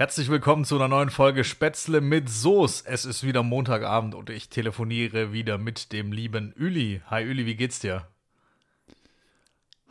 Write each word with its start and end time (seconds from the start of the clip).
Herzlich 0.00 0.30
willkommen 0.30 0.64
zu 0.64 0.76
einer 0.76 0.88
neuen 0.88 1.10
Folge 1.10 1.44
Spätzle 1.44 2.00
mit 2.00 2.30
Soße. 2.30 2.84
Es 2.86 3.04
ist 3.04 3.22
wieder 3.22 3.42
Montagabend 3.42 4.14
und 4.14 4.30
ich 4.30 4.48
telefoniere 4.48 5.34
wieder 5.34 5.58
mit 5.58 5.92
dem 5.92 6.10
lieben 6.10 6.54
Uli. 6.58 7.02
Hi 7.10 7.28
Uli, 7.28 7.44
wie 7.44 7.54
geht's 7.54 7.80
dir? 7.80 8.08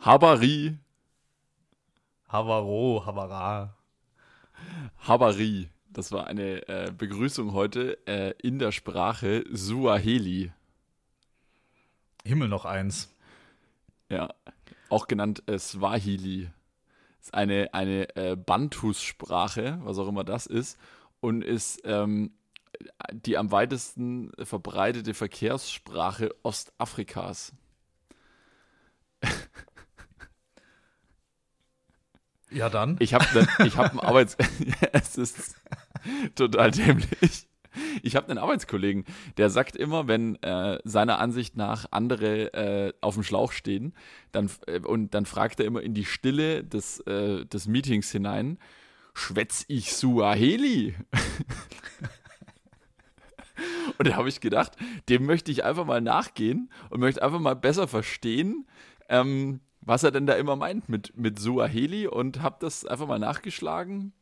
Habari. 0.00 0.76
Havaro, 2.26 3.04
Havara. 3.06 3.76
Habari. 5.06 5.70
Das 5.90 6.10
war 6.10 6.26
eine 6.26 6.66
äh, 6.66 6.90
Begrüßung 6.90 7.52
heute 7.52 8.04
äh, 8.08 8.34
in 8.42 8.58
der 8.58 8.72
Sprache 8.72 9.44
Suaheli. 9.52 10.50
Himmel 12.24 12.48
noch 12.48 12.64
eins. 12.64 13.14
Ja, 14.08 14.34
auch 14.88 15.06
genannt 15.06 15.44
äh, 15.46 15.56
Swahili 15.56 16.50
ist 17.20 17.34
eine, 17.34 17.74
eine 17.74 18.16
äh, 18.16 18.36
Bantus-Sprache, 18.36 19.80
was 19.82 19.98
auch 19.98 20.08
immer 20.08 20.24
das 20.24 20.46
ist, 20.46 20.78
und 21.20 21.42
ist 21.42 21.80
ähm, 21.84 22.32
die 23.12 23.36
am 23.36 23.50
weitesten 23.50 24.32
verbreitete 24.42 25.14
Verkehrssprache 25.14 26.34
Ostafrikas. 26.42 27.52
Ja, 32.50 32.68
dann. 32.68 32.96
Ich 32.98 33.14
habe 33.14 33.24
ne, 33.32 33.46
ich 33.64 33.76
hab 33.76 33.90
einen 33.90 34.00
Arbeits... 34.00 34.36
es 34.92 35.16
ist 35.16 35.56
total 36.34 36.70
dämlich. 36.70 37.46
Ich 38.02 38.16
habe 38.16 38.28
einen 38.28 38.38
Arbeitskollegen, 38.38 39.04
der 39.36 39.50
sagt 39.50 39.76
immer, 39.76 40.08
wenn 40.08 40.42
äh, 40.42 40.78
seiner 40.84 41.18
Ansicht 41.18 41.56
nach 41.56 41.86
andere 41.90 42.54
äh, 42.54 42.92
auf 43.00 43.14
dem 43.14 43.22
Schlauch 43.22 43.52
stehen, 43.52 43.94
dann, 44.32 44.50
äh, 44.66 44.80
und 44.80 45.14
dann 45.14 45.26
fragt 45.26 45.60
er 45.60 45.66
immer 45.66 45.82
in 45.82 45.94
die 45.94 46.04
Stille 46.04 46.64
des, 46.64 47.00
äh, 47.00 47.44
des 47.46 47.66
Meetings 47.66 48.10
hinein, 48.10 48.58
schwätz 49.14 49.64
ich 49.68 49.94
Suaheli? 49.94 50.94
und 53.98 54.08
da 54.08 54.16
habe 54.16 54.28
ich 54.28 54.40
gedacht, 54.40 54.72
dem 55.08 55.26
möchte 55.26 55.50
ich 55.50 55.64
einfach 55.64 55.84
mal 55.84 56.00
nachgehen 56.00 56.70
und 56.90 57.00
möchte 57.00 57.22
einfach 57.22 57.40
mal 57.40 57.56
besser 57.56 57.88
verstehen, 57.88 58.66
ähm, 59.08 59.60
was 59.80 60.02
er 60.02 60.10
denn 60.10 60.26
da 60.26 60.34
immer 60.34 60.56
meint 60.56 60.88
mit, 60.88 61.16
mit 61.16 61.38
Suaheli 61.38 62.06
und 62.06 62.42
habe 62.42 62.56
das 62.60 62.84
einfach 62.84 63.06
mal 63.06 63.18
nachgeschlagen. 63.18 64.12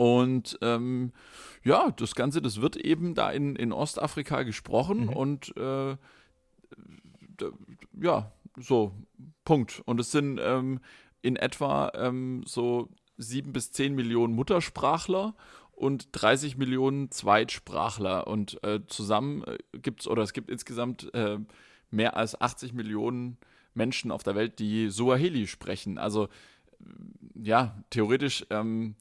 Und 0.00 0.58
ähm, 0.62 1.12
ja, 1.62 1.90
das 1.90 2.14
Ganze, 2.14 2.40
das 2.40 2.62
wird 2.62 2.74
eben 2.74 3.14
da 3.14 3.30
in, 3.30 3.54
in 3.54 3.70
Ostafrika 3.70 4.44
gesprochen 4.44 5.02
mhm. 5.02 5.08
und 5.10 5.54
äh, 5.58 5.94
ja, 8.00 8.32
so, 8.56 8.92
Punkt. 9.44 9.82
Und 9.84 10.00
es 10.00 10.10
sind 10.10 10.40
ähm, 10.42 10.80
in 11.20 11.36
etwa 11.36 11.92
ähm, 11.94 12.44
so 12.46 12.88
sieben 13.18 13.52
bis 13.52 13.72
zehn 13.72 13.94
Millionen 13.94 14.34
Muttersprachler 14.34 15.34
und 15.72 16.08
30 16.12 16.56
Millionen 16.56 17.10
Zweitsprachler. 17.10 18.26
Und 18.26 18.64
äh, 18.64 18.80
zusammen 18.86 19.44
äh, 19.44 19.58
gibt 19.80 20.00
es, 20.00 20.08
oder 20.08 20.22
es 20.22 20.32
gibt 20.32 20.48
insgesamt 20.48 21.12
äh, 21.12 21.36
mehr 21.90 22.16
als 22.16 22.40
80 22.40 22.72
Millionen 22.72 23.36
Menschen 23.74 24.12
auf 24.12 24.22
der 24.22 24.34
Welt, 24.34 24.60
die 24.60 24.88
Suaheli 24.88 25.46
sprechen. 25.46 25.98
Also 25.98 26.28
ja, 27.34 27.76
theoretisch 27.90 28.46
ähm, 28.48 28.94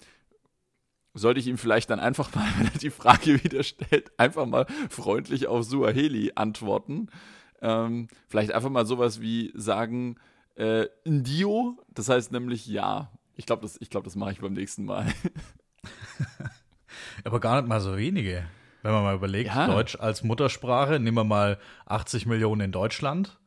sollte 1.20 1.40
ich 1.40 1.48
ihm 1.48 1.58
vielleicht 1.58 1.90
dann 1.90 2.00
einfach 2.00 2.34
mal, 2.34 2.48
wenn 2.58 2.68
er 2.68 2.80
die 2.80 2.90
Frage 2.90 3.44
wieder 3.44 3.64
stellt, 3.64 4.12
einfach 4.18 4.46
mal 4.46 4.66
freundlich 4.90 5.48
auf 5.48 5.64
Suaheli 5.64 6.34
antworten. 6.36 7.08
Ähm, 7.62 8.08
vielleicht 8.28 8.54
einfach 8.54 8.70
mal 8.70 8.86
sowas 8.86 9.22
wie 9.22 9.52
sagen, 9.56 10.16
äh, 10.56 10.88
Ndio, 11.06 11.78
das 11.94 12.10
heißt 12.10 12.32
nämlich 12.32 12.68
ja. 12.68 13.12
Ich 13.36 13.46
glaube, 13.46 13.62
das, 13.62 13.80
glaub, 13.90 14.04
das 14.04 14.16
mache 14.16 14.34
ich 14.34 14.42
beim 14.42 14.54
nächsten 14.54 14.86
Mal. 14.86 15.08
Aber 17.24 17.40
gar 17.40 17.62
nicht 17.62 17.70
mal 17.70 17.80
so 17.80 17.98
wenige. 17.98 18.46
Wenn 18.82 18.92
man 18.92 19.04
mal 19.04 19.16
überlegt, 19.16 19.54
ja. 19.54 19.68
Deutsch 19.68 19.98
als 20.00 20.24
Muttersprache, 20.24 21.00
nehmen 21.00 21.18
wir 21.18 21.24
mal 21.24 21.60
80 21.86 22.26
Millionen 22.26 22.62
in 22.62 22.72
Deutschland. 22.72 23.40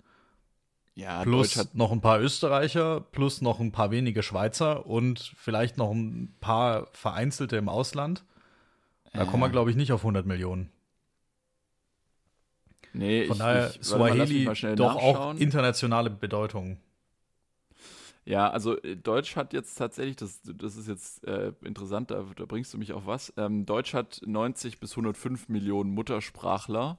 Ja, 0.95 1.23
plus 1.23 1.73
noch 1.75 1.91
ein 1.91 2.03
paar 2.03 2.21
Österreicher, 2.21 3.01
plus 3.01 3.41
noch 3.41 3.61
ein 3.61 3.73
paar 3.73 3.91
wenige 3.91 4.23
Schweizer 4.23 4.87
und 4.87 5.33
vielleicht 5.37 5.79
noch 5.79 5.91
ein 5.91 6.35
paar 6.41 6.89
vereinzelte 6.93 7.57
im 7.57 7.69
Ausland. 7.69 8.25
Da 9.15 9.23
äh. 9.23 9.27
kommen 9.27 9.43
wir, 9.43 9.49
glaube 9.49 9.71
ich, 9.71 9.77
nicht 9.77 9.93
auf 9.93 10.01
100 10.01 10.27
Millionen. 10.27 10.71
Nee, 12.93 13.25
Von 13.25 13.37
ich, 13.37 13.39
daher 13.39 13.71
ich, 13.75 13.87
Swahili 13.87 14.45
doch 14.77 14.95
nachschauen. 14.95 15.37
auch 15.37 15.41
internationale 15.41 16.11
Bedeutung. 16.11 16.79
Ja, 18.25 18.51
also 18.51 18.81
äh, 18.83 18.97
Deutsch 18.97 19.35
hat 19.35 19.53
jetzt 19.53 19.77
tatsächlich, 19.77 20.17
das, 20.17 20.41
das 20.45 20.77
ist 20.77 20.89
jetzt 20.89 21.27
äh, 21.27 21.53
interessant, 21.65 22.11
da, 22.11 22.25
da, 22.37 22.45
bringst 22.45 22.73
du 22.73 22.79
mich 22.79 22.93
auf 22.93 23.07
was. 23.07 23.33
Ähm, 23.37 23.67
Deutsch 23.67 23.95
hat 23.95 24.21
90 24.25 24.79
bis 24.79 24.93
105 24.93 25.49
Millionen 25.49 25.91
Muttersprachler 25.91 26.99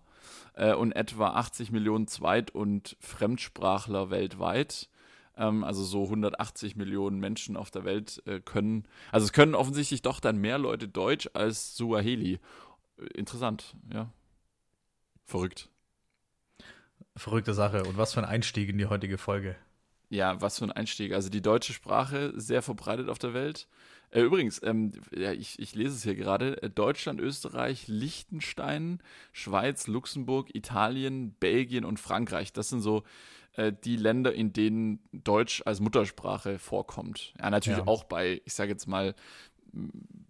äh, 0.53 0.73
und 0.73 0.91
etwa 0.94 1.29
80 1.29 1.72
Millionen 1.72 2.07
Zweit- 2.07 2.51
und 2.51 2.97
Fremdsprachler 3.00 4.09
weltweit. 4.09 4.89
Ähm, 5.35 5.63
also 5.63 5.84
so 5.84 6.03
180 6.03 6.75
Millionen 6.75 7.19
Menschen 7.19 7.57
auf 7.57 7.72
der 7.72 7.85
Welt 7.85 8.22
äh, 8.25 8.39
können, 8.39 8.85
also 9.11 9.25
es 9.25 9.34
können 9.34 9.56
offensichtlich 9.56 10.01
doch 10.01 10.19
dann 10.19 10.38
mehr 10.38 10.57
Leute 10.57 10.88
Deutsch 10.88 11.29
als 11.34 11.75
Suaheli. 11.75 12.39
Äh, 12.97 13.06
interessant, 13.16 13.75
ja. 13.91 14.11
Verrückt. 15.25 15.69
Verrückte 17.16 17.53
Sache. 17.53 17.84
Und 17.84 17.97
was 17.97 18.13
für 18.13 18.19
ein 18.19 18.25
Einstieg 18.25 18.69
in 18.69 18.78
die 18.78 18.88
heutige 18.88 19.17
Folge. 19.17 19.55
Ja, 20.13 20.40
was 20.41 20.59
für 20.59 20.66
ein 20.66 20.72
Einstieg. 20.72 21.12
Also 21.12 21.29
die 21.29 21.41
deutsche 21.41 21.74
Sprache 21.74 22.34
sehr 22.35 22.62
verbreitet 22.62 23.09
auf 23.09 23.18
der 23.18 23.34
Welt. 23.34 23.68
Äh, 24.12 24.22
übrigens, 24.22 24.62
ähm, 24.62 24.91
ja, 25.12 25.31
ich, 25.31 25.57
ich 25.57 25.74
lese 25.74 25.96
es 25.96 26.03
hier 26.03 26.13
gerade: 26.13 26.62
äh, 26.62 26.69
Deutschland, 26.69 27.19
Österreich, 27.19 27.88
Liechtenstein, 27.88 29.02
Schweiz, 29.31 29.88
Luxemburg, 29.88 30.53
Italien, 30.53 31.34
Belgien 31.40 31.84
und 31.84 32.00
Frankreich. 32.00 32.53
Das 32.53 32.69
sind 32.69 32.81
so 32.81 33.02
äh, 33.53 33.73
die 33.73 33.96
Länder, 33.96 34.31
in 34.35 34.53
denen 34.53 35.00
Deutsch 35.12 35.63
als 35.66 35.79
Muttersprache 35.79 36.59
vorkommt. 36.59 37.34
Ja, 37.40 37.50
natürlich 37.50 37.79
ja. 37.79 37.88
auch 37.88 38.03
bei, 38.03 38.40
ich 38.46 38.53
sage 38.53 38.69
jetzt 38.69 38.85
mal, 38.85 39.16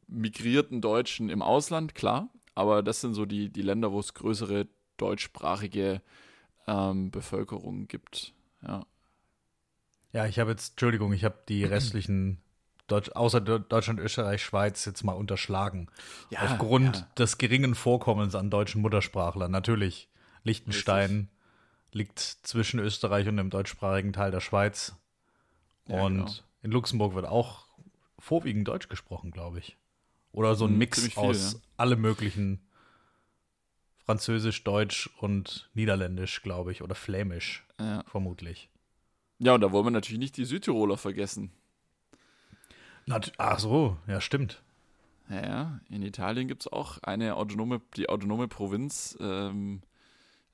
migrierten 0.08 0.80
Deutschen 0.80 1.28
im 1.28 1.42
Ausland, 1.42 1.94
klar. 1.94 2.30
Aber 2.56 2.84
das 2.84 3.02
sind 3.02 3.16
so 3.16 3.26
die, 3.26 3.50
die 3.50 3.62
Länder, 3.62 3.92
wo 3.92 4.00
es 4.00 4.14
größere 4.14 4.66
deutschsprachige 4.96 6.02
ähm, 6.68 7.12
Bevölkerung 7.12 7.90
gibt. 7.90 8.34
Ja. 8.66 8.86
Ja, 10.14 10.28
ich 10.28 10.40
habe 10.40 10.52
jetzt, 10.52 10.72
Entschuldigung, 10.72 11.12
ich 11.12 11.24
habe 11.24 11.38
die 11.50 11.64
restlichen 11.66 12.42
Deutsch, 12.88 13.10
außer 13.12 13.42
Deutschland, 13.42 14.00
Österreich, 14.00 14.44
Schweiz 14.44 14.86
jetzt 14.86 15.04
mal 15.04 15.14
unterschlagen. 15.14 15.90
Ja, 16.30 16.42
Aufgrund 16.44 16.98
ja. 16.98 17.08
des 17.18 17.38
geringen 17.38 17.76
Vorkommens 17.76 18.36
an 18.36 18.50
deutschen 18.50 18.82
Muttersprachlern. 18.82 19.52
Natürlich, 19.52 20.10
Liechtenstein 20.44 21.30
liegt 21.92 22.20
zwischen 22.20 22.80
Österreich 22.80 23.28
und 23.28 23.38
dem 23.38 23.50
deutschsprachigen 23.50 24.14
Teil 24.14 24.32
der 24.32 24.42
Schweiz. 24.42 24.96
Ja, 25.88 26.02
und 26.04 26.18
genau. 26.18 26.32
in 26.62 26.72
Luxemburg 26.72 27.16
wird 27.16 27.26
auch 27.26 27.68
vorwiegend 28.20 28.68
Deutsch 28.68 28.90
gesprochen, 28.90 29.32
glaube 29.32 29.60
ich. 29.60 29.78
Oder 30.32 30.56
so 30.56 30.66
ein 30.66 30.72
hm, 30.72 30.78
Mix 30.78 31.08
viel, 31.08 31.18
aus 31.18 31.54
ja. 31.54 31.60
alle 31.78 31.96
möglichen 31.96 32.68
Französisch, 33.98 34.64
Deutsch 34.64 35.10
und 35.20 35.70
Niederländisch, 35.74 36.42
glaube 36.42 36.72
ich, 36.72 36.82
oder 36.82 36.96
Flämisch, 36.96 37.66
ja. 37.80 38.04
vermutlich. 38.08 38.70
Ja, 39.40 39.56
und 39.56 39.62
da 39.62 39.72
wollen 39.72 39.86
wir 39.86 39.92
natürlich 39.92 40.20
nicht 40.20 40.38
die 40.38 40.46
Südtiroler 40.46 40.98
vergessen. 40.98 41.52
Ach 43.38 43.60
so, 43.60 43.98
ja, 44.08 44.22
stimmt. 44.22 44.62
Ja, 45.30 45.80
in 45.90 46.02
Italien 46.04 46.48
gibt 46.48 46.64
es 46.64 46.72
auch 46.72 47.00
eine 47.00 47.36
autonome, 47.36 47.82
die 47.96 48.10
autonome 48.10 48.48
Provinz 48.48 49.18
ähm, 49.20 49.82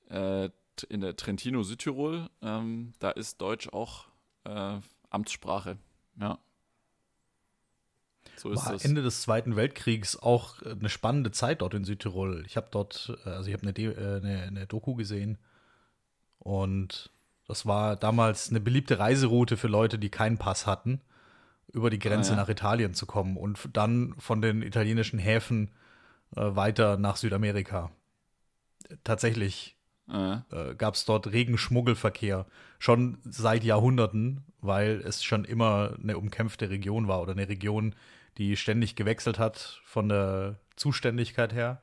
äh, 0.08 0.48
in 0.88 1.00
der 1.00 1.16
Trentino 1.16 1.62
Südtirol. 1.62 2.30
Ähm, 2.42 2.92
da 2.98 3.10
ist 3.10 3.40
Deutsch 3.40 3.68
auch 3.68 4.06
äh, 4.44 4.78
Amtssprache. 5.10 5.78
Ja. 6.20 6.38
So 8.36 8.50
ist 8.50 8.64
War 8.64 8.72
das. 8.72 8.84
Ende 8.84 9.02
des 9.02 9.22
Zweiten 9.22 9.56
Weltkriegs 9.56 10.16
auch 10.16 10.62
eine 10.62 10.88
spannende 10.88 11.30
Zeit 11.30 11.62
dort 11.62 11.74
in 11.74 11.84
Südtirol. 11.84 12.44
Ich 12.46 12.56
habe 12.56 12.68
dort, 12.70 13.16
äh, 13.24 13.28
also 13.28 13.48
ich 13.48 13.54
habe 13.54 13.66
eine, 13.66 13.76
äh, 13.76 14.16
eine, 14.16 14.42
eine 14.42 14.66
Doku 14.66 14.94
gesehen 14.94 15.38
und 16.38 17.10
das 17.50 17.66
war 17.66 17.96
damals 17.96 18.50
eine 18.50 18.60
beliebte 18.60 19.00
Reiseroute 19.00 19.56
für 19.56 19.66
Leute, 19.66 19.98
die 19.98 20.08
keinen 20.08 20.38
Pass 20.38 20.68
hatten 20.68 21.00
über 21.72 21.90
die 21.90 21.98
Grenze 21.98 22.32
ah, 22.32 22.36
ja. 22.36 22.42
nach 22.42 22.48
Italien 22.48 22.94
zu 22.94 23.06
kommen 23.06 23.36
und 23.36 23.58
dann 23.72 24.14
von 24.18 24.40
den 24.40 24.62
italienischen 24.62 25.18
Häfen 25.18 25.72
äh, 26.36 26.42
weiter 26.42 26.96
nach 26.96 27.16
Südamerika. 27.16 27.90
Tatsächlich 29.02 29.76
ah, 30.06 30.44
ja. 30.50 30.70
äh, 30.70 30.74
gab 30.76 30.94
es 30.94 31.04
dort 31.04 31.32
regen 31.32 31.58
Schmuggelverkehr, 31.58 32.46
schon 32.78 33.18
seit 33.24 33.64
Jahrhunderten, 33.64 34.44
weil 34.60 35.02
es 35.04 35.24
schon 35.24 35.44
immer 35.44 35.96
eine 36.00 36.18
umkämpfte 36.18 36.70
Region 36.70 37.08
war 37.08 37.20
oder 37.20 37.32
eine 37.32 37.48
Region, 37.48 37.96
die 38.38 38.56
ständig 38.56 38.94
gewechselt 38.94 39.40
hat 39.40 39.80
von 39.84 40.08
der 40.08 40.60
Zuständigkeit 40.76 41.52
her. 41.52 41.82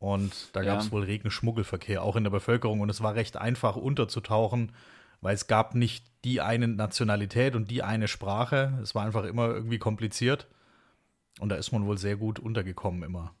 Und 0.00 0.48
da 0.54 0.62
gab 0.62 0.80
es 0.80 0.86
ja. 0.86 0.92
wohl 0.92 1.04
regen 1.04 1.30
Schmuggelverkehr, 1.30 2.02
auch 2.02 2.16
in 2.16 2.24
der 2.24 2.30
Bevölkerung. 2.30 2.80
Und 2.80 2.90
es 2.90 3.02
war 3.02 3.14
recht 3.14 3.36
einfach 3.36 3.76
unterzutauchen 3.76 4.72
weil 5.20 5.34
es 5.34 5.46
gab 5.46 5.74
nicht 5.74 6.04
die 6.24 6.40
eine 6.40 6.68
Nationalität 6.68 7.54
und 7.54 7.70
die 7.70 7.82
eine 7.82 8.08
Sprache. 8.08 8.78
Es 8.82 8.94
war 8.94 9.04
einfach 9.04 9.24
immer 9.24 9.48
irgendwie 9.48 9.78
kompliziert. 9.78 10.48
Und 11.38 11.50
da 11.50 11.56
ist 11.56 11.72
man 11.72 11.86
wohl 11.86 11.98
sehr 11.98 12.16
gut 12.16 12.38
untergekommen 12.38 13.02
immer. 13.02 13.34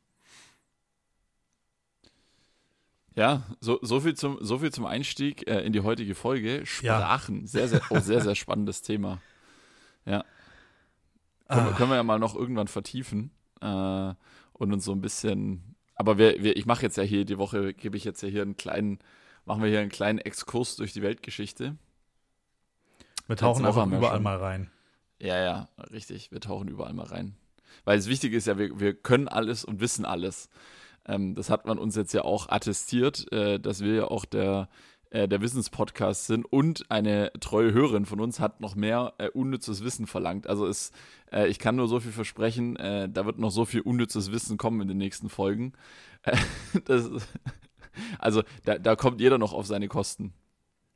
Ja, 3.16 3.42
so, 3.60 3.78
so, 3.82 4.00
viel, 4.00 4.14
zum, 4.14 4.38
so 4.40 4.58
viel 4.58 4.72
zum 4.72 4.86
Einstieg 4.86 5.46
äh, 5.46 5.60
in 5.60 5.72
die 5.72 5.80
heutige 5.80 6.14
Folge. 6.14 6.64
Sprachen, 6.64 7.40
ja. 7.40 7.46
sehr, 7.46 7.68
sehr, 7.68 7.82
oh, 7.90 7.98
sehr, 7.98 8.20
sehr 8.20 8.34
spannendes 8.34 8.82
Thema. 8.82 9.20
Ja. 10.06 10.24
Können, 11.48 11.68
ah. 11.68 11.72
können, 11.72 11.90
wir 11.90 11.96
ja 11.96 12.02
mal 12.02 12.18
noch 12.18 12.36
irgendwann 12.36 12.68
vertiefen 12.68 13.32
äh, 13.60 14.14
und 14.52 14.72
uns 14.72 14.84
so 14.84 14.92
ein 14.92 15.00
bisschen. 15.00 15.69
Aber 16.00 16.16
wir, 16.16 16.42
wir, 16.42 16.56
ich 16.56 16.64
mache 16.64 16.80
jetzt 16.80 16.96
ja 16.96 17.02
hier 17.02 17.26
die 17.26 17.36
Woche, 17.36 17.74
gebe 17.74 17.94
ich 17.94 18.04
jetzt 18.04 18.22
ja 18.22 18.28
hier 18.30 18.40
einen 18.40 18.56
kleinen, 18.56 19.00
machen 19.44 19.62
wir 19.62 19.68
hier 19.68 19.80
einen 19.80 19.90
kleinen 19.90 20.18
Exkurs 20.18 20.76
durch 20.76 20.94
die 20.94 21.02
Weltgeschichte. 21.02 21.76
Wir 23.26 23.36
tauchen 23.36 23.66
einfach 23.66 23.86
überall 23.86 24.14
schon. 24.14 24.22
mal 24.22 24.38
rein. 24.38 24.70
Ja, 25.18 25.38
ja, 25.38 25.68
richtig. 25.92 26.32
Wir 26.32 26.40
tauchen 26.40 26.68
überall 26.68 26.94
mal 26.94 27.04
rein. 27.04 27.36
Weil 27.84 27.98
das 27.98 28.08
Wichtige 28.08 28.34
ist 28.34 28.46
ja, 28.46 28.56
wir, 28.56 28.80
wir 28.80 28.94
können 28.94 29.28
alles 29.28 29.62
und 29.62 29.80
wissen 29.80 30.06
alles. 30.06 30.48
Ähm, 31.04 31.34
das 31.34 31.50
hat 31.50 31.66
man 31.66 31.76
uns 31.76 31.96
jetzt 31.96 32.14
ja 32.14 32.22
auch 32.22 32.48
attestiert, 32.48 33.30
äh, 33.30 33.60
dass 33.60 33.82
wir 33.82 33.94
ja 33.94 34.04
auch 34.04 34.24
der, 34.24 34.70
äh, 35.10 35.28
der 35.28 35.40
Wissenspodcast 35.40 36.26
sind 36.26 36.44
und 36.44 36.90
eine 36.90 37.32
treue 37.40 37.72
Hörerin 37.72 38.06
von 38.06 38.20
uns 38.20 38.40
hat 38.40 38.60
noch 38.60 38.74
mehr 38.74 39.14
äh, 39.18 39.28
unnützes 39.28 39.84
Wissen 39.84 40.06
verlangt. 40.06 40.46
Also 40.46 40.66
es, 40.66 40.92
äh, 41.32 41.48
ich 41.48 41.58
kann 41.58 41.76
nur 41.76 41.88
so 41.88 42.00
viel 42.00 42.12
versprechen, 42.12 42.76
äh, 42.76 43.08
da 43.08 43.26
wird 43.26 43.38
noch 43.38 43.50
so 43.50 43.64
viel 43.64 43.80
unnützes 43.80 44.32
Wissen 44.32 44.56
kommen 44.56 44.80
in 44.80 44.88
den 44.88 44.98
nächsten 44.98 45.28
Folgen. 45.28 45.72
Äh, 46.22 46.36
das, 46.84 47.10
also 48.18 48.42
da, 48.64 48.78
da 48.78 48.96
kommt 48.96 49.20
jeder 49.20 49.38
noch 49.38 49.52
auf 49.52 49.66
seine 49.66 49.88
Kosten. 49.88 50.32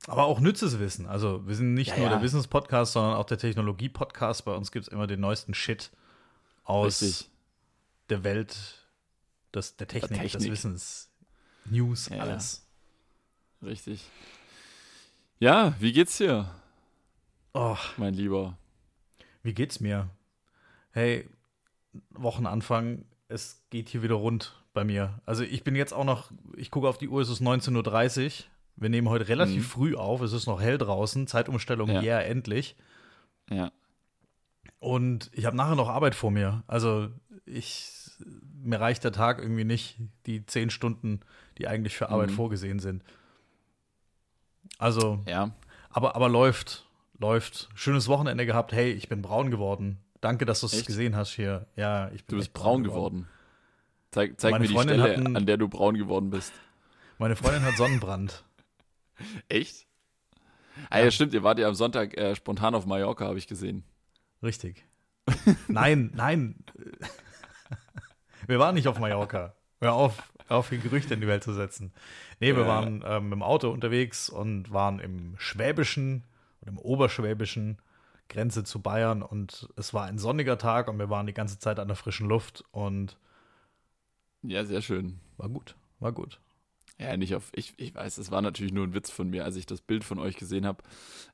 Aber 0.06 0.24
auch 0.24 0.40
nützes 0.40 0.78
Wissen. 0.78 1.06
Also 1.06 1.46
wir 1.46 1.54
sind 1.54 1.74
nicht 1.74 1.90
ja, 1.90 1.96
nur 1.96 2.06
ja. 2.06 2.12
der 2.12 2.22
Wissenspodcast, 2.22 2.92
sondern 2.92 3.14
auch 3.14 3.24
der 3.24 3.38
Technologie-Podcast. 3.38 4.44
Bei 4.44 4.54
uns 4.54 4.70
gibt 4.70 4.86
es 4.86 4.92
immer 4.92 5.06
den 5.06 5.20
neuesten 5.20 5.54
Shit 5.54 5.90
aus 6.64 7.02
Richtig. 7.02 7.30
der 8.10 8.22
Welt 8.22 8.86
des, 9.54 9.76
der, 9.76 9.88
Technik, 9.88 10.10
der 10.10 10.20
Technik, 10.20 10.42
des 10.42 10.50
Wissens, 10.50 11.10
News, 11.64 12.10
ja, 12.10 12.18
alles. 12.18 12.63
Richtig. 13.64 14.04
Ja, 15.38 15.74
wie 15.78 15.92
geht's 15.92 16.18
dir? 16.18 16.50
Oh, 17.52 17.76
mein 17.96 18.14
Lieber. 18.14 18.56
Wie 19.42 19.54
geht's 19.54 19.80
mir? 19.80 20.08
Hey, 20.90 21.28
Wochenanfang, 22.10 23.04
es 23.28 23.62
geht 23.70 23.88
hier 23.88 24.02
wieder 24.02 24.14
rund 24.14 24.60
bei 24.72 24.84
mir. 24.84 25.20
Also 25.26 25.44
ich 25.44 25.64
bin 25.64 25.76
jetzt 25.76 25.92
auch 25.92 26.04
noch, 26.04 26.30
ich 26.56 26.70
gucke 26.70 26.88
auf 26.88 26.98
die 26.98 27.08
Uhr, 27.08 27.22
es 27.22 27.28
ist 27.28 27.40
19.30 27.40 28.24
Uhr. 28.24 28.32
Wir 28.76 28.88
nehmen 28.88 29.08
heute 29.08 29.28
relativ 29.28 29.62
mhm. 29.62 29.68
früh 29.68 29.94
auf, 29.94 30.20
es 30.20 30.32
ist 30.32 30.46
noch 30.46 30.60
hell 30.60 30.78
draußen, 30.78 31.28
Zeitumstellung, 31.28 31.88
ja, 31.88 32.02
yeah, 32.02 32.20
endlich. 32.20 32.74
Ja. 33.48 33.70
Und 34.80 35.30
ich 35.32 35.46
habe 35.46 35.56
nachher 35.56 35.76
noch 35.76 35.88
Arbeit 35.88 36.16
vor 36.16 36.32
mir. 36.32 36.64
Also 36.66 37.08
ich, 37.46 37.88
mir 38.60 38.80
reicht 38.80 39.04
der 39.04 39.12
Tag 39.12 39.38
irgendwie 39.38 39.64
nicht, 39.64 39.98
die 40.26 40.44
zehn 40.44 40.70
Stunden, 40.70 41.20
die 41.58 41.68
eigentlich 41.68 41.96
für 41.96 42.08
Arbeit 42.08 42.30
mhm. 42.30 42.34
vorgesehen 42.34 42.78
sind. 42.80 43.04
Also, 44.78 45.20
ja. 45.26 45.50
aber, 45.90 46.16
aber 46.16 46.28
läuft, 46.28 46.86
läuft. 47.18 47.68
Schönes 47.74 48.08
Wochenende 48.08 48.46
gehabt. 48.46 48.72
Hey, 48.72 48.92
ich 48.92 49.08
bin 49.08 49.22
braun 49.22 49.50
geworden. 49.50 49.98
Danke, 50.20 50.44
dass 50.44 50.60
du 50.60 50.66
es 50.66 50.86
gesehen 50.86 51.16
hast 51.16 51.32
hier. 51.34 51.66
Ja, 51.76 52.08
ich 52.08 52.24
bin 52.24 52.36
Du 52.36 52.36
bist 52.36 52.52
braun 52.52 52.82
geworden. 52.82 53.26
geworden. 53.26 53.28
Zeig, 54.10 54.40
zeig 54.40 54.52
mir 54.52 54.66
die 54.66 54.72
Freundin 54.72 55.00
Stelle, 55.00 55.14
einen, 55.16 55.36
an 55.36 55.44
der 55.44 55.56
du 55.56 55.68
braun 55.68 55.96
geworden 55.96 56.30
bist. 56.30 56.52
Meine 57.18 57.36
Freundin 57.36 57.62
hat 57.62 57.76
Sonnenbrand. 57.76 58.44
Echt? 59.48 59.86
Ah, 60.90 61.00
ja. 61.00 61.10
stimmt, 61.10 61.34
ihr 61.34 61.42
wart 61.42 61.58
ja 61.58 61.68
am 61.68 61.74
Sonntag 61.74 62.16
äh, 62.16 62.34
spontan 62.34 62.74
auf 62.74 62.86
Mallorca, 62.86 63.26
habe 63.26 63.38
ich 63.38 63.46
gesehen. 63.46 63.84
Richtig. 64.42 64.84
nein, 65.68 66.10
nein. 66.14 66.56
Wir 68.46 68.58
waren 68.58 68.74
nicht 68.74 68.88
auf 68.88 68.98
Mallorca. 68.98 69.54
Hör 69.80 69.94
auf, 69.94 70.32
auf, 70.48 70.70
Gerüchte 70.70 71.14
in 71.14 71.20
die 71.20 71.26
Welt 71.26 71.42
zu 71.42 71.52
setzen. 71.52 71.92
Nee, 72.40 72.54
wir 72.54 72.62
ja. 72.62 72.68
waren 72.68 73.04
ähm, 73.06 73.32
im 73.32 73.42
Auto 73.42 73.70
unterwegs 73.70 74.28
und 74.28 74.72
waren 74.72 74.98
im 75.00 75.34
Schwäbischen 75.38 76.24
und 76.60 76.68
im 76.68 76.78
Oberschwäbischen, 76.78 77.78
Grenze 78.28 78.64
zu 78.64 78.80
Bayern. 78.80 79.22
Und 79.22 79.68
es 79.76 79.94
war 79.94 80.04
ein 80.04 80.18
sonniger 80.18 80.58
Tag 80.58 80.88
und 80.88 80.98
wir 80.98 81.10
waren 81.10 81.26
die 81.26 81.34
ganze 81.34 81.58
Zeit 81.58 81.78
an 81.78 81.88
der 81.88 81.96
frischen 81.96 82.28
Luft 82.28 82.64
und 82.72 83.16
ja, 84.42 84.64
sehr 84.64 84.82
schön. 84.82 85.20
War 85.38 85.48
gut, 85.48 85.74
war 86.00 86.12
gut. 86.12 86.38
Ja, 86.98 87.16
nicht 87.16 87.34
auf, 87.34 87.50
ich, 87.54 87.74
ich 87.76 87.94
weiß, 87.94 88.18
es 88.18 88.30
war 88.30 88.40
natürlich 88.40 88.72
nur 88.72 88.86
ein 88.86 88.94
Witz 88.94 89.10
von 89.10 89.28
mir, 89.28 89.44
als 89.44 89.56
ich 89.56 89.66
das 89.66 89.80
Bild 89.80 90.04
von 90.04 90.18
euch 90.20 90.36
gesehen 90.36 90.64
habe, 90.64 90.84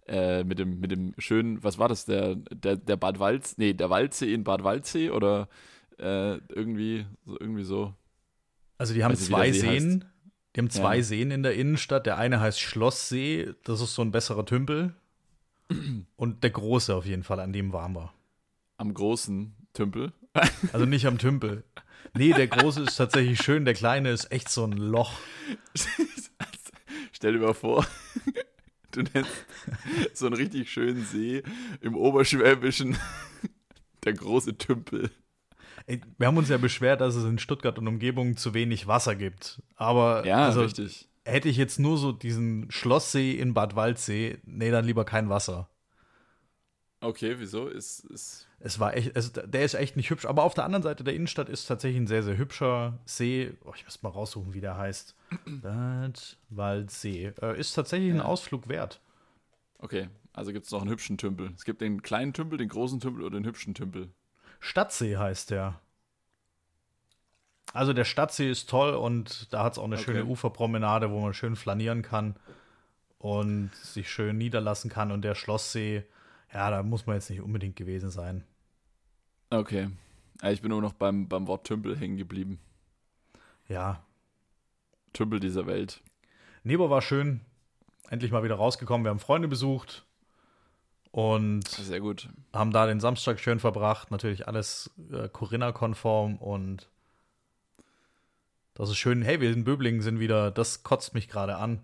äh, 0.06 0.42
mit 0.42 0.58
dem, 0.58 0.80
mit 0.80 0.90
dem 0.90 1.12
schönen, 1.18 1.62
was 1.62 1.78
war 1.78 1.88
das, 1.88 2.06
der, 2.06 2.36
der, 2.36 2.76
der 2.76 2.96
Bad 2.96 3.18
Walz, 3.18 3.58
nee, 3.58 3.74
der 3.74 3.90
Waldsee 3.90 4.32
in 4.32 4.42
Bad 4.44 4.64
Waldsee 4.64 5.10
oder 5.10 5.48
äh, 5.98 6.36
irgendwie, 6.48 7.04
so, 7.26 7.38
irgendwie 7.38 7.64
so. 7.64 7.94
Also 8.80 8.94
die 8.94 9.04
haben 9.04 9.14
zwei 9.14 9.52
Seen, 9.52 10.00
heißt. 10.00 10.06
die 10.56 10.60
haben 10.60 10.70
zwei 10.70 10.96
ja. 10.96 11.02
Seen 11.02 11.30
in 11.30 11.42
der 11.42 11.52
Innenstadt, 11.52 12.06
der 12.06 12.16
eine 12.16 12.40
heißt 12.40 12.58
Schlosssee, 12.58 13.52
das 13.62 13.82
ist 13.82 13.94
so 13.94 14.00
ein 14.00 14.10
besserer 14.10 14.46
Tümpel 14.46 14.94
und 16.16 16.42
der 16.42 16.48
große 16.48 16.94
auf 16.94 17.04
jeden 17.04 17.22
Fall, 17.22 17.40
an 17.40 17.52
dem 17.52 17.74
waren 17.74 17.92
wir. 17.92 18.10
Am 18.78 18.94
großen 18.94 19.54
Tümpel? 19.74 20.14
Also 20.72 20.86
nicht 20.86 21.06
am 21.06 21.18
Tümpel. 21.18 21.64
Nee, 22.16 22.32
der 22.32 22.46
große 22.46 22.84
ist 22.84 22.96
tatsächlich 22.96 23.42
schön, 23.42 23.66
der 23.66 23.74
kleine 23.74 24.12
ist 24.12 24.32
echt 24.32 24.48
so 24.48 24.64
ein 24.64 24.72
Loch. 24.72 25.18
Stell 27.12 27.34
dir 27.34 27.40
mal 27.40 27.52
vor, 27.52 27.84
du 28.92 29.02
nennst 29.02 29.30
so 30.14 30.24
einen 30.24 30.36
richtig 30.36 30.72
schönen 30.72 31.04
See 31.04 31.42
im 31.82 31.96
Oberschwäbischen 31.96 32.96
der 34.04 34.14
große 34.14 34.56
Tümpel. 34.56 35.10
Wir 36.18 36.26
haben 36.26 36.36
uns 36.36 36.48
ja 36.48 36.58
beschwert, 36.58 37.00
dass 37.00 37.14
es 37.14 37.24
in 37.24 37.38
Stuttgart 37.38 37.78
und 37.78 37.88
Umgebung 37.88 38.36
zu 38.36 38.54
wenig 38.54 38.86
Wasser 38.86 39.16
gibt. 39.16 39.62
Aber 39.76 40.26
ja, 40.26 40.46
also, 40.46 40.62
richtig. 40.62 41.08
hätte 41.24 41.48
ich 41.48 41.56
jetzt 41.56 41.78
nur 41.78 41.98
so 41.98 42.12
diesen 42.12 42.70
Schlosssee 42.70 43.32
in 43.32 43.54
Bad 43.54 43.76
Waldsee, 43.76 44.38
nee, 44.44 44.70
dann 44.70 44.84
lieber 44.84 45.04
kein 45.04 45.28
Wasser. 45.28 45.68
Okay, 47.00 47.36
wieso? 47.38 47.68
Ist, 47.68 48.00
ist 48.10 48.46
es 48.62 48.78
war 48.78 48.94
echt, 48.94 49.16
es, 49.16 49.32
der 49.32 49.64
ist 49.64 49.74
echt 49.74 49.96
nicht 49.96 50.10
hübsch. 50.10 50.26
Aber 50.26 50.44
auf 50.44 50.52
der 50.52 50.64
anderen 50.64 50.82
Seite 50.82 51.02
der 51.02 51.14
Innenstadt 51.14 51.48
ist 51.48 51.64
tatsächlich 51.64 52.00
ein 52.00 52.06
sehr, 52.06 52.22
sehr 52.22 52.36
hübscher 52.36 52.98
See. 53.06 53.52
Oh, 53.64 53.72
ich 53.74 53.84
muss 53.84 54.02
mal 54.02 54.10
raussuchen, 54.10 54.52
wie 54.52 54.60
der 54.60 54.76
heißt. 54.76 55.16
Bad 55.62 56.36
Waldsee. 56.50 57.32
Äh, 57.40 57.58
ist 57.58 57.72
tatsächlich 57.72 58.12
ein 58.12 58.20
Ausflug 58.20 58.68
wert. 58.68 59.00
Okay, 59.78 60.08
also 60.34 60.52
gibt 60.52 60.66
es 60.66 60.72
noch 60.72 60.82
einen 60.82 60.90
hübschen 60.90 61.16
Tümpel. 61.16 61.52
Es 61.56 61.64
gibt 61.64 61.80
den 61.80 62.02
kleinen 62.02 62.34
Tümpel, 62.34 62.58
den 62.58 62.68
großen 62.68 63.00
Tümpel 63.00 63.24
oder 63.24 63.38
den 63.38 63.46
hübschen 63.46 63.72
Tümpel. 63.72 64.10
Stadtsee 64.60 65.16
heißt 65.16 65.50
der. 65.50 65.80
Also 67.72 67.92
der 67.92 68.04
Stadtsee 68.04 68.50
ist 68.50 68.68
toll 68.68 68.94
und 68.94 69.52
da 69.52 69.64
hat 69.64 69.72
es 69.72 69.78
auch 69.78 69.84
eine 69.84 69.96
okay. 69.96 70.04
schöne 70.04 70.24
Uferpromenade, 70.24 71.10
wo 71.10 71.20
man 71.20 71.34
schön 71.34 71.56
flanieren 71.56 72.02
kann 72.02 72.36
und 73.18 73.70
sich 73.74 74.10
schön 74.10 74.38
niederlassen 74.38 74.90
kann. 74.90 75.12
Und 75.12 75.22
der 75.22 75.34
Schlosssee, 75.34 76.04
ja, 76.52 76.70
da 76.70 76.82
muss 76.82 77.06
man 77.06 77.16
jetzt 77.16 77.30
nicht 77.30 77.40
unbedingt 77.40 77.76
gewesen 77.76 78.10
sein. 78.10 78.44
Okay. 79.50 79.90
Ich 80.42 80.62
bin 80.62 80.70
nur 80.70 80.80
noch 80.80 80.94
beim, 80.94 81.28
beim 81.28 81.46
Wort 81.46 81.66
Tümpel 81.66 81.98
hängen 81.98 82.16
geblieben. 82.16 82.58
Ja. 83.68 84.02
Tümpel 85.12 85.38
dieser 85.38 85.66
Welt. 85.66 86.02
Nebo 86.64 86.90
war 86.90 87.02
schön. 87.02 87.40
Endlich 88.08 88.32
mal 88.32 88.42
wieder 88.42 88.56
rausgekommen. 88.56 89.04
Wir 89.04 89.10
haben 89.10 89.20
Freunde 89.20 89.48
besucht. 89.48 90.04
Und 91.12 91.68
sehr 91.68 92.00
gut. 92.00 92.28
haben 92.52 92.72
da 92.72 92.86
den 92.86 93.00
Samstag 93.00 93.40
schön 93.40 93.58
verbracht. 93.58 94.10
Natürlich 94.10 94.46
alles 94.46 94.90
äh, 95.12 95.28
Corinna-konform 95.28 96.36
und 96.36 96.88
das 98.74 98.90
ist 98.90 98.98
schön. 98.98 99.22
Hey, 99.22 99.40
wir 99.40 99.50
in 99.52 99.64
Böblingen 99.64 100.02
sind 100.02 100.20
wieder, 100.20 100.50
das 100.50 100.82
kotzt 100.82 101.14
mich 101.14 101.28
gerade 101.28 101.56
an. 101.56 101.80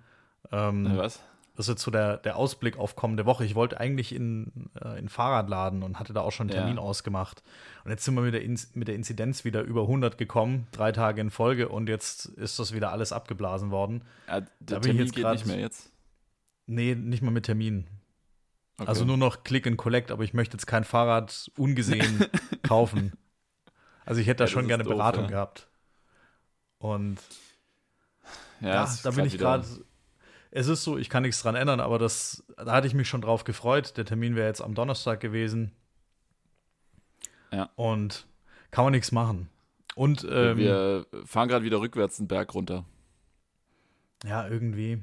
Ähm, 0.53 0.97
was? 0.97 1.21
Das 1.57 1.67
ist 1.67 1.75
jetzt 1.75 1.83
so 1.83 1.91
der, 1.91 2.19
der 2.19 2.37
Ausblick 2.37 2.79
auf 2.79 2.97
kommende 2.97 3.25
Woche. 3.25 3.45
Ich 3.45 3.55
wollte 3.55 3.81
eigentlich 3.81 4.15
in, 4.15 4.71
äh, 4.83 4.99
in 4.99 5.09
Fahrradladen 5.09 5.83
und 5.83 5.99
hatte 5.99 6.13
da 6.13 6.21
auch 6.21 6.31
schon 6.31 6.51
einen 6.51 6.59
Termin 6.59 6.77
ja. 6.77 6.83
ausgemacht. 6.83 7.43
Und 7.85 7.91
jetzt 7.91 8.05
sind 8.05 8.15
wir 8.15 8.21
mit 8.21 8.35
der, 8.35 8.43
In 8.43 8.61
mit 8.75 8.89
der 8.89 8.95
Inzidenz 8.95 9.45
wieder 9.45 9.63
über 9.63 9.83
100 9.83 10.19
gekommen, 10.19 10.67
drei 10.73 10.93
Tage 10.93 11.21
in 11.23 11.31
Folge 11.31 11.71
und 11.71 11.89
jetzt 11.89 12.27
ist 12.27 12.59
das 12.59 12.75
wieder 12.75 12.93
alles 12.93 13.11
abgeblasen 13.11 13.71
worden. 13.71 14.03
Ja, 14.29 14.41
der 14.41 14.49
da 14.61 14.81
Termin 14.81 15.03
jetzt 15.03 15.15
geht 15.15 15.25
grad, 15.25 15.35
nicht 15.35 15.47
mehr 15.47 15.59
jetzt? 15.59 15.91
Nee, 16.67 16.95
nicht 16.95 17.23
mal 17.23 17.31
mit 17.31 17.47
Termin. 17.47 17.87
Okay. 18.79 18.89
Also 18.89 19.05
nur 19.05 19.17
noch 19.17 19.43
Click 19.43 19.67
and 19.67 19.79
Collect, 19.79 20.11
aber 20.11 20.23
ich 20.23 20.35
möchte 20.35 20.57
jetzt 20.57 20.67
kein 20.67 20.85
Fahrrad 20.85 21.51
ungesehen 21.57 22.27
kaufen. 22.63 23.13
Also 24.05 24.21
ich 24.21 24.27
hätte 24.27 24.39
da 24.39 24.45
ja, 24.45 24.49
schon 24.49 24.69
gerne 24.69 24.85
doof, 24.85 24.93
Beratung 24.93 25.25
ja. 25.25 25.31
gehabt. 25.31 25.69
Und 26.79 27.19
ja, 28.61 28.85
ja 28.85 28.97
da 29.03 29.11
bin 29.11 29.25
ich 29.25 29.39
gerade 29.39 29.67
es 30.57 30.69
ist 30.69 30.85
so, 30.85 30.97
ich 30.97 31.11
kann 31.11 31.23
nichts 31.23 31.43
dran 31.43 31.55
ändern, 31.55 31.81
aber 31.81 31.99
das, 31.99 32.43
da 32.57 32.73
hatte 32.73 32.87
ich 32.87 32.95
mich 32.95 33.09
schon 33.09 33.21
drauf 33.21 33.45
gefreut. 33.45 33.99
Der 33.99 34.07
Termin 34.07 34.37
wäre 34.37 34.47
jetzt 34.49 34.63
am 34.63 34.75
Donnerstag 34.75 35.21
gewesen. 35.21 35.73
Ja. 37.53 37.69
Und 37.77 38.27
kann 38.71 38.85
man 38.85 38.93
nichts 38.93 39.13
machen. 39.13 39.51
Und 39.97 40.27
ähm, 40.31 40.57
wir 40.57 41.07
fahren 41.27 41.49
gerade 41.49 41.65
wieder 41.65 41.81
rückwärts 41.81 42.17
den 42.17 42.27
Berg 42.27 42.55
runter. 42.55 42.87
Ja, 44.25 44.49
irgendwie. 44.49 45.03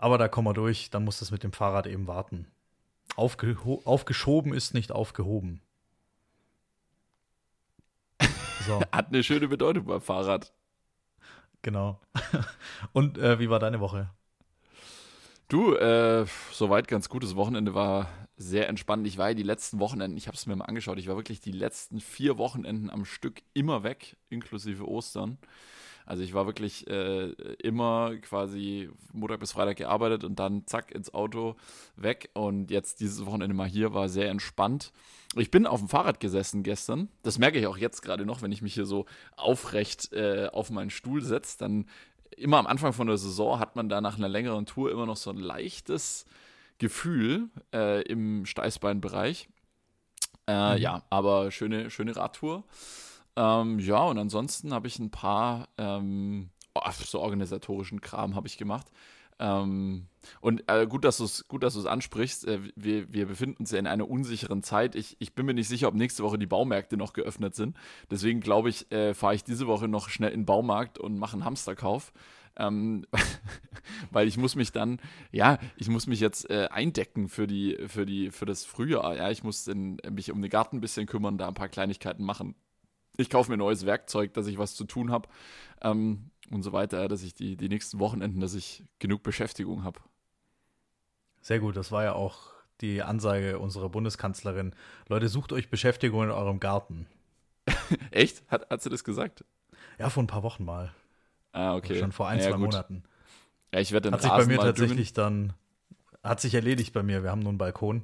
Aber 0.00 0.16
da 0.16 0.28
kommen 0.28 0.48
wir 0.48 0.54
durch, 0.54 0.88
dann 0.88 1.04
muss 1.04 1.18
das 1.18 1.30
mit 1.30 1.42
dem 1.42 1.52
Fahrrad 1.52 1.86
eben 1.86 2.06
warten. 2.06 2.46
Aufge 3.16 3.54
aufgeschoben 3.84 4.54
ist 4.54 4.72
nicht 4.72 4.92
aufgehoben. 4.92 5.60
So. 8.66 8.80
Hat 8.92 9.08
eine 9.08 9.22
schöne 9.22 9.46
Bedeutung 9.46 9.84
beim 9.84 10.00
Fahrrad. 10.00 10.54
Genau. 11.60 12.00
Und 12.94 13.18
äh, 13.18 13.38
wie 13.40 13.50
war 13.50 13.58
deine 13.58 13.80
Woche? 13.80 14.08
Du, 15.48 15.74
äh, 15.74 16.24
soweit 16.50 16.88
ganz 16.88 17.10
gutes 17.10 17.36
Wochenende 17.36 17.74
war 17.74 18.08
sehr 18.38 18.70
entspannt. 18.70 19.06
Ich 19.06 19.18
war 19.18 19.28
ja 19.28 19.34
die 19.34 19.42
letzten 19.42 19.80
Wochenenden, 19.80 20.16
ich 20.16 20.28
habe 20.28 20.36
es 20.36 20.46
mir 20.46 20.56
mal 20.56 20.64
angeschaut, 20.64 20.96
ich 20.96 21.08
war 21.08 21.16
wirklich 21.16 21.40
die 21.40 21.52
letzten 21.52 22.00
vier 22.00 22.38
Wochenenden 22.38 22.88
am 22.88 23.04
Stück 23.04 23.42
immer 23.52 23.82
weg, 23.82 24.16
inklusive 24.30 24.88
Ostern. 24.88 25.36
Also 26.10 26.24
ich 26.24 26.34
war 26.34 26.44
wirklich 26.44 26.88
äh, 26.88 27.30
immer 27.62 28.16
quasi 28.16 28.90
Montag 29.12 29.38
bis 29.38 29.52
Freitag 29.52 29.76
gearbeitet 29.76 30.24
und 30.24 30.40
dann 30.40 30.66
zack 30.66 30.90
ins 30.90 31.14
Auto 31.14 31.54
weg. 31.94 32.30
Und 32.34 32.72
jetzt 32.72 32.98
dieses 32.98 33.24
Wochenende 33.26 33.54
mal 33.54 33.68
hier 33.68 33.94
war 33.94 34.08
sehr 34.08 34.28
entspannt. 34.28 34.90
Ich 35.36 35.52
bin 35.52 35.68
auf 35.68 35.78
dem 35.78 35.88
Fahrrad 35.88 36.18
gesessen 36.18 36.64
gestern. 36.64 37.10
Das 37.22 37.38
merke 37.38 37.60
ich 37.60 37.68
auch 37.68 37.76
jetzt 37.76 38.02
gerade 38.02 38.26
noch, 38.26 38.42
wenn 38.42 38.50
ich 38.50 38.60
mich 38.60 38.74
hier 38.74 38.86
so 38.86 39.06
aufrecht 39.36 40.12
äh, 40.12 40.48
auf 40.52 40.70
meinen 40.70 40.90
Stuhl 40.90 41.22
setze. 41.22 41.58
Dann 41.58 41.86
immer 42.36 42.58
am 42.58 42.66
Anfang 42.66 42.92
von 42.92 43.06
der 43.06 43.16
Saison 43.16 43.60
hat 43.60 43.76
man 43.76 43.88
da 43.88 44.00
nach 44.00 44.18
einer 44.18 44.28
längeren 44.28 44.66
Tour 44.66 44.90
immer 44.90 45.06
noch 45.06 45.16
so 45.16 45.30
ein 45.30 45.38
leichtes 45.38 46.24
Gefühl 46.78 47.50
äh, 47.72 48.02
im 48.02 48.46
Steißbeinbereich. 48.46 49.48
Äh, 50.48 50.74
mhm. 50.74 50.82
Ja, 50.82 51.04
aber 51.08 51.52
schöne, 51.52 51.88
schöne 51.88 52.16
Radtour. 52.16 52.64
Ähm, 53.36 53.78
ja, 53.78 54.02
und 54.04 54.18
ansonsten 54.18 54.72
habe 54.72 54.88
ich 54.88 54.98
ein 54.98 55.10
paar 55.10 55.68
ähm, 55.78 56.50
oh, 56.74 56.90
so 56.90 57.20
organisatorischen 57.20 58.00
Kram 58.00 58.34
habe 58.34 58.48
ich 58.48 58.58
gemacht. 58.58 58.86
Ähm, 59.40 60.06
und 60.42 60.62
äh, 60.66 60.86
gut, 60.86 61.04
dass 61.04 61.16
du 61.16 61.24
es 61.24 61.48
gut, 61.48 61.62
dass 61.62 61.72
du 61.72 61.80
es 61.80 61.86
ansprichst. 61.86 62.46
Äh, 62.46 62.60
wir, 62.76 63.12
wir 63.12 63.26
befinden 63.26 63.56
uns 63.60 63.70
ja 63.70 63.78
in 63.78 63.86
einer 63.86 64.08
unsicheren 64.08 64.62
Zeit. 64.62 64.94
Ich, 64.94 65.16
ich 65.18 65.34
bin 65.34 65.46
mir 65.46 65.54
nicht 65.54 65.68
sicher, 65.68 65.88
ob 65.88 65.94
nächste 65.94 66.22
Woche 66.22 66.38
die 66.38 66.46
Baumärkte 66.46 66.98
noch 66.98 67.14
geöffnet 67.14 67.54
sind. 67.54 67.76
Deswegen 68.10 68.40
glaube 68.40 68.68
ich, 68.68 68.92
äh, 68.92 69.14
fahre 69.14 69.34
ich 69.34 69.42
diese 69.42 69.66
Woche 69.66 69.88
noch 69.88 70.10
schnell 70.10 70.32
in 70.32 70.40
den 70.40 70.46
Baumarkt 70.46 70.98
und 70.98 71.18
mache 71.18 71.34
einen 71.34 71.46
Hamsterkauf. 71.46 72.12
Ähm, 72.56 73.06
weil 74.10 74.28
ich 74.28 74.36
muss 74.36 74.56
mich 74.56 74.72
dann, 74.72 75.00
ja, 75.32 75.58
ich 75.76 75.88
muss 75.88 76.06
mich 76.06 76.20
jetzt 76.20 76.50
äh, 76.50 76.68
eindecken 76.70 77.28
für 77.30 77.46
die, 77.46 77.78
für 77.86 78.04
die, 78.04 78.30
für 78.30 78.44
das 78.44 78.66
Frühjahr. 78.66 79.16
Ja, 79.16 79.30
ich 79.30 79.42
muss 79.42 79.66
in, 79.68 79.96
mich 80.10 80.30
um 80.30 80.42
den 80.42 80.50
Garten 80.50 80.76
ein 80.76 80.80
bisschen 80.82 81.06
kümmern, 81.06 81.38
da 81.38 81.48
ein 81.48 81.54
paar 81.54 81.70
Kleinigkeiten 81.70 82.24
machen. 82.24 82.54
Ich 83.16 83.30
kaufe 83.30 83.50
mir 83.50 83.56
neues 83.56 83.86
Werkzeug, 83.86 84.34
dass 84.34 84.46
ich 84.46 84.58
was 84.58 84.74
zu 84.74 84.84
tun 84.84 85.10
habe. 85.10 85.28
Ähm, 85.82 86.30
und 86.50 86.62
so 86.62 86.72
weiter, 86.72 87.06
dass 87.08 87.22
ich 87.22 87.34
die, 87.34 87.56
die 87.56 87.68
nächsten 87.68 87.98
Wochenenden, 88.00 88.40
dass 88.40 88.54
ich 88.54 88.84
genug 88.98 89.22
Beschäftigung 89.22 89.84
habe. 89.84 90.00
Sehr 91.40 91.60
gut, 91.60 91.76
das 91.76 91.92
war 91.92 92.04
ja 92.04 92.12
auch 92.12 92.50
die 92.80 93.02
Ansage 93.02 93.58
unserer 93.58 93.88
Bundeskanzlerin. 93.88 94.74
Leute, 95.08 95.28
sucht 95.28 95.52
euch 95.52 95.70
Beschäftigung 95.70 96.24
in 96.24 96.30
eurem 96.30 96.60
Garten. 96.60 97.06
Echt? 98.10 98.42
Hat, 98.50 98.68
hat 98.70 98.82
sie 98.82 98.90
das 98.90 99.04
gesagt? 99.04 99.44
Ja, 99.98 100.10
vor 100.10 100.22
ein 100.22 100.26
paar 100.26 100.42
Wochen 100.42 100.64
mal. 100.64 100.92
Ah, 101.52 101.74
okay. 101.74 101.98
Schon 101.98 102.12
vor 102.12 102.28
ein, 102.28 102.38
ja, 102.38 102.44
zwei 102.44 102.52
gut. 102.52 102.60
Monaten. 102.60 103.04
Ja, 103.72 103.80
ich 103.80 103.92
werde 103.92 104.10
Hat 104.10 104.22
sich 104.22 104.30
bei 104.30 104.46
mir 104.46 104.58
tatsächlich 104.58 105.12
düngen. 105.12 105.48
dann, 105.48 106.30
hat 106.30 106.40
sich 106.40 106.54
erledigt 106.54 106.92
bei 106.92 107.02
mir. 107.02 107.22
Wir 107.22 107.30
haben 107.30 107.40
nur 107.40 107.50
einen 107.50 107.58
Balkon 107.58 108.02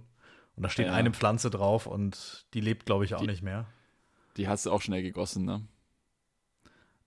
und 0.56 0.62
da 0.62 0.68
steht 0.68 0.86
ja. 0.86 0.94
eine 0.94 1.10
Pflanze 1.12 1.50
drauf 1.50 1.86
und 1.86 2.46
die 2.54 2.60
lebt, 2.60 2.86
glaube 2.86 3.04
ich, 3.04 3.14
auch 3.14 3.20
die, 3.20 3.26
nicht 3.26 3.42
mehr. 3.42 3.66
Die 4.37 4.49
hast 4.49 4.66
du 4.66 4.71
auch 4.71 4.83
schnell 4.83 5.02
gegossen, 5.02 5.45
ne? 5.45 5.62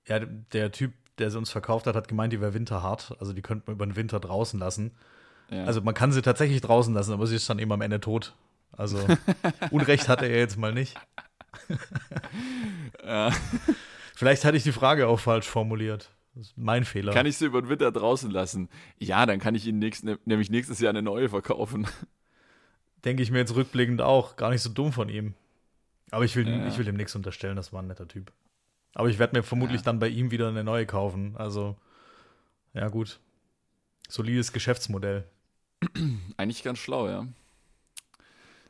Ja, 0.08 0.20
der 0.20 0.72
Typ, 0.72 0.94
der 1.20 1.30
sie 1.30 1.38
uns 1.38 1.50
verkauft 1.50 1.86
hat, 1.86 1.96
hat 1.96 2.08
gemeint, 2.08 2.34
die 2.34 2.42
wäre 2.42 2.54
winterhart. 2.54 3.16
Also 3.20 3.34
die 3.34 3.42
könnte 3.42 3.66
man 3.68 3.76
über 3.76 3.86
den 3.86 3.96
Winter 3.96 4.20
draußen 4.20 4.60
lassen. 4.60 4.92
Ja. 5.52 5.66
Also 5.66 5.82
man 5.82 5.94
kann 5.94 6.12
sie 6.12 6.22
tatsächlich 6.22 6.62
draußen 6.62 6.94
lassen, 6.94 7.14
aber 7.14 7.28
sie 7.28 7.36
ist 7.36 7.50
dann 7.50 7.60
eben 7.60 7.72
am 7.72 7.82
Ende 7.82 8.00
tot. 8.00 8.36
Also 8.72 9.00
Unrecht 9.72 10.08
hatte 10.08 10.26
er 10.26 10.40
jetzt 10.40 10.58
mal 10.58 10.74
nicht. 10.74 10.96
ja. 13.04 13.32
Vielleicht 14.16 14.46
hatte 14.46 14.58
ich 14.58 14.64
die 14.64 14.72
Frage 14.72 15.08
auch 15.08 15.20
falsch 15.20 15.48
formuliert. 15.48 16.12
Das 16.36 16.48
ist 16.48 16.58
mein 16.58 16.86
Fehler. 16.86 17.14
Kann 17.14 17.26
ich 17.26 17.38
sie 17.38 17.46
über 17.46 17.62
den 17.62 17.70
Winter 17.70 17.92
draußen 17.92 18.30
lassen? 18.32 18.70
Ja, 18.98 19.26
dann 19.26 19.40
kann 19.40 19.56
ich 19.56 19.66
ihnen 19.66 19.80
nächst, 19.80 20.04
ne, 20.04 20.20
nämlich 20.26 20.50
nächstes 20.50 20.80
Jahr 20.80 20.92
eine 20.92 21.02
neue 21.02 21.30
verkaufen. 21.30 21.88
Denke 23.06 23.24
ich 23.24 23.32
mir 23.32 23.40
jetzt 23.40 23.56
rückblickend 23.56 24.02
auch. 24.02 24.36
Gar 24.36 24.52
nicht 24.52 24.62
so 24.62 24.70
dumm 24.70 24.92
von 24.92 25.10
ihm. 25.10 25.34
Aber 26.12 26.26
ich 26.26 26.36
will, 26.36 26.48
ja. 26.48 26.68
ich 26.68 26.78
will 26.78 26.88
ihm 26.88 26.96
nichts 26.96 27.16
unterstellen, 27.16 27.56
das 27.56 27.72
war 27.74 27.82
ein 27.82 27.88
netter 27.88 28.08
Typ. 28.08 28.32
Aber 28.94 29.10
ich 29.10 29.20
werde 29.20 29.38
mir 29.38 29.44
vermutlich 29.44 29.82
ja. 29.82 29.86
dann 29.86 30.00
bei 30.00 30.08
ihm 30.08 30.32
wieder 30.32 30.48
eine 30.48 30.64
neue 30.64 30.86
kaufen. 30.86 31.36
Also, 31.38 31.78
ja, 32.74 32.88
gut. 32.90 33.20
Solides 34.08 34.52
Geschäftsmodell. 34.54 35.26
Eigentlich 36.38 36.64
ganz 36.64 36.80
schlau, 36.80 37.08
ja. 37.08 37.28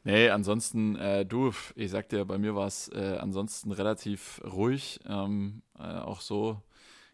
Nee, 0.04 0.30
ansonsten, 0.30 0.96
äh, 0.96 1.26
du, 1.26 1.54
ich 1.76 1.92
sag 1.92 2.10
dir, 2.10 2.26
bei 2.26 2.38
mir 2.38 2.56
war 2.56 2.68
es 2.68 2.90
äh, 2.90 3.18
ansonsten 3.20 3.72
relativ 3.72 4.42
ruhig. 4.44 5.00
Ähm, 5.06 5.62
äh, 5.78 5.84
auch 5.84 6.22
so 6.22 6.62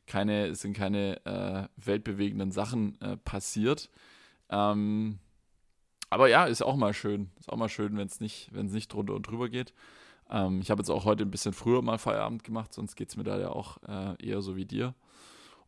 keine, 0.07 0.47
es 0.47 0.61
sind 0.61 0.73
keine 0.73 1.25
äh, 1.25 1.67
weltbewegenden 1.83 2.51
Sachen 2.51 2.99
äh, 3.01 3.17
passiert. 3.17 3.89
Ähm, 4.49 5.19
aber 6.09 6.29
ja, 6.29 6.45
ist 6.45 6.61
auch 6.61 6.75
mal 6.75 6.93
schön. 6.93 7.31
Ist 7.39 7.51
auch 7.51 7.57
mal 7.57 7.69
schön, 7.69 7.97
wenn 7.97 8.07
es 8.07 8.19
nicht, 8.19 8.49
wenn 8.53 8.67
es 8.67 8.71
nicht 8.71 8.93
drunter 8.93 9.13
und 9.15 9.23
drüber 9.27 9.49
geht. 9.49 9.73
Ähm, 10.29 10.59
ich 10.61 10.71
habe 10.71 10.81
jetzt 10.81 10.89
auch 10.89 11.05
heute 11.05 11.23
ein 11.23 11.31
bisschen 11.31 11.53
früher 11.53 11.81
mal 11.81 11.97
Feierabend 11.97 12.43
gemacht, 12.43 12.73
sonst 12.73 12.95
geht 12.95 13.09
es 13.09 13.17
mir 13.17 13.23
da 13.23 13.39
ja 13.39 13.49
auch 13.49 13.77
äh, 13.87 14.15
eher 14.25 14.41
so 14.41 14.55
wie 14.55 14.65
dir. 14.65 14.95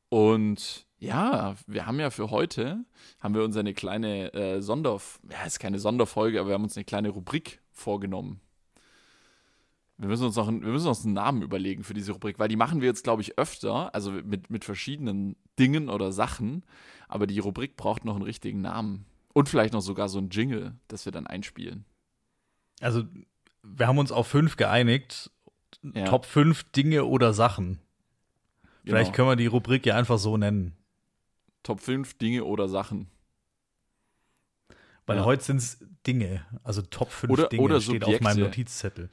Und 0.09 0.87
ja, 0.99 1.55
wir 1.67 1.85
haben 1.85 1.99
ja 1.99 2.09
für 2.09 2.31
heute, 2.31 2.85
haben 3.19 3.35
wir 3.35 3.43
uns 3.43 3.57
eine 3.57 3.73
kleine 3.73 4.33
äh, 4.33 4.61
Sonder, 4.61 4.99
ja, 5.29 5.43
ist 5.45 5.59
keine 5.59 5.79
Sonderfolge, 5.79 6.39
aber 6.39 6.49
wir 6.49 6.53
haben 6.55 6.63
uns 6.63 6.77
eine 6.77 6.85
kleine 6.85 7.09
Rubrik 7.09 7.61
vorgenommen. 7.71 8.39
Wir 9.97 10.07
müssen 10.07 10.25
uns 10.25 10.35
noch 10.35 10.47
einen, 10.47 10.63
wir 10.63 10.71
müssen 10.71 10.87
uns 10.87 11.03
einen 11.03 11.15
Namen 11.15 11.41
überlegen 11.41 11.83
für 11.83 11.95
diese 11.95 12.11
Rubrik, 12.11 12.37
weil 12.37 12.49
die 12.49 12.55
machen 12.55 12.81
wir 12.81 12.87
jetzt, 12.87 13.03
glaube 13.03 13.23
ich, 13.23 13.37
öfter, 13.37 13.93
also 13.95 14.11
mit, 14.11 14.49
mit 14.49 14.63
verschiedenen 14.63 15.35
Dingen 15.57 15.89
oder 15.89 16.11
Sachen, 16.11 16.63
aber 17.07 17.25
die 17.25 17.39
Rubrik 17.39 17.75
braucht 17.77 18.05
noch 18.05 18.15
einen 18.15 18.23
richtigen 18.23 18.61
Namen. 18.61 19.05
Und 19.33 19.49
vielleicht 19.49 19.73
noch 19.73 19.81
sogar 19.81 20.09
so 20.09 20.19
ein 20.19 20.29
Jingle, 20.29 20.75
das 20.87 21.05
wir 21.05 21.11
dann 21.11 21.27
einspielen. 21.27 21.85
Also 22.79 23.03
wir 23.75 23.87
haben 23.87 23.97
uns 23.97 24.11
auf 24.11 24.27
fünf 24.27 24.57
geeinigt. 24.57 25.31
Ja. 25.81 26.05
Top 26.05 26.25
fünf 26.25 26.63
Dinge 26.71 27.05
oder 27.05 27.33
Sachen. 27.33 27.79
Vielleicht 28.83 29.13
genau. 29.13 29.15
können 29.15 29.29
wir 29.29 29.35
die 29.35 29.47
Rubrik 29.47 29.85
ja 29.85 29.95
einfach 29.95 30.17
so 30.17 30.37
nennen. 30.37 30.75
Top 31.63 31.81
fünf 31.81 32.17
Dinge 32.17 32.45
oder 32.45 32.67
Sachen. 32.69 33.07
Weil 35.07 35.17
ja. 35.17 35.25
heute 35.25 35.43
sind 35.43 35.57
es 35.57 35.79
Dinge, 36.05 36.45
also 36.63 36.81
Top 36.81 37.09
5 37.11 37.31
oder, 37.31 37.47
Dinge 37.47 37.63
oder 37.63 37.81
steht 37.81 38.03
auf 38.03 38.19
meinem 38.19 38.41
Notizzettel. 38.41 39.09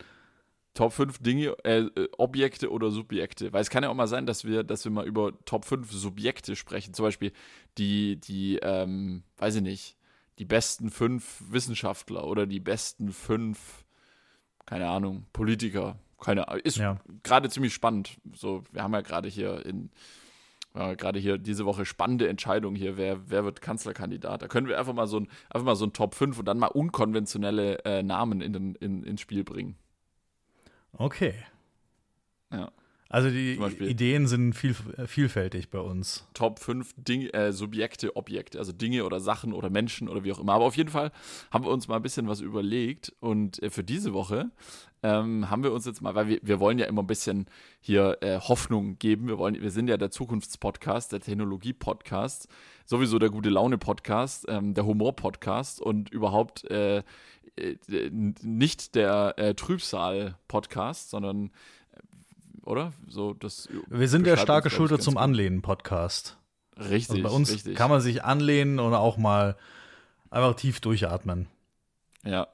Top 0.75 0.92
5 0.92 1.18
Dinge, 1.18 1.56
äh, 1.62 1.82
äh, 1.82 2.08
Objekte 2.18 2.70
oder 2.70 2.90
Subjekte. 2.90 3.52
Weil 3.52 3.62
es 3.62 3.70
kann 3.70 3.84
ja 3.84 3.90
auch 3.90 3.94
mal 3.94 4.08
sein, 4.08 4.26
dass 4.26 4.44
wir, 4.44 4.64
dass 4.64 4.84
wir 4.84 4.90
mal 4.90 5.06
über 5.06 5.32
Top 5.44 5.64
5 5.64 5.90
Subjekte 5.92 6.56
sprechen. 6.56 6.94
Zum 6.94 7.04
Beispiel 7.04 7.32
die, 7.78 8.16
die, 8.16 8.58
ähm, 8.61 9.23
weiß 9.38 9.54
ich 9.56 9.62
nicht, 9.62 9.96
die 10.40 10.44
besten 10.44 10.90
fünf 10.90 11.44
Wissenschaftler 11.49 12.25
oder 12.25 12.46
die 12.46 12.58
besten 12.58 13.12
fünf 13.12 13.83
keine 14.66 14.88
Ahnung, 14.88 15.26
Politiker. 15.33 15.97
Keine 16.21 16.47
Ist 16.62 16.78
ja. 16.78 16.97
gerade 17.23 17.50
ziemlich 17.50 17.75
spannend. 17.75 18.16
So, 18.35 18.62
wir 18.73 18.83
haben 18.83 18.94
ja 18.94 19.02
gerade 19.02 19.28
hier 19.28 19.64
in 19.66 19.90
äh, 20.75 20.97
gerade 20.97 21.18
hier 21.18 21.38
diese 21.38 21.64
Woche 21.66 21.85
spannende 21.85 22.28
Entscheidung 22.28 22.75
hier, 22.75 22.97
wer, 22.97 23.30
wer 23.30 23.44
wird 23.44 23.61
Kanzlerkandidat. 23.61 24.42
Da 24.42 24.49
können 24.49 24.66
wir 24.66 24.78
einfach 24.78 24.92
mal 24.92 25.06
so 25.06 25.21
ein, 25.21 25.28
einfach 25.50 25.66
mal 25.66 25.76
so 25.76 25.87
ein 25.87 25.92
Top 25.92 26.14
5 26.14 26.38
und 26.38 26.44
dann 26.47 26.59
mal 26.59 26.66
unkonventionelle 26.66 27.85
äh, 27.85 28.02
Namen 28.02 28.40
in 28.40 28.52
den, 28.52 28.75
in, 28.76 29.04
ins 29.04 29.21
Spiel 29.21 29.44
bringen. 29.44 29.76
Okay. 30.92 31.35
Ja. 32.52 32.71
Also 33.08 33.30
die 33.30 33.58
Ideen 33.80 34.26
sind 34.26 34.54
viel, 34.54 34.75
vielfältig 35.06 35.70
bei 35.70 35.78
uns. 35.78 36.26
Top 36.34 36.58
5 36.58 36.94
Dinge, 36.96 37.32
äh, 37.32 37.52
Subjekte, 37.52 38.16
Objekte, 38.16 38.58
also 38.58 38.73
Dinge 38.73 39.04
oder 39.04 39.20
Sachen 39.20 39.52
oder 39.52 39.70
Menschen 39.70 40.08
oder 40.08 40.25
wie 40.25 40.32
auch 40.32 40.40
immer. 40.40 40.54
Aber 40.54 40.64
auf 40.64 40.76
jeden 40.76 40.90
Fall 40.90 41.12
haben 41.50 41.64
wir 41.64 41.70
uns 41.70 41.87
mal 41.87 41.96
ein 41.96 42.02
bisschen 42.02 42.28
was 42.28 42.40
überlegt 42.40 43.12
und 43.20 43.62
äh, 43.62 43.70
für 43.70 43.84
diese 43.84 44.14
Woche 44.14 44.50
ähm, 45.04 45.50
haben 45.50 45.62
wir 45.62 45.73
uns 45.73 45.84
jetzt 45.84 46.00
mal, 46.00 46.14
weil 46.14 46.28
wir, 46.28 46.40
wir 46.42 46.61
wollen 46.61 46.78
ja 46.78 46.87
immer 46.87 47.02
ein 47.02 47.06
bisschen 47.06 47.46
hier 47.78 48.16
äh, 48.23 48.40
Hoffnung 48.40 48.99
geben. 48.99 49.28
Wir, 49.28 49.37
wollen, 49.37 49.61
wir 49.61 49.70
sind 49.70 49.88
ja 49.88 49.99
der 49.99 50.11
Zukunftspodcast, 50.11 51.12
der 51.12 51.20
Technologie-Podcast, 51.20 52.49
sowieso 52.87 53.18
der 53.18 53.28
gute 53.28 53.50
Laune-Podcast, 53.50 54.46
ähm, 54.49 54.73
der 54.73 54.87
Humor-Podcast 54.87 55.82
und 55.82 56.08
überhaupt 56.08 56.64
äh, 56.70 57.02
äh 57.56 57.76
nicht 58.11 58.94
der 58.94 59.34
äh, 59.37 59.54
Trübsal-Podcast, 59.54 61.11
sondern 61.11 61.50
oder? 62.64 62.92
So, 63.06 63.35
das 63.35 63.68
Wir 63.88 64.09
sind 64.09 64.26
der 64.26 64.37
starke 64.37 64.71
Schulter 64.71 64.99
zum 64.99 65.16
Anlehnen-Podcast. 65.16 66.38
Richtig. 66.78 67.11
Also 67.11 67.23
bei 67.23 67.30
uns 67.30 67.52
richtig. 67.52 67.76
kann 67.76 67.90
man 67.90 68.00
sich 68.00 68.25
anlehnen 68.25 68.80
und 68.80 68.94
auch 68.94 69.16
mal 69.16 69.56
einfach 70.30 70.54
tief 70.54 70.80
durchatmen. 70.80 71.49
Ja, 72.25 72.49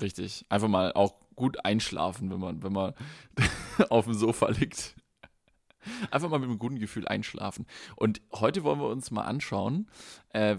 richtig. 0.00 0.44
Einfach 0.48 0.68
mal 0.68 0.92
auch 0.92 1.14
gut 1.34 1.64
einschlafen, 1.64 2.30
wenn 2.30 2.40
man, 2.40 2.62
wenn 2.62 2.72
man 2.72 2.94
auf 3.90 4.04
dem 4.04 4.14
Sofa 4.14 4.50
liegt. 4.50 4.94
Einfach 6.10 6.28
mal 6.30 6.40
mit 6.40 6.48
einem 6.48 6.58
guten 6.58 6.80
Gefühl 6.80 7.06
einschlafen. 7.06 7.64
Und 7.94 8.20
heute 8.32 8.64
wollen 8.64 8.80
wir 8.80 8.88
uns 8.88 9.12
mal 9.12 9.22
anschauen, 9.22 9.88
äh, 10.30 10.56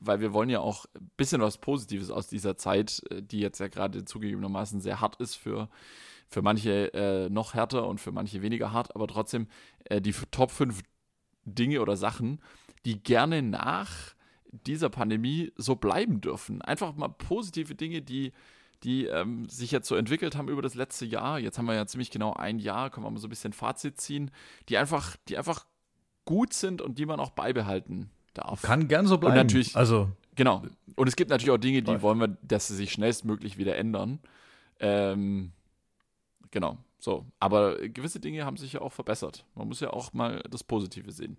weil 0.00 0.20
wir 0.20 0.32
wollen 0.32 0.50
ja 0.50 0.58
auch 0.58 0.86
ein 0.96 1.10
bisschen 1.16 1.40
was 1.40 1.58
Positives 1.58 2.10
aus 2.10 2.26
dieser 2.26 2.56
Zeit, 2.56 3.02
äh, 3.10 3.22
die 3.22 3.38
jetzt 3.38 3.60
ja 3.60 3.68
gerade 3.68 4.04
zugegebenermaßen 4.04 4.80
sehr 4.80 5.00
hart 5.00 5.16
ist 5.20 5.36
für 5.36 5.68
für 6.28 6.42
manche 6.42 6.92
äh, 6.94 7.28
noch 7.30 7.54
härter 7.54 7.86
und 7.86 8.00
für 8.00 8.12
manche 8.12 8.42
weniger 8.42 8.72
hart, 8.72 8.94
aber 8.94 9.06
trotzdem 9.06 9.46
äh, 9.84 10.00
die 10.00 10.14
Top 10.30 10.50
5 10.50 10.82
Dinge 11.44 11.80
oder 11.80 11.96
Sachen, 11.96 12.40
die 12.84 13.02
gerne 13.02 13.42
nach 13.42 14.14
dieser 14.50 14.88
Pandemie 14.88 15.52
so 15.56 15.76
bleiben 15.76 16.20
dürfen. 16.20 16.62
Einfach 16.62 16.94
mal 16.94 17.08
positive 17.08 17.74
Dinge, 17.74 18.02
die, 18.02 18.32
die 18.82 19.06
ähm, 19.06 19.48
sich 19.48 19.70
jetzt 19.70 19.88
so 19.88 19.96
entwickelt 19.96 20.36
haben 20.36 20.48
über 20.48 20.62
das 20.62 20.74
letzte 20.74 21.04
Jahr. 21.04 21.38
Jetzt 21.38 21.58
haben 21.58 21.66
wir 21.66 21.74
ja 21.74 21.86
ziemlich 21.86 22.10
genau 22.10 22.34
ein 22.34 22.58
Jahr, 22.58 22.90
können 22.90 23.06
wir 23.06 23.10
mal 23.10 23.18
so 23.18 23.26
ein 23.26 23.30
bisschen 23.30 23.52
Fazit 23.52 24.00
ziehen, 24.00 24.30
die 24.68 24.76
einfach, 24.76 25.16
die 25.28 25.38
einfach 25.38 25.66
gut 26.24 26.52
sind 26.52 26.82
und 26.82 26.98
die 26.98 27.06
man 27.06 27.20
auch 27.20 27.30
beibehalten 27.30 28.10
darf. 28.34 28.62
Kann 28.62 28.88
gern 28.88 29.06
so 29.06 29.18
bleiben. 29.18 29.38
Und 29.38 29.46
natürlich, 29.46 29.76
also 29.76 30.10
genau. 30.34 30.62
Und 30.96 31.08
es 31.08 31.16
gibt 31.16 31.30
natürlich 31.30 31.50
auch 31.50 31.58
Dinge, 31.58 31.82
die 31.82 32.02
wollen 32.02 32.18
wir, 32.18 32.28
dass 32.42 32.68
sie 32.68 32.74
sich 32.74 32.92
schnellstmöglich 32.92 33.58
wieder 33.58 33.76
ändern. 33.76 34.18
Ähm, 34.80 35.52
genau. 36.50 36.78
So, 36.98 37.26
aber 37.38 37.76
gewisse 37.88 38.20
Dinge 38.20 38.44
haben 38.44 38.56
sich 38.56 38.72
ja 38.72 38.80
auch 38.80 38.92
verbessert. 38.92 39.44
Man 39.54 39.68
muss 39.68 39.80
ja 39.80 39.90
auch 39.90 40.12
mal 40.12 40.42
das 40.50 40.64
Positive 40.64 41.12
sehen. 41.12 41.36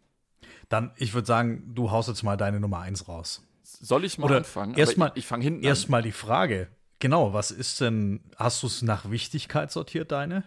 Dann, 0.69 0.91
ich 0.95 1.13
würde 1.13 1.25
sagen, 1.25 1.73
du 1.73 1.91
haust 1.91 2.09
jetzt 2.09 2.23
mal 2.23 2.37
deine 2.37 2.59
Nummer 2.59 2.79
1 2.79 3.07
raus. 3.07 3.43
Soll 3.63 4.05
ich 4.05 4.17
mal 4.17 4.25
Oder 4.25 4.37
anfangen? 4.37 4.75
Erstmal, 4.75 5.09
ich, 5.09 5.17
ich 5.19 5.27
fange 5.27 5.43
hinten 5.43 5.63
Erstmal 5.63 6.01
die 6.01 6.11
Frage. 6.11 6.69
Genau, 6.99 7.33
was 7.33 7.51
ist 7.51 7.81
denn, 7.81 8.21
hast 8.37 8.63
du 8.63 8.67
es 8.67 8.81
nach 8.81 9.11
Wichtigkeit 9.11 9.71
sortiert, 9.71 10.11
deine? 10.11 10.43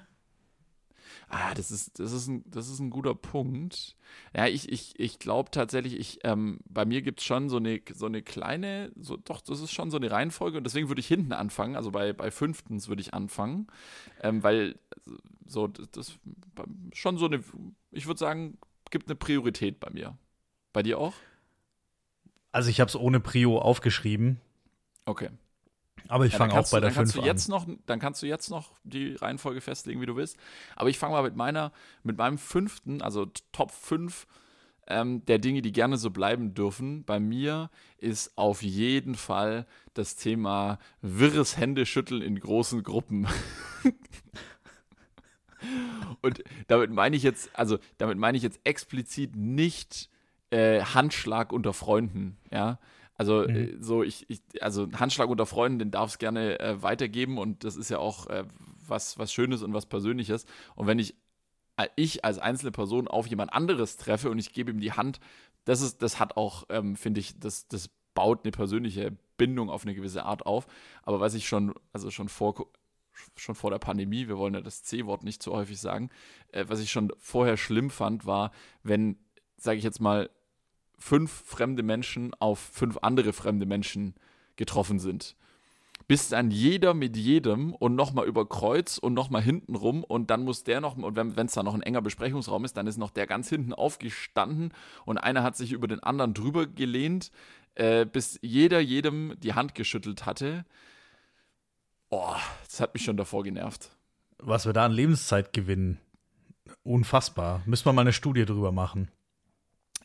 Ah, 1.33 1.55
das 1.55 1.71
ist, 1.71 2.01
das 2.01 2.11
ist, 2.13 2.27
ein, 2.27 2.43
das 2.51 2.69
ist 2.69 2.81
ein 2.81 2.91
guter 2.91 3.15
Punkt. 3.15 3.97
Ja, 4.35 4.49
ich, 4.49 4.71
ich, 4.71 4.99
ich 4.99 5.21
glaube 5.21 5.53
tatsächlich, 5.53 5.97
ich, 5.97 6.19
ähm, 6.25 6.59
bei 6.69 6.85
mir 6.85 7.03
gibt 7.03 7.21
es 7.21 7.27
schon 7.27 7.49
so 7.49 7.59
eine, 7.59 7.81
so 7.95 8.07
eine 8.07 8.21
kleine, 8.21 8.91
so, 9.01 9.17
doch, 9.17 9.41
das 9.41 9.61
ist 9.61 9.71
schon 9.71 9.93
so 9.93 9.97
eine 9.97 10.11
Reihenfolge 10.11 10.59
und 10.59 10.65
deswegen 10.65 10.89
würde 10.89 10.99
ich 11.01 11.07
hinten 11.07 11.33
anfangen, 11.33 11.77
also 11.77 11.93
bei, 11.93 12.13
bei 12.13 12.33
fünftens 12.33 12.89
würde 12.89 13.01
ich 13.03 13.15
anfangen, 13.15 13.69
ähm, 14.23 14.43
weil 14.43 14.75
so, 15.47 15.69
das, 15.69 15.89
das 15.93 16.19
schon 16.95 17.17
so 17.17 17.27
eine, 17.27 17.45
ich 17.93 18.09
würde 18.09 18.19
sagen, 18.19 18.59
gibt 18.91 19.07
eine 19.09 19.15
Priorität 19.15 19.79
bei 19.79 19.91
mir. 19.91 20.19
Bei 20.73 20.83
dir 20.83 20.99
auch? 20.99 21.15
Also 22.51 22.71
ich 22.71 22.81
habe 22.81 22.89
es 22.89 22.97
ohne 22.97 23.21
Prio 23.21 23.61
aufgeschrieben. 23.61 24.41
Okay. 25.07 25.31
Aber 26.11 26.27
ich 26.27 26.33
Ja, 26.33 26.39
fange 26.39 26.53
auch 26.55 26.69
bei 26.71 26.79
du- 26.79 26.81
der 26.81 26.81
dann 26.91 26.95
kannst 26.95 27.13
5 27.13 27.15
du 27.15 27.21
an. 27.21 27.27
jetzt 27.27 27.49
noch, 27.49 27.67
Dann 27.87 27.99
kannst 28.01 28.21
du 28.23 28.27
jetzt 28.27 28.51
noch 28.51 28.73
die 28.85 29.15
Reihenfolge 29.15 29.61
festlegen, 29.61 30.01
wie 30.01 30.07
du 30.07 30.17
willst. 30.17 30.37
Aber 30.77 30.89
ich 30.91 30.99
fange 30.99 31.13
mal 31.15 31.23
mit 31.23 31.37
meiner, 31.37 31.73
mit 32.03 32.19
meinem 32.19 32.37
fünften, 32.37 33.01
also 33.01 33.27
Top 33.53 33.71
5 33.71 34.27
ähm, 34.89 35.25
der 35.27 35.39
Dinge, 35.39 35.63
die 35.63 35.71
gerne 35.71 35.97
so 35.97 36.11
bleiben 36.11 36.53
dürfen. 36.53 37.05
Bei 37.05 37.21
mir 37.21 37.71
ist 37.99 38.37
auf 38.37 38.61
jeden 38.63 39.15
Fall 39.15 39.67
das 39.95 40.17
Thema 40.17 40.79
wirres 41.01 41.57
Händeschütteln 41.57 42.23
in 42.23 42.41
großen 42.41 42.83
Gruppen. 42.83 43.29
Und 46.23 46.43
damit 46.69 46.91
meine 46.91 47.17
ich 47.17 47.23
jetzt, 47.23 47.51
also 47.59 47.79
damit 47.99 48.19
meine 48.19 48.37
ich 48.37 48.43
jetzt 48.43 48.61
explizit 48.65 49.37
nicht 49.37 50.09
äh, 50.51 50.81
Handschlag 50.83 51.53
unter 51.53 51.73
Freunden, 51.73 52.37
ja. 52.51 52.79
Also 53.21 53.43
Mhm. 53.47 53.55
äh, 53.55 53.77
so 53.81 54.03
ich, 54.03 54.31
ich, 54.31 54.41
also 54.63 54.89
Handschlag 54.93 55.29
unter 55.29 55.45
Freunden, 55.45 55.79
den 55.79 55.91
darf 55.91 56.09
es 56.09 56.19
gerne 56.19 56.59
äh, 56.59 56.83
weitergeben 56.83 57.37
und 57.37 57.65
das 57.65 57.77
ist 57.77 57.91
ja 57.91 57.99
auch 57.99 58.29
äh, 58.29 58.45
was, 58.89 59.19
was 59.19 59.31
Schönes 59.31 59.63
und 59.63 59.75
was 59.75 59.85
Persönliches. 59.85 60.47
Und 60.75 60.87
wenn 60.87 60.99
ich, 60.99 61.15
äh, 61.77 61.89
ich 61.97 62.25
als 62.25 62.39
einzelne 62.39 62.73
Person 62.73 63.09
auf 63.09 63.27
jemand 63.27 63.53
anderes 63.53 63.99
treffe 63.99 64.31
und 64.31 64.39
ich 64.39 64.55
gebe 64.55 64.71
ihm 64.71 64.81
die 64.81 64.93
Hand, 64.93 65.21
das 65.67 65.83
ist, 65.83 66.01
das 66.01 66.19
hat 66.19 66.39
auch, 66.39 66.65
ähm, 66.71 66.97
finde 66.97 67.21
ich, 67.21 67.39
das, 67.39 67.69
das 67.69 67.91
baut 68.15 68.41
eine 68.45 68.53
persönliche 68.53 69.15
Bindung 69.37 69.69
auf 69.69 69.83
eine 69.83 69.95
gewisse 69.95 70.25
Art 70.25 70.47
auf. 70.47 70.67
Aber 71.03 71.21
was 71.21 71.35
ich 71.35 71.47
schon, 71.47 71.75
also 71.93 72.11
schon 72.11 72.31
vor, 72.31 72.69
schon 73.37 73.55
vor 73.55 73.71
der 73.71 73.81
Pandemie, 73.81 74.29
wir 74.29 74.39
wollen 74.39 74.55
ja 74.55 74.63
das 74.63 74.83
C-Wort 74.83 75.25
nicht 75.25 75.43
zu 75.43 75.53
häufig 75.53 75.79
sagen, 75.79 76.09
äh, 76.53 76.65
was 76.69 76.81
ich 76.81 76.91
schon 76.91 77.13
vorher 77.19 77.59
schlimm 77.59 77.91
fand, 77.91 78.25
war, 78.25 78.51
wenn, 78.83 79.19
sage 79.59 79.77
ich 79.77 79.85
jetzt 79.85 80.01
mal, 80.01 80.31
fünf 81.01 81.43
fremde 81.47 81.83
Menschen 81.83 82.33
auf 82.39 82.59
fünf 82.59 82.99
andere 83.03 83.33
fremde 83.33 83.67
Menschen 83.67 84.15
getroffen 84.57 85.01
sind. 85.01 85.35
Bis 86.07 86.29
dann 86.29 86.51
jeder 86.51 86.93
mit 86.93 87.17
jedem 87.17 87.75
und 87.75 87.95
nochmal 87.95 88.27
über 88.27 88.49
Kreuz 88.49 88.99
und 88.99 89.15
nochmal 89.15 89.43
hinten 89.43 89.75
rum 89.75 90.05
und 90.05 90.31
dann 90.31 90.45
muss 90.45 90.65
der 90.65 90.81
noch, 90.81 90.97
und 90.97 91.17
wenn 91.17 91.47
es 91.47 91.53
dann 91.53 91.65
noch 91.65 91.75
ein 91.75 91.83
enger 91.83 92.03
Besprechungsraum 92.03 92.65
ist, 92.65 92.77
dann 92.77 92.87
ist 92.87 92.97
noch 92.97 93.11
der 93.11 93.27
ganz 93.27 93.49
hinten 93.49 93.73
aufgestanden 93.73 94.73
und 95.05 95.19
einer 95.19 95.43
hat 95.43 95.57
sich 95.57 95.73
über 95.73 95.89
den 95.89 96.03
anderen 96.03 96.35
drüber 96.35 96.67
gelehnt, 96.67 97.31
äh, 97.77 98.05
bis 98.05 98.39
jeder 98.43 98.81
jedem 98.81 99.35
die 99.41 99.55
Hand 99.55 99.75
geschüttelt 99.75 100.27
hatte. 100.27 100.65
Oh, 102.09 102.35
das 102.67 102.81
hat 102.81 102.93
mich 102.93 103.05
schon 103.05 103.17
davor 103.17 103.45
genervt. 103.45 103.91
Was 104.39 104.67
wir 104.67 104.73
da 104.73 104.87
an 104.87 104.93
Lebenszeit 104.93 105.53
gewinnen. 105.53 105.99
Unfassbar. 106.83 107.63
Müssen 107.67 107.87
wir 107.87 107.93
mal 107.93 108.03
eine 108.03 108.13
Studie 108.13 108.45
drüber 108.45 108.73
machen. 108.73 109.11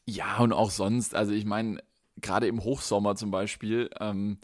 Ja, 0.07 0.37
und 0.39 0.53
auch 0.53 0.69
sonst, 0.69 1.15
also 1.15 1.31
ich 1.33 1.45
meine, 1.45 1.79
gerade 2.21 2.47
im 2.47 2.63
Hochsommer 2.63 3.15
zum 3.15 3.31
Beispiel, 3.31 3.89
ähm, 3.99 4.37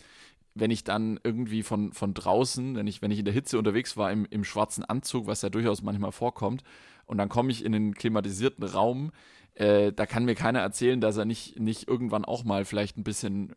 wenn 0.56 0.72
ich 0.72 0.84
dann 0.84 1.20
irgendwie 1.24 1.64
von, 1.64 1.94
von 1.94 2.14
draußen, 2.14 2.76
wenn 2.76 2.88
ich, 2.88 3.02
wenn 3.02 3.12
ich 3.12 3.20
in 3.20 3.26
der 3.26 3.34
Hitze 3.34 3.58
unterwegs 3.60 3.98
war, 3.98 4.12
im, 4.12 4.26
im 4.30 4.44
schwarzen 4.44 4.84
Anzug, 4.86 5.28
was 5.28 5.42
ja 5.44 5.50
durchaus 5.50 5.82
manchmal 5.84 6.12
vorkommt, 6.12 6.64
und 7.06 7.18
dann 7.18 7.30
komme 7.30 7.52
ich 7.52 7.64
in 7.66 7.76
einen 7.76 7.94
klimatisierten 7.96 8.66
Raum, 8.66 9.12
äh, 9.56 9.92
da 9.92 10.06
kann 10.06 10.26
mir 10.26 10.36
keiner 10.36 10.60
erzählen, 10.60 11.02
dass 11.02 11.18
er 11.18 11.26
nicht, 11.26 11.60
nicht 11.60 11.88
irgendwann 11.88 12.26
auch 12.26 12.44
mal 12.44 12.66
vielleicht 12.66 12.98
ein 12.98 13.04
bisschen, 13.04 13.54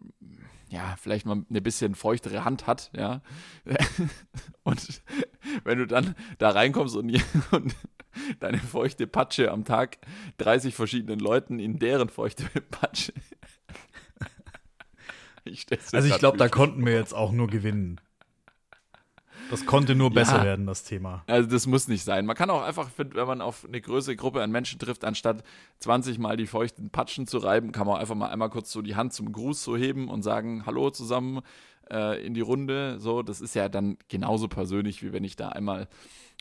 ja, 0.69 0.97
vielleicht 1.01 1.27
mal 1.27 1.45
eine 1.49 1.61
bisschen 1.61 1.95
feuchtere 1.95 2.45
Hand 2.45 2.67
hat, 2.67 2.91
ja. 2.97 3.23
Und 4.65 5.03
wenn 5.65 5.79
du 5.79 5.87
dann 5.87 6.15
da 6.39 6.51
reinkommst 6.51 6.97
und, 6.97 7.13
und 7.53 7.75
deine 8.41 8.59
feuchte 8.59 9.07
Patsche 9.07 9.51
am 9.51 9.65
Tag 9.65 9.99
30 10.39 10.75
verschiedenen 10.75 11.21
Leuten 11.21 11.59
in 11.59 11.79
deren 11.79 12.09
feuchte 12.09 12.45
Patsche. 12.71 13.13
Ich 15.47 15.67
Also 15.93 16.09
ich 16.09 16.19
glaube, 16.19 16.39
da 16.39 16.49
konnten 16.49 16.87
wir 16.87 16.95
jetzt 16.95 17.13
auch 17.13 17.31
nur 17.31 17.49
gewinnen. 17.49 18.01
Das 19.51 19.67
konnte 19.67 19.95
nur 19.95 20.11
besser 20.11 20.39
Ja. 20.39 20.45
werden, 20.45 20.67
das 20.67 20.85
Thema. 20.85 21.23
Also 21.27 21.49
das 21.49 21.67
muss 21.67 21.87
nicht 21.87 22.03
sein. 22.05 22.27
Man 22.27 22.35
kann 22.37 22.51
auch 22.51 22.63
einfach, 22.63 22.89
wenn 22.97 23.13
man 23.27 23.41
auf 23.41 23.65
eine 23.65 23.81
größere 23.81 24.17
Gruppe 24.17 24.43
an 24.43 24.51
Menschen 24.51 24.79
trifft, 24.79 25.05
anstatt 25.05 25.45
20 25.81 26.19
Mal 26.19 26.37
die 26.37 26.47
feuchten 26.47 26.91
Patschen 26.91 27.27
zu 27.27 27.39
reiben, 27.39 27.71
kann 27.73 27.87
man 27.87 28.01
einfach 28.01 28.15
mal 28.15 28.29
einmal 28.31 28.51
kurz 28.51 28.73
so 28.73 28.83
die 28.83 28.97
Hand 28.97 29.13
zum 29.13 29.33
Gruß 29.33 29.63
so 29.63 29.77
heben 29.77 30.09
und 30.09 30.23
sagen, 30.23 30.65
hallo 30.67 30.91
zusammen 30.91 31.41
äh, 31.91 32.25
in 32.25 32.35
die 32.35 32.41
Runde. 32.41 32.99
So, 33.01 33.23
das 33.23 33.41
ist 33.41 33.55
ja 33.55 33.69
dann 33.69 33.99
genauso 34.09 34.49
persönlich, 34.49 35.03
wie 35.03 35.13
wenn 35.13 35.25
ich 35.25 35.37
da 35.37 35.51
einmal 35.51 35.89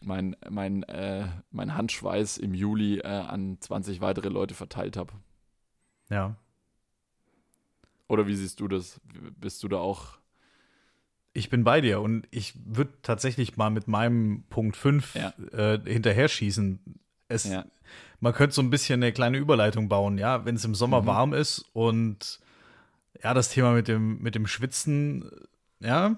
mein, 0.03 0.35
mein, 0.49 0.83
äh, 0.83 1.27
mein 1.51 1.75
Handschweiß 1.75 2.37
im 2.37 2.53
Juli 2.53 2.99
äh, 2.99 3.07
an 3.07 3.57
20 3.59 4.01
weitere 4.01 4.29
Leute 4.29 4.53
verteilt 4.53 4.97
habe. 4.97 5.13
Ja. 6.09 6.35
Oder 8.07 8.27
wie 8.27 8.35
siehst 8.35 8.59
du 8.59 8.67
das? 8.67 8.99
Bist 9.39 9.61
du 9.63 9.67
da 9.67 9.77
auch? 9.77 10.17
Ich 11.33 11.49
bin 11.49 11.63
bei 11.63 11.81
dir 11.81 11.99
und 12.01 12.27
ich 12.31 12.53
würde 12.63 12.93
tatsächlich 13.01 13.57
mal 13.57 13.69
mit 13.71 13.87
meinem 13.87 14.43
Punkt 14.49 14.77
5 14.77 15.15
Ja. 15.15 15.33
äh, 15.51 15.79
hinterher 15.83 16.27
schießen. 16.27 16.79
Es, 17.27 17.45
Ja. 17.45 17.65
Man 18.19 18.33
könnte 18.33 18.55
so 18.55 18.61
ein 18.61 18.69
bisschen 18.69 19.03
eine 19.03 19.11
kleine 19.11 19.37
Überleitung 19.37 19.89
bauen, 19.89 20.17
ja, 20.17 20.45
wenn 20.45 20.55
es 20.55 20.63
im 20.63 20.75
Sommer 20.75 21.01
Mhm. 21.01 21.05
warm 21.07 21.33
ist 21.33 21.65
und 21.73 22.39
ja, 23.21 23.33
das 23.33 23.49
Thema 23.49 23.73
mit 23.73 23.87
dem, 23.87 24.21
mit 24.21 24.35
dem 24.35 24.47
Schwitzen, 24.47 25.29
ja, 25.79 26.17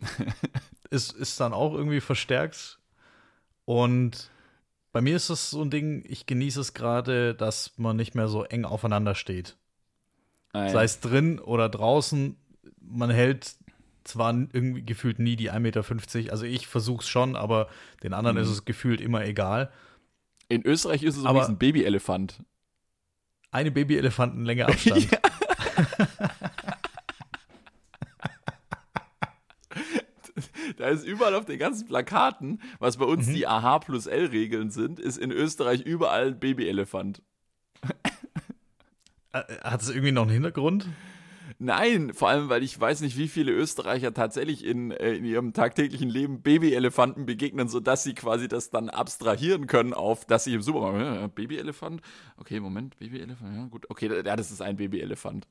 ist, 0.90 1.12
ist 1.12 1.40
dann 1.40 1.52
auch 1.52 1.74
irgendwie 1.74 2.00
verstärkt. 2.00 2.78
Und 3.64 4.30
bei 4.92 5.00
mir 5.00 5.16
ist 5.16 5.28
es 5.30 5.50
so 5.50 5.62
ein 5.62 5.70
Ding, 5.70 6.04
ich 6.06 6.26
genieße 6.26 6.60
es 6.60 6.74
gerade, 6.74 7.34
dass 7.34 7.72
man 7.78 7.96
nicht 7.96 8.14
mehr 8.14 8.28
so 8.28 8.44
eng 8.44 8.64
aufeinander 8.64 9.14
steht. 9.14 9.56
Ein, 10.52 10.70
Sei 10.70 10.84
es 10.84 11.00
drin 11.00 11.38
oder 11.38 11.68
draußen, 11.68 12.36
man 12.80 13.10
hält 13.10 13.56
zwar 14.08 14.32
irgendwie 14.34 14.82
gefühlt 14.84 15.18
nie 15.18 15.36
die 15.36 15.50
1,50 15.52 15.58
Meter, 15.60 16.32
also 16.32 16.44
ich 16.44 16.66
versuche 16.66 17.02
es 17.02 17.08
schon, 17.08 17.36
aber 17.36 17.68
den 18.02 18.12
anderen 18.14 18.36
Mhm. 18.36 18.42
ist 18.42 18.48
es 18.50 18.64
gefühlt 18.64 19.00
immer 19.00 19.24
egal. 19.24 19.70
in 20.50 20.64
Österreich 20.64 21.02
ist 21.02 21.16
es 21.18 21.24
Aber- 21.26 21.46
ein 21.46 21.58
Babyelefant. 21.58 22.42
Eine 23.50 23.70
Babyelefantenlänge 23.70 24.66
Abstand. 24.68 25.08
Da 30.76 30.86
ist 30.88 31.04
überall 31.04 31.34
auf 31.34 31.46
den 31.46 31.58
ganzen 31.58 31.86
Plakaten, 31.88 32.60
was 32.78 32.96
bei 32.98 33.04
uns 33.04 33.26
Mhm. 33.26 33.34
die 33.34 33.46
AH 33.46 33.80
plus 33.80 34.06
L-Regeln 34.06 34.70
sind, 34.70 35.00
ist 35.00 35.16
in 35.18 35.32
Österreich 35.32 35.80
überall 35.82 36.28
ein 36.28 36.38
Babyelefant. 36.38 37.22
Äh, 39.32 39.42
Hat 39.62 39.82
es 39.82 39.88
irgendwie 39.90 40.12
noch 40.12 40.22
einen 40.22 40.30
Hintergrund? 40.30 40.86
Nein, 41.60 42.12
vor 42.14 42.28
allem, 42.28 42.48
weil 42.48 42.62
ich 42.62 42.78
weiß 42.80 43.00
nicht, 43.00 43.16
wie 43.16 43.26
viele 43.26 43.50
Österreicher 43.50 44.14
tatsächlich 44.14 44.64
in, 44.64 44.92
äh, 44.92 45.14
in 45.14 45.24
ihrem 45.24 45.52
tagtäglichen 45.52 46.08
Leben 46.08 46.40
Babyelefanten 46.40 47.26
begegnen, 47.26 47.68
sodass 47.68 48.04
sie 48.04 48.14
quasi 48.14 48.46
das 48.46 48.70
dann 48.70 48.88
abstrahieren 48.90 49.66
können 49.66 49.92
auf, 49.92 50.24
dass 50.24 50.44
sie 50.44 50.54
im 50.54 50.62
Supermarkt, 50.62 51.00
ja, 51.20 51.26
Babyelefant, 51.26 52.00
okay, 52.36 52.60
Moment, 52.60 52.96
Babyelefant, 52.98 53.56
ja, 53.56 53.64
gut, 53.66 53.86
okay, 53.90 54.22
ja, 54.24 54.36
das 54.36 54.52
ist 54.52 54.62
ein 54.62 54.76
Babyelefant. 54.76 55.48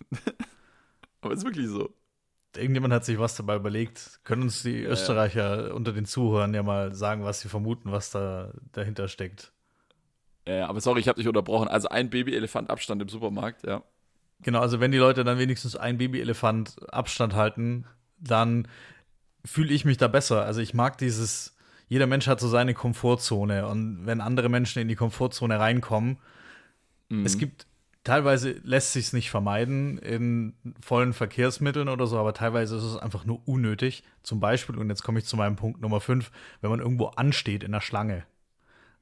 Aber 1.20 1.34
ist 1.34 1.44
wirklich 1.44 1.68
so. 1.68 1.94
irgendjemand 2.56 2.94
hat 2.94 3.04
sich 3.04 3.18
was 3.18 3.36
dabei 3.36 3.56
überlegt. 3.56 4.20
Können 4.24 4.42
uns 4.42 4.62
die 4.62 4.82
Ja. 4.82 4.90
Österreicher 4.90 5.74
unter 5.74 5.92
den 5.92 6.04
Zuhörern 6.06 6.54
ja 6.54 6.62
mal 6.62 6.94
sagen, 6.94 7.24
was 7.24 7.40
sie 7.40 7.48
vermuten, 7.48 7.90
was 7.92 8.10
da 8.10 8.52
dahinter 8.72 9.08
steckt. 9.08 9.52
Ja, 10.46 10.68
aber 10.68 10.80
sorry, 10.80 11.00
ich 11.00 11.08
habe 11.08 11.18
dich 11.18 11.28
unterbrochen. 11.28 11.68
Also 11.68 11.88
ein 11.88 12.10
Babyelefant 12.10 12.68
Abstand 12.70 13.00
im 13.02 13.08
Supermarkt, 13.08 13.64
ja. 13.64 13.82
Genau, 14.42 14.60
also 14.60 14.80
wenn 14.80 14.92
die 14.92 14.98
Leute 14.98 15.24
dann 15.24 15.38
wenigstens 15.38 15.76
ein 15.76 15.98
Babyelefant 15.98 16.76
Abstand 16.92 17.34
halten, 17.34 17.86
dann 18.18 18.68
fühle 19.44 19.72
ich 19.72 19.84
mich 19.84 19.96
da 19.96 20.08
besser. 20.08 20.44
Also 20.44 20.60
ich 20.60 20.74
mag 20.74 20.98
dieses, 20.98 21.56
jeder 21.88 22.06
Mensch 22.06 22.26
hat 22.26 22.40
so 22.40 22.48
seine 22.48 22.74
Komfortzone 22.74 23.66
und 23.66 24.06
wenn 24.06 24.20
andere 24.20 24.48
Menschen 24.48 24.80
in 24.80 24.88
die 24.88 24.96
Komfortzone 24.96 25.58
reinkommen, 25.58 26.18
Mhm. 27.10 27.26
es 27.26 27.38
gibt 27.38 27.66
teilweise 28.02 28.52
lässt 28.62 28.92
sich 28.92 29.12
nicht 29.12 29.30
vermeiden 29.30 29.98
in 29.98 30.54
vollen 30.80 31.12
Verkehrsmitteln 31.12 31.88
oder 31.88 32.06
so, 32.06 32.18
aber 32.18 32.34
teilweise 32.34 32.76
ist 32.76 32.82
es 32.82 32.96
einfach 32.96 33.24
nur 33.24 33.46
unnötig. 33.48 34.04
Zum 34.22 34.40
Beispiel, 34.40 34.76
und 34.76 34.90
jetzt 34.90 35.02
komme 35.02 35.18
ich 35.18 35.24
zu 35.24 35.36
meinem 35.36 35.56
Punkt 35.56 35.80
Nummer 35.80 36.00
5, 36.00 36.30
wenn 36.60 36.70
man 36.70 36.80
irgendwo 36.80 37.06
ansteht 37.06 37.62
in 37.62 37.72
der 37.72 37.80
Schlange. 37.80 38.24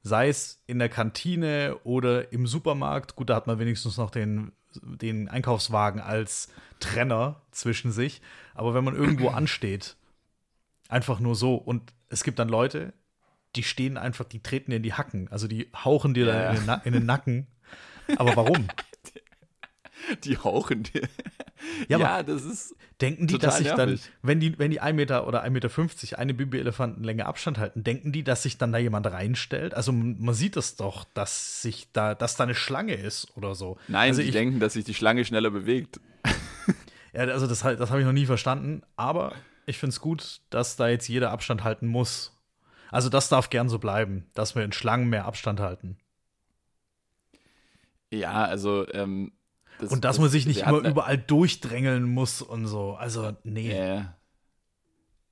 Sei 0.03 0.29
es 0.29 0.61
in 0.67 0.79
der 0.79 0.89
Kantine 0.89 1.77
oder 1.83 2.31
im 2.31 2.47
Supermarkt, 2.47 3.15
gut, 3.15 3.29
da 3.29 3.35
hat 3.35 3.47
man 3.47 3.59
wenigstens 3.59 3.97
noch 3.97 4.09
den, 4.09 4.51
den 4.81 5.29
Einkaufswagen 5.29 6.01
als 6.01 6.49
Trenner 6.79 7.41
zwischen 7.51 7.91
sich. 7.91 8.21
Aber 8.53 8.73
wenn 8.73 8.83
man 8.83 8.95
irgendwo 8.95 9.29
ansteht, 9.29 9.95
einfach 10.89 11.19
nur 11.19 11.35
so, 11.35 11.55
und 11.55 11.93
es 12.09 12.23
gibt 12.23 12.39
dann 12.39 12.49
Leute, 12.49 12.93
die 13.55 13.63
stehen 13.63 13.97
einfach, 13.97 14.25
die 14.25 14.41
treten 14.41 14.71
dir 14.71 14.77
in 14.77 14.83
die 14.83 14.93
Hacken, 14.93 15.27
also 15.29 15.47
die 15.47 15.69
hauchen 15.75 16.13
dir 16.13 16.25
Ja, 16.25 16.33
dann 16.33 16.55
in 16.55 16.65
den, 16.65 16.81
in 16.85 16.93
den 16.93 17.05
Nacken. 17.05 17.47
Aber 18.17 18.35
warum? 18.35 18.67
Die 20.23 20.37
hauchen 20.37 20.83
dir. 20.83 21.07
Ja, 21.87 21.97
Ja, 21.97 22.23
das 22.23 22.43
ist. 22.43 22.75
Denken 23.01 23.27
die, 23.27 23.37
dass 23.37 23.57
sich 23.57 23.67
dann, 23.67 23.99
wenn 24.21 24.39
die, 24.39 24.57
wenn 24.59 24.71
die 24.71 24.79
1 24.79 24.95
Meter 24.95 25.27
oder 25.27 25.43
1,50 25.43 25.49
Meter 25.49 26.19
eine 26.19 26.33
Babyelefantenlänge 26.33 27.25
Abstand 27.25 27.57
halten, 27.57 27.83
denken 27.83 28.11
die, 28.11 28.23
dass 28.23 28.43
sich 28.43 28.57
dann 28.57 28.71
da 28.71 28.77
jemand 28.77 29.07
reinstellt? 29.07 29.73
Also 29.73 29.91
man 29.91 30.33
sieht 30.33 30.55
es 30.55 30.77
doch, 30.77 31.03
dass 31.13 31.61
sich 31.61 31.91
da, 31.91 32.15
dass 32.15 32.35
da 32.35 32.43
eine 32.43 32.55
Schlange 32.55 32.93
ist 32.93 33.35
oder 33.35 33.55
so. 33.55 33.77
Nein, 33.87 34.11
also 34.11 34.21
die 34.21 34.27
ich, 34.27 34.33
denken, 34.33 34.59
dass 34.59 34.73
sich 34.73 34.85
die 34.85 34.93
Schlange 34.93 35.25
schneller 35.25 35.49
bewegt. 35.49 35.99
ja, 37.13 37.21
also 37.23 37.47
das, 37.47 37.61
das 37.61 37.89
habe 37.89 37.99
ich 37.99 38.05
noch 38.05 38.13
nie 38.13 38.25
verstanden, 38.25 38.83
aber 38.95 39.33
ich 39.65 39.77
finde 39.79 39.89
es 39.89 39.99
gut, 39.99 40.41
dass 40.49 40.75
da 40.75 40.87
jetzt 40.87 41.07
jeder 41.07 41.31
Abstand 41.31 41.63
halten 41.63 41.87
muss. 41.87 42.39
Also 42.89 43.09
das 43.09 43.27
darf 43.27 43.49
gern 43.49 43.69
so 43.69 43.79
bleiben, 43.79 44.27
dass 44.33 44.55
wir 44.55 44.63
in 44.63 44.71
Schlangen 44.71 45.09
mehr 45.09 45.25
Abstand 45.25 45.59
halten. 45.59 45.97
Ja, 48.11 48.45
also. 48.45 48.87
Ähm, 48.93 49.33
das, 49.79 49.91
Und 49.91 50.03
dass 50.05 50.19
man 50.19 50.29
sich 50.29 50.45
nicht 50.45 50.61
immer 50.61 50.79
überall 50.79 51.17
durchdrängeln 51.17 52.03
muss 52.03 52.41
und 52.41 52.65
so. 52.67 52.93
Also, 52.93 53.31
nee. 53.43 53.75
Ja. 53.77 54.15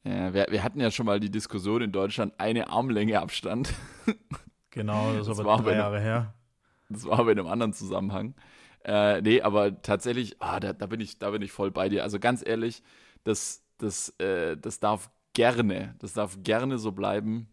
Ja, 0.04 0.34
wir, 0.34 0.48
wir 0.50 0.64
hatten 0.64 0.80
ja 0.80 0.90
schon 0.90 1.06
mal 1.06 1.20
die 1.20 1.30
Diskussion 1.30 1.82
in 1.82 1.92
Deutschland, 1.92 2.34
eine 2.40 2.70
Armlänge 2.70 3.20
Abstand. 3.22 3.74
Genau, 4.74 5.12
das 5.18 5.28
Das 5.28 5.38
aber 5.40 5.50
war 5.50 5.58
drei 5.58 5.64
bei 5.64 5.72
einem- 5.72 5.80
Jahre 5.82 6.00
her. 6.00 6.34
Das 6.88 7.04
war 7.04 7.20
aber 7.20 7.34
in 7.34 7.40
einem 7.40 7.50
anderen 7.50 7.74
Zusammenhang. 7.74 8.36
Äh, 8.86 9.22
nee, 9.22 9.42
aber 9.42 9.82
tatsächlich, 9.82 10.38
ah, 10.42 10.62
da, 10.62 10.72
da, 10.72 10.86
bin 10.86 11.02
ich, 11.02 11.20
da 11.20 11.30
bin 11.32 11.42
ich 11.42 11.52
voll 11.52 11.72
bei 11.72 11.90
dir. 11.90 12.04
Also 12.04 12.20
ganz 12.20 12.42
ehrlich, 12.46 12.82
das, 13.26 13.64
das, 13.80 14.10
äh, 14.20 14.56
das 14.56 14.80
darf 14.80 15.10
gerne, 15.34 15.96
das 16.00 16.14
darf 16.14 16.38
gerne 16.42 16.78
so 16.78 16.94
bleiben. 16.94 17.50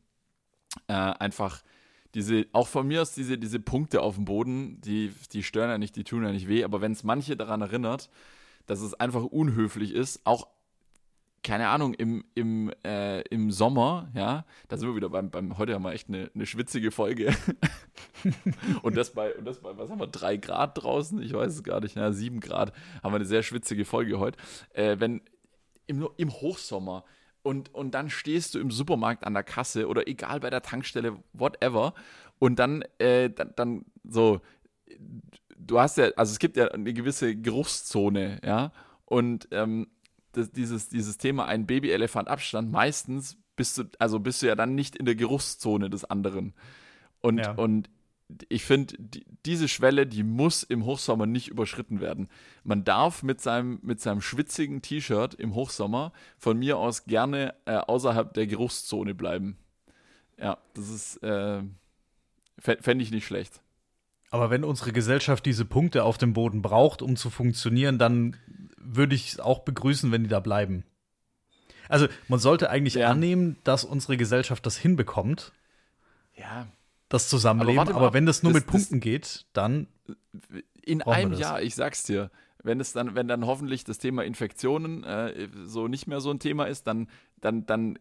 Äh, 0.86 0.92
einfach 0.92 1.62
diese, 2.14 2.46
auch 2.52 2.68
von 2.68 2.86
mir 2.86 3.02
aus 3.02 3.12
diese, 3.12 3.38
diese 3.38 3.60
Punkte 3.60 4.02
auf 4.02 4.14
dem 4.14 4.24
Boden, 4.24 4.80
die, 4.80 5.12
die 5.32 5.42
stören 5.42 5.70
ja 5.70 5.78
nicht, 5.78 5.96
die 5.96 6.04
tun 6.04 6.24
ja 6.24 6.32
nicht 6.32 6.48
weh, 6.48 6.64
aber 6.64 6.80
wenn 6.80 6.92
es 6.92 7.04
manche 7.04 7.36
daran 7.36 7.60
erinnert, 7.60 8.08
dass 8.66 8.80
es 8.80 8.94
einfach 8.94 9.24
unhöflich 9.24 9.92
ist, 9.92 10.20
auch 10.24 10.48
keine 11.42 11.68
Ahnung, 11.68 11.94
im, 11.94 12.24
im, 12.34 12.72
äh, 12.84 13.20
im 13.28 13.50
Sommer, 13.50 14.10
ja, 14.14 14.44
da 14.68 14.76
sind 14.76 14.88
wir 14.88 14.96
wieder 14.96 15.08
beim, 15.08 15.30
beim 15.30 15.56
heute 15.56 15.74
haben 15.74 15.84
wir 15.84 15.92
echt 15.92 16.08
eine, 16.08 16.30
eine 16.34 16.46
schwitzige 16.46 16.90
Folge. 16.90 17.34
und 18.82 18.96
das 18.96 19.12
bei, 19.12 19.34
und 19.34 19.44
das 19.44 19.60
bei, 19.60 19.76
was 19.78 19.88
haben 19.88 20.00
wir, 20.00 20.08
drei 20.08 20.36
Grad 20.36 20.82
draußen? 20.82 21.22
Ich 21.22 21.32
weiß 21.32 21.54
es 21.54 21.62
gar 21.62 21.80
nicht, 21.80 21.96
na, 21.96 22.12
sieben 22.12 22.40
Grad, 22.40 22.72
haben 23.02 23.12
wir 23.12 23.16
eine 23.16 23.24
sehr 23.24 23.42
schwitzige 23.42 23.84
Folge 23.84 24.18
heute. 24.18 24.38
Äh, 24.74 24.96
wenn 24.98 25.22
im, 25.86 26.08
im 26.16 26.32
Hochsommer 26.32 27.04
und, 27.42 27.74
und 27.74 27.92
dann 27.92 28.10
stehst 28.10 28.54
du 28.54 28.58
im 28.58 28.70
Supermarkt 28.70 29.24
an 29.24 29.34
der 29.34 29.42
Kasse 29.44 29.88
oder 29.88 30.06
egal 30.08 30.40
bei 30.40 30.50
der 30.50 30.62
Tankstelle, 30.62 31.16
whatever, 31.32 31.94
und 32.38 32.58
dann, 32.58 32.82
äh, 32.98 33.30
dann, 33.30 33.52
dann 33.56 33.84
so, 34.04 34.40
du 35.56 35.80
hast 35.80 35.98
ja, 35.98 36.10
also 36.16 36.32
es 36.32 36.38
gibt 36.38 36.56
ja 36.56 36.68
eine 36.68 36.92
gewisse 36.92 37.36
Geruchszone, 37.36 38.40
ja, 38.44 38.72
und 39.04 39.48
ähm, 39.50 39.88
das, 40.32 40.52
dieses, 40.52 40.88
dieses 40.88 41.18
Thema 41.18 41.46
ein 41.46 41.66
Babyelefant 41.66 42.28
Abstand, 42.28 42.70
meistens 42.70 43.36
bist 43.56 43.78
du, 43.78 43.84
also 43.98 44.20
bist 44.20 44.42
du 44.42 44.46
ja 44.46 44.54
dann 44.54 44.74
nicht 44.74 44.96
in 44.96 45.04
der 45.04 45.16
Geruchszone 45.16 45.90
des 45.90 46.04
anderen. 46.04 46.54
Und, 47.20 47.38
Ja. 47.38 47.52
und 47.52 47.90
ich 48.48 48.64
finde, 48.64 48.94
die, 48.98 49.24
diese 49.46 49.68
Schwelle, 49.68 50.06
die 50.06 50.22
muss 50.22 50.62
im 50.62 50.84
Hochsommer 50.84 51.26
nicht 51.26 51.48
überschritten 51.48 52.00
werden. 52.00 52.28
Man 52.62 52.84
darf 52.84 53.22
mit 53.22 53.40
seinem, 53.40 53.78
mit 53.82 54.00
seinem 54.00 54.20
schwitzigen 54.20 54.82
T-Shirt 54.82 55.34
im 55.34 55.54
Hochsommer 55.54 56.12
von 56.36 56.58
mir 56.58 56.76
aus 56.78 57.04
gerne 57.06 57.54
äh, 57.64 57.76
außerhalb 57.76 58.34
der 58.34 58.46
Geruchszone 58.46 59.14
bleiben. 59.14 59.56
Ja, 60.38 60.58
das 60.74 60.88
ist, 60.90 61.16
äh, 61.22 61.62
fände 62.58 63.02
ich 63.02 63.10
nicht 63.10 63.26
schlecht. 63.26 63.60
Aber 64.30 64.50
wenn 64.50 64.62
unsere 64.62 64.92
Gesellschaft 64.92 65.46
diese 65.46 65.64
Punkte 65.64 66.04
auf 66.04 66.18
dem 66.18 66.34
Boden 66.34 66.60
braucht, 66.60 67.00
um 67.00 67.16
zu 67.16 67.30
funktionieren, 67.30 67.98
dann 67.98 68.36
würde 68.76 69.14
ich 69.14 69.32
es 69.32 69.40
auch 69.40 69.60
begrüßen, 69.60 70.12
wenn 70.12 70.22
die 70.24 70.28
da 70.28 70.40
bleiben. 70.40 70.84
Also 71.88 72.08
man 72.28 72.38
sollte 72.38 72.68
eigentlich 72.68 72.94
Ja. 72.94 73.10
annehmen, 73.10 73.56
dass 73.64 73.84
unsere 73.84 74.18
Gesellschaft 74.18 74.66
das 74.66 74.76
hinbekommt, 74.76 75.52
Ja, 76.36 76.68
das 77.08 77.28
Zusammenleben. 77.28 77.78
Aber 77.80 77.94
Aber, 77.94 78.12
wenn 78.12 78.26
das 78.26 78.42
nur 78.42 78.52
das- 78.52 78.62
mit 78.62 78.70
Punkten 78.70 79.00
geht, 79.00 79.46
dann 79.52 79.86
in 80.82 81.02
einem 81.02 81.32
das. 81.32 81.40
Jahr, 81.40 81.62
ich 81.62 81.74
sag's 81.74 82.02
dir, 82.04 82.30
wenn 82.62 82.80
es 82.80 82.92
dann, 82.92 83.14
wenn 83.14 83.28
dann 83.28 83.46
hoffentlich 83.46 83.84
das 83.84 83.98
Thema 83.98 84.24
Infektionen 84.24 85.04
äh, 85.04 85.48
so 85.64 85.86
nicht 85.88 86.06
mehr 86.06 86.20
so 86.20 86.30
ein 86.30 86.38
Thema 86.40 86.64
ist, 86.64 86.86
dann, 86.86 87.08
dann, 87.40 87.66
dann 87.66 87.98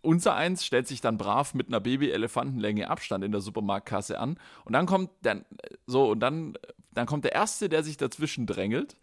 unser 0.00 0.34
eins 0.36 0.64
stellt 0.64 0.86
sich 0.86 1.00
dann 1.00 1.18
brav 1.18 1.54
mit 1.54 1.68
einer 1.68 1.80
Baby-Elefantenlänge 1.80 2.88
Abstand 2.88 3.24
in 3.24 3.32
der 3.32 3.40
Supermarktkasse 3.40 4.18
an 4.20 4.38
und 4.64 4.72
dann 4.74 4.86
kommt 4.86 5.10
dann 5.22 5.44
so 5.86 6.08
und 6.10 6.20
dann, 6.20 6.56
dann 6.92 7.06
kommt 7.06 7.24
der 7.24 7.32
erste, 7.32 7.68
der 7.68 7.82
sich 7.82 7.96
dazwischen 7.96 8.46
drängelt. 8.46 8.96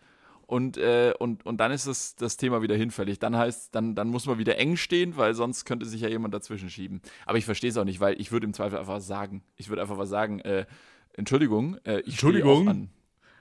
Und, 0.46 0.78
äh, 0.78 1.14
und, 1.18 1.46
und 1.46 1.58
dann 1.58 1.72
ist 1.72 1.88
das, 1.88 2.16
das 2.16 2.38
Thema 2.38 2.62
wieder 2.62 2.76
hinfällig. 2.76 3.20
Dann 3.20 3.36
heißt, 3.38 3.74
dann, 3.74 3.96
dann 3.96 4.10
muss 4.10 4.26
man 4.26 4.38
wieder 4.38 4.58
eng 4.58 4.76
stehen, 4.76 5.16
weil 5.18 5.34
sonst 5.34 5.66
könnte 5.66 5.86
sich 5.86 6.02
ja 6.02 6.10
jemand 6.10 6.34
dazwischen 6.34 6.70
schieben. 6.70 7.02
Aber 7.26 7.38
ich 7.38 7.46
verstehe 7.46 7.70
es 7.70 7.78
auch 7.78 7.86
nicht, 7.86 8.00
weil 8.00 8.20
ich 8.20 8.32
würde 8.32 8.46
im 8.46 8.54
Zweifel 8.54 8.78
einfach 8.78 8.94
was 8.96 9.08
sagen. 9.08 9.44
Ich 9.56 9.70
würde 9.70 9.82
einfach 9.82 9.98
was 9.98 10.10
sagen, 10.10 10.40
äh, 10.42 10.66
Entschuldigung, 11.14 11.78
äh, 11.86 12.00
ich 12.02 12.08
Entschuldigung? 12.14 12.68
auch 12.68 12.72
an. 12.72 12.90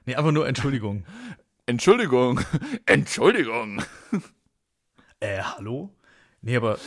nee, 0.07 0.15
einfach 0.15 0.33
nur 0.33 0.47
Entschuldigung. 0.47 1.05
Entschuldigung, 1.67 2.41
Entschuldigung. 2.87 3.83
äh, 5.21 5.43
hallo? 5.43 5.91
Nee, 6.41 6.57
aber 6.57 6.79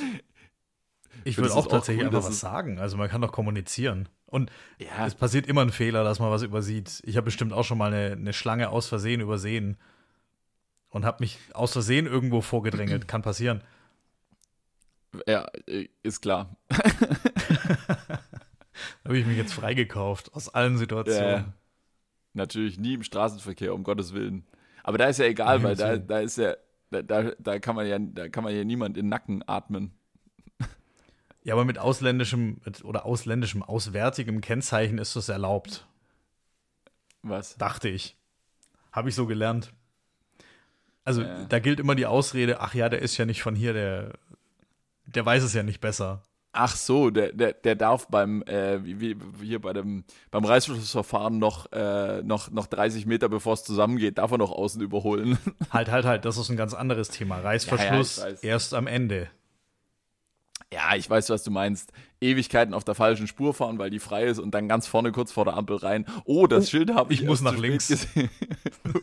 ich 1.24 1.38
würde 1.38 1.54
auch 1.54 1.60
ist 1.60 1.66
auch 1.66 1.72
tatsächlich 1.72 2.06
cool, 2.06 2.16
einfach 2.16 2.28
was 2.30 2.40
sagen. 2.40 2.78
Also 2.78 2.98
man 2.98 3.10
kann 3.10 3.22
doch 3.22 3.32
kommunizieren. 3.32 4.10
Und 4.26 4.52
Ja, 4.80 5.08
es 5.08 5.16
passiert 5.16 5.48
immer 5.48 5.62
ein 5.62 5.72
Fehler, 5.72 6.04
dass 6.04 6.20
man 6.20 6.30
was 6.30 6.44
übersieht. 6.44 7.02
Ich 7.06 7.16
habe 7.16 7.26
bestimmt 7.26 7.54
auch 7.54 7.64
schon 7.64 7.78
mal 7.78 7.94
eine, 7.94 8.14
eine 8.14 8.34
Schlange 8.34 8.70
aus 8.70 8.88
Versehen 8.88 9.22
übersehen 9.22 9.78
und 10.96 11.04
habe 11.04 11.18
mich 11.20 11.38
aus 11.54 11.74
Versehen 11.74 12.06
irgendwo 12.06 12.40
vorgedrängelt. 12.40 13.06
Kann 13.10 13.22
passieren. 13.22 13.62
ja, 15.28 15.46
äh, 15.68 15.90
ist 16.04 16.22
klar. 16.22 16.56
Habe 19.04 19.18
ich 19.18 19.26
mich 19.26 19.36
jetzt 19.36 19.54
freigekauft 19.54 20.34
aus 20.34 20.48
allen 20.48 20.78
Situationen. 20.78 21.30
Ja, 21.30 21.54
natürlich 22.34 22.80
nie 22.80 22.94
im 22.94 23.04
Straßenverkehr, 23.04 23.74
um 23.74 23.84
Gottes 23.84 24.14
Willen. 24.14 24.46
Aber 24.84 24.98
da 24.98 25.08
ist 25.08 25.20
ja 25.20 25.26
egal, 25.26 25.64
weil 25.64 25.76
da, 25.76 25.98
da 25.98 26.20
ist 26.22 26.38
ja, 26.38 26.56
da, 26.92 27.02
da, 27.02 27.32
da 27.40 27.60
kann 27.60 27.76
man 27.76 27.88
ja, 27.88 28.00
da 28.00 28.30
kann 28.30 28.46
man 28.46 28.56
ja 28.56 28.64
niemand 28.64 28.96
in 28.96 29.08
den 29.08 29.10
Nacken 29.10 29.44
atmen. 29.48 29.92
Ja, 31.44 31.56
aber 31.56 31.66
mit 31.66 31.78
ausländischem 31.78 32.62
oder 32.86 33.06
ausländischem, 33.06 33.64
auswärtigem 33.64 34.40
Kennzeichen 34.40 34.98
ist 34.98 35.18
das 35.18 35.28
erlaubt, 35.28 35.86
Was? 37.22 37.58
dachte 37.58 37.90
ich. 37.90 38.16
Habe 38.94 39.10
ich 39.10 39.16
so 39.16 39.28
gelernt. 39.28 39.74
Also 41.06 41.22
Ja. 41.22 41.46
da 41.46 41.60
gilt 41.60 41.80
immer 41.80 41.96
die 41.96 42.08
Ausrede, 42.08 42.60
ach 42.60 42.74
ja, 42.74 42.90
der 42.90 43.02
ist 43.02 43.16
ja 43.18 43.26
nicht 43.26 43.42
von 43.44 43.56
hier, 43.56 43.74
der, 43.74 44.14
der 45.06 45.26
weiß 45.26 45.44
es 45.44 45.54
ja 45.54 45.64
nicht 45.64 45.80
besser. 45.80 46.24
Ach 46.58 46.76
so, 46.76 47.10
der, 47.10 47.34
der, 47.34 47.52
der 47.54 47.76
darf 47.76 48.08
beim, 48.08 48.42
äh, 48.44 48.84
wie, 48.84 49.18
wie 49.40 49.46
hier 49.46 49.60
bei 49.60 49.74
dem, 49.74 50.06
beim 50.32 50.46
Reißverschlussverfahren 50.46 51.38
noch, 51.38 51.72
äh, 51.74 52.24
noch, 52.24 52.50
noch 52.50 52.68
30 52.68 53.06
Meter 53.06 53.28
bevor 53.30 53.54
es 53.54 53.64
zusammengeht, 53.66 54.18
darf 54.18 54.32
er 54.32 54.38
noch 54.38 54.52
außen 54.52 54.82
überholen. 54.82 55.38
Halt, 55.72 55.92
halt, 55.92 56.06
halt, 56.06 56.26
das 56.26 56.38
ist 56.38 56.50
ein 56.50 56.56
ganz 56.58 56.74
anderes 56.74 57.10
Thema. 57.10 57.40
Reißverschluss 57.40 58.18
Ja, 58.18 58.30
ja, 58.30 58.36
erst 58.42 58.74
am 58.74 58.88
Ende. 58.88 59.30
Ja, 60.74 60.96
ich 60.96 61.10
weiß, 61.10 61.30
was 61.30 61.44
du 61.44 61.52
meinst. 61.52 61.92
Ewigkeiten 62.22 62.74
auf 62.74 62.84
der 62.86 62.96
falschen 62.96 63.28
Spur 63.28 63.54
fahren, 63.54 63.78
weil 63.78 63.90
die 63.90 64.00
frei 64.00 64.24
ist 64.26 64.40
und 64.40 64.52
dann 64.52 64.68
ganz 64.68 64.88
vorne 64.88 65.12
kurz 65.12 65.32
vor 65.34 65.46
der 65.46 65.56
Ampel 65.56 65.76
rein. 65.78 66.06
Oh, 66.24 66.48
das 66.48 66.70
Schild 66.70 66.94
habe 66.94 67.14
ich 67.14 67.22
ich 67.22 67.28
muss 67.28 67.42
nach 67.42 67.58
links. 67.58 67.92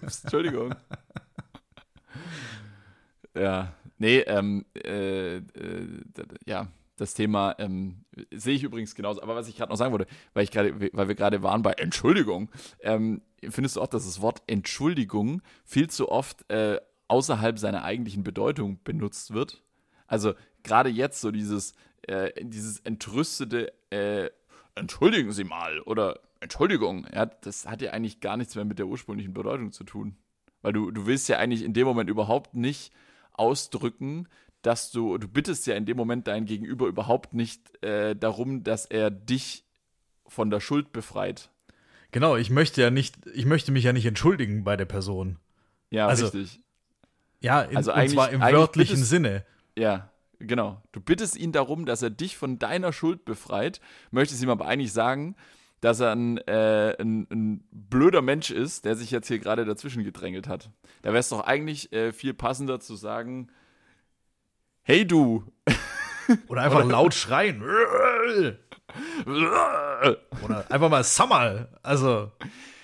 Ups, 0.02 0.22
Entschuldigung. 0.24 0.74
Ja, 3.34 3.74
nee, 3.98 4.18
ähm, 4.20 4.64
äh, 4.74 5.36
äh, 5.36 5.42
ja, 6.46 6.68
das 6.96 7.14
Thema 7.14 7.54
ähm, 7.58 8.04
sehe 8.30 8.54
ich 8.54 8.62
übrigens 8.62 8.94
genauso. 8.94 9.22
Aber 9.22 9.34
was 9.34 9.48
ich 9.48 9.56
gerade 9.56 9.70
noch 9.70 9.76
sagen 9.76 9.92
wollte, 9.92 10.06
weil 10.34 10.44
ich 10.44 10.50
gerade, 10.50 10.78
weil 10.92 11.08
wir 11.08 11.14
gerade 11.14 11.42
waren 11.42 11.62
bei 11.62 11.72
Entschuldigung, 11.72 12.50
ähm, 12.80 13.22
findest 13.48 13.76
du 13.76 13.80
auch, 13.80 13.86
dass 13.86 14.04
das 14.04 14.20
Wort 14.20 14.42
Entschuldigung 14.46 15.42
viel 15.64 15.88
zu 15.88 16.10
oft 16.10 16.48
äh, 16.50 16.80
außerhalb 17.08 17.58
seiner 17.58 17.84
eigentlichen 17.84 18.22
Bedeutung 18.22 18.78
benutzt 18.84 19.32
wird? 19.32 19.62
Also 20.06 20.34
gerade 20.62 20.90
jetzt 20.90 21.20
so 21.20 21.30
dieses, 21.30 21.74
äh, 22.02 22.30
dieses 22.44 22.80
entrüstete 22.80 23.72
äh, 23.90 24.30
Entschuldigen 24.74 25.32
Sie 25.32 25.44
mal 25.44 25.80
oder 25.80 26.20
Entschuldigung, 26.40 27.06
ja, 27.12 27.26
das 27.26 27.66
hat 27.66 27.82
ja 27.82 27.90
eigentlich 27.90 28.20
gar 28.20 28.36
nichts 28.36 28.54
mehr 28.54 28.64
mit 28.64 28.78
der 28.78 28.86
ursprünglichen 28.86 29.34
Bedeutung 29.34 29.70
zu 29.72 29.84
tun. 29.84 30.16
Weil 30.62 30.72
du, 30.72 30.90
du 30.90 31.06
willst 31.06 31.28
ja 31.28 31.38
eigentlich 31.38 31.62
in 31.62 31.74
dem 31.74 31.86
Moment 31.86 32.08
überhaupt 32.08 32.54
nicht 32.54 32.92
ausdrücken, 33.34 34.28
dass 34.62 34.90
du, 34.90 35.18
du 35.18 35.28
bittest 35.28 35.66
ja 35.66 35.74
in 35.74 35.86
dem 35.86 35.96
Moment 35.96 36.26
dein 36.28 36.46
Gegenüber 36.46 36.86
überhaupt 36.86 37.34
nicht 37.34 37.82
äh, 37.82 38.14
darum, 38.14 38.62
dass 38.62 38.86
er 38.86 39.10
dich 39.10 39.64
von 40.26 40.50
der 40.50 40.60
Schuld 40.60 40.92
befreit. 40.92 41.50
Genau, 42.12 42.36
ich 42.36 42.50
möchte 42.50 42.80
ja 42.80 42.90
nicht, 42.90 43.16
ich 43.34 43.46
möchte 43.46 43.72
mich 43.72 43.84
ja 43.84 43.92
nicht 43.92 44.06
entschuldigen 44.06 44.64
bei 44.64 44.76
der 44.76 44.84
Person. 44.84 45.38
Ja, 45.90 46.06
also, 46.06 46.26
richtig. 46.26 46.60
Ja, 47.40 47.62
in, 47.62 47.76
also 47.76 47.92
und 47.92 48.08
zwar 48.10 48.30
im 48.30 48.40
wörtlichen 48.40 48.96
bittest, 48.96 49.10
Sinne. 49.10 49.44
Ja, 49.76 50.10
genau. 50.38 50.80
Du 50.92 51.00
bittest 51.00 51.36
ihn 51.36 51.52
darum, 51.52 51.86
dass 51.86 52.02
er 52.02 52.10
dich 52.10 52.36
von 52.36 52.58
deiner 52.58 52.92
Schuld 52.92 53.24
befreit, 53.24 53.80
möchtest 54.10 54.42
ihm 54.42 54.50
aber 54.50 54.66
eigentlich 54.66 54.92
sagen, 54.92 55.34
dass 55.82 56.00
er 56.00 56.12
ein, 56.12 56.38
äh, 56.46 56.96
ein, 57.00 57.26
ein, 57.30 57.64
blöder 57.72 58.22
Mensch 58.22 58.52
ist, 58.52 58.84
der 58.84 58.94
sich 58.94 59.10
jetzt 59.10 59.26
hier 59.26 59.40
gerade 59.40 59.64
dazwischen 59.64 60.04
gedrängelt 60.04 60.46
hat. 60.46 60.70
Da 61.02 61.10
wäre 61.10 61.18
es 61.18 61.28
doch 61.28 61.40
eigentlich 61.40 61.92
äh, 61.92 62.12
viel 62.12 62.34
passender 62.34 62.78
zu 62.78 62.94
sagen, 62.94 63.48
hey 64.82 65.04
du. 65.04 65.44
Oder 66.46 66.62
einfach 66.62 66.84
Oder 66.84 66.92
laut 66.92 67.14
schreien. 67.14 67.62
Oder 69.24 70.70
einfach 70.70 70.88
mal 70.88 71.02
Summer. 71.02 71.66
Also 71.82 72.30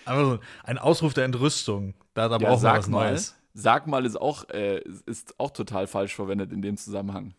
einfach 0.04 0.24
so 0.24 0.38
ein 0.64 0.78
Ausruf 0.78 1.14
der 1.14 1.24
Entrüstung. 1.24 1.94
Da, 2.14 2.28
da 2.28 2.38
ja, 2.38 2.48
braucht 2.48 2.64
man 2.64 2.78
was 2.78 2.88
mal, 2.88 3.10
Neues. 3.10 3.36
Sag 3.54 3.86
mal 3.86 4.06
ist 4.06 4.20
auch, 4.20 4.48
äh, 4.48 4.82
ist 5.06 5.38
auch 5.38 5.52
total 5.52 5.86
falsch 5.86 6.16
verwendet 6.16 6.52
in 6.52 6.62
dem 6.62 6.76
Zusammenhang. 6.76 7.34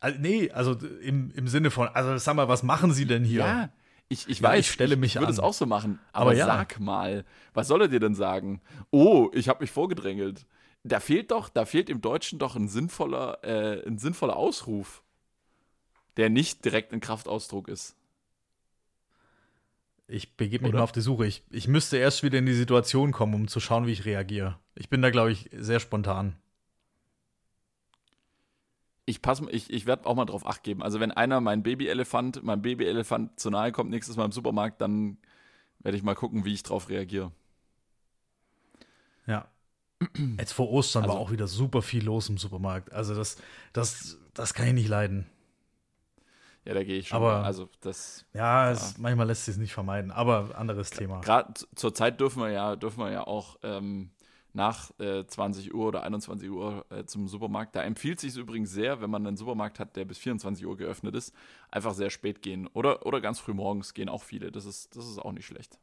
Also, 0.00 0.18
nee, 0.18 0.50
also 0.50 0.72
im, 1.02 1.30
im 1.32 1.48
Sinne 1.48 1.70
von, 1.70 1.88
also 1.88 2.16
sag 2.16 2.34
mal, 2.34 2.48
was 2.48 2.62
machen 2.62 2.94
Sie 2.94 3.04
denn 3.04 3.24
hier? 3.24 3.40
Ja, 3.40 3.68
ich, 4.12 4.28
ich 4.28 4.40
ja, 4.40 4.50
weiß, 4.50 4.60
ich 4.60 4.70
stelle 4.70 4.96
mich 4.96 5.14
ich 5.14 5.20
würde 5.20 5.32
es 5.32 5.40
auch 5.40 5.54
so 5.54 5.66
machen. 5.66 5.98
Aber, 6.12 6.30
aber 6.30 6.34
ja. 6.34 6.46
sag 6.46 6.78
mal, 6.78 7.24
was 7.54 7.68
soll 7.68 7.82
er 7.82 7.88
dir 7.88 8.00
denn 8.00 8.14
sagen? 8.14 8.60
Oh, 8.90 9.30
ich 9.32 9.48
habe 9.48 9.62
mich 9.62 9.70
vorgedrängelt. 9.70 10.46
Da 10.84 11.00
fehlt 11.00 11.30
doch, 11.30 11.48
da 11.48 11.64
fehlt 11.64 11.88
im 11.88 12.00
Deutschen 12.00 12.38
doch 12.38 12.56
ein 12.56 12.68
sinnvoller, 12.68 13.42
äh, 13.42 13.86
ein 13.86 13.98
sinnvoller 13.98 14.36
Ausruf, 14.36 15.02
der 16.16 16.28
nicht 16.28 16.64
direkt 16.64 16.92
ein 16.92 17.00
Kraftausdruck 17.00 17.68
ist. 17.68 17.96
Ich 20.08 20.36
begebe 20.36 20.64
mich 20.64 20.70
Oder? 20.70 20.78
mal 20.78 20.84
auf 20.84 20.92
die 20.92 21.00
Suche. 21.00 21.26
Ich, 21.26 21.44
ich 21.50 21.68
müsste 21.68 21.96
erst 21.96 22.22
wieder 22.22 22.38
in 22.38 22.46
die 22.46 22.52
Situation 22.52 23.12
kommen, 23.12 23.34
um 23.34 23.48
zu 23.48 23.60
schauen, 23.60 23.86
wie 23.86 23.92
ich 23.92 24.04
reagiere. 24.04 24.58
Ich 24.74 24.90
bin 24.90 25.00
da, 25.00 25.10
glaube 25.10 25.32
ich, 25.32 25.48
sehr 25.52 25.80
spontan 25.80 26.36
ich 29.04 29.20
ich, 29.50 29.70
ich 29.70 29.86
werde 29.86 30.06
auch 30.06 30.14
mal 30.14 30.24
drauf 30.24 30.46
acht 30.46 30.62
geben. 30.62 30.82
Also 30.82 31.00
wenn 31.00 31.10
einer 31.10 31.40
mein 31.40 31.62
Babyelefant, 31.62 32.42
mein 32.42 32.62
Babyelefant 32.62 33.38
zu 33.38 33.50
nahe 33.50 33.72
kommt 33.72 33.90
nächstes 33.90 34.16
Mal 34.16 34.24
im 34.24 34.32
Supermarkt, 34.32 34.80
dann 34.80 35.18
werde 35.80 35.96
ich 35.96 36.04
mal 36.04 36.14
gucken, 36.14 36.44
wie 36.44 36.54
ich 36.54 36.62
drauf 36.62 36.88
reagiere. 36.88 37.32
Ja. 39.26 39.48
Jetzt 40.38 40.52
vor 40.52 40.70
Ostern 40.70 41.04
also, 41.04 41.14
war 41.14 41.20
auch 41.20 41.30
wieder 41.30 41.48
super 41.48 41.82
viel 41.82 42.04
los 42.04 42.28
im 42.28 42.38
Supermarkt. 42.38 42.92
Also 42.92 43.14
das, 43.14 43.36
das, 43.72 44.18
das 44.34 44.54
kann 44.54 44.68
ich 44.68 44.74
nicht 44.74 44.88
leiden. 44.88 45.26
Ja, 46.64 46.74
da 46.74 46.84
gehe 46.84 46.98
ich 46.98 47.08
schon. 47.08 47.16
Aber 47.16 47.40
mal. 47.40 47.44
also 47.44 47.68
das. 47.80 48.24
Ja, 48.32 48.66
ja. 48.66 48.70
Es, 48.70 48.98
manchmal 48.98 49.26
lässt 49.26 49.46
sich 49.46 49.54
es 49.54 49.58
nicht 49.58 49.72
vermeiden. 49.72 50.12
Aber 50.12 50.56
anderes 50.56 50.90
Thema. 50.90 51.20
Gerade 51.20 51.54
zur 51.74 51.92
Zeit 51.92 52.20
dürfen 52.20 52.40
wir 52.40 52.50
ja, 52.50 52.76
dürfen 52.76 53.00
wir 53.00 53.10
ja 53.10 53.26
auch 53.26 53.58
ähm, 53.64 54.10
nach 54.54 54.90
äh, 54.98 55.26
20 55.26 55.74
Uhr 55.74 55.88
oder 55.88 56.02
21 56.02 56.50
Uhr 56.50 56.84
äh, 56.90 57.04
zum 57.04 57.28
Supermarkt. 57.28 57.74
Da 57.74 57.82
empfiehlt 57.82 58.20
sich 58.20 58.36
übrigens 58.36 58.70
sehr, 58.70 59.00
wenn 59.00 59.10
man 59.10 59.26
einen 59.26 59.36
Supermarkt 59.36 59.78
hat, 59.78 59.96
der 59.96 60.04
bis 60.04 60.18
24 60.18 60.66
Uhr 60.66 60.76
geöffnet 60.76 61.14
ist, 61.14 61.34
einfach 61.70 61.94
sehr 61.94 62.10
spät 62.10 62.42
gehen. 62.42 62.66
Oder, 62.68 63.06
oder 63.06 63.20
ganz 63.20 63.38
früh 63.38 63.54
morgens 63.54 63.94
gehen 63.94 64.08
auch 64.08 64.22
viele. 64.22 64.52
Das 64.52 64.66
ist, 64.66 64.94
das 64.96 65.06
ist 65.06 65.18
auch 65.18 65.32
nicht 65.32 65.46
schlecht. 65.46 65.78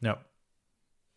Ja. 0.00 0.24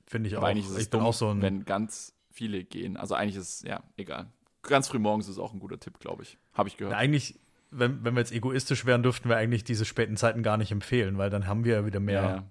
Finde 0.05 0.29
ich 0.29 0.35
Aber 0.35 0.47
auch. 0.47 0.49
Eigentlich 0.49 0.65
ist 0.65 0.71
es 0.71 0.83
ich 0.83 0.89
dumm, 0.89 1.03
auch 1.03 1.13
so 1.13 1.29
ein 1.29 1.41
wenn 1.41 1.65
ganz 1.65 2.13
viele 2.31 2.63
gehen. 2.63 2.97
Also 2.97 3.15
eigentlich 3.15 3.35
ist 3.35 3.61
es, 3.61 3.69
ja, 3.69 3.83
egal. 3.95 4.31
Ganz 4.63 4.87
früh 4.87 4.99
morgens 4.99 5.27
ist 5.27 5.37
auch 5.37 5.53
ein 5.53 5.59
guter 5.59 5.79
Tipp, 5.79 5.99
glaube 5.99 6.23
ich. 6.23 6.37
Habe 6.53 6.69
ich 6.69 6.77
gehört. 6.77 6.93
Ja, 6.93 6.97
eigentlich, 6.97 7.39
wenn, 7.69 8.03
wenn 8.03 8.15
wir 8.15 8.21
jetzt 8.21 8.31
egoistisch 8.31 8.85
wären, 8.85 9.03
dürften 9.03 9.29
wir 9.29 9.37
eigentlich 9.37 9.63
diese 9.63 9.85
späten 9.85 10.17
Zeiten 10.17 10.41
gar 10.41 10.57
nicht 10.57 10.71
empfehlen, 10.71 11.17
weil 11.17 11.29
dann 11.29 11.47
haben 11.47 11.65
wir 11.65 11.75
ja 11.75 11.85
wieder 11.85 11.99
mehr 11.99 12.23
ja. 12.23 12.43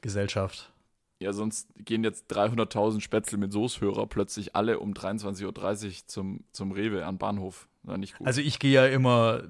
Gesellschaft. 0.00 0.72
Ja, 1.18 1.32
sonst 1.32 1.68
gehen 1.78 2.04
jetzt 2.04 2.30
300.000 2.30 3.00
Spätzle 3.00 3.38
mit 3.38 3.52
Soßhörer 3.52 4.06
plötzlich 4.06 4.54
alle 4.54 4.78
um 4.80 4.92
23.30 4.92 5.86
Uhr 5.86 5.92
zum, 6.06 6.44
zum 6.52 6.72
Rewe 6.72 7.06
an 7.06 7.16
Bahnhof. 7.16 7.68
Na, 7.82 7.96
nicht 7.96 8.18
gut. 8.18 8.26
Also 8.26 8.40
ich 8.42 8.58
gehe 8.58 8.72
ja 8.72 8.86
immer, 8.86 9.44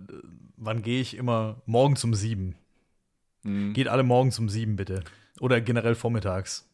wann 0.56 0.82
gehe 0.82 1.00
ich 1.00 1.16
immer? 1.16 1.60
Morgens 1.66 2.04
um 2.04 2.14
sieben. 2.14 2.54
Mhm. 3.42 3.72
Geht 3.72 3.88
alle 3.88 4.04
morgens 4.04 4.38
um 4.38 4.48
sieben, 4.48 4.76
bitte. 4.76 5.02
Oder 5.40 5.60
generell 5.60 5.96
vormittags. 5.96 6.68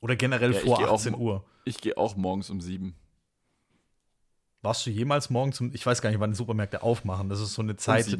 Oder 0.00 0.16
generell 0.16 0.54
ja, 0.54 0.60
vor 0.60 0.80
18 0.80 1.14
auch, 1.14 1.18
Uhr. 1.18 1.44
Ich 1.64 1.78
gehe 1.78 1.98
auch 1.98 2.16
morgens 2.16 2.48
um 2.48 2.62
sieben. 2.62 2.94
Warst 4.62 4.86
du 4.86 4.90
jemals 4.90 5.28
morgens 5.28 5.60
um, 5.60 5.70
ich 5.74 5.84
weiß 5.84 6.00
gar 6.00 6.10
nicht, 6.10 6.20
wann 6.20 6.30
die 6.30 6.36
Supermärkte 6.36 6.82
aufmachen. 6.82 7.28
Das 7.28 7.40
ist 7.40 7.54
so 7.54 7.62
eine 7.62 7.76
Zeit. 7.76 8.18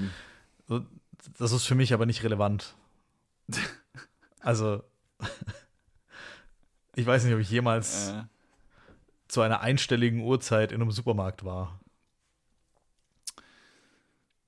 Um 0.68 0.86
das 1.38 1.52
ist 1.52 1.66
für 1.66 1.74
mich 1.74 1.92
aber 1.92 2.06
nicht 2.06 2.22
relevant. 2.22 2.74
also, 4.40 4.82
ich 6.94 7.06
weiß 7.06 7.24
nicht, 7.24 7.34
ob 7.34 7.40
ich 7.40 7.50
jemals 7.50 8.10
äh. 8.10 8.22
zu 9.28 9.40
einer 9.40 9.60
einstelligen 9.60 10.20
Uhrzeit 10.20 10.72
in 10.72 10.80
einem 10.80 10.90
Supermarkt 10.90 11.44
war. 11.44 11.80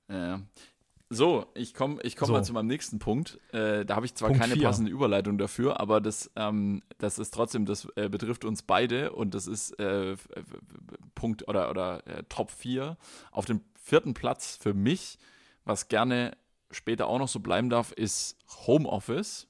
Ja. 0.09 0.41
So, 1.09 1.45
ich 1.53 1.75
komme 1.75 2.01
ich 2.01 2.15
komm 2.15 2.27
so. 2.27 2.33
mal 2.33 2.43
zu 2.43 2.53
meinem 2.53 2.67
nächsten 2.67 2.97
Punkt. 2.97 3.39
Äh, 3.51 3.85
da 3.85 3.95
habe 3.95 4.05
ich 4.05 4.15
zwar 4.15 4.29
Punkt 4.29 4.41
keine 4.41 4.55
vier. 4.55 4.63
passende 4.63 4.89
Überleitung 4.89 5.37
dafür, 5.37 5.79
aber 5.79 6.01
das, 6.01 6.31
ähm, 6.35 6.81
das 6.97 7.19
ist 7.19 7.31
trotzdem, 7.33 7.65
das 7.65 7.87
äh, 7.95 8.09
betrifft 8.09 8.45
uns 8.45 8.63
beide 8.63 9.11
und 9.11 9.35
das 9.35 9.45
ist 9.45 9.79
äh, 9.79 10.15
Punkt 11.13 11.47
oder, 11.47 11.69
oder 11.69 12.05
äh, 12.07 12.23
Top 12.29 12.49
4. 12.49 12.97
Auf 13.31 13.45
dem 13.45 13.61
vierten 13.79 14.15
Platz 14.15 14.57
für 14.59 14.73
mich, 14.73 15.19
was 15.65 15.87
gerne 15.87 16.35
später 16.71 17.07
auch 17.07 17.19
noch 17.19 17.27
so 17.27 17.39
bleiben 17.41 17.69
darf, 17.69 17.91
ist 17.91 18.35
Homeoffice. 18.65 19.47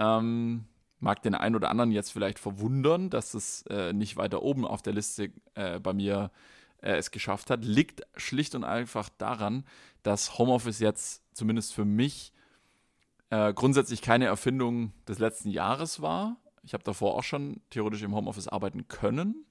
Ähm, 0.00 0.64
mag 0.98 1.22
den 1.22 1.34
einen 1.34 1.54
oder 1.54 1.70
anderen 1.70 1.92
jetzt 1.92 2.10
vielleicht 2.10 2.38
verwundern, 2.38 3.10
dass 3.10 3.34
es 3.34 3.62
äh, 3.68 3.92
nicht 3.92 4.16
weiter 4.16 4.42
oben 4.42 4.66
auf 4.66 4.82
der 4.82 4.94
Liste 4.94 5.30
äh, 5.54 5.78
bei 5.78 5.92
mir 5.92 6.30
äh, 6.82 6.96
es 6.96 7.10
geschafft 7.10 7.50
hat. 7.50 7.64
Liegt 7.64 8.02
schlicht 8.16 8.54
und 8.54 8.64
einfach 8.64 9.08
daran, 9.18 9.64
dass 10.02 10.38
Homeoffice 10.38 10.78
jetzt 10.80 11.22
zumindest 11.34 11.74
für 11.74 11.84
mich 11.84 12.32
äh, 13.28 13.52
grundsätzlich 13.52 14.02
keine 14.02 14.26
Erfindung 14.26 14.92
des 15.06 15.18
letzten 15.18 15.50
Jahres 15.50 16.00
war. 16.00 16.36
Ich 16.62 16.72
habe 16.72 16.84
davor 16.84 17.14
auch 17.14 17.22
schon 17.22 17.60
theoretisch 17.70 18.02
im 18.02 18.14
Homeoffice 18.14 18.48
arbeiten 18.48 18.88
können, 18.88 19.46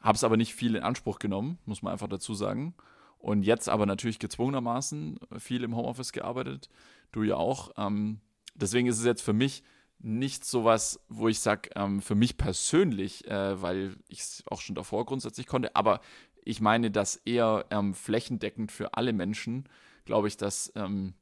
habe 0.00 0.16
es 0.16 0.24
aber 0.24 0.36
nicht 0.36 0.54
viel 0.54 0.76
in 0.76 0.82
Anspruch 0.82 1.18
genommen, 1.18 1.58
muss 1.66 1.82
man 1.82 1.92
einfach 1.92 2.08
dazu 2.08 2.34
sagen. 2.34 2.74
Und 3.18 3.42
jetzt 3.42 3.68
aber 3.68 3.84
natürlich 3.84 4.18
gezwungenermaßen 4.18 5.18
viel 5.38 5.62
im 5.62 5.76
Homeoffice 5.76 6.12
gearbeitet. 6.12 6.70
Du 7.12 7.22
ja 7.22 7.36
auch. 7.36 7.72
Ähm, 7.76 8.20
deswegen 8.54 8.88
ist 8.88 8.98
es 8.98 9.04
jetzt 9.04 9.22
für 9.22 9.32
mich 9.32 9.62
nicht 9.98 10.44
sowas, 10.44 11.00
wo 11.08 11.28
ich 11.28 11.40
sage, 11.40 11.70
ähm, 11.74 12.00
für 12.00 12.14
mich 12.14 12.36
persönlich, 12.36 13.26
äh, 13.28 13.60
weil 13.60 13.96
ich 14.08 14.20
es 14.20 14.42
auch 14.50 14.60
schon 14.60 14.74
davor 14.74 15.04
grundsätzlich 15.04 15.46
konnte, 15.46 15.76
aber 15.76 16.00
ich 16.44 16.60
meine, 16.60 16.90
dass 16.90 17.16
eher 17.16 17.66
ähm, 17.70 17.94
flächendeckend 17.94 18.72
für 18.72 18.94
alle 18.94 19.12
Menschen, 19.12 19.68
glaube 20.06 20.28
ich, 20.28 20.36
dass 20.36 20.72
ähm, 20.74 21.14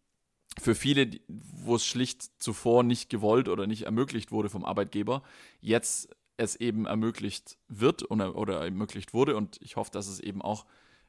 für 0.60 0.74
viele, 0.74 1.10
wo 1.28 1.76
es 1.76 1.84
schlicht 1.84 2.40
zuvor 2.40 2.82
nicht 2.82 3.10
gewollt 3.10 3.48
oder 3.48 3.66
nicht 3.66 3.82
ermöglicht 3.82 4.32
wurde 4.32 4.48
vom 4.48 4.64
Arbeitgeber, 4.64 5.22
jetzt 5.60 6.08
es 6.36 6.56
eben 6.56 6.86
ermöglicht 6.86 7.58
wird 7.68 8.10
oder, 8.10 8.36
oder 8.36 8.64
ermöglicht 8.64 9.12
wurde 9.12 9.36
und 9.36 9.60
ich 9.60 9.76
hoffe, 9.76 9.90
dass 9.90 10.06
es 10.06 10.20
eben 10.20 10.40
auch 10.40 10.66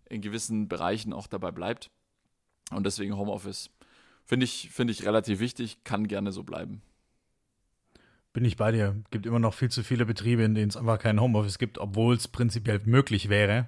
in 0.10 0.22
gewissen 0.22 0.68
Bereichen 0.68 1.14
auch 1.14 1.28
dabei 1.28 1.52
bleibt. 1.52 1.92
Und 2.72 2.86
deswegen 2.86 3.16
Homeoffice 3.16 3.70
finde 4.30 4.44
ich, 4.44 4.70
find 4.72 4.92
ich 4.92 5.06
relativ 5.06 5.40
wichtig, 5.40 5.84
kann 5.84 6.08
gerne 6.08 6.32
so 6.32 6.44
bleiben. 6.44 6.84
Bin 8.32 8.46
ich 8.46 8.58
bei 8.58 8.72
dir. 8.72 8.96
Gibt 9.10 9.26
immer 9.26 9.40
noch 9.40 9.56
viel 9.56 9.72
zu 9.72 9.84
viele 9.84 10.06
Betriebe, 10.06 10.44
in 10.44 10.54
denen 10.54 10.70
es 10.70 10.78
einfach 10.78 11.00
kein 11.00 11.20
Homeoffice 11.20 11.58
gibt, 11.58 11.80
obwohl 11.80 12.16
es 12.16 12.28
prinzipiell 12.28 12.80
möglich 12.86 13.30
wäre. 13.30 13.68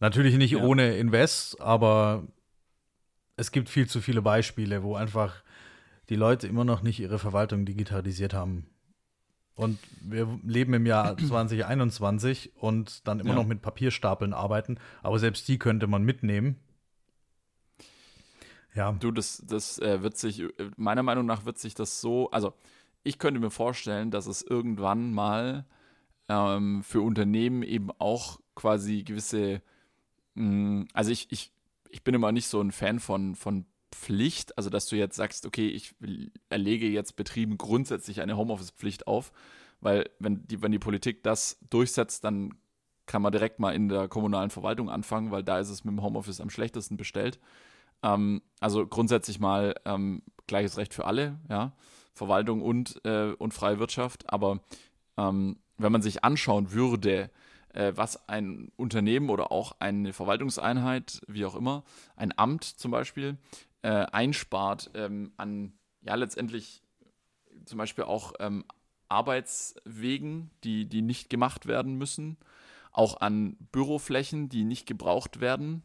Natürlich 0.00 0.36
nicht 0.36 0.52
ja. 0.52 0.62
ohne 0.62 0.96
Invest, 0.96 1.60
aber 1.60 2.26
es 3.36 3.52
gibt 3.52 3.68
viel 3.68 3.86
zu 3.86 4.00
viele 4.00 4.22
Beispiele, 4.22 4.82
wo 4.82 4.96
einfach 4.96 5.42
die 6.08 6.16
Leute 6.16 6.46
immer 6.46 6.64
noch 6.64 6.80
nicht 6.80 6.98
ihre 6.98 7.18
Verwaltung 7.18 7.66
digitalisiert 7.66 8.32
haben. 8.32 8.66
Und 9.56 9.78
wir 10.00 10.26
leben 10.42 10.72
im 10.72 10.86
Jahr 10.86 11.18
2021 11.18 12.52
und 12.56 13.06
dann 13.06 13.20
immer 13.20 13.30
Ja. 13.30 13.36
noch 13.36 13.46
mit 13.46 13.60
Papierstapeln 13.60 14.32
arbeiten. 14.32 14.78
Aber 15.02 15.18
selbst 15.18 15.46
die 15.48 15.58
könnte 15.58 15.86
man 15.86 16.02
mitnehmen. 16.02 16.56
Ja, 18.76 18.92
Du, 18.92 19.10
das, 19.10 19.42
das 19.46 19.78
äh, 19.78 20.02
wird 20.02 20.18
sich, 20.18 20.40
äh, 20.40 20.50
meiner 20.76 21.02
Meinung 21.02 21.24
nach 21.26 21.46
wird 21.46 21.58
sich 21.58 21.74
das 21.74 22.00
so, 22.00 22.30
also 22.30 22.52
ich 23.02 23.18
könnte 23.18 23.40
mir 23.40 23.50
vorstellen, 23.50 24.10
dass 24.10 24.26
es 24.26 24.42
irgendwann 24.42 25.12
mal 25.12 25.64
ähm, 26.28 26.82
für 26.82 27.00
Unternehmen 27.00 27.62
eben 27.62 27.90
auch 27.98 28.38
quasi 28.54 29.02
gewisse, 29.02 29.62
mh, 30.34 30.86
also 30.92 31.10
ich, 31.10 31.28
ich, 31.30 31.52
ich 31.88 32.04
bin 32.04 32.14
immer 32.14 32.32
nicht 32.32 32.48
so 32.48 32.60
ein 32.60 32.70
Fan 32.70 33.00
von, 33.00 33.34
von 33.34 33.64
Pflicht, 33.92 34.56
also 34.58 34.68
dass 34.68 34.86
du 34.86 34.96
jetzt 34.96 35.16
sagst, 35.16 35.46
okay, 35.46 35.68
ich 35.68 35.94
erlege 36.50 36.86
jetzt 36.86 37.16
Betrieben 37.16 37.56
grundsätzlich 37.56 38.20
eine 38.20 38.36
Homeoffice-Pflicht 38.36 39.06
auf, 39.06 39.32
weil 39.80 40.10
wenn 40.18 40.46
die, 40.48 40.60
wenn 40.60 40.72
die 40.72 40.78
Politik 40.78 41.22
das 41.22 41.58
durchsetzt, 41.70 42.24
dann 42.24 42.54
kann 43.06 43.22
man 43.22 43.32
direkt 43.32 43.58
mal 43.58 43.74
in 43.74 43.88
der 43.88 44.08
kommunalen 44.08 44.50
Verwaltung 44.50 44.90
anfangen, 44.90 45.30
weil 45.30 45.44
da 45.44 45.60
ist 45.60 45.70
es 45.70 45.84
mit 45.84 45.92
dem 45.92 46.02
Homeoffice 46.02 46.40
am 46.40 46.50
schlechtesten 46.50 46.96
bestellt. 46.96 47.38
Ähm, 48.02 48.42
also 48.60 48.86
grundsätzlich 48.86 49.38
mal 49.40 49.74
ähm, 49.84 50.22
gleiches 50.46 50.76
Recht 50.76 50.94
für 50.94 51.04
alle, 51.04 51.38
ja, 51.48 51.72
Verwaltung 52.14 52.62
und, 52.62 53.00
äh, 53.04 53.32
und 53.32 53.52
freie 53.52 53.78
Wirtschaft. 53.78 54.32
Aber 54.32 54.60
ähm, 55.16 55.58
wenn 55.76 55.92
man 55.92 56.02
sich 56.02 56.24
anschauen 56.24 56.72
würde, 56.72 57.30
äh, 57.76 57.92
was 57.94 58.28
ein 58.28 58.72
Unternehmen 58.76 59.28
oder 59.30 59.52
auch 59.52 59.72
eine 59.80 60.12
Verwaltungseinheit, 60.12 61.20
wie 61.28 61.44
auch 61.44 61.54
immer, 61.54 61.84
ein 62.16 62.36
Amt 62.36 62.64
zum 62.64 62.90
Beispiel, 62.90 63.36
äh, 63.82 63.88
einspart 63.88 64.90
ähm, 64.94 65.32
an, 65.36 65.74
ja, 66.00 66.14
letztendlich 66.14 66.82
zum 67.66 67.78
Beispiel 67.78 68.04
auch 68.04 68.32
ähm, 68.40 68.64
Arbeitswegen, 69.08 70.50
die, 70.64 70.88
die 70.88 71.02
nicht 71.02 71.28
gemacht 71.28 71.66
werden 71.66 71.96
müssen, 71.96 72.38
auch 72.92 73.20
an 73.20 73.56
Büroflächen, 73.72 74.48
die 74.48 74.64
nicht 74.64 74.86
gebraucht 74.86 75.40
werden, 75.40 75.82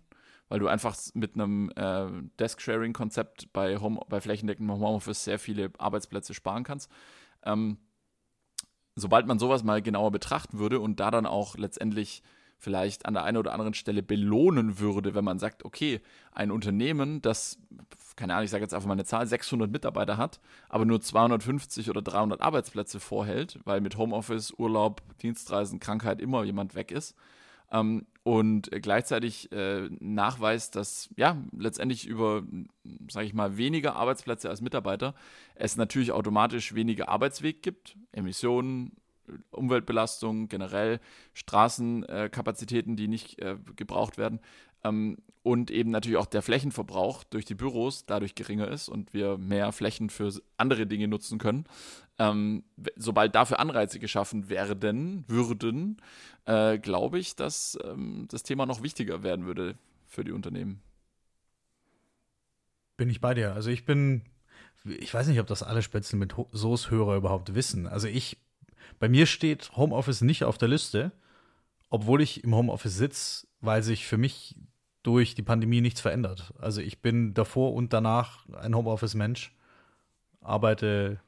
weil 0.52 0.60
du 0.60 0.68
einfach 0.68 0.98
mit 1.14 1.36
einem 1.36 1.72
äh, 1.78 2.08
Desk-Sharing-Konzept 2.38 3.54
bei, 3.54 3.80
bei 4.10 4.20
flächendeckendem 4.20 4.76
Homeoffice 4.76 5.24
sehr 5.24 5.40
viele 5.40 5.72
Arbeitsplätze 5.78 6.34
sparen 6.34 6.66
kannst. 6.66 6.92
Ähm, 7.44 7.78
sobald 8.98 9.28
man 9.28 9.40
sowas 9.40 9.64
mal 9.64 9.82
genauer 9.82 10.12
betrachten 10.12 10.60
würde 10.60 10.82
und 10.82 11.00
da 11.00 11.10
dann 11.10 11.26
auch 11.26 11.56
letztendlich 11.56 12.22
vielleicht 12.58 13.06
an 13.06 13.14
der 13.14 13.24
einen 13.24 13.38
oder 13.38 13.54
anderen 13.54 13.74
Stelle 13.74 14.04
belohnen 14.04 14.78
würde, 14.78 15.16
wenn 15.16 15.24
man 15.24 15.40
sagt, 15.40 15.64
okay, 15.64 16.02
ein 16.34 16.52
Unternehmen, 16.52 17.22
das, 17.22 17.58
keine 18.18 18.34
Ahnung, 18.34 18.44
ich 18.44 18.52
sage 18.52 18.66
jetzt 18.66 18.74
einfach 18.74 18.90
mal 18.90 18.96
eine 18.96 19.06
Zahl, 19.06 19.26
600 19.26 19.72
Mitarbeiter 19.72 20.18
hat, 20.18 20.42
aber 20.68 20.84
nur 20.84 21.00
250 21.00 21.90
oder 21.90 22.02
300 22.02 22.42
Arbeitsplätze 22.42 23.00
vorhält, 23.00 23.58
weil 23.64 23.80
mit 23.80 23.96
Homeoffice, 23.96 24.52
Urlaub, 24.58 25.02
Dienstreisen, 25.20 25.80
Krankheit 25.80 26.20
immer 26.20 26.44
jemand 26.44 26.76
weg 26.76 26.92
ist, 26.92 27.16
ähm, 27.72 28.06
und 28.24 28.72
äh, 28.72 28.80
gleichzeitig 28.80 29.52
äh, 29.52 29.90
nachweist, 30.00 30.76
dass 30.76 31.10
ja 31.16 31.38
letztendlich 31.58 32.06
über, 32.06 32.44
sage 33.10 33.26
ich 33.26 33.34
mal, 33.34 33.58
weniger 33.58 33.96
Arbeitsplätze 33.96 34.50
als 34.50 34.62
Mitarbeiter 34.62 35.16
es 35.56 35.78
natürlich 35.78 36.12
automatisch 36.12 36.76
weniger 36.76 37.10
Arbeitsweg 37.10 37.64
gibt, 37.64 37.98
Emissionen, 38.12 38.92
Umweltbelastung, 39.52 40.50
generell 40.50 41.00
Straßenkapazitäten, 41.34 42.96
die 42.96 43.08
nicht 43.08 43.40
äh, 43.40 43.58
gebraucht 43.76 44.18
werden 44.18 44.40
ähm, 44.84 45.18
und 45.44 45.72
eben 45.72 45.90
natürlich 45.90 46.18
auch 46.18 46.28
der 46.28 46.42
Flächenverbrauch 46.42 47.24
durch 47.24 47.46
die 47.46 47.56
Büros 47.56 48.06
dadurch 48.06 48.36
geringer 48.36 48.68
ist 48.68 48.90
und 48.90 49.14
wir 49.14 49.38
mehr 49.38 49.72
Flächen 49.72 50.10
für 50.10 50.32
andere 50.58 50.86
Dinge 50.86 51.08
nutzen 51.08 51.40
können. 51.40 51.66
Ähm, 52.20 52.64
sobald 52.96 53.34
dafür 53.34 53.60
Anreize 53.60 54.00
geschaffen 54.00 54.50
werden, 54.50 55.24
würden, 55.28 56.00
äh, 56.46 56.78
glaube 56.78 57.18
ich, 57.18 57.36
dass 57.36 57.78
ähm, 57.84 58.28
das 58.30 58.44
Thema 58.44 58.68
noch 58.68 58.84
wichtiger 58.84 59.24
werden 59.24 59.46
würde 59.46 59.76
für 60.06 60.24
die 60.24 60.32
Unternehmen. 60.32 60.82
bin 62.98 63.10
ich 63.10 63.22
bei 63.22 63.34
dir. 63.34 63.54
Also 63.56 63.72
ich 63.72 63.86
bin, 63.86 64.22
ich 64.86 65.12
weiß 65.12 65.26
nicht, 65.26 65.40
ob 65.40 65.48
das 65.48 65.64
alle 65.64 65.82
Spätzle 65.82 66.20
mit 66.20 66.36
Soßhörer 66.52 67.16
überhaupt 67.16 67.56
wissen. 67.56 67.88
Also 67.88 68.08
ich, 68.08 68.38
bei 69.00 69.10
mir 69.10 69.26
steht 69.26 69.76
Homeoffice 69.76 70.22
nicht 70.22 70.44
auf 70.44 70.60
der 70.60 70.68
Liste, 70.68 71.12
obwohl 71.90 72.22
ich 72.22 72.44
im 72.44 72.54
Homeoffice 72.54 72.96
sitze, 72.96 73.48
weil 73.60 73.82
sich 73.82 74.06
für 74.06 74.18
mich 74.18 74.56
durch 75.04 75.36
die 75.36 75.44
Pandemie 75.44 75.82
nichts 75.82 76.02
verändert. 76.02 76.54
Also 76.60 76.82
ich 76.82 77.02
bin 77.02 77.34
davor 77.34 77.74
und 77.74 77.94
danach 77.94 78.48
ein 78.50 78.76
Homeoffice-Mensch, 78.76 79.56
arbeite 80.42 81.20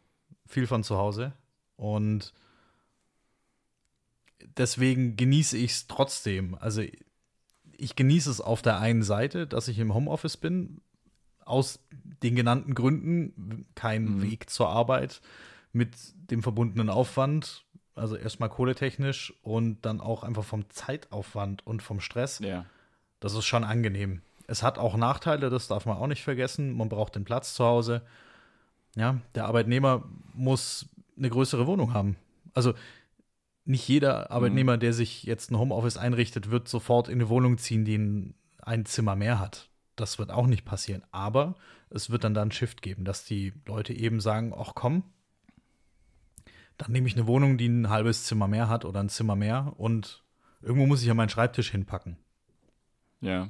viel 0.45 0.67
von 0.67 0.83
zu 0.83 0.97
Hause 0.97 1.33
und 1.75 2.33
deswegen 4.57 5.15
genieße 5.15 5.57
ich 5.57 5.71
es 5.71 5.87
trotzdem. 5.87 6.55
Also 6.55 6.83
ich 7.77 7.95
genieße 7.95 8.29
es 8.29 8.41
auf 8.41 8.61
der 8.61 8.79
einen 8.79 9.03
Seite, 9.03 9.47
dass 9.47 9.67
ich 9.67 9.79
im 9.79 9.93
Homeoffice 9.93 10.37
bin, 10.37 10.81
aus 11.45 11.79
den 11.91 12.35
genannten 12.35 12.73
Gründen 12.73 13.65
kein 13.75 14.05
Mhm. 14.05 14.21
Weg 14.21 14.49
zur 14.49 14.69
Arbeit 14.69 15.21
mit 15.71 15.95
dem 16.15 16.43
verbundenen 16.43 16.89
Aufwand, 16.89 17.65
also 17.95 18.15
erstmal 18.15 18.49
kohletechnisch 18.49 19.33
und 19.41 19.81
dann 19.81 19.99
auch 19.99 20.23
einfach 20.23 20.43
vom 20.43 20.69
Zeitaufwand 20.69 21.65
und 21.65 21.81
vom 21.81 21.99
Stress. 21.99 22.39
Ja. 22.39 22.65
Das 23.23 23.35
ist 23.35 23.45
schon 23.45 23.63
angenehm. 23.63 24.21
Es 24.47 24.63
hat 24.63 24.77
auch 24.77 24.97
Nachteile, 24.97 25.49
das 25.49 25.69
darf 25.69 25.85
man 25.85 25.95
auch 25.95 26.07
nicht 26.07 26.23
vergessen. 26.23 26.75
Man 26.75 26.89
braucht 26.89 27.15
den 27.15 27.23
Platz 27.23 27.53
zu 27.53 27.63
Hause. 27.63 28.01
Ja, 28.97 29.21
der 29.33 29.45
Arbeitnehmer 29.45 30.03
muss 30.33 30.89
eine 31.17 31.29
größere 31.29 31.65
Wohnung 31.65 31.93
haben. 31.93 32.17
Also 32.53 32.73
nicht 33.63 33.87
jeder 33.87 34.29
Arbeitnehmer, 34.29 34.77
der 34.77 34.91
sich 34.91 35.23
jetzt 35.23 35.51
ein 35.51 35.57
Homeoffice 35.57 35.95
einrichtet, 35.95 36.51
wird 36.51 36.67
sofort 36.67 37.07
in 37.07 37.13
eine 37.13 37.29
Wohnung 37.29 37.57
ziehen, 37.57 37.85
die 37.85 37.97
ein, 37.97 38.33
ein 38.61 38.85
Zimmer 38.85 39.15
mehr 39.15 39.39
hat. 39.39 39.69
Das 39.95 40.19
wird 40.19 40.29
auch 40.29 40.45
nicht 40.45 40.65
passieren. 40.65 41.03
Aber 41.13 41.55
es 41.89 42.09
wird 42.09 42.25
dann 42.25 42.33
da 42.33 42.41
einen 42.41 42.51
Shift 42.51 42.81
geben, 42.81 43.05
dass 43.05 43.23
die 43.23 43.53
Leute 43.65 43.93
eben 43.93 44.19
sagen, 44.19 44.53
ach 44.53 44.73
komm, 44.75 45.03
dann 46.77 46.91
nehme 46.91 47.07
ich 47.07 47.15
eine 47.15 47.25
Wohnung, 47.25 47.57
die 47.57 47.67
ein 47.67 47.89
halbes 47.89 48.25
Zimmer 48.25 48.49
mehr 48.49 48.67
hat 48.67 48.83
oder 48.83 48.99
ein 48.99 49.07
Zimmer 49.07 49.37
mehr 49.37 49.71
und 49.77 50.25
irgendwo 50.61 50.87
muss 50.87 50.99
ich 50.99 51.07
ja 51.07 51.13
meinen 51.13 51.29
Schreibtisch 51.29 51.71
hinpacken. 51.71 52.17
Ja. 53.23 53.49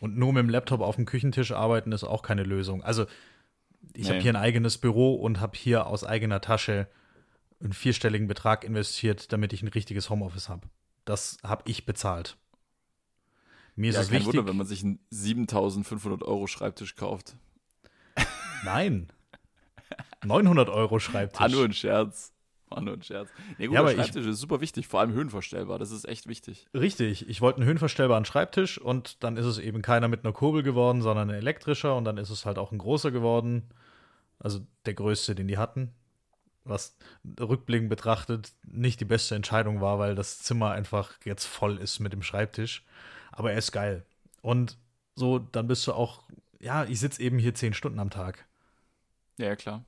Und 0.00 0.16
nur 0.18 0.32
mit 0.32 0.42
dem 0.42 0.50
Laptop 0.50 0.80
auf 0.80 0.96
dem 0.96 1.06
Küchentisch 1.06 1.52
arbeiten 1.52 1.92
ist 1.92 2.04
auch 2.04 2.22
keine 2.22 2.42
Lösung. 2.42 2.82
Also 2.82 3.06
ich 3.94 4.06
habe 4.06 4.16
Nee. 4.16 4.22
hier 4.22 4.32
ein 4.32 4.36
eigenes 4.36 4.78
Büro 4.78 5.14
und 5.14 5.40
habe 5.40 5.56
hier 5.56 5.86
aus 5.86 6.04
eigener 6.04 6.40
Tasche 6.40 6.88
einen 7.60 7.72
vierstelligen 7.72 8.26
Betrag 8.26 8.64
investiert, 8.64 9.32
damit 9.32 9.52
ich 9.52 9.62
ein 9.62 9.68
richtiges 9.68 10.10
Homeoffice 10.10 10.48
habe. 10.48 10.68
Das 11.04 11.38
habe 11.42 11.62
ich 11.66 11.86
bezahlt. 11.86 12.36
Mir 13.76 13.90
ist 13.90 13.96
ja, 13.96 14.02
es 14.02 14.08
kein 14.08 14.20
wichtig. 14.20 14.34
Wunder, 14.34 14.46
wenn 14.48 14.56
man 14.56 14.66
sich 14.66 14.82
einen 14.84 14.98
7500 15.10 16.22
Euro 16.22 16.46
Schreibtisch 16.46 16.96
kauft. 16.96 17.36
Nein. 18.64 19.08
900 20.24 20.68
Euro 20.68 20.98
Schreibtisch. 20.98 21.40
War 21.40 21.48
nur 21.48 21.64
ein 21.64 21.72
Scherz. 21.72 22.33
War 22.74 22.82
nur 22.82 22.94
ein 22.94 23.02
Scherz. 23.02 23.28
Nee, 23.58 23.66
gut, 23.66 23.74
Ja, 23.74 23.80
aber 23.80 23.90
ich- 23.92 23.96
Schreibtisch 23.98 24.26
ist 24.26 24.38
super 24.40 24.60
wichtig, 24.60 24.86
vor 24.88 25.00
allem 25.00 25.12
höhenverstellbar. 25.12 25.78
Das 25.78 25.90
ist 25.90 26.04
echt 26.06 26.26
wichtig. 26.28 26.66
Richtig, 26.74 27.28
ich 27.28 27.40
wollte 27.40 27.58
einen 27.58 27.66
höhenverstellbaren 27.66 28.24
Schreibtisch 28.24 28.78
und 28.78 29.22
dann 29.22 29.36
ist 29.36 29.46
es 29.46 29.58
eben 29.58 29.82
keiner 29.82 30.08
mit 30.08 30.24
einer 30.24 30.32
Kurbel 30.32 30.62
geworden, 30.62 31.02
sondern 31.02 31.30
ein 31.30 31.36
elektrischer 31.36 31.96
und 31.96 32.04
dann 32.04 32.16
ist 32.18 32.30
es 32.30 32.44
halt 32.46 32.58
auch 32.58 32.72
ein 32.72 32.78
großer 32.78 33.10
geworden. 33.10 33.68
Also 34.38 34.60
der 34.86 34.94
größte, 34.94 35.34
den 35.34 35.48
die 35.48 35.58
hatten. 35.58 35.92
Was 36.64 36.96
rückblickend 37.38 37.90
betrachtet 37.90 38.52
nicht 38.66 38.98
die 39.00 39.04
beste 39.04 39.34
Entscheidung 39.34 39.80
war, 39.82 39.98
weil 39.98 40.14
das 40.14 40.38
Zimmer 40.38 40.70
einfach 40.72 41.12
jetzt 41.24 41.44
voll 41.44 41.76
ist 41.78 42.00
mit 42.00 42.12
dem 42.12 42.22
Schreibtisch. 42.22 42.84
Aber 43.32 43.52
er 43.52 43.58
ist 43.58 43.70
geil. 43.72 44.04
Und 44.40 44.78
so, 45.14 45.38
dann 45.38 45.66
bist 45.68 45.86
du 45.86 45.92
auch, 45.92 46.22
ja, 46.60 46.84
ich 46.84 47.00
sitze 47.00 47.22
eben 47.22 47.38
hier 47.38 47.54
zehn 47.54 47.74
Stunden 47.74 48.00
am 48.00 48.10
Tag. 48.10 48.46
Ja, 49.38 49.46
ja, 49.46 49.56
klar. 49.56 49.84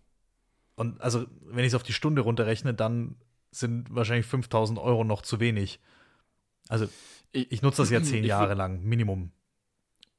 Und 0.77 1.01
also, 1.01 1.27
wenn 1.43 1.61
ich 1.65 1.69
es 1.69 1.75
auf 1.75 1.83
die 1.83 1.93
Stunde 1.93 2.23
runterrechne, 2.23 2.73
dann 2.75 3.17
sind 3.51 3.95
wahrscheinlich 3.95 4.27
5000 4.27 4.79
Euro 4.79 5.03
noch 5.05 5.23
zu 5.23 5.41
wenig. 5.41 5.81
Also, 6.68 6.87
Ich, 7.33 7.51
ich 7.51 7.62
nutze 7.62 7.83
das 7.83 7.91
ja 7.91 8.03
zehn 8.03 8.24
Jahre 8.24 8.55
lang, 8.55 8.83
Minimum. 8.85 9.33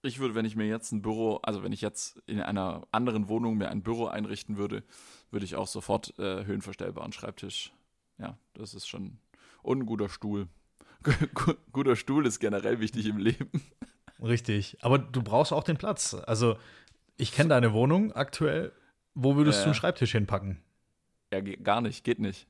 ich 0.01 0.19
würde, 0.19 0.33
wenn 0.35 0.45
ich 0.45 0.55
mir 0.55 0.65
jetzt 0.67 0.91
ein 0.91 1.01
Büro, 1.01 1.37
also 1.43 1.63
wenn 1.63 1.71
ich 1.73 1.81
jetzt 1.81 2.21
in 2.25 2.41
einer 2.41 2.87
anderen 2.91 3.27
Wohnung 3.27 3.57
mir 3.57 3.69
ein 3.69 3.83
Büro 3.83 4.07
einrichten 4.07 4.57
würde, 4.57 4.83
würde 5.31 5.45
ich 5.45 5.55
auch 5.55 5.67
sofort 5.67 6.17
äh, 6.17 6.45
höhenverstellbaren 6.45 7.11
Schreibtisch. 7.13 7.71
Ja, 8.17 8.37
das 8.53 8.73
ist 8.73 8.87
schon. 8.87 9.19
Und 9.61 9.79
ein 9.79 9.85
guter 9.85 10.09
Stuhl. 10.09 10.47
Gu- 11.03 11.53
Guter 11.71 11.95
Stuhl 11.95 12.25
ist 12.25 12.39
generell 12.39 12.79
wichtig 12.79 13.05
im 13.05 13.17
Leben. 13.17 13.51
Richtig. 14.19 14.77
Aber 14.81 14.97
du 14.97 15.21
brauchst 15.21 15.53
auch 15.53 15.63
den 15.63 15.77
Platz. 15.77 16.15
Also, 16.15 16.57
ich 17.17 17.31
kenne 17.31 17.49
deine 17.49 17.73
Wohnung 17.73 18.11
aktuell. 18.13 18.71
Wo 19.19 19.35
würdest 19.35 19.59
Ja, 19.59 19.63
du 19.63 19.69
einen. 19.69 19.73
Schreibtisch 19.75 20.11
hinpacken? 20.11 20.61
Ja, 21.33 21.41
gar 21.41 21.81
nicht, 21.81 22.03
geht 22.03 22.19
nicht. 22.19 22.47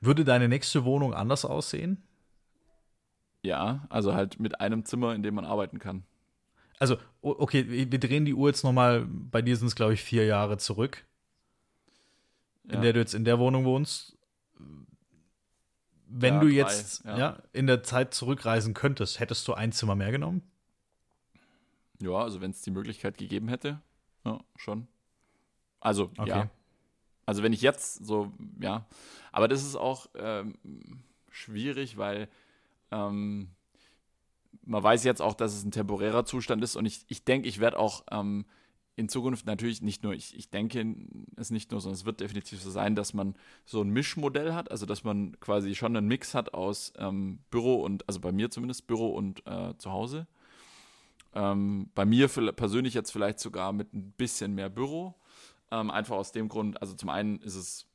Würde 0.00 0.24
deine 0.24 0.46
nächste 0.48 0.84
Wohnung 0.84 1.14
anders 1.14 1.44
aussehen? 1.46 2.02
Ja, 3.42 3.86
also 3.88 4.14
halt 4.14 4.38
mit 4.38 4.60
einem 4.60 4.84
Zimmer, 4.84 5.14
in 5.14 5.22
dem 5.22 5.34
man 5.34 5.46
arbeiten 5.46 5.78
kann. 5.78 6.04
Also, 6.78 6.98
okay, 7.22 7.66
wir 7.70 7.90
wir 7.90 7.98
drehen 7.98 8.26
die 8.26 8.34
Uhr 8.34 8.48
jetzt 8.48 8.62
nochmal, 8.62 9.06
bei 9.08 9.40
dir 9.40 9.56
sind 9.56 9.68
es, 9.68 9.74
glaube 9.74 9.94
ich, 9.94 10.02
vier 10.02 10.26
Jahre 10.26 10.58
zurück, 10.58 11.06
Ja. 12.64 12.74
in 12.74 12.82
der 12.82 12.92
du 12.92 12.98
jetzt 13.00 13.14
in 13.14 13.24
der 13.24 13.38
Wohnung 13.38 13.64
wohnst. 13.64 14.18
wenn 16.08 16.34
Ja, 16.34 16.40
du 16.40 16.46
drei, 16.46 16.54
jetzt 16.54 17.04
ja. 17.04 17.18
ja. 17.18 17.42
in 17.52 17.66
der 17.66 17.82
Zeit 17.82 18.12
zurückreisen 18.12 18.74
könntest, 18.74 19.18
hättest 19.18 19.48
du 19.48 19.54
ein 19.54 19.72
Zimmer 19.72 19.94
mehr 19.94 20.12
genommen? 20.12 20.42
Ja, 22.00 22.12
also 22.18 22.40
wenn 22.42 22.50
es 22.50 22.60
die 22.62 22.70
Möglichkeit 22.70 23.16
gegeben 23.18 23.48
hätte, 23.48 23.80
ja, 24.24 24.40
schon. 24.56 24.86
Also, 25.86 26.10
Okay. 26.18 26.28
ja. 26.28 26.50
Also 27.26 27.44
wenn 27.44 27.52
ich 27.52 27.62
jetzt 27.62 28.04
so, 28.04 28.32
ja. 28.60 28.86
Aber 29.30 29.46
das 29.46 29.62
ist 29.62 29.76
auch 29.76 30.08
ähm, 30.16 30.54
schwierig, 31.30 31.96
weil 31.96 32.28
ähm, 32.90 33.50
man 34.64 34.82
weiß 34.82 35.04
jetzt 35.04 35.22
auch, 35.22 35.34
dass 35.34 35.54
es 35.54 35.64
ein 35.64 35.70
temporärer 35.70 36.24
Zustand 36.24 36.62
ist 36.64 36.74
und 36.74 36.86
ich, 36.86 37.04
ich 37.06 37.24
denke, 37.24 37.48
ich 37.48 37.60
werde 37.60 37.78
auch 37.78 38.04
ähm, 38.10 38.46
in 38.96 39.08
Zukunft 39.08 39.46
natürlich 39.46 39.80
nicht 39.80 40.02
nur, 40.02 40.12
ich, 40.12 40.36
ich 40.36 40.50
denke 40.50 40.96
es 41.36 41.50
nicht 41.50 41.70
nur, 41.70 41.80
sondern 41.80 41.96
es 41.96 42.04
wird 42.04 42.20
definitiv 42.20 42.60
so 42.60 42.70
sein, 42.70 42.96
dass 42.96 43.14
man 43.14 43.36
so 43.64 43.80
ein 43.80 43.90
Mischmodell 43.90 44.54
hat, 44.54 44.72
also 44.72 44.86
dass 44.86 45.04
man 45.04 45.38
quasi 45.38 45.76
schon 45.76 45.96
einen 45.96 46.08
Mix 46.08 46.34
hat 46.34 46.52
aus 46.54 46.92
ähm, 46.98 47.38
Büro 47.50 47.76
und, 47.76 48.08
also 48.08 48.20
bei 48.20 48.32
mir 48.32 48.50
zumindest 48.50 48.88
Büro 48.88 49.10
und 49.10 49.46
äh, 49.46 49.76
zu 49.78 49.92
Hause. 49.92 50.26
Ähm, 51.34 51.90
bei 51.94 52.04
mir 52.04 52.28
persönlich 52.28 52.94
jetzt 52.94 53.10
vielleicht 53.12 53.38
sogar 53.38 53.72
mit 53.72 53.92
ein 53.92 54.12
bisschen 54.12 54.54
mehr 54.54 54.68
Büro. 54.70 55.14
Ähm, 55.70 55.90
einfach 55.90 56.16
aus 56.16 56.32
dem 56.32 56.48
Grund, 56.48 56.80
also 56.80 56.94
zum 56.94 57.08
einen 57.08 57.40
ist 57.40 57.56
es, 57.56 57.86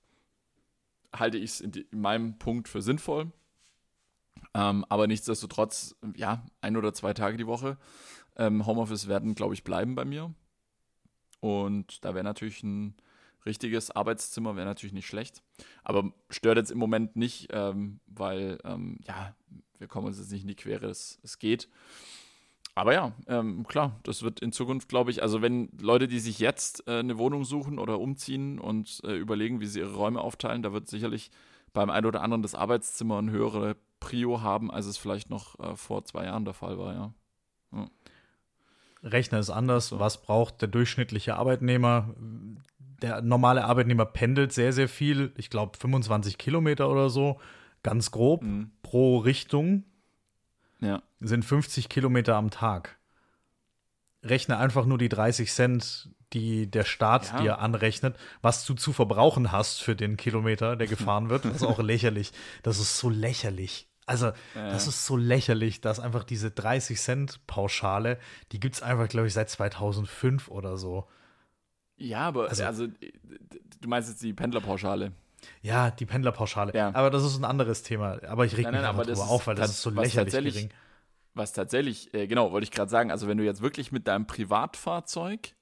halte 1.13 1.38
ich 1.38 1.51
es 1.51 1.61
in, 1.61 1.72
in 1.72 2.01
meinem 2.01 2.38
Punkt 2.38 2.67
für 2.67 2.82
sinnvoll. 2.82 3.32
Ähm, 4.53 4.86
aber 4.89 5.07
nichtsdestotrotz, 5.07 5.95
ja, 6.15 6.45
ein 6.61 6.76
oder 6.76 6.93
zwei 6.93 7.13
Tage 7.13 7.38
die 7.38 7.47
Woche 7.47 7.78
ähm, 8.36 8.65
Homeoffice 8.65 9.07
werden, 9.07 9.36
glaube 9.36 9.53
ich, 9.53 9.63
bleiben 9.63 9.95
bei 9.95 10.05
mir. 10.05 10.34
Und 11.39 12.03
da 12.05 12.13
wäre 12.13 12.24
natürlich 12.24 12.63
ein 12.63 12.95
richtiges 13.45 13.91
Arbeitszimmer, 13.91 14.55
wäre 14.55 14.67
natürlich 14.67 14.93
nicht 14.93 15.07
schlecht. 15.07 15.41
Aber 15.84 16.13
stört 16.30 16.57
jetzt 16.57 16.72
im 16.72 16.78
Moment 16.78 17.15
nicht, 17.15 17.49
ähm, 17.51 17.99
weil, 18.07 18.59
ähm, 18.63 18.99
ja, 19.05 19.36
wir 19.80 19.88
kommen 19.88 20.07
uns 20.07 20.19
jetzt 20.19 20.32
nicht 20.32 20.43
in 20.43 20.47
die 20.47 20.55
Quere, 20.55 20.88
es, 20.88 21.19
es 21.24 21.39
geht. 21.39 21.67
Aber 22.74 22.93
ja, 22.93 23.11
ähm, 23.28 23.67
klar, 23.67 23.99
das 24.03 24.24
wird 24.24 24.39
in 24.39 24.53
Zukunft, 24.53 24.88
glaube 24.88 25.11
ich, 25.11 25.22
also 25.22 25.41
wenn 25.41 25.69
Leute, 25.80 26.07
die 26.07 26.19
sich 26.19 26.39
jetzt 26.39 26.88
äh, 26.88 26.99
eine 26.99 27.17
Wohnung 27.17 27.43
suchen 27.43 27.80
oder 27.80 27.99
umziehen 27.99 28.59
und 28.59 29.01
äh, 29.03 29.15
überlegen, 29.15 29.59
wie 29.59 29.65
sie 29.65 29.80
ihre 29.80 29.93
Räume 29.93 30.22
aufteilen, 30.22 30.63
da 30.63 30.72
wird 30.72 30.88
sicherlich 30.88 31.32
beim 31.74 31.89
einen 31.89 32.05
oder 32.05 32.22
anderen 32.22 32.43
das 32.43 32.55
Arbeitszimmer 32.55 33.17
eine 33.17 33.32
höhere 33.32 33.76
Prio 33.99 34.41
haben, 34.41 34.72
als 34.72 34.86
es 34.86 34.97
vielleicht 34.97 35.30
noch 35.30 35.59
äh, 35.59 35.76
vor 35.76 36.05
zwei 36.05 36.26
Jahren 36.26 36.45
der 36.45 36.53
Fall 36.53 36.78
war, 36.78 36.93
ja. 36.93 37.13
Rechner 39.03 39.39
ist 39.39 39.49
anders. 39.49 39.88
So. 39.88 39.99
Was 39.99 40.22
braucht 40.22 40.61
der 40.61 40.67
durchschnittliche 40.67 41.36
Arbeitnehmer? 41.36 42.13
Der 43.01 43.22
normale 43.22 43.65
Arbeitnehmer 43.65 44.05
pendelt 44.05 44.53
sehr, 44.53 44.74
sehr 44.74 44.88
viel. 44.88 45.32
Ich 45.38 45.49
glaube 45.49 45.78
25 45.78 46.38
Kilometer 46.38 46.89
oder 46.89 47.09
so. 47.09 47.39
Ganz 47.84 48.11
grob. 48.11 48.43
Mhm. 48.43 48.72
Pro 48.84 49.17
Richtung 49.17 49.86
Ja, 50.82 51.02
sind 51.20 51.46
50 51.46 51.90
Kilometer 51.90 52.36
am 52.36 52.50
Tag. 52.50 52.98
Rechne 54.24 54.58
einfach 54.58 54.86
nur 54.86 54.98
die 54.98 55.10
30 55.10 55.52
Cent, 55.52 56.10
die 56.34 56.70
der 56.70 56.84
Staat 56.84 57.32
Ja. 57.34 57.42
dir 57.42 57.60
anrechnet, 57.60 58.16
was 58.42 58.66
du 58.66 58.74
zu 58.74 58.94
verbrauchen 58.94 59.52
hast 59.52 59.82
für 59.82 59.96
den 59.96 60.18
Kilometer, 60.18 60.76
der 60.76 60.88
gefahren 60.88 61.30
wird. 61.30 61.46
Das 61.46 61.56
ist 61.58 61.64
auch 61.64 61.80
lächerlich. 61.80 62.32
Das 62.64 62.80
ist 62.80 62.98
so 62.98 63.10
lächerlich. 63.10 63.88
Also, 64.06 64.32
das 64.56 64.88
ist 64.88 65.06
so 65.06 65.16
lächerlich, 65.18 65.80
dass 65.82 66.00
einfach 66.00 66.24
diese 66.24 66.52
30 66.52 67.00
Cent 67.00 67.46
Pauschale, 67.48 68.18
die 68.52 68.60
gibt 68.60 68.76
es 68.76 68.82
einfach, 68.82 69.08
glaube 69.08 69.28
ich, 69.28 69.34
seit 69.34 69.50
2005 69.50 70.50
oder 70.50 70.78
so. 70.78 71.08
ja 71.98 72.22
aber 72.28 72.50
Also- 72.50 72.66
also, 72.66 72.88
du 72.88 73.88
meinst 73.88 74.10
jetzt 74.10 74.24
die 74.24 74.34
Pendlerpauschale. 74.34 75.12
Ja, 75.62 75.92
die 75.92 76.06
Pendlerpauschale. 76.06 76.74
Ja. 76.76 76.94
Aber 76.94 77.10
das 77.10 77.24
ist 77.24 77.38
ein 77.38 77.46
anderes 77.46 77.84
Thema. 77.84 78.20
Aber 78.28 78.46
ich 78.46 78.58
reg 78.58 78.64
Nein, 78.64 78.74
mich 78.74 78.82
nein, 78.82 78.89
einfach 78.89 79.04
aber 79.04 79.12
ist 79.12 79.20
auf, 79.20 79.48
weil 79.48 79.56
das 79.56 79.72
ist 79.72 79.82
so 79.82 79.89
lächerlich 79.89 80.34
gering. 80.34 80.70
Was 81.34 81.54
tatsächlich, 81.54 82.14
äh, 82.14 82.28
genau, 82.28 82.52
wollte 82.52 82.66
ich 82.66 82.72
gerade 82.72 82.89
sagen, 82.89 83.10
also 83.10 83.28
wenn 83.28 83.38
du 83.38 83.46
jetzt 83.46 83.62
wirklich 83.62 83.92
mit 83.92 84.08
deinem 84.08 84.28
Privatfahrzeug, 84.28 85.56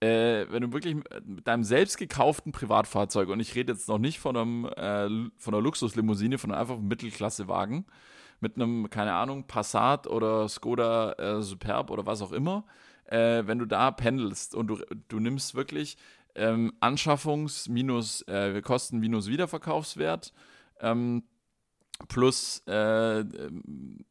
äh, 0.00 0.46
wenn 0.50 0.62
du 0.62 0.72
wirklich 0.72 0.96
mit 0.96 1.26
mit 1.26 1.46
deinem 1.46 1.62
selbst 1.62 1.98
gekauften 1.98 2.50
Privatfahrzeug, 2.50 3.28
und 3.28 3.38
ich 3.38 3.54
rede 3.54 3.72
jetzt 3.72 3.88
noch 3.88 3.98
nicht 3.98 4.18
von 4.18 4.36
einem 4.36 4.64
äh, 4.64 5.30
von 5.38 5.54
einer 5.54 5.62
Luxuslimousine, 5.62 6.38
von 6.38 6.50
einem 6.50 6.60
einfachen 6.60 6.88
Mittelklassewagen, 6.88 7.86
mit 8.40 8.56
einem, 8.56 8.90
keine 8.90 9.14
Ahnung, 9.14 9.46
Passat 9.46 10.08
oder 10.08 10.48
Skoda 10.48 11.12
äh, 11.12 11.42
Superb 11.42 11.90
oder 11.90 12.06
was 12.06 12.20
auch 12.20 12.32
immer, 12.32 12.64
äh, 13.06 13.46
wenn 13.46 13.60
du 13.60 13.66
da 13.66 13.92
pendelst 13.92 14.54
und 14.56 14.66
du, 14.66 14.78
du 15.08 15.20
nimmst 15.20 15.54
wirklich 15.54 15.96
ähm, 16.34 16.72
Anschaffungs- 16.80 17.70
minus 17.70 18.22
äh, 18.22 18.60
Kosten 18.62 18.98
minus 18.98 19.28
Wiederverkaufswert, 19.28 20.32
ähm, 20.80 21.24
plus 22.08 22.62
äh, 22.66 23.24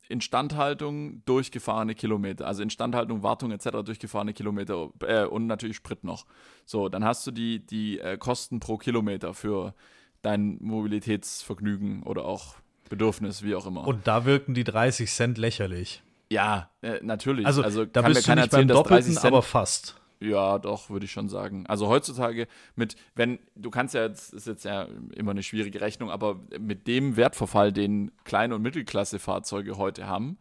Instandhaltung, 0.07 1.23
durchgefahrene 1.25 1.95
Kilometer. 1.95 2.47
Also 2.47 2.63
Instandhaltung, 2.63 3.23
Wartung 3.23 3.51
etc. 3.51 3.83
durchgefahrene 3.83 4.33
Kilometer 4.33 4.89
äh, 5.01 5.25
und 5.25 5.47
natürlich 5.47 5.77
Sprit 5.77 6.03
noch. 6.03 6.25
So, 6.65 6.89
dann 6.89 7.03
hast 7.03 7.27
du 7.27 7.31
die, 7.31 7.65
die 7.65 7.99
äh, 7.99 8.17
Kosten 8.17 8.59
pro 8.59 8.77
Kilometer 8.77 9.33
für 9.33 9.73
dein 10.21 10.57
Mobilitätsvergnügen 10.61 12.03
oder 12.03 12.25
auch 12.25 12.55
Bedürfnis, 12.89 13.43
wie 13.43 13.55
auch 13.55 13.65
immer. 13.65 13.87
Und 13.87 14.07
da 14.07 14.25
wirken 14.25 14.53
die 14.53 14.63
30 14.63 15.09
Cent 15.11 15.37
lächerlich. 15.37 16.03
ja, 16.29 16.69
äh, 16.81 16.99
natürlich. 17.01 17.45
Also, 17.45 17.85
da 17.85 18.01
kann 18.01 18.13
bist 18.13 18.27
du 18.27 18.35
nicht 18.35 18.51
beim 18.51 18.67
dass 18.67 18.83
30 18.83 19.15
Doppelten, 19.15 19.27
aber 19.27 19.41
fast. 19.41 20.00
Ja, 20.21 20.59
doch, 20.59 20.89
würde 20.89 21.05
ich 21.05 21.11
schon 21.11 21.29
sagen. 21.29 21.65
Also 21.67 21.87
heutzutage 21.87 22.47
mit, 22.75 22.95
wenn, 23.15 23.39
du 23.55 23.69
kannst 23.69 23.95
ja 23.95 24.03
jetzt, 24.03 24.33
ist 24.33 24.47
jetzt 24.47 24.63
ja 24.63 24.87
immer 25.15 25.31
eine 25.31 25.43
schwierige 25.43 25.81
Rechnung, 25.81 26.11
aber 26.11 26.39
mit 26.59 26.87
dem 26.87 27.17
Wertverfall, 27.17 27.73
den 27.73 28.11
Klein- 28.23 28.53
und 28.53 28.61
Mittelklasse-Fahrzeuge 28.61 29.77
heute 29.77 30.07
haben, 30.07 30.37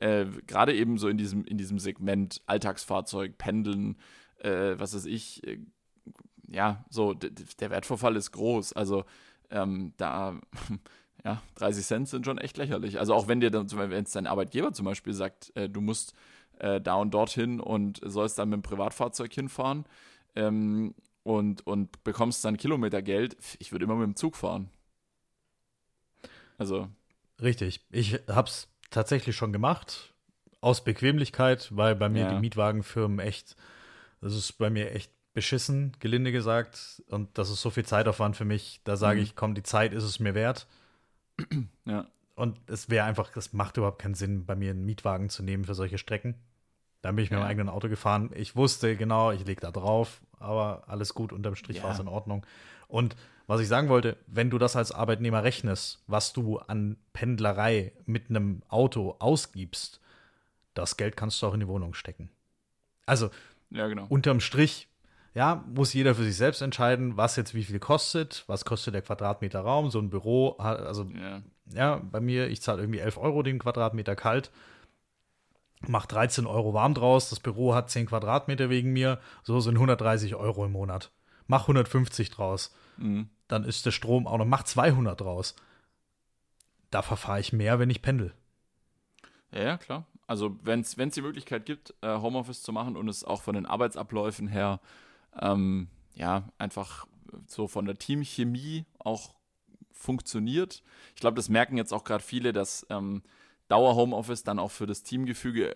äh, 0.00 0.26
gerade 0.46 0.74
eben 0.74 0.98
so 0.98 1.08
in 1.08 1.16
diesem, 1.16 1.44
in 1.44 1.58
diesem 1.58 1.78
Segment 1.78 2.42
Alltagsfahrzeug, 2.46 3.38
Pendeln, 3.38 3.96
äh, 4.38 4.74
was 4.76 4.94
weiß 4.94 5.06
ich, 5.06 5.46
äh, 5.46 5.58
ja, 6.48 6.84
so, 6.90 7.14
der 7.14 7.70
Wertverfall 7.70 8.16
ist 8.16 8.32
groß. 8.32 8.72
Also 8.72 9.04
ähm, 9.50 9.92
da, 9.96 10.40
ja, 11.24 11.40
30 11.56 11.86
Cent 11.86 12.08
sind 12.08 12.24
schon 12.24 12.38
echt 12.38 12.56
lächerlich. 12.56 12.98
Also 12.98 13.14
auch 13.14 13.28
wenn 13.28 13.40
dir 13.40 13.50
dann, 13.50 13.70
wenn 13.70 14.04
es 14.04 14.12
dein 14.12 14.26
Arbeitgeber 14.26 14.72
zum 14.72 14.86
Beispiel 14.86 15.12
sagt, 15.12 15.52
äh, 15.54 15.68
du 15.68 15.80
musst 15.80 16.14
äh, 16.60 16.80
da 16.80 16.94
und 16.94 17.12
dorthin 17.12 17.60
und 17.60 18.00
sollst 18.04 18.38
dann 18.38 18.48
mit 18.50 18.58
dem 18.58 18.62
Privatfahrzeug 18.62 19.32
hinfahren 19.32 19.84
ähm, 20.36 20.94
und, 21.22 21.66
und 21.66 22.02
bekommst 22.04 22.44
dann 22.44 22.56
Kilometergeld, 22.56 23.36
ich 23.58 23.72
würde 23.72 23.84
immer 23.84 23.96
mit 23.96 24.06
dem 24.06 24.16
Zug 24.16 24.36
fahren. 24.36 24.70
Also, 26.58 26.88
Richtig. 27.40 27.80
Ich 27.90 28.20
habe 28.28 28.48
es 28.48 28.68
tatsächlich 28.90 29.34
schon 29.34 29.52
gemacht. 29.52 30.12
Aus 30.60 30.84
Bequemlichkeit, 30.84 31.74
weil 31.74 31.96
bei 31.96 32.10
mir 32.10 32.22
Ja. 32.24 32.34
die 32.34 32.40
Mietwagenfirmen 32.40 33.18
echt, 33.18 33.56
das 34.20 34.34
ist 34.34 34.52
bei 34.58 34.68
mir 34.68 34.92
echt 34.94 35.10
beschissen, 35.32 35.96
gelinde 36.00 36.32
gesagt. 36.32 37.02
Und 37.08 37.38
das 37.38 37.48
ist 37.48 37.62
so 37.62 37.70
viel 37.70 37.86
Zeitaufwand 37.86 38.36
für 38.36 38.44
mich. 38.44 38.82
Da 38.84 38.96
sage 38.98 39.18
Mhm. 39.20 39.24
ich, 39.24 39.36
komm, 39.36 39.54
die 39.54 39.62
Zeit 39.62 39.94
ist 39.94 40.04
es 40.04 40.20
mir 40.20 40.34
wert. 40.34 40.66
ja. 41.86 42.06
Und 42.34 42.58
es 42.66 42.90
wäre 42.90 43.06
einfach, 43.06 43.32
das 43.32 43.54
macht 43.54 43.78
überhaupt 43.78 44.00
keinen 44.02 44.14
Sinn, 44.14 44.44
bei 44.44 44.54
mir 44.54 44.70
einen 44.72 44.84
Mietwagen 44.84 45.30
zu 45.30 45.42
nehmen 45.42 45.64
für 45.64 45.74
solche 45.74 45.96
Strecken. 45.98 46.34
Dann 47.02 47.16
bin 47.16 47.24
ich 47.24 47.30
mit 47.30 47.38
Ja. 47.38 47.40
meinem 47.44 47.50
eigenen 47.50 47.68
Auto 47.68 47.88
gefahren. 47.88 48.30
Ich 48.34 48.56
wusste 48.56 48.96
genau, 48.96 49.32
ich 49.32 49.46
lege 49.46 49.60
da 49.60 49.70
drauf, 49.70 50.20
aber 50.38 50.84
alles 50.86 51.14
gut, 51.14 51.32
unterm 51.32 51.54
Strich 51.56 51.78
Ja. 51.78 51.84
war 51.84 51.92
es 51.92 51.98
in 51.98 52.08
Ordnung. 52.08 52.44
Und 52.88 53.16
was 53.46 53.60
ich 53.60 53.68
sagen 53.68 53.88
wollte, 53.88 54.16
wenn 54.26 54.50
du 54.50 54.58
das 54.58 54.76
als 54.76 54.92
Arbeitnehmer 54.92 55.42
rechnest, 55.42 56.02
was 56.06 56.32
du 56.32 56.58
an 56.58 56.96
Pendlerei 57.12 57.92
mit 58.06 58.28
einem 58.30 58.62
Auto 58.68 59.16
ausgibst, 59.18 60.00
das 60.74 60.96
Geld 60.96 61.16
kannst 61.16 61.40
du 61.42 61.46
auch 61.46 61.54
in 61.54 61.60
die 61.60 61.68
Wohnung 61.68 61.94
stecken. 61.94 62.30
Also 63.06 63.30
Ja, 63.70 63.86
genau. 63.88 64.06
unterm 64.08 64.40
Strich, 64.40 64.88
ja, 65.34 65.64
muss 65.72 65.92
jeder 65.94 66.14
für 66.14 66.24
sich 66.24 66.36
selbst 66.36 66.60
entscheiden, 66.60 67.16
was 67.16 67.36
jetzt 67.36 67.54
wie 67.54 67.64
viel 67.64 67.78
kostet, 67.78 68.44
was 68.46 68.64
kostet 68.64 68.94
der 68.94 69.02
Quadratmeter 69.02 69.60
Raum, 69.60 69.90
so 69.90 69.98
ein 70.00 70.10
Büro, 70.10 70.50
also 70.58 71.04
Ja. 71.04 71.42
ja, 71.72 71.96
bei 72.10 72.20
mir, 72.20 72.48
ich 72.48 72.60
zahle 72.62 72.82
irgendwie 72.82 72.98
11 73.00 73.16
Euro 73.16 73.42
den 73.42 73.58
Quadratmeter 73.58 74.16
kalt, 74.16 74.50
mach 75.86 76.06
13 76.06 76.46
Euro 76.46 76.74
warm 76.74 76.94
draus, 76.94 77.30
das 77.30 77.40
Büro 77.40 77.74
hat 77.74 77.90
10 77.90 78.06
Quadratmeter 78.06 78.70
wegen 78.70 78.92
mir, 78.92 79.20
so 79.42 79.60
sind 79.60 79.74
130 79.76 80.34
Euro 80.34 80.64
im 80.64 80.72
Monat. 80.72 81.10
Mach 81.46 81.62
150 81.66 82.30
draus, 82.30 82.74
Mhm. 82.96 83.28
dann 83.48 83.64
ist 83.64 83.86
der 83.86 83.90
Strom 83.90 84.26
auch 84.26 84.38
noch, 84.38 84.44
mach 84.44 84.62
200 84.62 85.20
draus. 85.20 85.56
Da 86.90 87.02
verfahre 87.02 87.40
ich 87.40 87.52
mehr, 87.52 87.78
wenn 87.78 87.90
ich 87.90 88.02
pendel. 88.02 88.34
Ja, 89.52 89.62
ja, 89.62 89.78
klar. 89.78 90.06
Also 90.26 90.56
wenn 90.62 90.80
es 90.80 90.94
die 90.94 91.22
Möglichkeit 91.22 91.66
gibt, 91.66 91.94
äh, 92.02 92.18
Homeoffice 92.18 92.62
zu 92.62 92.72
machen 92.72 92.96
und 92.96 93.08
es 93.08 93.24
auch 93.24 93.42
von 93.42 93.54
den 93.54 93.66
Arbeitsabläufen 93.66 94.46
her, 94.46 94.80
ähm, 95.40 95.88
ja, 96.14 96.44
einfach 96.58 97.06
so 97.46 97.66
von 97.66 97.84
der 97.84 97.96
Teamchemie 97.96 98.84
auch 98.98 99.34
funktioniert. 99.92 100.82
Ich 101.14 101.20
glaube, 101.20 101.36
das 101.36 101.48
merken 101.48 101.76
jetzt 101.76 101.92
auch 101.92 102.04
gerade 102.04 102.22
viele, 102.22 102.52
dass 102.52 102.86
ähm, 102.90 103.22
Dauer-Homeoffice 103.70 104.44
dann 104.44 104.58
auch 104.58 104.70
für 104.70 104.86
das 104.86 105.02
Teamgefüge, 105.02 105.74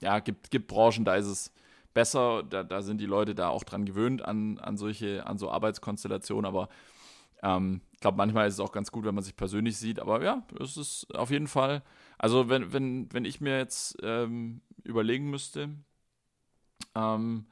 ja, 0.00 0.18
gibt, 0.18 0.50
gibt 0.50 0.66
Branchen, 0.66 1.04
da 1.04 1.14
ist 1.14 1.26
es 1.26 1.52
besser, 1.94 2.42
da, 2.42 2.62
da 2.62 2.82
sind 2.82 3.00
die 3.00 3.06
Leute 3.06 3.34
da 3.34 3.48
auch 3.48 3.64
dran 3.64 3.84
gewöhnt 3.84 4.22
an, 4.24 4.58
an 4.58 4.76
solche, 4.76 5.26
an 5.26 5.38
so 5.38 5.50
Arbeitskonstellationen, 5.50 6.46
aber 6.46 6.68
ähm, 7.42 7.80
ich 7.92 8.00
glaube, 8.00 8.16
manchmal 8.16 8.48
ist 8.48 8.54
es 8.54 8.60
auch 8.60 8.72
ganz 8.72 8.90
gut, 8.90 9.04
wenn 9.04 9.14
man 9.14 9.24
sich 9.24 9.36
persönlich 9.36 9.76
sieht, 9.76 10.00
aber 10.00 10.22
ja, 10.22 10.42
es 10.60 10.76
ist 10.76 11.14
auf 11.14 11.30
jeden 11.30 11.48
Fall, 11.48 11.82
also 12.18 12.48
wenn, 12.48 12.72
wenn, 12.72 13.12
wenn 13.12 13.24
ich 13.24 13.40
mir 13.40 13.58
jetzt 13.58 13.96
ähm, 14.02 14.62
überlegen 14.84 15.30
müsste, 15.30 15.70
ähm, 16.94 17.46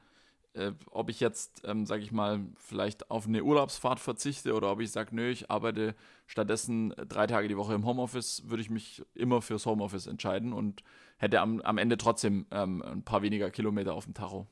äh, 0.55 0.71
ob 0.89 1.09
ich 1.09 1.19
jetzt, 1.19 1.61
ähm, 1.65 1.85
sage 1.85 2.03
ich 2.03 2.11
mal, 2.11 2.39
vielleicht 2.57 3.11
auf 3.11 3.27
eine 3.27 3.43
Urlaubsfahrt 3.43 3.99
verzichte 3.99 4.53
oder 4.53 4.71
ob 4.71 4.79
ich 4.79 4.91
sage, 4.91 5.15
nö, 5.15 5.29
ich 5.29 5.51
arbeite 5.51 5.95
stattdessen 6.27 6.93
drei 7.07 7.27
Tage 7.27 7.47
die 7.47 7.57
Woche 7.57 7.73
im 7.73 7.85
Homeoffice, 7.85 8.43
würde 8.47 8.61
ich 8.61 8.69
mich 8.69 9.03
immer 9.13 9.41
fürs 9.41 9.65
Homeoffice 9.65 10.07
entscheiden 10.07 10.53
und 10.53 10.83
hätte 11.17 11.41
am, 11.41 11.61
am 11.61 11.77
Ende 11.77 11.97
trotzdem 11.97 12.45
ähm, 12.51 12.81
ein 12.81 13.03
paar 13.03 13.21
weniger 13.21 13.51
Kilometer 13.51 13.93
auf 13.93 14.05
dem 14.05 14.13
Tacho. 14.13 14.47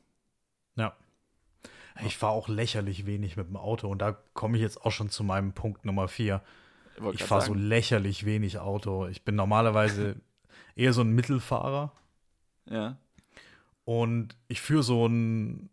Ja. 0.75 0.95
Ich 2.05 2.17
fahre 2.17 2.33
auch 2.33 2.47
lächerlich 2.47 3.05
wenig 3.05 3.37
mit 3.37 3.47
dem 3.47 3.57
Auto 3.57 3.87
und 3.87 3.99
da 3.99 4.13
komme 4.33 4.57
ich 4.57 4.63
jetzt 4.63 4.83
auch 4.83 4.91
schon 4.91 5.09
zu 5.09 5.23
meinem 5.23 5.53
Punkt 5.53 5.85
Nummer 5.85 6.07
vier. 6.07 6.41
Ich, 6.97 7.21
ich 7.21 7.23
fahre 7.23 7.41
so 7.41 7.53
lächerlich 7.53 8.25
wenig 8.25 8.59
Auto. 8.59 9.07
Ich 9.07 9.23
bin 9.23 9.35
normalerweise 9.35 10.15
eher 10.75 10.93
so 10.93 11.01
ein 11.01 11.11
Mittelfahrer. 11.11 11.91
Ja. 12.69 12.97
Und 13.85 14.35
ich 14.47 14.61
führe 14.61 14.83
so 14.83 15.05
ein, 15.07 15.69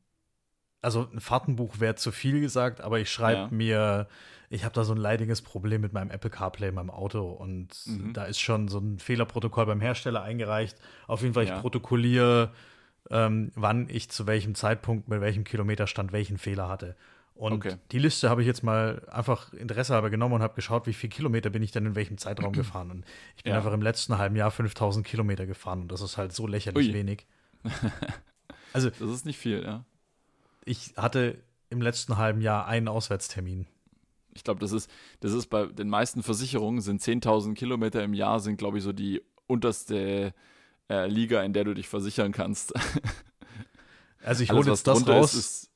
also 0.83 1.09
ein 1.13 1.21
Fahrtenbuch 1.21 1.81
wäre 1.81 1.95
zu 1.95 2.13
viel 2.13 2.41
gesagt, 2.41 2.81
aber 2.81 2.99
ich 3.01 3.11
schreibe 3.11 3.41
ja. 3.41 3.49
mir, 3.51 4.09
ich 4.49 4.65
habe 4.65 4.75
da 4.75 4.85
so 4.85 4.93
ein 4.93 4.99
leidiges 4.99 5.43
Problem 5.43 5.81
mit 5.81 5.93
meinem 5.93 6.11
Apple 6.11 6.31
CarPlay 6.31 6.69
in 6.69 6.75
meinem 6.75 6.91
Auto 6.91 7.31
und 7.31 7.69
mhm. 7.87 8.13
da 8.13 8.25
ist 8.25 8.41
schon 8.41 8.69
so 8.69 8.79
ein 8.79 8.99
Fehlerprotokoll 8.99 9.67
beim 9.67 9.81
Hersteller 9.81 10.23
eingereicht. 10.23 10.77
Auf 11.07 11.23
jeden 11.23 11.35
Fall, 11.35 11.45
ich 11.45 11.51
ja. 11.51 11.61
protokolliere 11.61 12.53
ähm, 13.11 13.51
wann 13.55 13.89
ich 13.89 14.09
zu 14.11 14.27
welchem 14.27 14.55
Zeitpunkt 14.55 15.09
mit 15.09 15.21
welchem 15.21 15.45
Kilometerstand 15.45 16.13
welchen 16.13 16.39
Fehler 16.39 16.69
hatte. 16.69 16.97
Und 17.35 17.55
okay. 17.55 17.77
die 17.91 17.99
Liste 17.99 18.29
habe 18.29 18.43
ich 18.43 18.47
jetzt 18.47 18.63
mal 18.63 19.03
einfach 19.11 19.53
Interesse 19.55 19.95
halber 19.95 20.11
genommen 20.11 20.35
und 20.35 20.43
habe 20.43 20.55
geschaut, 20.55 20.87
wie 20.87 20.93
viele 20.93 21.11
Kilometer 21.11 21.49
bin 21.49 21.63
ich 21.63 21.71
denn 21.71 21.87
in 21.87 21.95
welchem 21.95 22.19
Zeitraum 22.19 22.53
gefahren. 22.53 22.91
Und 22.91 23.05
ich 23.37 23.45
bin 23.45 23.53
ja. 23.53 23.59
einfach 23.59 23.73
im 23.73 23.83
letzten 23.83 24.19
halben 24.19 24.37
Jahr 24.37 24.51
5000 24.51 25.07
Kilometer 25.07 25.47
gefahren 25.47 25.83
und 25.83 25.93
das 25.93 26.03
ist 26.03 26.19
halt 26.19 26.33
so 26.33 26.47
lächerlich 26.47 26.89
Ui. 26.89 26.95
wenig. 26.95 27.27
Also, 28.73 28.89
das 28.89 29.11
ist 29.11 29.27
nicht 29.27 29.37
viel, 29.37 29.65
ja. 29.65 29.85
Ich 30.65 30.95
hatte 30.97 31.43
im 31.71 31.81
letzten 31.81 32.17
halben 32.17 32.41
Jahr 32.41 32.67
einen 32.67 32.89
Auswärtstermin. 32.89 33.67
Ich 34.35 34.45
glaube, 34.45 34.61
das 34.61 34.73
ist, 34.73 34.91
das 35.21 35.33
ist 35.33 35.47
bei 35.47 35.67
den 35.67 35.89
meisten 35.89 36.23
Versicherungen 36.23 36.81
sind 36.81 37.03
10.000 37.03 37.55
Kilometer 37.55 38.03
im 38.03 38.15
Jahr, 38.15 38.41
sind, 38.41 38.57
glaube 38.57 38.79
ich, 38.79 38.85
so 38.85 38.93
die 38.93 39.23
unterste 39.47 40.33
äh, 40.89 41.07
Liga, 41.09 41.43
in 41.43 41.53
der 41.53 41.65
du 41.65 41.75
dich 41.75 41.89
versichern 41.89 42.33
kannst. 42.33 42.73
Also 44.23 44.43
ich 44.43 44.53
hole 44.53 44.69
jetzt 44.71 44.87
das 44.87 45.07
raus. 45.09 45.35
Ist, 45.35 45.41
ist, 45.41 45.71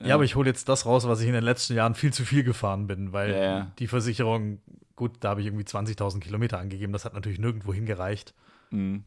ja. 0.00 0.08
ja. 0.08 0.14
aber 0.14 0.24
ich 0.24 0.36
hole 0.36 0.48
jetzt 0.48 0.68
das 0.68 0.86
raus, 0.86 1.06
was 1.08 1.20
ich 1.20 1.26
in 1.26 1.32
den 1.32 1.44
letzten 1.44 1.74
Jahren 1.74 1.94
viel 1.94 2.12
zu 2.12 2.24
viel 2.24 2.44
gefahren 2.44 2.86
bin, 2.86 3.12
weil 3.12 3.30
ja, 3.30 3.42
ja. 3.42 3.72
die 3.78 3.86
Versicherung, 3.86 4.60
gut, 4.96 5.16
da 5.20 5.30
habe 5.30 5.40
ich 5.40 5.46
irgendwie 5.46 5.64
20.000 5.64 6.20
Kilometer 6.20 6.58
angegeben, 6.58 6.92
das 6.92 7.04
hat 7.04 7.14
natürlich 7.14 7.38
nirgendwo 7.38 7.72
hingereicht. 7.72 8.34
Mhm. 8.70 9.04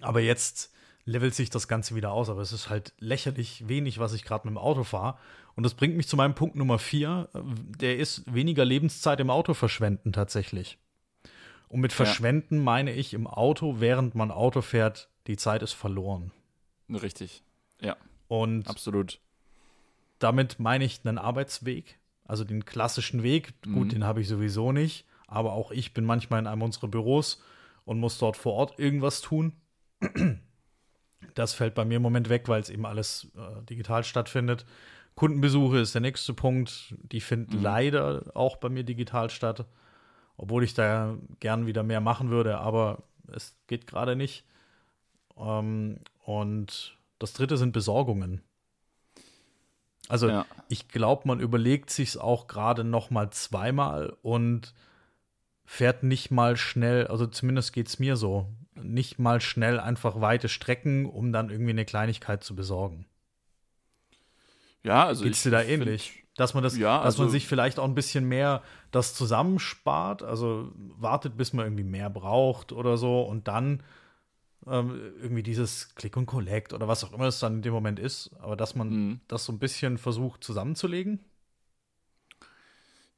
Aber 0.00 0.20
jetzt 0.20 0.72
levelt 1.06 1.34
sich 1.34 1.48
das 1.48 1.68
Ganze 1.68 1.94
wieder 1.94 2.10
aus, 2.10 2.28
aber 2.28 2.42
es 2.42 2.52
ist 2.52 2.68
halt 2.68 2.92
lächerlich 2.98 3.66
wenig, 3.68 3.98
was 3.98 4.12
ich 4.12 4.24
gerade 4.24 4.46
mit 4.46 4.54
dem 4.54 4.58
Auto 4.58 4.84
fahre. 4.84 5.16
Und 5.54 5.62
das 5.62 5.74
bringt 5.74 5.96
mich 5.96 6.08
zu 6.08 6.16
meinem 6.16 6.34
Punkt 6.34 6.56
Nummer 6.56 6.78
vier, 6.78 7.30
der 7.32 7.96
ist 7.96 8.22
weniger 8.32 8.64
Lebenszeit 8.64 9.20
im 9.20 9.30
Auto 9.30 9.54
verschwenden 9.54 10.12
tatsächlich. 10.12 10.78
Und 11.68 11.80
mit 11.80 11.92
verschwenden 11.92 12.56
ja. 12.56 12.62
meine 12.62 12.92
ich 12.92 13.14
im 13.14 13.26
Auto, 13.26 13.76
während 13.78 14.14
man 14.14 14.30
Auto 14.30 14.60
fährt, 14.60 15.08
die 15.26 15.36
Zeit 15.36 15.62
ist 15.62 15.72
verloren. 15.72 16.32
Richtig, 16.90 17.42
ja. 17.80 17.96
Und 18.28 18.68
absolut. 18.68 19.20
Damit 20.18 20.58
meine 20.58 20.84
ich 20.84 21.00
einen 21.04 21.18
Arbeitsweg, 21.18 21.98
also 22.24 22.44
den 22.44 22.64
klassischen 22.64 23.22
Weg. 23.22 23.54
Mhm. 23.64 23.74
Gut, 23.74 23.92
den 23.92 24.04
habe 24.04 24.20
ich 24.20 24.28
sowieso 24.28 24.72
nicht, 24.72 25.06
aber 25.28 25.52
auch 25.52 25.70
ich 25.70 25.94
bin 25.94 26.04
manchmal 26.04 26.40
in 26.40 26.46
einem 26.46 26.62
unserer 26.62 26.88
Büros 26.88 27.42
und 27.84 28.00
muss 28.00 28.18
dort 28.18 28.36
vor 28.36 28.54
Ort 28.54 28.78
irgendwas 28.78 29.20
tun. 29.20 29.52
Das 31.34 31.54
fällt 31.54 31.74
bei 31.74 31.84
mir 31.84 31.96
im 31.96 32.02
Moment 32.02 32.28
weg, 32.28 32.48
weil 32.48 32.60
es 32.60 32.70
eben 32.70 32.86
alles 32.86 33.28
äh, 33.36 33.62
digital 33.64 34.04
stattfindet. 34.04 34.64
Kundenbesuche 35.14 35.78
ist 35.78 35.94
der 35.94 36.02
nächste 36.02 36.34
Punkt. 36.34 36.94
Die 37.10 37.20
finden 37.20 37.58
mhm. 37.58 37.62
leider 37.62 38.22
auch 38.34 38.56
bei 38.56 38.68
mir 38.68 38.84
digital 38.84 39.30
statt 39.30 39.66
obwohl 40.36 40.64
ich 40.64 40.74
da 40.74 41.16
gern 41.40 41.66
wieder 41.66 41.82
mehr 41.82 42.00
machen 42.00 42.30
würde, 42.30 42.58
aber 42.58 43.02
es 43.32 43.56
geht 43.66 43.86
gerade 43.86 44.16
nicht. 44.16 44.44
Ähm, 45.36 45.98
und 46.24 46.98
das 47.18 47.32
dritte 47.32 47.56
sind 47.56 47.72
Besorgungen. 47.72 48.42
Also 50.08 50.28
ja. 50.28 50.46
ich 50.68 50.88
glaube, 50.88 51.26
man 51.26 51.40
überlegt 51.40 51.90
sich 51.90 52.18
auch 52.18 52.46
gerade 52.46 52.84
noch 52.84 53.10
mal 53.10 53.30
zweimal 53.30 54.16
und 54.22 54.74
fährt 55.64 56.04
nicht 56.04 56.30
mal 56.30 56.56
schnell, 56.56 57.08
also 57.08 57.26
zumindest 57.26 57.72
geht 57.72 57.88
es 57.88 57.98
mir 57.98 58.16
so, 58.16 58.48
nicht 58.82 59.18
mal 59.18 59.40
schnell 59.40 59.80
einfach 59.80 60.20
weite 60.20 60.48
Strecken, 60.48 61.06
um 61.06 61.32
dann 61.32 61.50
irgendwie 61.50 61.70
eine 61.70 61.84
Kleinigkeit 61.84 62.44
zu 62.44 62.54
besorgen. 62.54 63.06
Ja, 64.82 65.06
also 65.06 65.24
Geht's 65.24 65.42
dir 65.42 65.50
da 65.50 65.62
ähnlich? 65.62 66.22
Dass 66.36 66.54
man 66.54 66.62
das, 66.62 66.76
ja, 66.76 66.98
dass 66.98 67.06
also, 67.06 67.22
man 67.22 67.32
sich 67.32 67.46
vielleicht 67.46 67.78
auch 67.78 67.84
ein 67.84 67.94
bisschen 67.94 68.26
mehr 68.26 68.62
das 68.90 69.14
zusammenspart, 69.14 70.22
also 70.22 70.70
wartet, 70.74 71.36
bis 71.36 71.52
man 71.52 71.64
irgendwie 71.66 71.82
mehr 71.82 72.10
braucht 72.10 72.72
oder 72.72 72.98
so 72.98 73.22
und 73.22 73.48
dann 73.48 73.82
ähm, 74.66 75.14
irgendwie 75.20 75.42
dieses 75.42 75.94
Click 75.94 76.16
und 76.16 76.26
Collect 76.26 76.72
oder 76.72 76.88
was 76.88 77.04
auch 77.04 77.12
immer 77.12 77.26
es 77.26 77.38
dann 77.38 77.56
in 77.56 77.62
dem 77.62 77.72
Moment 77.72 77.98
ist, 77.98 78.30
aber 78.38 78.56
dass 78.56 78.74
man 78.74 78.88
mhm. 78.90 79.20
das 79.28 79.44
so 79.44 79.52
ein 79.52 79.58
bisschen 79.58 79.96
versucht 79.96 80.44
zusammenzulegen. 80.44 81.24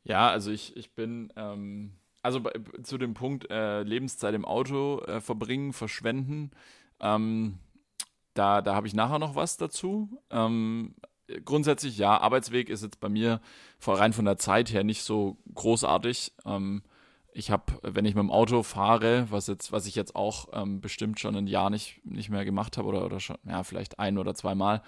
Ja, 0.04 0.30
also 0.30 0.50
ich, 0.50 0.76
ich 0.76 0.94
bin, 0.94 1.32
ähm, 1.36 1.94
also 2.22 2.40
bei, 2.40 2.52
zu 2.82 2.98
dem 2.98 3.14
Punkt 3.14 3.50
äh, 3.50 3.82
Lebenszeit 3.82 4.34
im 4.34 4.44
Auto 4.44 5.00
äh, 5.00 5.20
verbringen, 5.20 5.72
verschwenden, 5.72 6.50
ähm, 7.00 7.58
da, 8.34 8.62
da 8.62 8.74
habe 8.74 8.86
ich 8.86 8.94
nachher 8.94 9.18
noch 9.18 9.34
was 9.34 9.56
dazu. 9.56 10.22
Ähm, 10.30 10.94
grundsätzlich 11.44 11.98
ja, 11.98 12.18
Arbeitsweg 12.18 12.68
ist 12.68 12.82
jetzt 12.82 13.00
bei 13.00 13.08
mir 13.08 13.40
rein 13.86 14.12
von 14.12 14.24
der 14.24 14.38
Zeit 14.38 14.72
her 14.72 14.84
nicht 14.84 15.02
so 15.02 15.38
großartig. 15.54 16.32
Ähm, 16.44 16.82
ich 17.32 17.50
habe, 17.50 17.78
wenn 17.82 18.04
ich 18.04 18.14
mit 18.14 18.22
dem 18.22 18.30
Auto 18.30 18.62
fahre, 18.62 19.26
was 19.30 19.46
jetzt, 19.46 19.70
was 19.70 19.86
ich 19.86 19.94
jetzt 19.94 20.16
auch 20.16 20.48
ähm, 20.52 20.80
bestimmt 20.80 21.20
schon 21.20 21.36
ein 21.36 21.46
Jahr 21.46 21.70
nicht, 21.70 22.00
nicht 22.04 22.30
mehr 22.30 22.44
gemacht 22.44 22.78
habe 22.78 22.88
oder, 22.88 23.04
oder 23.04 23.20
schon, 23.20 23.36
ja, 23.44 23.62
vielleicht 23.62 23.98
ein 23.98 24.18
oder 24.18 24.34
zweimal, 24.34 24.82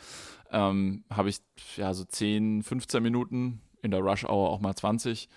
ähm, 0.51 1.05
habe 1.11 1.29
ich 1.29 1.41
ja 1.77 1.93
so 1.95 2.05
10, 2.05 2.63
15 2.63 3.03
Minuten, 3.03 3.61
in 3.83 3.91
der 3.91 4.01
Rush 4.01 4.25
Hour 4.25 4.51
auch 4.51 4.61
mal 4.61 4.75
20. 4.75 5.29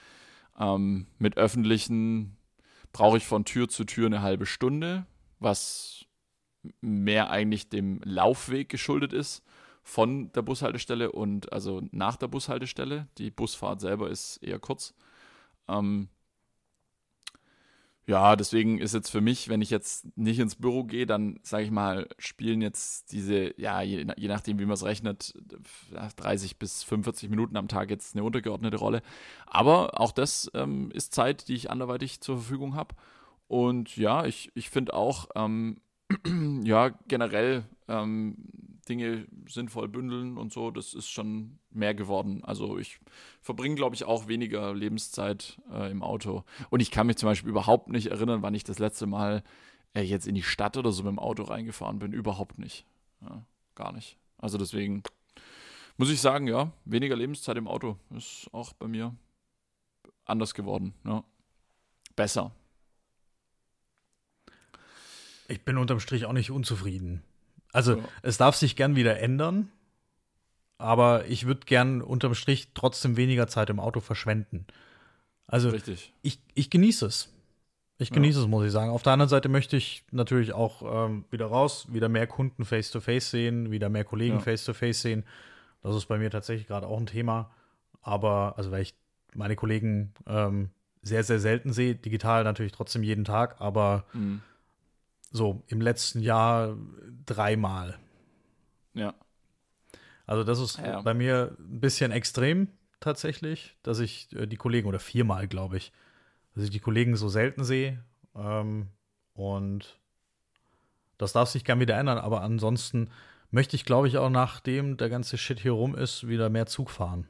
Ähm, 0.60 1.08
mit 1.18 1.38
öffentlichen 1.38 2.38
brauche 2.92 3.18
ich 3.18 3.26
von 3.26 3.46
Tür 3.46 3.70
zu 3.70 3.84
Tür 3.86 4.08
eine 4.08 4.22
halbe 4.22 4.46
Stunde, 4.46 5.06
was 5.40 6.06
mehr 6.82 7.30
eigentlich 7.30 7.70
dem 7.70 8.00
Laufweg 8.04 8.70
geschuldet 8.70 9.14
ist 9.14 9.44
von 9.84 10.32
der 10.32 10.42
Bushaltestelle 10.42 11.12
und 11.12 11.52
also 11.52 11.82
nach 11.92 12.16
der 12.16 12.28
Bushaltestelle. 12.28 13.08
Die 13.18 13.32
Busfahrt 13.32 13.82
selber 13.82 14.10
ist 14.10 14.38
eher 14.38 14.60
kurz. 14.60 14.94
Ähm, 15.68 16.08
ja, 18.06 18.36
deswegen 18.36 18.80
ist 18.80 18.94
jetzt 18.94 19.10
für 19.10 19.22
mich, 19.22 19.48
wenn 19.48 19.62
ich 19.62 19.70
jetzt 19.70 20.06
nicht 20.18 20.40
ins 20.40 20.56
Büro 20.56 20.84
gehe, 20.84 21.06
dann 21.06 21.40
sage 21.44 21.64
ich 21.64 21.72
mal, 21.72 22.08
spielen 22.18 22.62
jetzt 22.62 23.14
diese, 23.14 23.60
ja, 23.60 23.82
je, 23.82 24.06
je 24.18 24.28
nachdem, 24.28 24.60
wie 24.60 24.66
man 24.66 24.74
es 24.74 24.84
rechnet, 24.84 25.34
30 26.18 26.58
bis 26.58 26.84
45 26.84 27.30
Minuten 27.30 27.56
am 27.56 27.70
Tag 27.70 27.90
jetzt 27.90 28.16
eine 28.16 28.26
untergeordnete 28.26 28.78
Rolle. 28.78 29.02
Aber 29.46 30.02
auch 30.02 30.12
das 30.12 30.52
ähm, 30.54 30.92
ist 30.92 31.14
Zeit, 31.14 31.48
die 31.48 31.56
ich 31.56 31.72
anderweitig 31.72 32.20
zur 32.20 32.38
Verfügung 32.38 32.76
habe. 32.76 32.94
Und 33.48 33.96
ja, 33.96 34.26
ich, 34.26 34.52
ich 34.54 34.70
finde 34.70 34.94
auch, 34.94 35.30
ähm, 35.36 35.78
ja, 36.64 36.90
generell 37.08 37.64
ähm, 37.88 38.36
Dinge 38.88 39.28
sinnvoll 39.48 39.88
bündeln 39.88 40.38
und 40.38 40.52
so, 40.52 40.72
das 40.72 40.94
ist 40.94 41.10
schon 41.10 41.60
mehr 41.72 41.94
geworden. 41.94 42.44
Also 42.44 42.78
ich 42.78 43.00
verbringe, 43.42 43.76
glaube 43.76 43.96
ich, 43.96 44.04
auch 44.04 44.28
weniger 44.28 44.74
Lebenszeit 44.74 45.62
äh, 45.72 45.90
im 45.90 46.04
Auto. 46.04 46.44
Und 46.70 46.82
ich 46.82 46.92
kann 46.92 47.08
mich 47.08 47.18
zum 47.18 47.28
Beispiel 47.30 47.50
überhaupt 47.50 47.90
nicht 47.90 48.08
erinnern, 48.08 48.42
wann 48.42 48.54
ich 48.54 48.64
das 48.64 48.80
letzte 48.80 49.06
Mal 49.06 49.44
äh, 49.94 50.02
jetzt 50.02 50.28
in 50.28 50.36
die 50.36 50.44
Stadt 50.44 50.78
oder 50.78 50.92
so 50.92 51.04
mit 51.04 51.12
dem 51.12 51.20
Auto 51.20 51.44
reingefahren 51.44 52.00
bin. 52.00 52.14
Überhaupt 52.14 52.60
nicht. 52.60 52.86
Ja, 53.22 53.46
gar 53.76 53.94
nicht. 53.94 54.18
Also 54.38 54.58
deswegen 54.58 55.04
muss 55.98 56.10
ich 56.10 56.20
sagen, 56.20 56.48
ja, 56.48 56.72
weniger 56.86 57.16
Lebenszeit 57.16 57.58
im 57.58 57.68
Auto 57.68 57.98
ist 58.16 58.50
auch 58.52 58.74
bei 58.74 58.88
mir 58.88 59.16
anders 60.26 60.54
geworden. 60.54 60.94
Ja. 61.06 61.24
Besser. 62.16 62.52
Ich 65.48 65.64
bin 65.64 65.78
unterm 65.78 66.00
Strich 66.00 66.26
auch 66.26 66.34
nicht 66.34 66.52
unzufrieden. 66.52 67.22
Also 67.72 67.98
ja. 67.98 68.04
es 68.22 68.38
darf 68.38 68.56
sich 68.56 68.76
gern 68.76 68.96
wieder 68.96 69.20
ändern, 69.20 69.70
aber 70.78 71.26
ich 71.26 71.46
würde 71.46 71.62
gern 71.66 72.02
unterm 72.02 72.36
Strich 72.36 72.70
trotzdem 72.74 73.18
weniger 73.18 73.48
Zeit 73.48 73.70
im 73.70 73.80
Auto 73.80 74.00
verschwenden. 74.00 74.68
Also 75.48 75.70
Richtig. 75.70 76.14
Ich, 76.22 76.40
ich 76.54 76.70
genieße 76.70 77.06
es. 77.06 77.30
Ich 78.00 78.12
genieße 78.12 78.40
ja. 78.40 78.46
es, 78.46 78.50
muss 78.50 78.66
ich 78.66 78.72
sagen. 78.72 78.92
Auf 78.92 79.04
der 79.04 79.14
anderen 79.14 79.30
Seite 79.30 79.50
möchte 79.50 79.78
ich 79.78 80.04
natürlich 80.12 80.54
auch 80.54 81.08
ähm, 81.08 81.26
wieder 81.30 81.46
raus, 81.46 81.88
wieder 81.92 82.10
mehr 82.10 82.28
Kunden 82.28 82.66
face-to-face 82.66 83.28
-face 83.28 83.30
sehen, 83.30 83.72
wieder 83.72 83.90
mehr 83.90 84.04
Kollegen 84.04 84.40
face-to-face 84.40 84.98
-face 84.98 85.02
sehen. 85.02 85.24
Das 85.82 85.96
ist 85.96 86.06
bei 86.08 86.18
mir 86.18 86.32
tatsächlich 86.32 86.68
gerade 86.68 86.88
auch 86.88 86.98
ein 86.98 87.06
Thema. 87.06 87.52
Aber, 88.02 88.56
also 88.58 88.72
weil 88.72 88.82
ich 88.82 88.96
meine 89.36 89.56
Kollegen 89.56 90.14
ähm, 90.28 90.70
sehr, 91.02 91.24
sehr 91.24 91.40
selten 91.40 91.74
sehe. 91.74 91.96
Digital 91.96 92.44
natürlich 92.44 92.72
trotzdem 92.72 93.04
jeden 93.04 93.26
Tag, 93.26 93.60
aber 93.60 94.06
mhm. 94.14 94.42
So 95.34 95.64
im 95.68 95.82
letzten 95.82 96.22
Jahr 96.22 96.78
dreimal. 97.26 98.00
Ja. 98.94 99.14
Also 100.26 100.44
das 100.44 100.60
ist 100.60 100.78
ja. 100.78 101.02
bei 101.02 101.14
mir 101.14 101.58
ein 101.60 101.82
bisschen 101.82 102.12
extrem 102.12 102.70
tatsächlich, 103.02 103.76
dass 103.84 104.00
ich 104.00 104.32
äh, 104.34 104.46
die 104.46 104.56
Kollegen, 104.56 104.88
oder 104.88 105.00
viermal, 105.00 105.48
glaube 105.48 105.76
ich, 105.78 105.92
dass 106.56 106.64
ich 106.64 106.70
die 106.70 106.80
Kollegen 106.80 107.18
so 107.18 107.28
selten 107.28 107.66
sehe. 107.66 108.06
Ähm, 108.36 108.88
und 109.34 110.00
das 111.18 111.34
darf 111.34 111.50
sich 111.50 111.66
gern 111.66 111.80
wieder 111.80 111.98
ändern, 111.98 112.20
aber 112.20 112.42
ansonsten 112.42 113.10
möchte 113.50 113.76
ich, 113.76 113.86
glaube 113.86 114.08
ich, 114.08 114.18
auch 114.18 114.30
nachdem 114.30 114.98
der 114.98 115.10
ganze 115.10 115.38
Shit 115.38 115.60
hier 115.60 115.74
rum 115.74 115.96
ist, 115.96 116.28
wieder 116.28 116.50
mehr 116.50 116.68
Zug 116.68 116.90
fahren. 116.90 117.28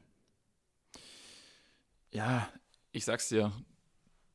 Ja, 2.11 2.47
ich 2.91 3.05
sag's 3.05 3.29
dir, 3.29 3.51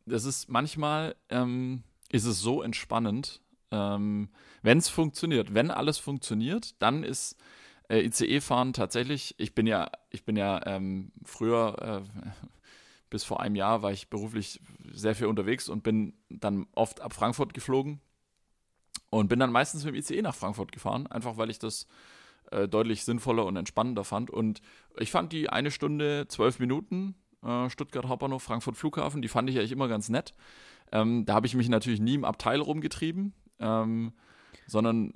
das 0.07 0.25
ist 0.25 0.49
manchmal 0.49 1.15
ähm, 1.29 1.85
ist 2.11 2.25
es 2.25 2.41
so 2.41 2.63
entspannend, 2.63 3.41
ähm, 3.71 4.29
wenn 4.63 4.79
es 4.79 4.89
funktioniert. 4.89 5.55
Wenn 5.55 5.71
alles 5.71 5.99
funktioniert, 5.99 6.81
dann 6.83 7.05
ist 7.05 7.37
äh, 7.89 8.01
ICE-Fahren 8.01 8.73
tatsächlich, 8.73 9.35
ich 9.39 9.55
bin 9.55 9.67
ja, 9.67 9.91
ich 10.11 10.25
bin 10.25 10.37
ja 10.37 10.65
ähm, 10.67 11.13
früher, 11.25 12.05
äh, 12.05 12.23
bis 13.11 13.25
vor 13.25 13.41
einem 13.41 13.57
Jahr 13.57 13.83
war 13.83 13.93
ich 13.93 14.11
beruflich 14.11 14.61
sehr 14.93 15.15
viel 15.15 15.27
unterwegs 15.27 15.69
und 15.69 15.83
bin 15.83 16.15
dann 16.29 16.67
oft 16.75 17.01
ab 17.01 17.15
Frankfurt 17.15 17.55
geflogen 17.55 18.01
und 19.11 19.29
bin 19.29 19.39
dann 19.39 19.53
meistens 19.53 19.85
mit 19.85 19.95
dem 19.95 19.99
ICE 19.99 20.23
nach 20.23 20.35
Frankfurt 20.35 20.73
gefahren, 20.73 21.07
einfach 21.07 21.39
weil 21.39 21.49
ich 21.49 21.59
das 21.59 21.87
äh, 22.51 22.69
deutlich 22.69 23.05
sinnvoller 23.05 23.47
und 23.47 23.57
entspannender 23.57 24.05
fand. 24.05 24.31
Und 24.31 24.61
ich 24.99 25.11
fand 25.11 25.33
die 25.33 25.49
eine 25.49 25.71
Stunde, 25.71 26.27
zwölf 26.29 26.59
Minuten, 26.59 27.15
äh, 27.43 27.71
Stuttgart 27.71 28.07
Hauptbahnhof, 28.07 28.43
Frankfurt 28.43 28.77
Flughafen, 28.77 29.23
die 29.23 29.29
fand 29.29 29.49
ich 29.49 29.59
eigentlich 29.59 29.73
immer 29.73 29.89
ganz 29.89 30.09
nett. 30.09 30.35
Ähm, 30.93 31.25
da 31.27 31.35
habe 31.35 31.47
ich 31.47 31.55
mich 31.55 31.69
natürlich 31.69 32.01
nie 32.01 32.15
im 32.15 32.25
Abteil 32.25 32.61
rumgetrieben, 32.61 33.35
ähm, 33.61 34.13
sondern. 34.67 35.13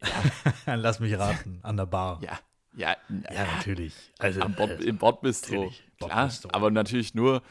Lass 0.66 1.00
mich 1.00 1.18
raten, 1.18 1.60
an 1.62 1.76
der 1.76 1.86
Bar. 1.86 2.20
Ja, 2.22 2.38
ja, 2.76 2.96
ja, 3.08 3.44
natürlich. 3.56 3.94
Also, 4.18 4.40
Am 4.40 4.54
Bord, 4.54 4.82
Im 4.82 4.98
Bordbistro. 4.98 5.72
Klar, 5.98 6.30
aber 6.52 6.70
natürlich 6.70 7.14
nur 7.14 7.42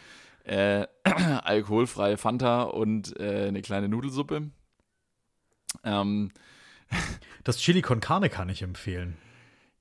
äh, 0.44 0.86
alkoholfreie 1.04 2.18
Fanta 2.18 2.64
und 2.64 3.18
äh, 3.20 3.48
eine 3.48 3.62
kleine 3.62 3.88
Nudelsuppe. 3.88 4.52
Ähm, 5.84 6.32
das 7.44 7.58
Chili 7.58 7.82
con 7.82 8.00
Carne 8.00 8.30
kann 8.30 8.50
ich 8.50 8.62
empfehlen. 8.62 9.18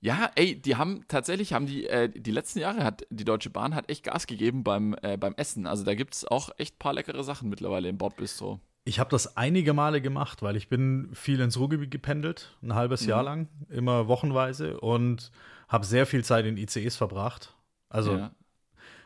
Ja, 0.01 0.31
ey, 0.35 0.61
die 0.61 0.75
haben 0.77 1.05
tatsächlich, 1.07 1.53
haben 1.53 1.67
die, 1.67 1.87
äh, 1.87 2.09
die 2.09 2.33
letzten 2.33 2.59
Jahre 2.59 2.83
hat 2.83 3.07
die 3.11 3.25
Deutsche 3.25 3.51
Bahn 3.51 3.75
hat 3.75 3.89
echt 3.89 4.05
Gas 4.05 4.27
gegeben 4.27 4.65
beim, 4.65 4.97
äh, 5.03 5.17
beim 5.17 5.35
Essen. 5.37 5.67
Also 5.67 5.85
da 5.85 5.95
gibt 5.95 6.15
es 6.15 6.25
auch 6.25 6.51
echt 6.59 6.75
ein 6.75 6.79
paar 6.79 6.93
leckere 6.93 7.23
Sachen 7.23 7.49
mittlerweile 7.49 7.89
im 7.89 7.99
Bordbistro. 7.99 8.61
Ich 8.85 8.99
habe 8.99 9.11
das 9.11 9.37
einige 9.37 9.75
Male 9.75 10.01
gemacht, 10.01 10.43
weil 10.43 10.57
ich 10.57 10.69
bin 10.69 11.11
viel 11.13 11.41
ins 11.41 11.59
Ruhrgebiet 11.59 11.91
gependelt, 11.91 12.57
ein 12.63 12.75
halbes 12.75 13.03
mhm. 13.03 13.09
Jahr 13.09 13.23
lang, 13.23 13.49
immer 13.69 14.09
wochenweise 14.09 14.81
und 14.81 15.31
habe 15.69 15.87
sehr 15.87 16.07
viel 16.07 16.25
Zeit 16.25 16.47
in 16.47 16.57
ICEs 16.57 16.97
verbracht. 16.97 17.55
Also 17.89 18.17
ja. 18.17 18.35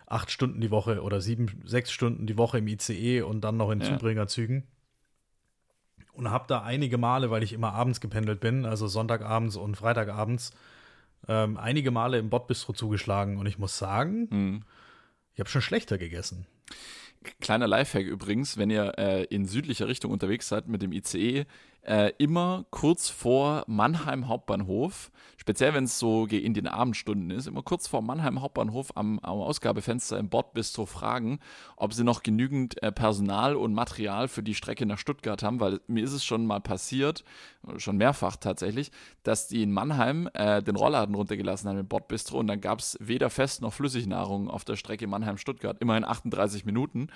acht 0.06 0.30
Stunden 0.30 0.60
die 0.60 0.70
Woche 0.70 1.02
oder 1.02 1.20
sieben, 1.20 1.62
sechs 1.64 1.92
Stunden 1.92 2.26
die 2.26 2.38
Woche 2.38 2.58
im 2.58 2.68
ICE 2.68 3.22
und 3.22 3.42
dann 3.42 3.56
noch 3.56 3.70
in 3.70 3.80
ja. 3.80 3.86
Zubringerzügen 3.86 4.66
und 6.16 6.30
habe 6.30 6.46
da 6.48 6.62
einige 6.62 6.98
Male, 6.98 7.30
weil 7.30 7.42
ich 7.42 7.52
immer 7.52 7.72
abends 7.72 8.00
gependelt 8.00 8.40
bin, 8.40 8.64
also 8.64 8.88
Sonntagabends 8.88 9.56
und 9.56 9.76
Freitagabends, 9.76 10.52
ähm, 11.28 11.56
einige 11.56 11.90
Male 11.90 12.18
im 12.18 12.30
Bordbistro 12.30 12.72
zugeschlagen 12.72 13.36
und 13.36 13.46
ich 13.46 13.58
muss 13.58 13.78
sagen, 13.78 14.28
mhm. 14.30 14.62
ich 15.34 15.40
habe 15.40 15.50
schon 15.50 15.62
schlechter 15.62 15.98
gegessen. 15.98 16.46
Kleiner 17.40 17.66
Lifehack 17.66 18.06
übrigens, 18.06 18.56
wenn 18.58 18.70
ihr 18.70 18.92
äh, 18.98 19.24
in 19.24 19.46
südlicher 19.46 19.88
Richtung 19.88 20.10
unterwegs 20.10 20.48
seid 20.48 20.68
mit 20.68 20.82
dem 20.82 20.92
ICE, 20.92 21.44
äh, 21.87 22.12
immer 22.18 22.64
kurz 22.70 23.09
vor 23.09 23.64
Mannheim 23.68 24.26
Hauptbahnhof, 24.26 25.12
speziell 25.37 25.72
wenn 25.72 25.84
es 25.84 25.99
so 25.99 26.26
in 26.26 26.53
den 26.53 26.66
Abendstunden 26.66 27.30
ist, 27.30 27.47
immer 27.47 27.62
kurz 27.62 27.87
vor 27.87 28.03
Mannheim 28.03 28.43
Hauptbahnhof 28.43 28.97
am, 28.97 29.20
am 29.20 29.39
Ausgabefenster 29.39 30.18
im 30.18 30.28
Bordbistro 30.28 30.84
fragen, 30.84 31.39
ob 31.76 31.95
sie 31.95 32.03
noch 32.03 32.24
genügend 32.24 32.82
äh, 32.82 32.91
Personal 32.91 33.55
und 33.55 33.72
Material 33.72 34.26
für 34.26 34.43
die 34.43 34.55
Strecke 34.55 34.84
nach 34.84 34.99
Stuttgart 34.99 35.45
haben, 35.45 35.61
weil 35.61 35.80
mir 35.87 36.03
ist 36.03 36.12
es 36.12 36.24
schon 36.24 36.45
mal 36.45 36.61
passiert, 36.61 37.22
schon 37.76 37.97
mehrfach 37.97 38.37
tatsächlich, 38.37 38.91
dass 39.22 39.47
die 39.47 39.62
in 39.62 39.70
Mannheim 39.70 40.28
äh, 40.34 40.62
den 40.62 40.74
Rollladen 40.74 41.14
runtergelassen 41.14 41.70
haben 41.70 41.78
im 41.78 41.87
Bordbistro 41.87 42.39
und 42.39 42.49
dann 42.49 42.61
gab 42.61 42.80
es 42.80 42.99
weder 43.01 43.30
Fest 43.30 43.62
noch 43.62 43.72
Flüssignahrung 43.72 44.51
auf 44.51 44.64
der 44.64 44.74
Strecke 44.74 45.07
Mannheim-Stuttgart, 45.07 45.76
immerhin 45.80 46.05
38 46.05 46.64
Minuten. 46.64 47.09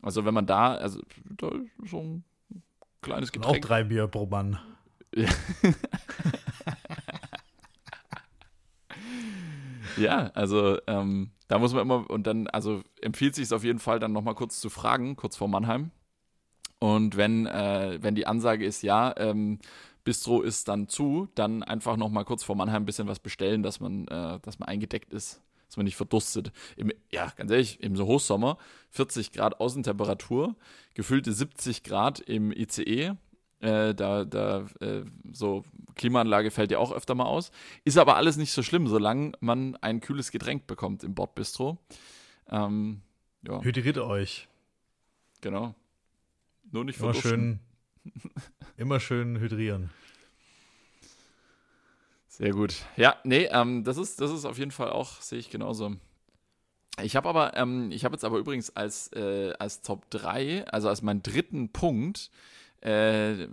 Also 0.00 0.24
wenn 0.24 0.34
man 0.34 0.46
da, 0.46 0.74
also 0.74 1.00
da 1.24 1.50
so 1.84 1.98
ein 2.00 2.24
kleines 3.02 3.32
Getränk. 3.32 3.56
Auch 3.56 3.60
drei 3.60 3.84
Bier 3.84 4.06
pro 4.08 4.26
Mann. 4.26 4.58
Ja. 5.14 5.28
ja, 9.96 10.30
also 10.34 10.78
ähm, 10.86 11.30
da 11.48 11.58
muss 11.58 11.72
man 11.72 11.82
immer, 11.82 12.08
und 12.10 12.26
dann, 12.26 12.48
also 12.48 12.82
empfiehlt 13.00 13.34
sich 13.34 13.44
es 13.44 13.52
auf 13.52 13.64
jeden 13.64 13.78
Fall, 13.78 13.98
dann 13.98 14.12
nochmal 14.12 14.34
kurz 14.34 14.60
zu 14.60 14.68
fragen, 14.70 15.16
kurz 15.16 15.36
vor 15.36 15.48
Mannheim. 15.48 15.90
Und 16.78 17.16
wenn, 17.16 17.46
äh, 17.46 17.98
wenn 18.00 18.14
die 18.14 18.26
Ansage 18.26 18.66
ist, 18.66 18.82
ja, 18.82 19.14
ähm, 19.16 19.58
Bistro 20.04 20.42
ist 20.42 20.68
dann 20.68 20.88
zu, 20.88 21.28
dann 21.34 21.62
einfach 21.62 21.96
nochmal 21.96 22.24
kurz 22.24 22.44
vor 22.44 22.54
Mannheim 22.54 22.82
ein 22.82 22.86
bisschen 22.86 23.08
was 23.08 23.18
bestellen, 23.18 23.62
dass 23.62 23.80
man, 23.80 24.06
äh, 24.08 24.38
dass 24.40 24.58
man 24.58 24.68
eingedeckt 24.68 25.12
ist, 25.12 25.42
dass 25.66 25.76
man 25.76 25.84
nicht 25.84 25.96
verdurstet. 25.96 26.52
Im, 26.76 26.92
ja, 27.10 27.32
ganz 27.36 27.50
ehrlich, 27.50 27.80
im 27.80 27.96
so 27.96 28.06
Hochsommer, 28.06 28.58
40 28.90 29.32
Grad 29.32 29.60
Außentemperatur, 29.60 30.56
gefüllte 30.94 31.32
70 31.32 31.82
Grad 31.82 32.20
im 32.20 32.52
ICE, 32.52 33.16
äh, 33.60 33.94
da, 33.94 34.24
da, 34.24 34.66
äh, 34.80 35.04
so 35.32 35.64
Klimaanlage 35.94 36.50
fällt 36.50 36.70
ja 36.70 36.78
auch 36.78 36.92
öfter 36.92 37.14
mal 37.14 37.24
aus. 37.24 37.50
Ist 37.84 37.98
aber 37.98 38.16
alles 38.16 38.36
nicht 38.36 38.52
so 38.52 38.62
schlimm, 38.62 38.86
solange 38.86 39.32
man 39.40 39.76
ein 39.76 40.00
kühles 40.00 40.30
Getränk 40.30 40.66
bekommt 40.66 41.02
im 41.04 41.14
Bordbistro. 41.14 41.78
Ähm, 42.48 43.00
ja. 43.46 43.62
Hydriert 43.62 43.98
euch. 43.98 44.48
Genau. 45.40 45.74
Nur 46.70 46.84
nicht 46.84 47.00
immer 47.00 47.14
schön, 47.14 47.60
immer 48.76 49.00
schön 49.00 49.38
hydrieren. 49.38 49.90
Sehr 52.36 52.50
gut. 52.50 52.84
Ja, 52.98 53.16
nee, 53.24 53.48
ähm, 53.50 53.82
das, 53.82 53.96
ist, 53.96 54.20
das 54.20 54.30
ist 54.30 54.44
auf 54.44 54.58
jeden 54.58 54.70
Fall 54.70 54.90
auch, 54.90 55.22
sehe 55.22 55.38
ich 55.38 55.48
genauso. 55.48 55.96
Ich 57.02 57.16
habe 57.16 57.30
aber, 57.30 57.56
ähm, 57.56 57.90
ich 57.90 58.04
habe 58.04 58.14
jetzt 58.14 58.26
aber 58.26 58.36
übrigens 58.36 58.76
als, 58.76 59.10
äh, 59.14 59.54
als 59.58 59.80
Top 59.80 60.10
3, 60.10 60.66
also 60.66 60.90
als 60.90 61.00
meinen 61.00 61.22
dritten 61.22 61.72
Punkt, 61.72 62.30
äh, 62.82 63.48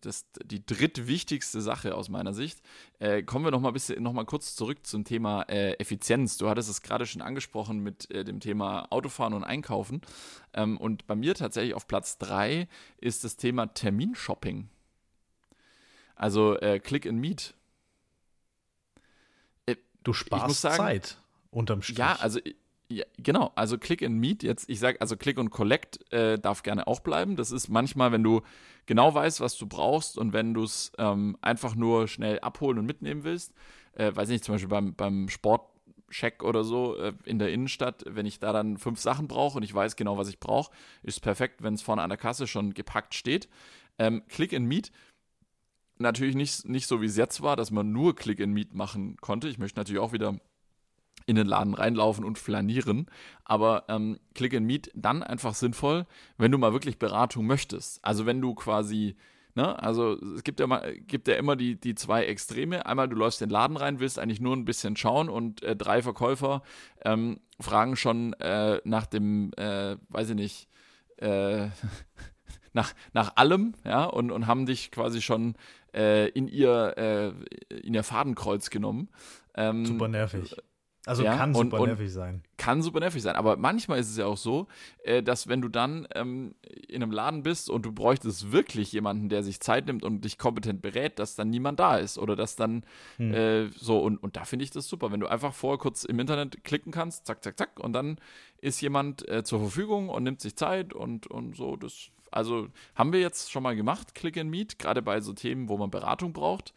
das, 0.00 0.24
die 0.46 0.64
drittwichtigste 0.64 1.60
Sache 1.60 1.94
aus 1.94 2.08
meiner 2.08 2.32
Sicht. 2.32 2.62
Äh, 3.00 3.22
kommen 3.22 3.44
wir 3.44 3.50
noch 3.50 3.60
mal, 3.60 3.70
bisschen, 3.70 4.02
noch 4.02 4.14
kurz 4.24 4.56
zurück 4.56 4.86
zum 4.86 5.04
Thema 5.04 5.42
äh, 5.42 5.74
Effizienz. 5.74 6.38
Du 6.38 6.48
hattest 6.48 6.70
es 6.70 6.80
gerade 6.80 7.04
schon 7.04 7.20
angesprochen 7.20 7.80
mit 7.80 8.10
äh, 8.10 8.24
dem 8.24 8.40
Thema 8.40 8.86
Autofahren 8.90 9.34
und 9.34 9.44
Einkaufen. 9.44 10.00
Ähm, 10.54 10.78
und 10.78 11.06
bei 11.06 11.16
mir 11.16 11.34
tatsächlich 11.34 11.74
auf 11.74 11.86
Platz 11.86 12.16
3 12.16 12.66
ist 12.96 13.24
das 13.24 13.36
Thema 13.36 13.66
Terminshopping. 13.66 14.70
Also 16.16 16.56
äh, 16.56 16.80
Click 16.80 17.06
and 17.06 17.20
Meet. 17.20 17.54
Du 20.02 20.12
sparst 20.12 20.60
sagen, 20.60 20.76
Zeit 20.76 21.18
unterm 21.50 21.82
Strich. 21.82 21.98
Ja, 21.98 22.16
also 22.20 22.40
ja, 22.88 23.04
genau, 23.16 23.52
also 23.54 23.78
Click 23.78 24.02
and 24.02 24.16
Meet, 24.16 24.42
jetzt, 24.42 24.68
ich 24.68 24.78
sage, 24.78 25.00
also 25.00 25.16
Click 25.16 25.38
und 25.38 25.50
Collect 25.50 26.12
äh, 26.12 26.38
darf 26.38 26.62
gerne 26.62 26.86
auch 26.86 27.00
bleiben. 27.00 27.36
Das 27.36 27.50
ist 27.50 27.68
manchmal, 27.68 28.12
wenn 28.12 28.22
du 28.22 28.42
genau 28.84 29.14
weißt, 29.14 29.40
was 29.40 29.56
du 29.56 29.66
brauchst 29.66 30.18
und 30.18 30.32
wenn 30.34 30.52
du 30.52 30.64
es 30.64 30.92
ähm, 30.98 31.38
einfach 31.40 31.74
nur 31.74 32.06
schnell 32.06 32.40
abholen 32.40 32.78
und 32.78 32.86
mitnehmen 32.86 33.24
willst, 33.24 33.54
äh, 33.94 34.14
weiß 34.14 34.28
nicht, 34.28 34.44
zum 34.44 34.54
Beispiel 34.54 34.68
beim, 34.68 34.94
beim 34.94 35.28
Sportcheck 35.30 36.42
oder 36.42 36.64
so 36.64 36.96
äh, 36.96 37.14
in 37.24 37.38
der 37.38 37.50
Innenstadt, 37.50 38.04
wenn 38.06 38.26
ich 38.26 38.40
da 38.40 38.52
dann 38.52 38.76
fünf 38.76 39.00
Sachen 39.00 39.26
brauche 39.26 39.56
und 39.56 39.62
ich 39.62 39.72
weiß 39.72 39.96
genau, 39.96 40.18
was 40.18 40.28
ich 40.28 40.38
brauche, 40.38 40.70
ist 41.02 41.20
perfekt, 41.20 41.62
wenn 41.62 41.74
es 41.74 41.82
vorne 41.82 42.02
an 42.02 42.10
der 42.10 42.18
Kasse 42.18 42.46
schon 42.46 42.74
gepackt 42.74 43.14
steht. 43.14 43.48
Ähm, 43.98 44.22
Click 44.28 44.52
and 44.52 44.66
Meet 44.66 44.92
natürlich 46.02 46.34
nicht, 46.34 46.68
nicht 46.68 46.86
so, 46.86 47.00
wie 47.00 47.06
es 47.06 47.16
jetzt 47.16 47.42
war, 47.42 47.56
dass 47.56 47.70
man 47.70 47.92
nur 47.92 48.14
Click 48.14 48.40
and 48.40 48.52
Meet 48.52 48.74
machen 48.74 49.16
konnte. 49.20 49.48
Ich 49.48 49.58
möchte 49.58 49.78
natürlich 49.78 50.00
auch 50.00 50.12
wieder 50.12 50.38
in 51.26 51.36
den 51.36 51.46
Laden 51.46 51.74
reinlaufen 51.74 52.24
und 52.24 52.38
flanieren. 52.38 53.06
Aber 53.44 53.84
ähm, 53.88 54.18
Click 54.34 54.54
and 54.54 54.66
Meet 54.66 54.90
dann 54.94 55.22
einfach 55.22 55.54
sinnvoll, 55.54 56.06
wenn 56.36 56.52
du 56.52 56.58
mal 56.58 56.72
wirklich 56.72 56.98
Beratung 56.98 57.46
möchtest. 57.46 58.04
Also 58.04 58.26
wenn 58.26 58.40
du 58.40 58.54
quasi, 58.54 59.16
ne, 59.54 59.80
also 59.82 60.18
es 60.34 60.44
gibt 60.44 60.60
ja, 60.60 60.66
mal, 60.66 60.94
gibt 60.96 61.28
ja 61.28 61.34
immer 61.34 61.56
die, 61.56 61.78
die 61.78 61.94
zwei 61.94 62.24
Extreme. 62.24 62.86
Einmal 62.86 63.08
du 63.08 63.16
läufst 63.16 63.42
in 63.42 63.48
den 63.48 63.52
Laden 63.52 63.76
rein, 63.76 64.00
willst 64.00 64.18
eigentlich 64.18 64.40
nur 64.40 64.56
ein 64.56 64.64
bisschen 64.64 64.96
schauen 64.96 65.28
und 65.28 65.62
äh, 65.62 65.76
drei 65.76 66.02
Verkäufer 66.02 66.62
ähm, 67.04 67.40
fragen 67.60 67.96
schon 67.96 68.32
äh, 68.34 68.80
nach 68.84 69.06
dem, 69.06 69.52
äh, 69.56 69.96
weiß 70.08 70.30
ich 70.30 70.36
nicht, 70.36 70.68
äh, 71.18 71.68
nach, 72.72 72.94
nach 73.12 73.36
allem, 73.36 73.74
ja, 73.84 74.04
und, 74.04 74.30
und 74.30 74.46
haben 74.46 74.66
dich 74.66 74.90
quasi 74.90 75.20
schon 75.20 75.54
äh, 75.94 76.28
in 76.30 76.48
ihr, 76.48 76.94
äh, 76.96 77.76
in 77.80 77.94
ihr 77.94 78.02
Fadenkreuz 78.02 78.70
genommen. 78.70 79.08
Ähm, 79.54 79.84
Super 79.86 80.08
nervig 80.08 80.54
Also 81.04 81.24
Ja, 81.24 81.36
kann 81.36 81.50
und- 81.54 81.70
super 81.72 81.80
und- 81.80 81.88
nervig 81.88 82.12
sein. 82.12 82.44
kann 82.58 82.80
super 82.80 83.00
nervig 83.00 83.22
sein. 83.22 83.34
Aber 83.34 83.56
manchmal 83.56 83.98
ist 83.98 84.08
es 84.08 84.16
ja 84.16 84.26
auch 84.26 84.36
so, 84.36 84.68
äh, 85.02 85.20
dass 85.20 85.48
wenn 85.48 85.60
du 85.60 85.68
dann 85.68 86.06
ähm, 86.14 86.54
in 86.88 87.02
einem 87.02 87.10
Laden 87.10 87.42
bist 87.42 87.68
und 87.68 87.84
du 87.84 87.90
bräuchtest 87.90 88.52
wirklich 88.52 88.92
jemanden, 88.92 89.28
der 89.28 89.42
sich 89.42 89.58
Zeit 89.60 89.86
nimmt 89.86 90.04
und 90.04 90.20
dich 90.24 90.38
kompetent 90.38 90.80
berät, 90.80 91.18
dass 91.18 91.34
dann 91.34 91.50
niemand 91.50 91.80
da 91.80 91.96
ist 91.96 92.18
oder 92.18 92.36
dass 92.36 92.54
dann 92.54 92.84
Hm. 93.16 93.34
äh, 93.34 93.68
so 93.70 93.98
und, 94.00 94.16
und 94.18 94.36
da 94.36 94.44
finde 94.44 94.64
ich 94.64 94.70
das 94.70 94.86
super, 94.88 95.10
wenn 95.10 95.18
du 95.18 95.26
einfach 95.26 95.52
vorher 95.54 95.78
kurz 95.78 96.04
im 96.04 96.20
Internet 96.20 96.62
klicken 96.62 96.92
kannst, 96.92 97.26
zack, 97.26 97.42
zack, 97.42 97.58
zack 97.58 97.80
und 97.80 97.92
dann 97.94 98.18
ist 98.58 98.80
jemand 98.80 99.28
äh, 99.28 99.42
zur 99.42 99.58
Verfügung 99.58 100.08
und 100.08 100.22
nimmt 100.22 100.40
sich 100.40 100.54
Zeit 100.54 100.94
und, 100.94 101.26
und 101.26 101.56
so. 101.56 101.74
Das, 101.74 102.10
also 102.32 102.68
haben 102.94 103.12
wir 103.12 103.20
jetzt 103.20 103.50
schon 103.50 103.62
mal 103.62 103.76
gemacht, 103.76 104.14
Click 104.14 104.36
and 104.36 104.50
Meet, 104.50 104.78
gerade 104.78 105.02
bei 105.02 105.20
so 105.20 105.32
Themen, 105.32 105.68
wo 105.68 105.76
man 105.76 105.90
Beratung 105.90 106.32
braucht. 106.32 106.72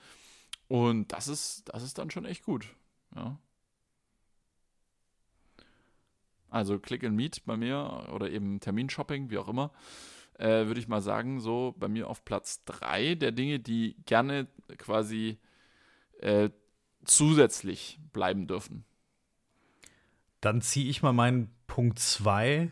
Und 0.67 1.11
das 1.11 1.27
ist, 1.27 1.63
das 1.73 1.83
ist 1.83 1.97
dann 1.97 2.09
schon 2.09 2.25
echt 2.25 2.43
gut. 2.43 2.75
Ja. 3.15 3.37
Also 6.49 6.79
Click 6.79 7.03
and 7.03 7.15
Meet 7.15 7.45
bei 7.45 7.57
mir 7.57 8.07
oder 8.13 8.29
eben 8.29 8.59
Terminshopping, 8.59 9.29
wie 9.29 9.37
auch 9.37 9.49
immer, 9.49 9.71
äh, 10.37 10.65
würde 10.67 10.79
ich 10.79 10.87
mal 10.87 11.01
sagen, 11.01 11.39
so 11.39 11.75
bei 11.77 11.87
mir 11.87 12.09
auf 12.09 12.23
Platz 12.23 12.63
3 12.65 13.15
der 13.15 13.31
Dinge, 13.31 13.59
die 13.59 13.95
gerne 14.05 14.47
quasi 14.77 15.37
äh, 16.19 16.49
zusätzlich 17.03 17.99
bleiben 18.13 18.47
dürfen. 18.47 18.85
Dann 20.41 20.61
ziehe 20.61 20.89
ich 20.89 21.01
mal 21.01 21.13
meinen 21.13 21.53
Punkt 21.67 21.99
2 21.99 22.71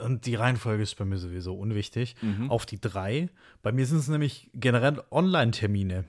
und 0.00 0.26
die 0.26 0.34
Reihenfolge 0.34 0.82
ist 0.82 0.96
bei 0.96 1.04
mir 1.04 1.18
sowieso 1.18 1.56
unwichtig, 1.56 2.16
Mhm. 2.22 2.50
auf 2.50 2.66
die 2.66 2.80
3. 2.80 3.28
Bei 3.62 3.72
mir 3.72 3.86
sind 3.86 3.98
es 3.98 4.08
nämlich 4.08 4.50
generell 4.54 5.02
Online-Termine. 5.10 6.04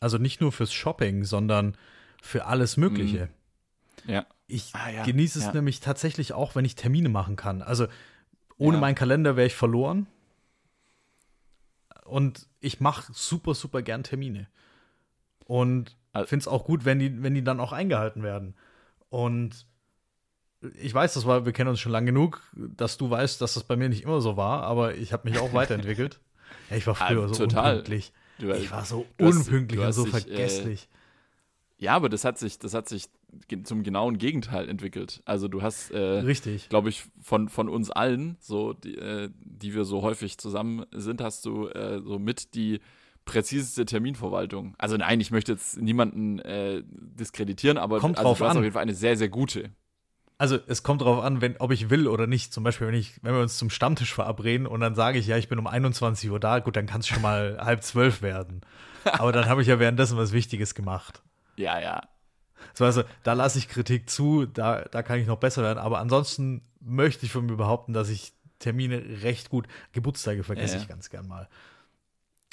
Also 0.00 0.18
nicht 0.18 0.40
nur 0.40 0.52
fürs 0.52 0.72
Shopping, 0.72 1.24
sondern 1.24 1.76
für 2.22 2.46
alles 2.46 2.76
Mögliche. 2.76 3.28
Ja. 4.06 4.26
Ich 4.46 4.74
Ah, 4.74 4.90
ja, 4.90 5.02
genieße 5.04 5.38
es 5.38 5.46
ja. 5.46 5.52
nämlich 5.52 5.80
tatsächlich 5.80 6.32
auch, 6.32 6.54
wenn 6.54 6.64
ich 6.64 6.74
Termine 6.76 7.08
machen 7.08 7.36
kann. 7.36 7.62
Also 7.62 7.86
ohne 8.58 8.76
Ja. 8.76 8.80
meinen 8.80 8.94
Kalender 8.94 9.36
wäre 9.36 9.46
ich 9.46 9.54
verloren. 9.54 10.06
Und 12.04 12.46
ich 12.60 12.80
mache 12.80 13.12
super, 13.12 13.54
super 13.54 13.82
gern 13.82 14.04
Termine. 14.04 14.48
Und 15.44 15.96
Al- 16.12 16.26
finde 16.26 16.42
es 16.42 16.48
auch 16.48 16.64
gut, 16.64 16.84
wenn 16.84 16.98
die, 16.98 17.22
wenn 17.22 17.34
die 17.34 17.42
dann 17.44 17.60
auch 17.60 17.72
eingehalten 17.72 18.22
werden. 18.22 18.54
Und 19.08 19.66
ich 20.80 20.92
weiß, 20.94 21.14
das 21.14 21.26
war, 21.26 21.44
wir 21.46 21.52
kennen 21.52 21.70
uns 21.70 21.80
schon 21.80 21.92
lang 21.92 22.06
genug, 22.06 22.42
dass 22.54 22.96
du 22.98 23.10
weißt, 23.10 23.40
dass 23.40 23.54
das 23.54 23.64
bei 23.64 23.76
mir 23.76 23.88
nicht 23.88 24.02
immer 24.04 24.20
so 24.20 24.36
war, 24.36 24.62
aber 24.62 24.94
ich 24.96 25.12
habe 25.12 25.28
mich 25.28 25.38
auch 25.38 25.52
weiterentwickelt. 25.52 26.20
Ja, 26.70 26.76
ich 26.76 26.86
war 26.86 26.94
früher 26.94 27.24
Ah, 27.24 27.28
so 27.28 27.34
total. 27.46 27.70
unpünktlich. 27.78 28.12
Du, 28.38 28.50
Ich 28.52 28.70
war 28.70 28.84
so 28.84 29.06
hast- 29.20 29.26
unpünktlich 29.36 29.76
du 29.78 29.82
und 29.82 29.88
hast 29.88 29.96
so 29.96 30.04
dich, 30.04 30.14
äh, 30.14 30.20
vergesslich. 30.20 30.88
ja, 31.78 31.94
aber 31.94 32.08
das 32.08 32.24
hat 32.24 32.38
sich, 32.38 32.58
das 32.58 32.74
hat 32.74 32.88
sich 32.88 33.08
zum 33.64 33.82
genauen 33.82 34.18
Gegenteil 34.18 34.68
entwickelt. 34.68 35.20
Also 35.24 35.48
du 35.48 35.60
hast, 35.62 35.90
äh, 35.90 35.98
Richtig. 35.98 36.68
glaube 36.68 36.88
ich, 36.88 37.04
von, 37.20 37.48
von 37.48 37.68
uns 37.68 37.90
allen, 37.90 38.36
so 38.40 38.72
die, 38.72 38.96
äh, 38.96 39.30
die 39.40 39.74
wir 39.74 39.84
so 39.84 40.02
häufig 40.02 40.38
zusammen 40.38 40.84
sind, 40.92 41.20
hast 41.20 41.44
du 41.44 41.68
äh, 41.68 42.00
so 42.02 42.18
mit 42.18 42.54
die 42.54 42.80
präziseste 43.24 43.84
Terminverwaltung. 43.84 44.74
Also 44.78 44.96
nein, 44.96 45.20
ich 45.20 45.30
möchte 45.32 45.52
jetzt 45.52 45.80
niemanden 45.80 46.38
äh, 46.38 46.82
diskreditieren, 46.86 47.76
aber 47.78 47.98
Kommt 47.98 48.18
also 48.18 48.28
drauf 48.28 48.38
du 48.38 48.44
hast 48.44 48.50
an. 48.52 48.56
auf 48.58 48.62
jeden 48.62 48.74
Fall 48.74 48.82
eine 48.82 48.94
sehr, 48.94 49.16
sehr 49.16 49.28
gute. 49.28 49.70
Also 50.38 50.58
es 50.66 50.82
kommt 50.82 51.00
darauf 51.00 51.24
an, 51.24 51.40
wenn, 51.40 51.56
ob 51.58 51.72
ich 51.72 51.88
will 51.88 52.08
oder 52.08 52.26
nicht. 52.26 52.52
Zum 52.52 52.62
Beispiel, 52.62 52.86
wenn, 52.88 52.94
ich, 52.94 53.14
wenn 53.22 53.34
wir 53.34 53.40
uns 53.40 53.56
zum 53.56 53.70
Stammtisch 53.70 54.12
verabreden 54.12 54.66
und 54.66 54.80
dann 54.80 54.94
sage 54.94 55.18
ich, 55.18 55.26
ja, 55.26 55.36
ich 55.38 55.48
bin 55.48 55.58
um 55.58 55.66
21 55.66 56.30
Uhr 56.30 56.38
da, 56.38 56.58
gut, 56.58 56.76
dann 56.76 56.86
kann 56.86 57.00
es 57.00 57.08
schon 57.08 57.22
mal 57.22 57.58
halb 57.64 57.82
zwölf 57.82 58.20
werden. 58.20 58.60
Aber 59.04 59.32
dann 59.32 59.48
habe 59.48 59.62
ich 59.62 59.68
ja 59.68 59.78
währenddessen 59.78 60.18
was 60.18 60.32
Wichtiges 60.32 60.74
gemacht. 60.74 61.22
Ja, 61.56 61.80
ja. 61.80 62.02
So, 62.74 62.84
also 62.84 63.02
da 63.22 63.32
lasse 63.32 63.58
ich 63.58 63.68
Kritik 63.68 64.10
zu, 64.10 64.44
da, 64.46 64.82
da 64.82 65.02
kann 65.02 65.18
ich 65.18 65.26
noch 65.26 65.38
besser 65.38 65.62
werden. 65.62 65.78
Aber 65.78 66.00
ansonsten 66.00 66.62
möchte 66.80 67.24
ich 67.24 67.32
von 67.32 67.46
mir 67.46 67.56
behaupten, 67.56 67.92
dass 67.92 68.08
ich 68.10 68.34
Termine 68.58 69.22
recht 69.22 69.48
gut, 69.50 69.66
Geburtstage 69.92 70.42
vergesse 70.42 70.74
Ja, 70.74 70.78
ja. 70.78 70.82
ich 70.82 70.88
ganz 70.88 71.10
gern 71.10 71.28
mal. 71.28 71.48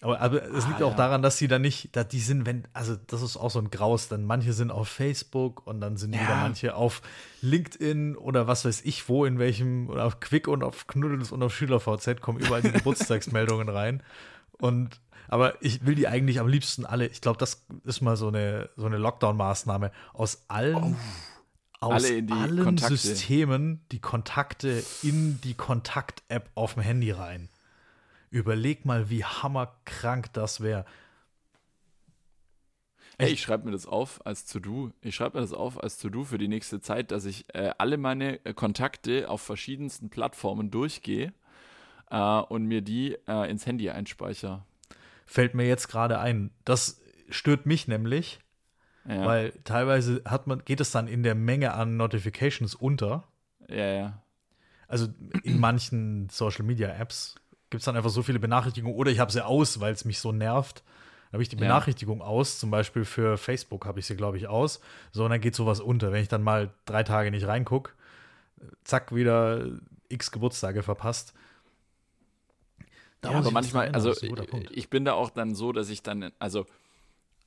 Aber, 0.03 0.19
aber 0.19 0.43
es 0.43 0.65
Ah, 0.65 0.67
liegt 0.67 0.83
auch 0.83 0.91
ja. 0.91 0.97
daran, 0.97 1.21
dass 1.21 1.37
sie 1.37 1.47
dann 1.47 1.61
nicht, 1.61 1.95
da 1.95 2.03
die 2.03 2.19
sind, 2.19 2.45
wenn, 2.45 2.67
also 2.73 2.95
das 3.07 3.21
ist 3.21 3.37
auch 3.37 3.49
so 3.49 3.59
ein 3.59 3.71
Graus, 3.71 4.09
dann 4.09 4.25
manche 4.25 4.51
sind 4.53 4.69
auf 4.69 4.89
Facebook 4.89 5.65
und 5.65 5.79
dann 5.79 5.95
sind 5.97 6.13
Ja. 6.13 6.21
wieder 6.21 6.35
manche 6.35 6.75
auf 6.75 7.01
LinkedIn 7.41 8.15
oder 8.17 8.45
was 8.47 8.65
weiß 8.65 8.81
ich 8.83 9.07
wo, 9.09 9.25
in 9.25 9.39
welchem, 9.39 9.89
oder 9.89 10.05
auf 10.05 10.19
Quick 10.19 10.47
und 10.47 10.61
auf 10.63 10.87
Knuddels 10.87 11.31
und 11.31 11.41
auf 11.41 11.55
SchülerVZ 11.55 12.21
kommen 12.21 12.39
überall 12.39 12.61
die 12.61 12.71
Geburtstagsmeldungen 12.73 13.69
rein. 13.69 14.03
Und 14.59 14.99
aber 15.29 15.55
ich 15.61 15.85
will 15.85 15.95
die 15.95 16.07
eigentlich 16.07 16.39
am 16.41 16.47
liebsten 16.49 16.85
alle, 16.85 17.07
ich 17.07 17.21
glaube, 17.21 17.37
das 17.39 17.65
ist 17.85 18.01
mal 18.01 18.17
so 18.17 18.27
eine, 18.27 18.69
so 18.75 18.85
eine 18.85 18.97
Lockdown-Maßnahme, 18.97 19.91
aus 20.13 20.43
allen, 20.49 20.97
aus 21.79 22.03
Alle 22.05 22.23
allen 22.29 22.63
Kontakte. 22.63 22.97
Systemen 22.97 23.85
die 23.91 23.99
Kontakte 23.99 24.83
in 25.01 25.39
die 25.41 25.53
Kontakt-App 25.53 26.51
auf 26.55 26.73
dem 26.73 26.83
Handy 26.83 27.11
rein. 27.11 27.49
Überleg 28.33 28.83
mal, 28.83 29.11
wie 29.11 29.23
hammerkrank 29.23 30.33
das 30.33 30.59
wäre. 30.61 30.85
Hey, 33.19 33.31
ich 33.31 33.41
schreibe 33.41 33.65
mir 33.65 33.71
das 33.71 33.85
auf 33.85 34.25
als 34.25 34.45
To-Do. 34.45 34.91
Ich 35.01 35.13
schreibe 35.13 35.37
mir 35.37 35.41
das 35.41 35.53
auf 35.53 35.81
als 35.81 35.99
To-Do 35.99 36.23
für 36.23 36.39
die 36.39 36.47
nächste 36.47 36.81
Zeit, 36.81 37.11
dass 37.11 37.25
ich 37.25 37.45
äh, 37.53 37.69
alle 37.77 37.97
meine 37.97 38.43
äh, 38.43 38.55
Kontakte 38.55 39.29
auf 39.29 39.41
verschiedensten 39.41 40.09
Plattformen 40.09 40.71
durchgehe 40.71 41.31
äh, 42.09 42.39
und 42.39 42.65
mir 42.65 42.81
die 42.81 43.15
äh, 43.27 43.49
ins 43.51 43.67
Handy 43.67 43.91
einspeichere. 43.91 44.65
Fällt 45.27 45.53
mir 45.53 45.67
jetzt 45.67 45.87
gerade 45.89 46.17
ein. 46.19 46.49
Das 46.65 47.01
stört 47.29 47.67
mich 47.67 47.87
nämlich, 47.87 48.39
Ja, 49.05 49.25
weil 49.25 49.51
teilweise 49.63 50.23
hat 50.25 50.47
man, 50.47 50.65
geht 50.65 50.81
es 50.81 50.89
dann 50.89 51.07
in 51.07 51.21
der 51.21 51.35
Menge 51.35 51.73
an 51.75 51.97
Notifications 51.97 52.73
unter. 52.73 53.27
ja, 53.69 53.85
ja. 53.93 54.23
Also 54.87 55.07
in 55.43 55.59
manchen 55.59 56.29
Social 56.29 56.65
Media 56.65 56.89
Apps 56.89 57.35
gibt 57.73 57.81
es 57.81 57.85
dann 57.85 57.97
einfach 57.97 58.11
so 58.11 58.21
viele 58.21 58.37
Benachrichtigungen 58.37 58.95
oder 58.95 59.09
ich 59.09 59.17
habe 59.17 59.31
sie 59.31 59.43
aus, 59.43 59.79
weil 59.79 59.93
es 59.93 60.05
mich 60.05 60.19
so 60.19 60.31
nervt. 60.31 60.83
Dann 61.25 61.33
habe 61.33 61.41
ich 61.43 61.49
die 61.49 61.55
Ja. 61.55 61.61
Benachrichtigung 61.61 62.21
aus, 62.21 62.59
zum 62.59 62.69
Beispiel 62.69 63.03
für 63.03 63.35
Facebook 63.35 63.87
habe 63.87 63.99
ich 63.99 64.05
sie, 64.05 64.15
glaube 64.15 64.37
ich, 64.37 64.47
aus. 64.47 64.79
So, 65.11 65.23
und 65.25 65.31
dann 65.31 65.41
geht 65.41 65.55
sowas 65.55 65.79
unter. 65.79 66.11
Wenn 66.11 66.21
ich 66.21 66.27
dann 66.27 66.43
mal 66.43 66.71
drei 66.85 67.01
Tage 67.01 67.31
nicht 67.31 67.47
reingucke, 67.47 67.93
zack, 68.83 69.15
wieder 69.15 69.65
x 70.07 70.31
Geburtstage 70.31 70.83
verpasst. 70.83 71.33
Da 73.21 73.31
ja 73.31 73.37
aber 73.39 73.47
ich 73.47 73.53
manchmal, 73.53 73.89
also 73.89 74.13
ich 74.69 74.91
bin 74.91 75.03
da 75.03 75.13
auch 75.13 75.31
dann 75.31 75.55
so, 75.55 75.71
dass 75.71 75.89
ich 75.89 76.03
dann, 76.03 76.31
also 76.37 76.67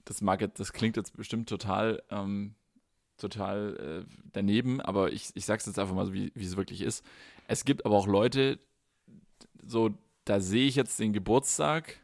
das 0.07 0.23
mag 0.23 0.41
jetzt, 0.41 0.59
das 0.59 0.73
klingt 0.73 0.97
jetzt 0.97 1.17
bestimmt 1.17 1.49
total, 1.49 2.03
ähm, 2.11 2.57
total 3.19 4.05
äh, 4.09 4.15
daneben, 4.33 4.81
aber 4.81 5.13
ich, 5.13 5.31
ich 5.35 5.45
sag's 5.45 5.67
jetzt 5.67 5.79
einfach 5.79 5.95
mal 5.95 6.07
so, 6.07 6.13
wie, 6.13 6.33
wie 6.35 6.45
es 6.45 6.57
wirklich 6.57 6.83
ist. 6.83 7.05
Es 7.47 7.65
gibt 7.65 7.87
aber 7.87 7.95
auch 7.95 8.09
Leute, 8.09 8.59
so, 9.65 9.91
da 10.27 10.41
sehe 10.41 10.67
ich 10.67 10.77
jetzt 10.77 10.99
den 11.01 11.13
Geburtstag 11.13 12.01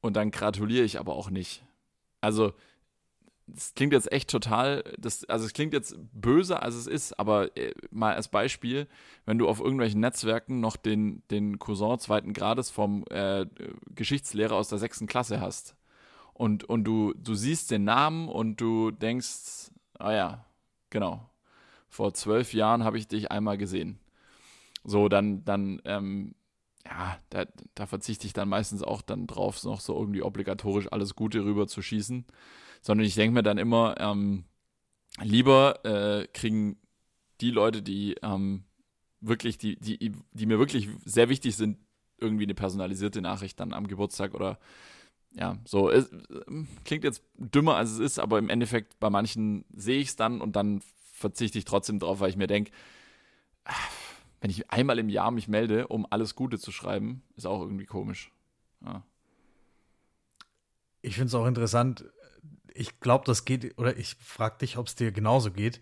und 0.00 0.16
dann 0.16 0.30
gratuliere 0.30 0.84
ich 0.84 0.98
aber 0.98 1.14
auch 1.14 1.30
nicht. 1.30 1.64
Also, 2.20 2.52
das 3.46 3.74
klingt 3.74 3.92
jetzt 3.92 4.12
echt 4.12 4.30
total, 4.30 4.84
das, 4.98 5.24
also 5.24 5.46
es 5.46 5.52
klingt 5.52 5.72
jetzt 5.72 5.96
böser, 6.12 6.62
als 6.62 6.74
es 6.74 6.86
ist, 6.86 7.18
aber 7.18 7.56
äh, 7.56 7.72
mal 7.90 8.14
als 8.14 8.28
Beispiel, 8.28 8.86
wenn 9.26 9.38
du 9.38 9.48
auf 9.48 9.60
irgendwelchen 9.60 10.00
Netzwerken 10.00 10.60
noch 10.60 10.76
den, 10.76 11.22
den 11.30 11.58
Cousin 11.58 11.98
zweiten 11.98 12.32
Grades 12.32 12.70
vom 12.70 13.04
äh, 13.10 13.46
Geschichtslehrer 13.94 14.54
aus 14.54 14.68
der 14.68 14.78
sechsten 14.78 15.06
Klasse 15.06 15.40
hast 15.40 15.74
und, 16.34 16.64
und 16.64 16.84
du, 16.84 17.12
du 17.14 17.34
siehst 17.34 17.70
den 17.70 17.84
Namen 17.84 18.28
und 18.28 18.60
du 18.60 18.90
denkst, 18.90 19.70
ah 19.98 20.12
ja, 20.12 20.44
genau, 20.90 21.28
vor 21.88 22.14
zwölf 22.14 22.54
Jahren 22.54 22.84
habe 22.84 22.98
ich 22.98 23.08
dich 23.08 23.30
einmal 23.30 23.58
gesehen. 23.58 23.98
So, 24.84 25.08
dann, 25.08 25.44
dann, 25.44 25.82
ähm, 25.84 26.34
ja, 26.86 27.18
da, 27.30 27.46
da 27.74 27.86
verzichte 27.86 28.26
ich 28.26 28.32
dann 28.32 28.48
meistens 28.48 28.82
auch 28.82 29.02
dann 29.02 29.26
drauf, 29.26 29.62
noch 29.64 29.80
so 29.80 29.98
irgendwie 29.98 30.22
obligatorisch 30.22 30.90
alles 30.90 31.14
Gute 31.14 31.44
rüber 31.44 31.66
zu 31.66 31.82
schießen. 31.82 32.26
Sondern 32.80 33.06
ich 33.06 33.14
denke 33.14 33.34
mir 33.34 33.42
dann 33.42 33.58
immer, 33.58 33.96
ähm, 33.98 34.44
lieber 35.22 35.84
äh, 35.84 36.26
kriegen 36.28 36.78
die 37.40 37.50
Leute, 37.50 37.82
die 37.82 38.16
ähm, 38.22 38.64
wirklich, 39.20 39.58
die, 39.58 39.78
die, 39.78 40.12
die 40.32 40.46
mir 40.46 40.58
wirklich 40.58 40.88
sehr 41.04 41.28
wichtig 41.28 41.56
sind, 41.56 41.78
irgendwie 42.18 42.44
eine 42.44 42.54
personalisierte 42.54 43.20
Nachricht 43.20 43.60
dann 43.60 43.72
am 43.72 43.86
Geburtstag 43.86 44.34
oder 44.34 44.58
ja, 45.32 45.56
so. 45.64 45.90
Es, 45.90 46.10
ähm, 46.48 46.68
klingt 46.84 47.04
jetzt 47.04 47.22
dümmer, 47.36 47.76
als 47.76 47.90
es 47.90 47.98
ist, 47.98 48.18
aber 48.18 48.38
im 48.38 48.48
Endeffekt 48.48 48.98
bei 49.00 49.10
manchen 49.10 49.64
sehe 49.72 50.00
ich 50.00 50.08
es 50.08 50.16
dann 50.16 50.40
und 50.40 50.56
dann 50.56 50.82
verzichte 51.12 51.58
ich 51.58 51.64
trotzdem 51.64 51.98
drauf, 51.98 52.20
weil 52.20 52.30
ich 52.30 52.36
mir 52.36 52.46
denke, 52.46 52.72
wenn 54.40 54.50
ich 54.50 54.70
einmal 54.70 54.98
im 54.98 55.08
Jahr 55.08 55.30
mich 55.30 55.48
melde, 55.48 55.88
um 55.88 56.06
alles 56.08 56.34
Gute 56.34 56.58
zu 56.58 56.72
schreiben, 56.72 57.22
ist 57.36 57.46
auch 57.46 57.60
irgendwie 57.60 57.86
komisch. 57.86 58.32
Ja. 58.84 59.02
Ich 61.02 61.14
finde 61.14 61.28
es 61.28 61.34
auch 61.34 61.46
interessant. 61.46 62.04
Ich 62.72 63.00
glaube, 63.00 63.24
das 63.26 63.44
geht, 63.44 63.78
oder 63.78 63.96
ich 63.96 64.14
frage 64.16 64.58
dich, 64.58 64.78
ob 64.78 64.86
es 64.86 64.94
dir 64.94 65.12
genauso 65.12 65.50
geht. 65.50 65.80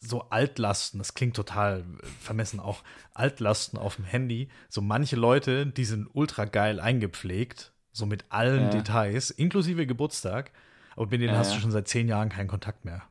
So 0.00 0.22
Altlasten, 0.30 0.98
das 0.98 1.14
klingt 1.14 1.34
total 1.34 1.84
vermessen 2.20 2.60
auch. 2.60 2.82
Altlasten 3.14 3.78
auf 3.78 3.96
dem 3.96 4.04
Handy. 4.04 4.48
So 4.68 4.82
manche 4.82 5.16
Leute, 5.16 5.66
die 5.66 5.84
sind 5.84 6.08
ultra 6.12 6.44
geil 6.44 6.78
eingepflegt, 6.78 7.72
so 7.90 8.04
mit 8.04 8.26
allen 8.28 8.64
Ja. 8.64 8.70
Details, 8.70 9.30
inklusive 9.30 9.86
Geburtstag. 9.86 10.52
Aber 10.94 11.06
mit 11.06 11.20
denen 11.20 11.32
Ja, 11.32 11.38
hast 11.38 11.54
du 11.56 11.60
schon 11.60 11.72
seit 11.72 11.88
zehn 11.88 12.06
Jahren 12.06 12.28
keinen 12.28 12.48
Kontakt 12.48 12.84
mehr. 12.84 13.02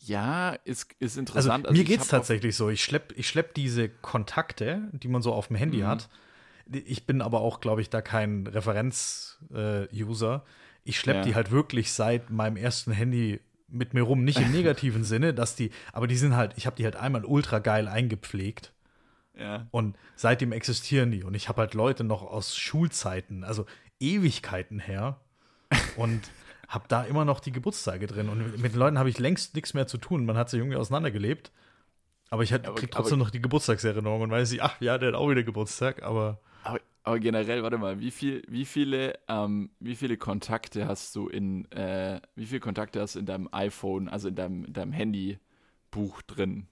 Ja, 0.00 0.50
ist, 0.64 0.92
ist 1.00 1.18
Also, 1.18 1.20
interessant. 1.20 1.70
mir 1.70 1.80
ich 1.80 1.86
geht 1.86 2.00
es 2.00 2.08
tatsächlich 2.08 2.54
so. 2.56 2.68
Ich 2.70 2.82
schlepp, 2.84 3.12
ich 3.16 3.28
schlepp 3.28 3.54
diese 3.54 3.88
Kontakte, 3.88 4.88
die 4.92 5.08
man 5.08 5.22
so 5.22 5.32
auf 5.32 5.48
dem 5.48 5.56
Handy 5.56 5.78
Mhm. 5.78 5.86
hat. 5.86 6.08
Ich 6.70 7.06
bin 7.06 7.22
aber 7.22 7.40
auch, 7.40 7.60
glaube 7.60 7.80
ich, 7.80 7.90
da 7.90 8.00
kein 8.02 8.46
Referenz-User. 8.46 10.44
ich 10.84 10.98
schlepp 10.98 11.16
Ja. 11.16 11.22
die 11.22 11.34
halt 11.34 11.50
wirklich 11.50 11.92
seit 11.92 12.30
meinem 12.30 12.56
ersten 12.56 12.92
Handy 12.92 13.40
mit 13.68 13.92
mir 13.92 14.02
rum. 14.02 14.24
Nicht 14.24 14.40
im 14.40 14.50
negativen 14.52 15.04
Sinne, 15.04 15.34
dass 15.34 15.54
die, 15.54 15.70
aber 15.92 16.06
die 16.06 16.16
sind 16.16 16.34
halt, 16.34 16.54
ich 16.56 16.64
habe 16.66 16.76
die 16.76 16.84
halt 16.84 16.96
einmal 16.96 17.24
ultra 17.26 17.58
geil 17.58 17.88
eingepflegt. 17.88 18.72
Ja. 19.38 19.66
Und 19.70 19.96
seitdem 20.16 20.52
existieren 20.52 21.10
die. 21.10 21.24
Und 21.24 21.34
ich 21.34 21.48
habe 21.50 21.60
halt 21.60 21.74
Leute 21.74 22.04
noch 22.04 22.22
aus 22.22 22.56
Schulzeiten, 22.56 23.44
also 23.44 23.66
Ewigkeiten 24.00 24.78
her. 24.78 25.20
Und 25.96 26.22
habe 26.68 26.84
da 26.88 27.02
immer 27.04 27.24
noch 27.24 27.40
die 27.40 27.50
Geburtstage 27.52 28.06
drin. 28.06 28.28
Und 28.28 28.60
mit 28.60 28.72
den 28.74 28.78
Leuten 28.78 28.98
habe 28.98 29.08
ich 29.08 29.18
längst 29.18 29.54
nichts 29.54 29.74
mehr 29.74 29.86
zu 29.86 29.98
tun. 29.98 30.24
Man 30.26 30.36
hat 30.36 30.50
sich 30.50 30.58
irgendwie 30.60 30.76
auseinandergelebt. 30.76 31.50
Aber 32.30 32.42
ich 32.42 32.52
halt, 32.52 32.66
Aber- 32.66 32.74
krieg 32.76 32.90
trotzdem 32.90 33.14
aber- 33.14 33.24
noch 33.24 33.30
die 33.30 33.40
Geburtstagserinnerung 33.40 34.20
und 34.20 34.30
weiß 34.30 34.52
ich, 34.52 34.62
ach 34.62 34.80
ja, 34.80 34.98
der 34.98 35.08
hat 35.08 35.14
auch 35.14 35.30
wieder 35.30 35.42
Geburtstag. 35.42 36.02
Aber 36.02 36.40
Aber, 36.64 36.78
aber 37.04 37.18
generell, 37.20 37.62
warte 37.62 37.78
mal, 37.78 38.00
wie, 38.00 38.10
viel, 38.10 38.42
wie, 38.48 38.66
viele, 38.66 39.18
ähm, 39.28 39.70
wie 39.80 39.96
viele 39.96 40.18
Kontakte 40.18 40.86
hast 40.86 41.16
du 41.16 41.28
in, 41.28 41.70
äh, 41.72 42.20
wie 42.36 42.44
viele 42.44 42.60
Kontakte 42.60 43.00
hast 43.00 43.14
du 43.14 43.20
in 43.20 43.26
deinem 43.26 43.48
iPhone, 43.50 44.08
also 44.10 44.28
in 44.28 44.34
deinem, 44.34 44.64
in 44.66 44.72
deinem 44.74 44.92
Handybuch 44.92 46.20
drin? 46.26 46.66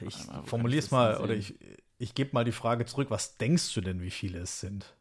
ich 0.00 0.16
formuliere 0.46 0.80
es 0.80 0.90
mal, 0.90 1.18
oder 1.18 1.34
ich, 1.34 1.54
ich 1.98 2.14
gebe 2.14 2.30
mal 2.32 2.44
die 2.44 2.52
Frage 2.52 2.84
zurück, 2.86 3.10
was 3.10 3.36
denkst 3.36 3.72
du 3.74 3.80
denn, 3.80 4.00
wie 4.00 4.10
viele 4.10 4.38
es 4.40 4.60
sind? 4.60 4.94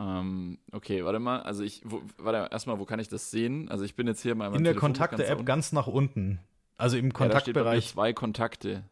Ähm, 0.00 0.58
okay, 0.72 1.04
warte 1.04 1.18
mal, 1.18 1.42
also 1.42 1.62
ich, 1.62 1.82
wo, 1.84 2.00
warte 2.16 2.50
erstmal, 2.50 2.78
wo 2.78 2.86
kann 2.86 2.98
ich 3.00 3.08
das 3.08 3.30
sehen? 3.30 3.68
Also 3.68 3.84
ich 3.84 3.94
bin 3.94 4.06
jetzt 4.06 4.22
hier 4.22 4.34
mal 4.34 4.54
In 4.56 4.64
der 4.64 4.74
Kontakte-App 4.74 5.44
ganz 5.44 5.72
nach 5.72 5.86
unten. 5.86 6.40
Also 6.78 6.96
im 6.96 7.08
Ja, 7.08 7.12
Kontaktbereich 7.12 7.88
zwei 7.88 8.14
Kontakte. 8.14 8.84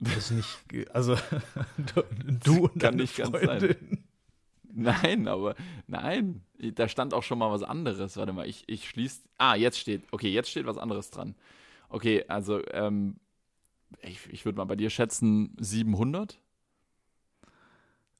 ist 0.00 0.32
nicht, 0.32 0.58
also 0.92 1.16
du, 1.94 2.02
du 2.44 2.64
und 2.64 2.72
kann 2.72 2.78
deine 2.78 2.96
nicht 2.98 3.16
ganz 3.16 3.30
sein. 3.32 3.60
Freundin. 3.60 4.04
Nein, 4.72 5.26
aber 5.28 5.56
nein, 5.86 6.42
da 6.58 6.86
stand 6.86 7.14
auch 7.14 7.22
schon 7.22 7.38
mal 7.38 7.50
was 7.50 7.62
anderes. 7.62 8.16
Warte 8.16 8.32
mal, 8.32 8.46
ich, 8.46 8.64
ich 8.66 8.88
schließe. 8.88 9.22
Ah, 9.38 9.54
jetzt 9.54 9.78
steht. 9.78 10.04
Okay, 10.12 10.28
jetzt 10.30 10.50
steht 10.50 10.66
was 10.66 10.78
anderes 10.78 11.10
dran. 11.10 11.34
Okay, 11.88 12.24
also 12.28 12.62
ähm, 12.72 13.16
ich, 14.02 14.20
ich 14.30 14.44
würde 14.44 14.58
mal 14.58 14.66
bei 14.66 14.76
dir 14.76 14.90
schätzen 14.90 15.56
700. 15.58 16.38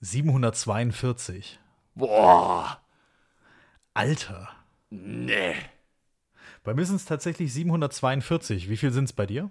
742. 0.01 1.59
Boah, 1.95 2.81
Alter. 3.93 4.49
nee. 4.89 5.55
Bei 6.63 6.75
mir 6.75 6.85
sind 6.85 6.97
es 6.97 7.05
tatsächlich 7.05 7.53
742. 7.53 8.69
Wie 8.69 8.77
viel 8.77 8.93
sind 8.93 9.05
es 9.05 9.13
bei 9.13 9.27
dir? 9.27 9.51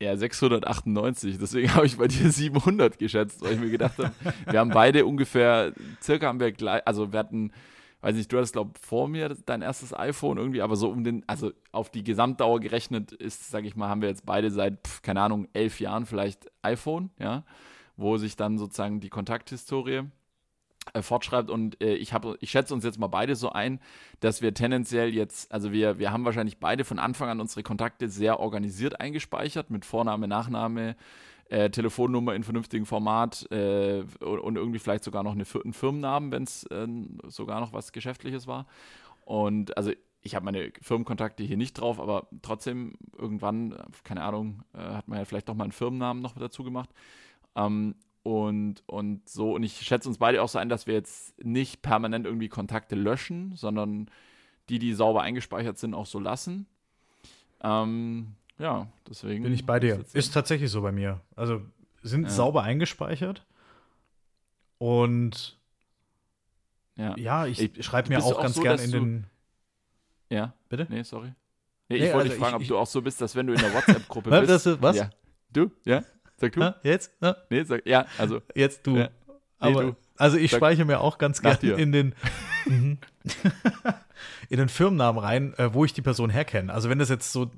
Ja, 0.00 0.16
698. 0.16 1.38
Deswegen 1.38 1.74
habe 1.74 1.86
ich 1.86 1.96
bei 1.96 2.08
dir 2.08 2.30
700 2.30 2.98
geschätzt, 2.98 3.40
weil 3.40 3.54
ich 3.54 3.60
mir 3.60 3.70
gedacht 3.70 3.98
habe, 3.98 4.12
wir 4.46 4.60
haben 4.60 4.70
beide 4.70 5.06
ungefähr, 5.06 5.72
circa 6.02 6.26
haben 6.26 6.40
wir 6.40 6.52
gleich, 6.52 6.86
also 6.86 7.12
wir 7.12 7.18
hatten, 7.18 7.52
weiß 8.02 8.14
nicht, 8.14 8.32
du 8.32 8.36
hattest, 8.36 8.52
glaube 8.52 8.72
ich, 8.74 8.86
vor 8.86 9.08
mir 9.08 9.34
dein 9.46 9.62
erstes 9.62 9.94
iPhone 9.94 10.36
irgendwie, 10.38 10.62
aber 10.62 10.76
so 10.76 10.90
um 10.90 11.02
den, 11.02 11.24
also 11.26 11.52
auf 11.72 11.90
die 11.90 12.04
Gesamtdauer 12.04 12.60
gerechnet 12.60 13.12
ist, 13.12 13.50
sage 13.50 13.66
ich 13.66 13.76
mal, 13.76 13.88
haben 13.88 14.02
wir 14.02 14.08
jetzt 14.08 14.26
beide 14.26 14.50
seit, 14.50 14.86
pf, 14.86 15.02
keine 15.02 15.22
Ahnung, 15.22 15.48
elf 15.52 15.80
Jahren 15.80 16.06
vielleicht 16.06 16.50
iPhone, 16.62 17.10
ja, 17.18 17.44
wo 17.98 18.16
sich 18.16 18.36
dann 18.36 18.56
sozusagen 18.56 19.00
die 19.00 19.10
Kontakthistorie 19.10 20.04
äh, 20.94 21.02
fortschreibt 21.02 21.50
und 21.50 21.82
äh, 21.82 21.94
ich 21.94 22.12
ich 22.40 22.50
schätze 22.50 22.72
uns 22.72 22.84
jetzt 22.84 22.98
mal 22.98 23.08
beide 23.08 23.36
so 23.36 23.50
ein, 23.50 23.80
dass 24.20 24.40
wir 24.40 24.54
tendenziell 24.54 25.12
jetzt, 25.12 25.52
also 25.52 25.72
wir, 25.72 25.98
wir 25.98 26.12
haben 26.12 26.24
wahrscheinlich 26.24 26.58
beide 26.58 26.84
von 26.84 26.98
Anfang 26.98 27.28
an 27.28 27.40
unsere 27.40 27.62
Kontakte 27.62 28.08
sehr 28.08 28.40
organisiert 28.40 29.00
eingespeichert 29.00 29.68
mit 29.68 29.84
Vorname, 29.84 30.28
Nachname, 30.28 30.96
äh, 31.50 31.70
Telefonnummer 31.70 32.34
in 32.34 32.44
vernünftigem 32.44 32.86
Format 32.86 33.50
äh, 33.50 34.04
und, 34.20 34.56
irgendwie 34.56 34.78
vielleicht 34.78 35.04
sogar 35.04 35.24
noch 35.24 35.32
einen 35.32 35.44
Firmennamen, 35.44 36.30
wenn 36.30 36.44
es 36.44 36.64
äh, 36.64 36.86
sogar 37.26 37.60
noch 37.60 37.72
was 37.72 37.92
Geschäftliches 37.92 38.46
war. 38.46 38.66
Und 39.24 39.76
also 39.76 39.92
ich 40.22 40.34
habe 40.34 40.44
meine 40.44 40.72
Firmenkontakte 40.80 41.42
hier 41.42 41.56
nicht 41.56 41.74
drauf, 41.74 42.00
aber 42.00 42.28
trotzdem 42.42 42.94
irgendwann, 43.16 43.72
äh, 43.72 43.84
keine 44.04 44.22
Ahnung, 44.22 44.62
äh, 44.74 44.78
hat 44.78 45.08
man 45.08 45.18
ja 45.18 45.24
vielleicht 45.24 45.48
doch 45.48 45.54
mal 45.54 45.64
einen 45.64 45.72
Firmennamen 45.72 46.22
noch 46.22 46.34
dazu 46.38 46.64
gemacht. 46.64 46.90
Ähm, 47.56 47.94
und, 48.22 48.82
und 48.86 49.26
so, 49.28 49.54
und 49.54 49.62
ich 49.62 49.74
schätze 49.80 50.08
uns 50.08 50.18
beide 50.18 50.42
auch 50.42 50.48
so 50.48 50.58
ein, 50.58 50.68
dass 50.68 50.86
wir 50.86 50.94
jetzt 50.94 51.42
nicht 51.44 51.80
permanent 51.82 52.26
irgendwie 52.26 52.48
Kontakte 52.48 52.94
löschen, 52.94 53.54
sondern 53.56 54.10
die, 54.68 54.78
die 54.78 54.92
sauber 54.92 55.22
eingespeichert 55.22 55.78
sind, 55.78 55.94
auch 55.94 56.06
so 56.06 56.18
lassen. 56.20 56.66
Ähm, 57.62 58.34
ja, 58.58 58.86
deswegen. 59.08 59.44
Bin 59.44 59.52
ich 59.54 59.64
bei 59.64 59.80
dir. 59.80 60.04
Ist 60.12 60.34
tatsächlich 60.34 60.70
so 60.70 60.82
bei 60.82 60.92
mir. 60.92 61.20
Also 61.36 61.62
sind 62.02 62.24
Ja. 62.24 62.30
sauber 62.30 62.62
eingespeichert. 62.64 63.44
Und 64.78 65.58
ja. 66.96 67.16
ja, 67.16 67.46
ich, 67.46 67.60
Ich- 67.78 67.84
schreibe 67.84 68.08
mir 68.10 68.22
auch 68.22 68.40
ganz 68.40 68.54
so, 68.56 68.62
gern 68.62 68.78
in 68.78 68.90
den. 68.92 69.26
Ja. 70.30 70.52
Bitte? 70.68 70.86
Nee, 70.90 71.02
sorry. 71.02 71.32
Nee, 71.88 71.96
ich 71.96 72.02
Nee, 72.02 72.06
wollte 72.08 72.18
also 72.18 72.30
dich 72.30 72.38
fragen, 72.38 72.50
ich- 72.50 72.56
ob 72.56 72.62
ich- 72.62 72.68
du 72.68 72.78
auch 72.78 72.86
so 72.86 73.00
bist, 73.02 73.20
dass 73.20 73.34
wenn 73.34 73.46
du 73.46 73.54
in 73.54 73.60
der 73.60 73.72
WhatsApp-Gruppe 73.72 74.30
bist. 74.46 74.66
Ist- 74.66 74.82
was? 74.82 74.96
Ja. 74.96 75.10
Du? 75.50 75.70
Ja? 75.86 76.02
Sag 76.40 76.52
du? 76.52 76.62
Ah, 76.62 76.76
jetzt? 76.82 77.12
Ah, 77.20 77.36
Nee, 77.50 77.64
sag, 77.64 77.84
ja, 77.86 78.06
also. 78.16 78.40
jetzt 78.54 78.86
du. 78.86 78.96
Ja. 78.96 79.04
Nee, 79.04 79.10
Aber, 79.58 79.82
du. 79.82 79.96
Also 80.16 80.36
ich 80.36 80.50
Sag- 80.50 80.58
speichere 80.58 80.84
mir 80.86 81.00
auch 81.00 81.18
ganz 81.18 81.42
Nach 81.42 81.58
gern 81.60 81.76
dir. 81.76 81.78
in 81.78 81.92
den 81.92 82.14
Mhm. 82.66 82.98
in 84.48 84.58
den 84.58 84.68
Firmennamen 84.68 85.22
rein, 85.22 85.54
äh, 85.58 85.72
wo 85.74 85.84
ich 85.84 85.92
die 85.92 86.02
Person 86.02 86.30
herkenne. 86.30 86.72
Also 86.72 86.88
wenn 86.90 86.98
das 86.98 87.08
jetzt 87.08 87.32
so 87.32 87.50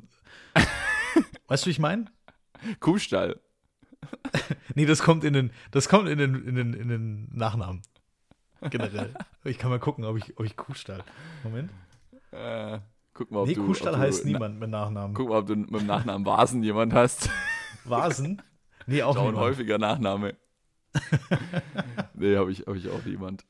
Weißt 1.48 1.64
du, 1.64 1.66
wie 1.66 1.70
ich 1.72 1.78
meine? 1.78 2.06
Kuhstall. 2.80 3.40
Nee, 4.74 4.86
das 4.86 5.02
kommt 5.02 5.24
in 5.24 5.32
den 5.34 5.50
das 5.72 5.88
kommt 5.88 6.08
in 6.08 6.16
den 6.18 6.34
in 6.46 6.54
den 6.54 6.74
in 6.74 6.88
den 6.88 7.28
Nachnamen. 7.32 7.82
Generell. 8.70 9.14
ich 9.44 9.58
kann 9.58 9.70
mal 9.70 9.78
gucken, 9.80 10.04
ob 10.04 10.16
ich 10.16 10.38
ob 10.38 10.46
ich 10.46 10.56
Kuhstall. 10.56 11.02
Moment. 11.42 11.70
Äh, 12.30 12.78
guck 13.14 13.30
mal, 13.30 13.40
ob 13.40 13.48
Nee, 13.48 13.54
du. 13.54 13.66
Kuhstall 13.66 13.94
ob 13.94 14.00
du, 14.00 14.06
heißt 14.06 14.24
niemand 14.24 14.58
mit 14.60 14.70
Nachnamen. 14.70 15.14
Guck 15.14 15.28
mal, 15.30 15.38
ob 15.38 15.46
du 15.46 15.56
mit 15.56 15.70
dem 15.80 15.86
Nachnamen 15.86 16.24
Vasen 16.24 16.62
jemand 16.62 16.92
hast. 16.94 17.28
Vasen? 17.84 18.40
Nee, 18.91 19.03
auch 19.05 19.16
Auch 19.16 19.28
ein 19.28 19.36
häufiger 19.36 19.78
Nachname. 19.78 20.36
nee, 22.14 22.36
habe 22.36 22.51
ich, 22.51 22.61
hab 22.66 22.74
ich 22.74 22.88
auch 22.91 23.05
niemand. 23.05 23.45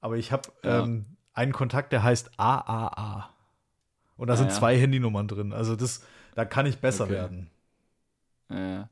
Aber 0.00 0.16
ich 0.16 0.30
habe 0.32 0.50
Ja. 0.62 0.80
ähm, 0.84 1.16
einen 1.32 1.52
Kontakt, 1.52 1.92
der 1.92 2.02
heißt 2.02 2.32
AAA. 2.38 3.30
Und 4.16 4.26
da 4.28 4.34
Ah, 4.34 4.36
sind 4.36 4.50
ja. 4.50 4.58
zwei 4.58 4.76
Handynummern 4.78 5.26
drin. 5.26 5.52
Also 5.54 5.74
das, 5.76 6.04
da 6.34 6.44
kann 6.44 6.66
ich 6.66 6.78
besser 6.80 7.04
Okay. 7.04 7.12
werden. 7.14 7.50
Ja. 8.50 8.88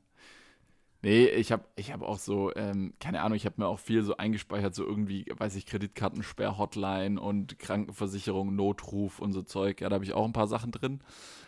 Nee, 1.01 1.27
ich 1.27 1.53
habe 1.53 1.63
ich 1.77 1.93
hab 1.93 2.01
auch 2.01 2.17
so, 2.17 2.53
ähm, 2.55 2.93
keine 2.99 3.21
Ahnung, 3.21 3.37
ich 3.37 3.45
habe 3.45 3.55
mir 3.57 3.67
auch 3.67 3.79
viel 3.79 4.03
so 4.03 4.17
eingespeichert, 4.17 4.75
so 4.75 4.85
irgendwie, 4.85 5.25
weiß 5.37 5.55
ich, 5.55 5.65
Kreditkartensperr-Hotline 5.65 7.21
und 7.21 7.57
Krankenversicherung, 7.57 8.53
Notruf 8.53 9.19
und 9.19 9.31
so 9.31 9.41
Zeug. 9.41 9.79
Ja, 9.79 9.87
da 9.87 9.93
habe 9.95 10.03
ich 10.03 10.13
auch 10.13 10.25
ein 10.25 10.33
paar 10.33 10.47
Sachen 10.47 10.71
drin. 10.71 10.99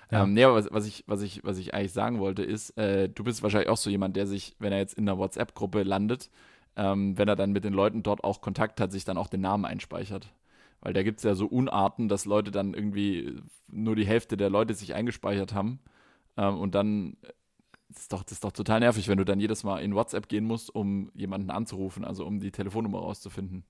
Ja. 0.09 0.23
Ähm, 0.23 0.33
nee, 0.33 0.45
aber 0.45 0.55
was, 0.55 0.69
was, 0.71 0.87
ich, 0.87 1.03
was, 1.07 1.21
ich, 1.21 1.43
was 1.43 1.57
ich 1.57 1.73
eigentlich 1.73 1.91
sagen 1.91 2.19
wollte, 2.19 2.43
ist, 2.43 2.77
äh, 2.77 3.09
du 3.09 3.25
bist 3.25 3.43
wahrscheinlich 3.43 3.69
auch 3.69 3.77
so 3.77 3.89
jemand, 3.89 4.15
der 4.15 4.25
sich, 4.25 4.55
wenn 4.59 4.71
er 4.71 4.79
jetzt 4.79 4.93
in 4.93 5.07
einer 5.07 5.17
WhatsApp-Gruppe 5.17 5.83
landet, 5.83 6.29
ähm, 6.77 7.17
wenn 7.17 7.27
er 7.27 7.35
dann 7.35 7.51
mit 7.51 7.65
den 7.65 7.73
Leuten 7.73 8.03
dort 8.03 8.23
auch 8.23 8.39
Kontakt 8.39 8.79
hat, 8.79 8.93
sich 8.93 9.03
dann 9.03 9.17
auch 9.17 9.27
den 9.27 9.41
Namen 9.41 9.65
einspeichert. 9.65 10.33
Weil 10.79 10.93
da 10.93 11.03
gibt 11.03 11.19
es 11.19 11.23
ja 11.23 11.35
so 11.35 11.45
Unarten, 11.45 12.07
dass 12.07 12.23
Leute 12.25 12.51
dann 12.51 12.73
irgendwie 12.73 13.37
nur 13.67 13.97
die 13.97 14.07
Hälfte 14.07 14.37
der 14.37 14.49
Leute 14.49 14.73
sich 14.73 14.95
eingespeichert 14.95 15.53
haben. 15.53 15.79
Ähm, 16.37 16.57
und 16.57 16.73
dann 16.73 17.17
das 17.93 18.03
ist, 18.03 18.13
doch, 18.13 18.23
das 18.23 18.33
ist 18.33 18.43
doch 18.43 18.51
total 18.51 18.79
nervig, 18.79 19.07
wenn 19.07 19.17
du 19.17 19.25
dann 19.25 19.39
jedes 19.39 19.63
Mal 19.63 19.79
in 19.79 19.95
WhatsApp 19.95 20.27
gehen 20.27 20.45
musst, 20.45 20.73
um 20.73 21.11
jemanden 21.13 21.49
anzurufen, 21.51 22.05
also 22.05 22.25
um 22.25 22.39
die 22.39 22.51
Telefonnummer 22.51 22.99
rauszufinden. 22.99 23.63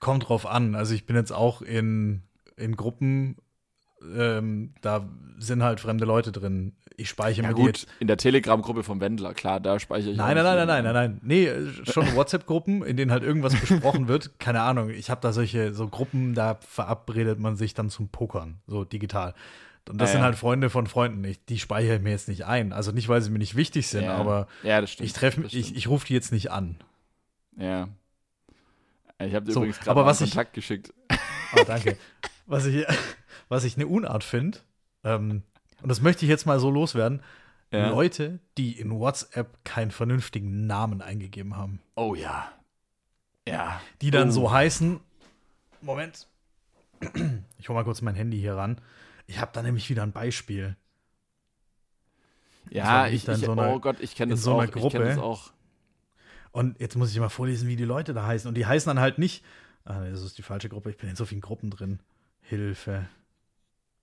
Kommt 0.00 0.28
drauf 0.28 0.46
an. 0.46 0.74
Also 0.74 0.94
ich 0.94 1.06
bin 1.06 1.16
jetzt 1.16 1.32
auch 1.32 1.62
in, 1.62 2.22
in 2.56 2.76
Gruppen, 2.76 3.36
ähm, 4.16 4.74
da 4.80 5.08
sind 5.38 5.62
halt 5.62 5.80
fremde 5.80 6.04
Leute 6.04 6.30
drin. 6.30 6.74
Ich 6.96 7.08
speichere 7.08 7.42
Ja 7.44 7.48
mir 7.48 7.54
gut, 7.54 7.66
jetzt. 7.66 7.88
in 7.98 8.06
der 8.06 8.16
Telegram-Gruppe 8.16 8.84
vom 8.84 9.00
Wendler, 9.00 9.34
klar, 9.34 9.58
da 9.60 9.80
speichere 9.80 10.12
ich 10.12 10.16
Nein, 10.16 10.38
auch 10.38 10.44
nein, 10.44 10.66
nein, 10.66 10.66
nein, 10.66 10.84
jeden 10.84 10.94
nein, 10.94 11.10
nein. 11.12 11.20
Nee, 11.24 11.90
schon 11.90 12.14
WhatsApp-Gruppen, 12.14 12.84
in 12.84 12.96
denen 12.96 13.10
halt 13.10 13.22
irgendwas 13.22 13.54
besprochen 13.58 14.06
wird. 14.06 14.30
Keine 14.38 14.60
Ahnung. 14.60 14.90
Ich 14.90 15.10
habe 15.10 15.20
da 15.20 15.32
solche 15.32 15.72
so 15.74 15.88
Gruppen, 15.88 16.34
da 16.34 16.58
verabredet 16.60 17.40
man 17.40 17.56
sich 17.56 17.74
dann 17.74 17.90
zum 17.90 18.08
Pokern, 18.08 18.60
so 18.66 18.84
digital. 18.84 19.34
Und 19.88 19.98
das 20.00 20.10
Ah, 20.10 20.12
sind 20.12 20.20
ja. 20.20 20.24
halt 20.26 20.36
Freunde 20.36 20.70
von 20.70 20.86
Freunden. 20.86 21.22
Ich, 21.24 21.44
die 21.44 21.58
speichere 21.58 21.96
ich 21.96 22.02
mir 22.02 22.10
jetzt 22.10 22.28
nicht 22.28 22.46
ein. 22.46 22.72
Also 22.72 22.90
nicht, 22.92 23.08
weil 23.08 23.20
sie 23.20 23.30
mir 23.30 23.38
nicht 23.38 23.54
wichtig 23.54 23.86
sind, 23.88 24.04
Ja. 24.04 24.16
aber 24.16 24.48
Ja, 24.62 24.84
stimmt. 24.86 25.06
ich 25.06 25.12
treffe 25.12 25.42
ich, 25.46 25.76
ich 25.76 25.88
rufe 25.88 26.06
die 26.06 26.14
jetzt 26.14 26.32
nicht 26.32 26.50
an. 26.50 26.76
Ja. 27.56 27.88
Ich 29.18 29.34
habe 29.34 29.50
So, 29.52 29.60
übrigens 29.60 29.80
gerade 29.80 30.00
einen 30.00 30.10
ich- 30.10 30.18
Kontakt 30.18 30.54
geschickt. 30.54 30.92
Ah, 31.08 31.64
danke. 31.66 31.96
was, 32.46 32.66
ich, 32.66 32.84
was 33.48 33.64
ich 33.64 33.76
eine 33.76 33.86
Unart 33.86 34.24
finde, 34.24 34.58
ähm, 35.04 35.42
und 35.82 35.88
das 35.88 36.00
möchte 36.00 36.24
ich 36.24 36.30
jetzt 36.30 36.46
mal 36.46 36.58
so 36.58 36.70
loswerden, 36.70 37.20
Ja. 37.70 37.88
Leute, 37.90 38.38
die 38.58 38.72
in 38.78 38.90
WhatsApp 38.90 39.64
keinen 39.64 39.90
vernünftigen 39.90 40.66
Namen 40.66 41.02
eingegeben 41.02 41.56
haben. 41.56 41.80
Oh 41.94 42.14
ja. 42.14 42.50
Ja. 43.46 43.80
Die 44.00 44.10
dann 44.10 44.28
Oh. 44.28 44.32
so 44.32 44.50
heißen, 44.52 44.98
Moment, 45.82 46.26
Ich 47.58 47.68
hole 47.68 47.78
mal 47.78 47.84
kurz 47.84 48.00
mein 48.00 48.14
Handy 48.14 48.38
hier 48.38 48.54
ran. 48.56 48.78
Ich 49.26 49.40
habe 49.40 49.50
da 49.52 49.62
nämlich 49.62 49.88
wieder 49.90 50.02
ein 50.02 50.12
Beispiel. 50.12 50.76
Ja, 52.70 53.06
ich, 53.06 53.26
ich 53.28 53.36
so 53.36 53.52
eine, 53.52 53.74
oh 53.74 53.78
Gott, 53.78 54.00
ich 54.00 54.14
kenne 54.14 54.32
das, 54.32 54.42
so 54.42 54.52
auch, 54.54 54.70
Gruppe. 54.70 54.98
Ich 54.98 55.04
das 55.04 55.18
auch. 55.18 55.52
Und 56.52 56.80
jetzt 56.80 56.96
muss 56.96 57.10
ich 57.10 57.18
mal 57.18 57.28
vorlesen, 57.28 57.68
wie 57.68 57.76
die 57.76 57.84
Leute 57.84 58.14
da 58.14 58.26
heißen. 58.26 58.48
Und 58.48 58.54
die 58.54 58.66
heißen 58.66 58.88
dann 58.88 59.00
halt 59.00 59.18
nicht, 59.18 59.44
ah, 59.84 60.04
das 60.04 60.22
ist 60.22 60.38
die 60.38 60.42
falsche 60.42 60.68
Gruppe, 60.68 60.90
ich 60.90 60.96
bin 60.96 61.10
in 61.10 61.16
so 61.16 61.24
vielen 61.24 61.40
Gruppen 61.40 61.70
drin. 61.70 62.00
Hilfe. 62.40 63.06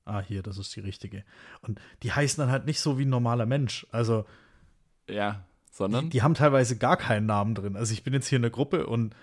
Ah, 0.06 0.22
hier, 0.22 0.42
das 0.44 0.58
ist 0.58 0.76
die 0.76 0.80
richtige. 0.80 1.24
Und 1.62 1.80
die 2.04 2.12
heißen 2.12 2.42
dann 2.42 2.52
halt 2.52 2.66
nicht 2.66 2.80
so 2.80 2.98
wie 2.98 3.06
ein 3.06 3.10
normaler 3.10 3.46
Mensch. 3.46 3.88
Also. 3.92 4.26
Ja, 5.08 5.44
sondern? 5.72 6.06
Die, 6.06 6.10
die 6.10 6.22
haben 6.22 6.34
teilweise 6.34 6.78
gar 6.78 6.98
keinen 6.98 7.26
Namen 7.26 7.56
drin. 7.56 7.76
Also 7.76 7.94
ich 7.94 8.04
bin 8.04 8.14
jetzt 8.14 8.28
hier 8.28 8.38
in 8.38 8.44
der 8.44 8.52
Gruppe 8.52 8.88
und 8.88 9.16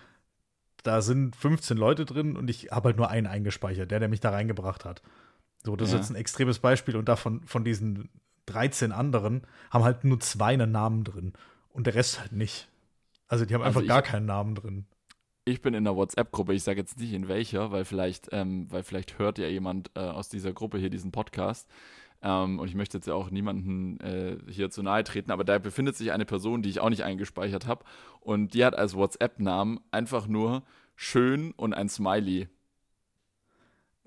da 0.83 1.03
sind 1.03 1.37
15 1.37 1.77
Leute 1.77 2.05
drin 2.05 2.37
und 2.37 2.49
ich 2.49 2.71
habe 2.71 2.89
halt 2.89 2.97
nur 2.97 3.11
einen 3.11 3.27
eingespeichert, 3.27 3.91
der, 3.91 4.01
der 4.01 4.09
mich 4.09 4.21
da 4.21 4.31
reingebracht 4.31 4.85
hat. 4.85 5.03
So, 5.65 5.77
das 5.77 5.91
ja. 5.91 5.97
ist 5.97 6.03
jetzt 6.03 6.11
ein 6.11 6.21
extremes 6.21 6.59
Beispiel 6.59 6.97
und 6.97 7.09
davon 7.09 7.43
von 7.47 7.65
diesen 7.65 8.09
13 8.47 8.93
anderen 8.93 9.43
haben 9.71 9.85
halt 9.85 10.05
nur 10.05 10.21
zwei 10.21 10.55
einen 10.55 10.73
Namen 10.73 11.05
drin 11.05 11.33
und 11.71 11.87
der 11.87 11.95
Rest 11.95 12.21
halt 12.21 12.33
nicht. 12.33 12.69
Also 13.29 13.45
die 13.45 13.55
haben 13.55 13.63
also 13.63 13.81
einfach 13.81 13.83
ich, 13.83 13.89
gar 13.89 14.03
keinen 14.03 14.27
Namen 14.27 14.55
drin. 14.55 14.87
Ich 15.45 15.63
bin 15.63 15.75
in 15.75 15.85
der 15.85 15.97
WhatsApp-Gruppe, 15.97 16.55
ich 16.55 16.63
sage 16.63 16.81
jetzt 16.81 16.99
nicht 16.99 17.13
in 17.13 17.29
welcher, 17.29 17.71
weil 17.73 17.85
vielleicht, 17.85 18.29
ähm, 18.33 18.67
weil 18.71 18.83
vielleicht 18.83 19.19
hört 19.19 19.39
ja 19.39 19.49
jemand 19.49 19.91
äh, 19.95 20.01
aus 20.01 20.29
dieser 20.29 20.53
Gruppe 20.53 20.79
hier 20.79 20.91
diesen 20.91 21.13
Podcast. 21.13 21.69
Ähm, 22.21 22.59
und 22.59 22.69
ich 22.69 22.75
möchte 22.75 22.99
jetzt 22.99 23.07
ja 23.07 23.15
auch 23.15 23.31
niemanden 23.31 24.01
äh, 24.01 24.39
hier 24.51 24.71
zu 24.71 24.83
nahe 24.83 25.05
treten, 25.05 25.31
aber 25.31 25.45
da 25.45 25.59
befindet 25.59 25.97
sich 25.97 26.11
eine 26.13 26.25
Person, 26.25 26.63
die 26.63 26.69
ich 26.69 26.81
auch 26.81 26.91
nicht 26.91 27.05
eingespeichert 27.05 27.67
habe. 27.67 27.85
Und 28.21 28.55
die 28.55 28.65
hat 28.65 28.75
als 28.77 28.95
WhatsApp-Namen 28.95 29.81
einfach 29.91 30.27
nur 30.27 30.63
schön 30.97 31.53
und 31.53 31.75
ein 31.75 31.89
Smiley. 31.89 32.49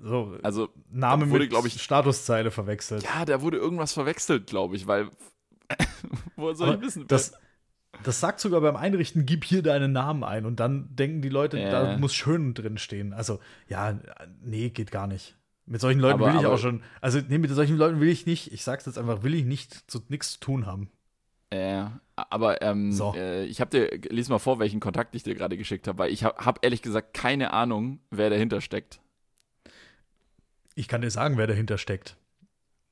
So, 0.03 0.37
also 0.41 0.69
Name 0.89 1.29
wurde, 1.29 1.47
glaube 1.47 1.67
ich, 1.67 1.81
Statuszeile 1.81 2.49
verwechselt. 2.49 3.03
Ja, 3.03 3.23
da 3.25 3.41
wurde 3.41 3.57
irgendwas 3.57 3.93
verwechselt, 3.93 4.47
glaube 4.47 4.75
ich, 4.75 4.87
weil 4.87 5.09
woher 6.35 6.55
soll 6.55 6.69
Aber 6.69 6.77
ich 6.77 6.81
wissen? 6.81 7.07
Das, 7.07 7.33
das 8.03 8.19
sagt 8.19 8.39
sogar 8.39 8.61
beim 8.61 8.75
Einrichten, 8.75 9.25
gib 9.25 9.43
hier 9.43 9.61
deinen 9.61 9.91
Namen 9.91 10.23
ein 10.23 10.45
und 10.45 10.59
dann 10.59 10.95
denken 10.95 11.21
die 11.21 11.29
Leute, 11.29 11.59
äh. 11.59 11.69
da 11.69 11.97
muss 11.97 12.13
schön 12.13 12.53
drin 12.53 12.77
stehen. 12.77 13.13
Also, 13.13 13.39
ja, 13.67 13.99
nee, 14.43 14.69
geht 14.69 14.91
gar 14.91 15.07
nicht. 15.07 15.37
Mit 15.65 15.81
solchen 15.81 15.99
Leuten 15.99 16.21
aber, 16.21 16.33
will 16.33 16.39
ich 16.39 16.47
auch 16.47 16.57
schon, 16.57 16.81
also 16.99 17.19
nee, 17.27 17.37
mit 17.37 17.51
solchen 17.51 17.77
Leuten 17.77 17.99
will 17.99 18.09
ich 18.09 18.25
nicht, 18.25 18.51
ich 18.51 18.63
sag's 18.63 18.85
jetzt 18.87 18.97
einfach, 18.97 19.23
will 19.23 19.35
ich 19.35 19.45
nicht 19.45 19.89
zu 19.89 20.01
nichts 20.09 20.33
zu 20.33 20.39
tun 20.39 20.65
haben. 20.65 20.89
Äh, 21.51 21.85
aber 22.15 22.61
ähm, 22.61 22.91
so. 22.91 23.13
äh, 23.15 23.45
ich 23.45 23.61
habe 23.61 23.69
dir, 23.69 23.99
lies 24.09 24.29
mal 24.29 24.39
vor, 24.39 24.57
welchen 24.59 24.79
Kontakt 24.79 25.15
ich 25.15 25.23
dir 25.23 25.35
gerade 25.35 25.57
geschickt 25.57 25.87
habe, 25.87 25.99
weil 25.99 26.11
ich 26.11 26.23
habe 26.23 26.43
hab 26.43 26.63
ehrlich 26.63 26.81
gesagt 26.81 27.13
keine 27.13 27.51
Ahnung, 27.53 27.99
wer 28.09 28.29
dahinter 28.29 28.61
steckt. 28.61 29.00
Ich 30.75 30.87
kann 30.87 31.01
dir 31.01 31.11
sagen, 31.11 31.37
wer 31.37 31.47
dahinter 31.47 31.77
steckt. 31.77 32.17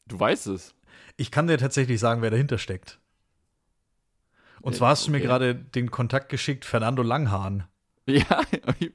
Du 0.07 0.19
weißt 0.19 0.47
es. 0.47 0.75
Ich 1.17 1.31
kann 1.31 1.47
dir 1.47 1.57
tatsächlich 1.57 1.99
sagen, 1.99 2.21
wer 2.21 2.31
dahinter 2.31 2.57
steckt. 2.57 2.99
Und 4.61 4.75
zwar 4.75 4.89
hast 4.89 5.03
okay. 5.03 5.11
du 5.11 5.17
mir 5.17 5.23
gerade 5.23 5.55
den 5.55 5.91
Kontakt 5.91 6.29
geschickt, 6.29 6.65
Fernando 6.65 7.03
Langhahn. 7.03 7.65
Ja, 8.05 8.41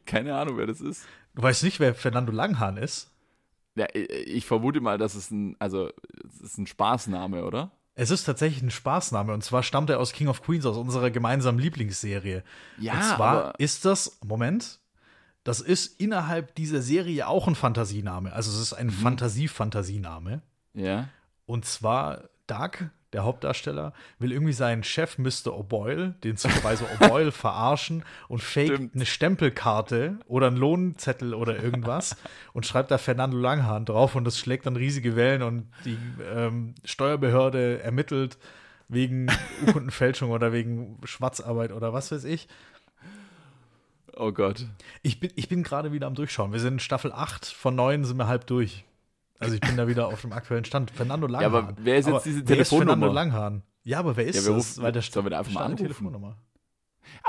keine 0.06 0.34
Ahnung, 0.34 0.56
wer 0.56 0.66
das 0.66 0.80
ist. 0.80 1.06
Du 1.36 1.42
weißt 1.42 1.62
nicht, 1.62 1.78
wer 1.78 1.94
Fernando 1.94 2.32
Langhahn 2.32 2.76
ist? 2.76 3.12
Ja, 3.76 3.86
ich 3.92 4.44
vermute 4.44 4.80
mal, 4.80 4.98
dass 4.98 5.14
es 5.14 5.30
ein, 5.30 5.54
also, 5.60 5.90
es 6.26 6.40
ist 6.40 6.58
ein 6.58 6.66
Spaßname, 6.66 7.44
oder? 7.44 7.70
Es 7.94 8.10
ist 8.10 8.24
tatsächlich 8.24 8.62
ein 8.62 8.72
Spaßname 8.72 9.32
und 9.32 9.44
zwar 9.44 9.62
stammt 9.62 9.88
er 9.88 10.00
aus 10.00 10.12
King 10.12 10.26
of 10.26 10.42
Queens, 10.42 10.66
aus 10.66 10.76
unserer 10.76 11.12
gemeinsamen 11.12 11.60
Lieblingsserie. 11.60 12.42
Ja. 12.78 12.94
Und 12.94 13.02
zwar 13.04 13.60
ist 13.60 13.84
das, 13.84 14.18
Moment, 14.24 14.80
das 15.44 15.60
ist 15.60 16.00
innerhalb 16.00 16.54
dieser 16.54 16.80
Serie 16.80 17.28
auch 17.28 17.46
ein 17.46 17.54
Fantasiename. 17.54 18.32
Also 18.32 18.50
es 18.50 18.58
ist 18.58 18.72
ein 18.72 18.86
mhm. 18.86 18.92
Fantasie-Fantasiename. 18.92 20.42
Ja. 20.72 21.08
Und 21.46 21.66
zwar 21.66 22.24
Doug, 22.46 22.90
der 23.12 23.24
Hauptdarsteller, 23.24 23.92
will 24.18 24.32
irgendwie 24.32 24.54
seinen 24.54 24.82
Chef 24.82 25.18
Mr. 25.18 25.52
O'Boyle, 25.52 26.18
den 26.20 26.38
Supervisor 26.38 26.88
O'Boyle, 26.98 27.30
verarschen 27.30 28.04
und 28.28 28.42
fake 28.42 28.90
eine 28.94 29.06
Stempelkarte 29.06 30.18
oder 30.26 30.46
einen 30.46 30.56
Lohnzettel 30.56 31.34
oder 31.34 31.62
irgendwas 31.62 32.16
und 32.54 32.64
schreibt 32.64 32.90
da 32.90 32.96
Fernando 32.96 33.36
Langhahn 33.36 33.84
drauf 33.84 34.16
und 34.16 34.24
das 34.24 34.38
schlägt 34.38 34.64
dann 34.64 34.76
riesige 34.76 35.14
Wellen 35.14 35.42
und 35.42 35.68
die 35.84 35.98
ähm, 36.34 36.74
Steuerbehörde 36.84 37.82
ermittelt 37.82 38.38
wegen 38.88 39.26
Urkundenfälschung 39.66 40.30
oder 40.30 40.52
wegen 40.52 40.98
Schwarzarbeit 41.04 41.72
oder 41.72 41.92
was 41.92 42.10
weiß 42.10 42.24
ich. 42.24 42.48
Oh 44.16 44.32
Gott. 44.32 44.66
Ich 45.02 45.20
bin, 45.20 45.30
ich 45.34 45.48
bin 45.48 45.62
gerade 45.62 45.92
wieder 45.92 46.06
am 46.06 46.14
Durchschauen. 46.14 46.52
Wir 46.52 46.60
sind 46.60 46.74
in 46.74 46.78
Staffel 46.78 47.12
8, 47.12 47.46
von 47.46 47.74
9 47.74 48.04
sind 48.04 48.16
wir 48.16 48.26
halb 48.26 48.46
durch. 48.46 48.84
Also 49.38 49.54
ich 49.54 49.60
bin 49.60 49.76
da 49.76 49.88
wieder 49.88 50.06
auf 50.06 50.20
dem 50.20 50.32
aktuellen 50.32 50.64
Stand. 50.64 50.90
Fernando 50.90 51.26
Langhahn. 51.26 51.52
Ja, 51.52 51.58
aber 51.58 51.74
wer 51.78 51.96
ist 51.96 52.06
jetzt 52.06 52.14
aber 52.14 52.22
diese 52.24 52.44
Telefonnummer? 52.44 52.92
Fernando 52.92 53.12
Langhahn. 53.12 53.62
Ja, 53.82 53.98
aber 53.98 54.16
wer 54.16 54.26
ist 54.26 54.46
ja, 54.46 54.54
das? 54.54 54.80
Weil 54.80 54.92
der 54.92 55.02
sollen 55.02 55.26
wir 55.26 55.30
da 55.30 55.38
einfach 55.40 55.52
mal 55.52 55.64
anrufen? 55.64 55.82
Telefonnummer. 55.82 56.36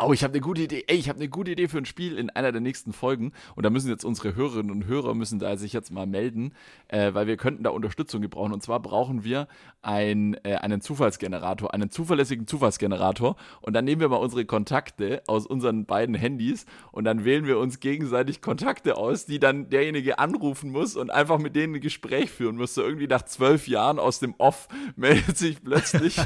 Oh, 0.01 0.13
ich 0.13 0.23
habe 0.23 0.34
eine 0.34 0.41
gute 0.41 0.63
Idee. 0.63 0.84
Ey, 0.88 0.97
ich 0.97 1.09
habe 1.09 1.19
eine 1.19 1.30
gute 1.30 1.51
Idee 1.51 1.67
für 1.67 1.78
ein 1.78 1.86
Spiel 1.86 2.17
in 2.17 2.30
einer 2.30 2.51
der 2.51 2.61
nächsten 2.61 2.93
Folgen. 2.93 3.32
Und 3.55 3.63
da 3.63 3.69
müssen 3.69 3.89
jetzt 3.89 4.03
unsere 4.03 4.36
Hörerinnen 4.36 4.71
und 4.71 4.86
Hörer 4.86 5.15
müssen 5.15 5.39
da 5.39 5.55
sich 5.57 5.73
jetzt 5.73 5.91
mal 5.91 6.05
melden, 6.05 6.53
äh, 6.88 7.13
weil 7.13 7.28
wir 7.28 7.38
könnten 7.38 7.63
da 7.63 7.69
Unterstützung 7.69 8.21
gebrauchen. 8.21 8.53
Und 8.53 8.63
zwar 8.63 8.80
brauchen 8.80 9.23
wir 9.23 9.47
ein, 9.82 10.36
äh, 10.43 10.55
einen 10.55 10.82
Zufallsgenerator, 10.82 11.73
einen 11.73 11.89
zuverlässigen 11.89 12.47
Zufallsgenerator. 12.47 13.36
Und 13.61 13.73
dann 13.73 13.86
nehmen 13.86 14.01
wir 14.01 14.09
mal 14.09 14.17
unsere 14.17 14.45
Kontakte 14.45 15.23
aus 15.28 15.45
unseren 15.45 15.86
beiden 15.86 16.15
Handys 16.15 16.65
und 16.91 17.05
dann 17.05 17.26
wählen 17.26 17.45
wir 17.45 17.59
uns 17.59 17.80
gegenseitig 17.80 18.41
Kontakte 18.41 18.97
aus, 18.97 19.26
die 19.26 19.39
dann 19.39 19.69
derjenige 19.69 20.19
anrufen 20.19 20.71
muss 20.71 20.95
und 20.95 21.11
einfach 21.11 21.38
mit 21.38 21.55
denen 21.55 21.76
ein 21.76 21.82
Gespräch 21.82 22.32
führen 22.32 22.57
muss. 22.57 22.73
So 22.73 22.82
irgendwie 22.82 23.07
nach 23.07 23.23
zwölf 23.23 23.67
Jahren 23.67 23.99
aus 23.99 24.19
dem 24.19 24.36
Off 24.38 24.67
meldet 24.95 25.38
sich 25.38 25.63
plötzlich. 25.63 26.17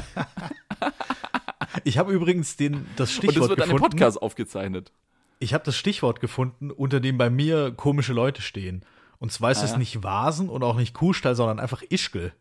Ich 1.84 1.98
habe 1.98 2.12
übrigens 2.12 2.56
den, 2.56 2.86
das 2.96 3.12
Stichwort 3.12 3.36
Und 3.36 3.42
es 3.42 3.48
wird 3.50 3.58
gefunden. 3.60 3.80
Podcast 3.80 4.20
aufgezeichnet. 4.20 4.92
Ich 5.38 5.54
habe 5.54 5.64
das 5.64 5.76
Stichwort 5.76 6.20
gefunden, 6.20 6.70
unter 6.70 7.00
dem 7.00 7.16
bei 7.16 7.30
mir 7.30 7.72
komische 7.72 8.12
Leute 8.12 8.42
stehen. 8.42 8.84
Und 9.18 9.32
zwar 9.32 9.50
ist 9.50 9.60
ah, 9.60 9.64
es 9.64 9.70
ja. 9.72 9.78
nicht 9.78 10.02
Vasen 10.02 10.48
und 10.48 10.62
auch 10.62 10.76
nicht 10.76 10.94
Kuhstall, 10.94 11.34
sondern 11.34 11.60
einfach 11.60 11.82
Ischgl. 11.82 12.32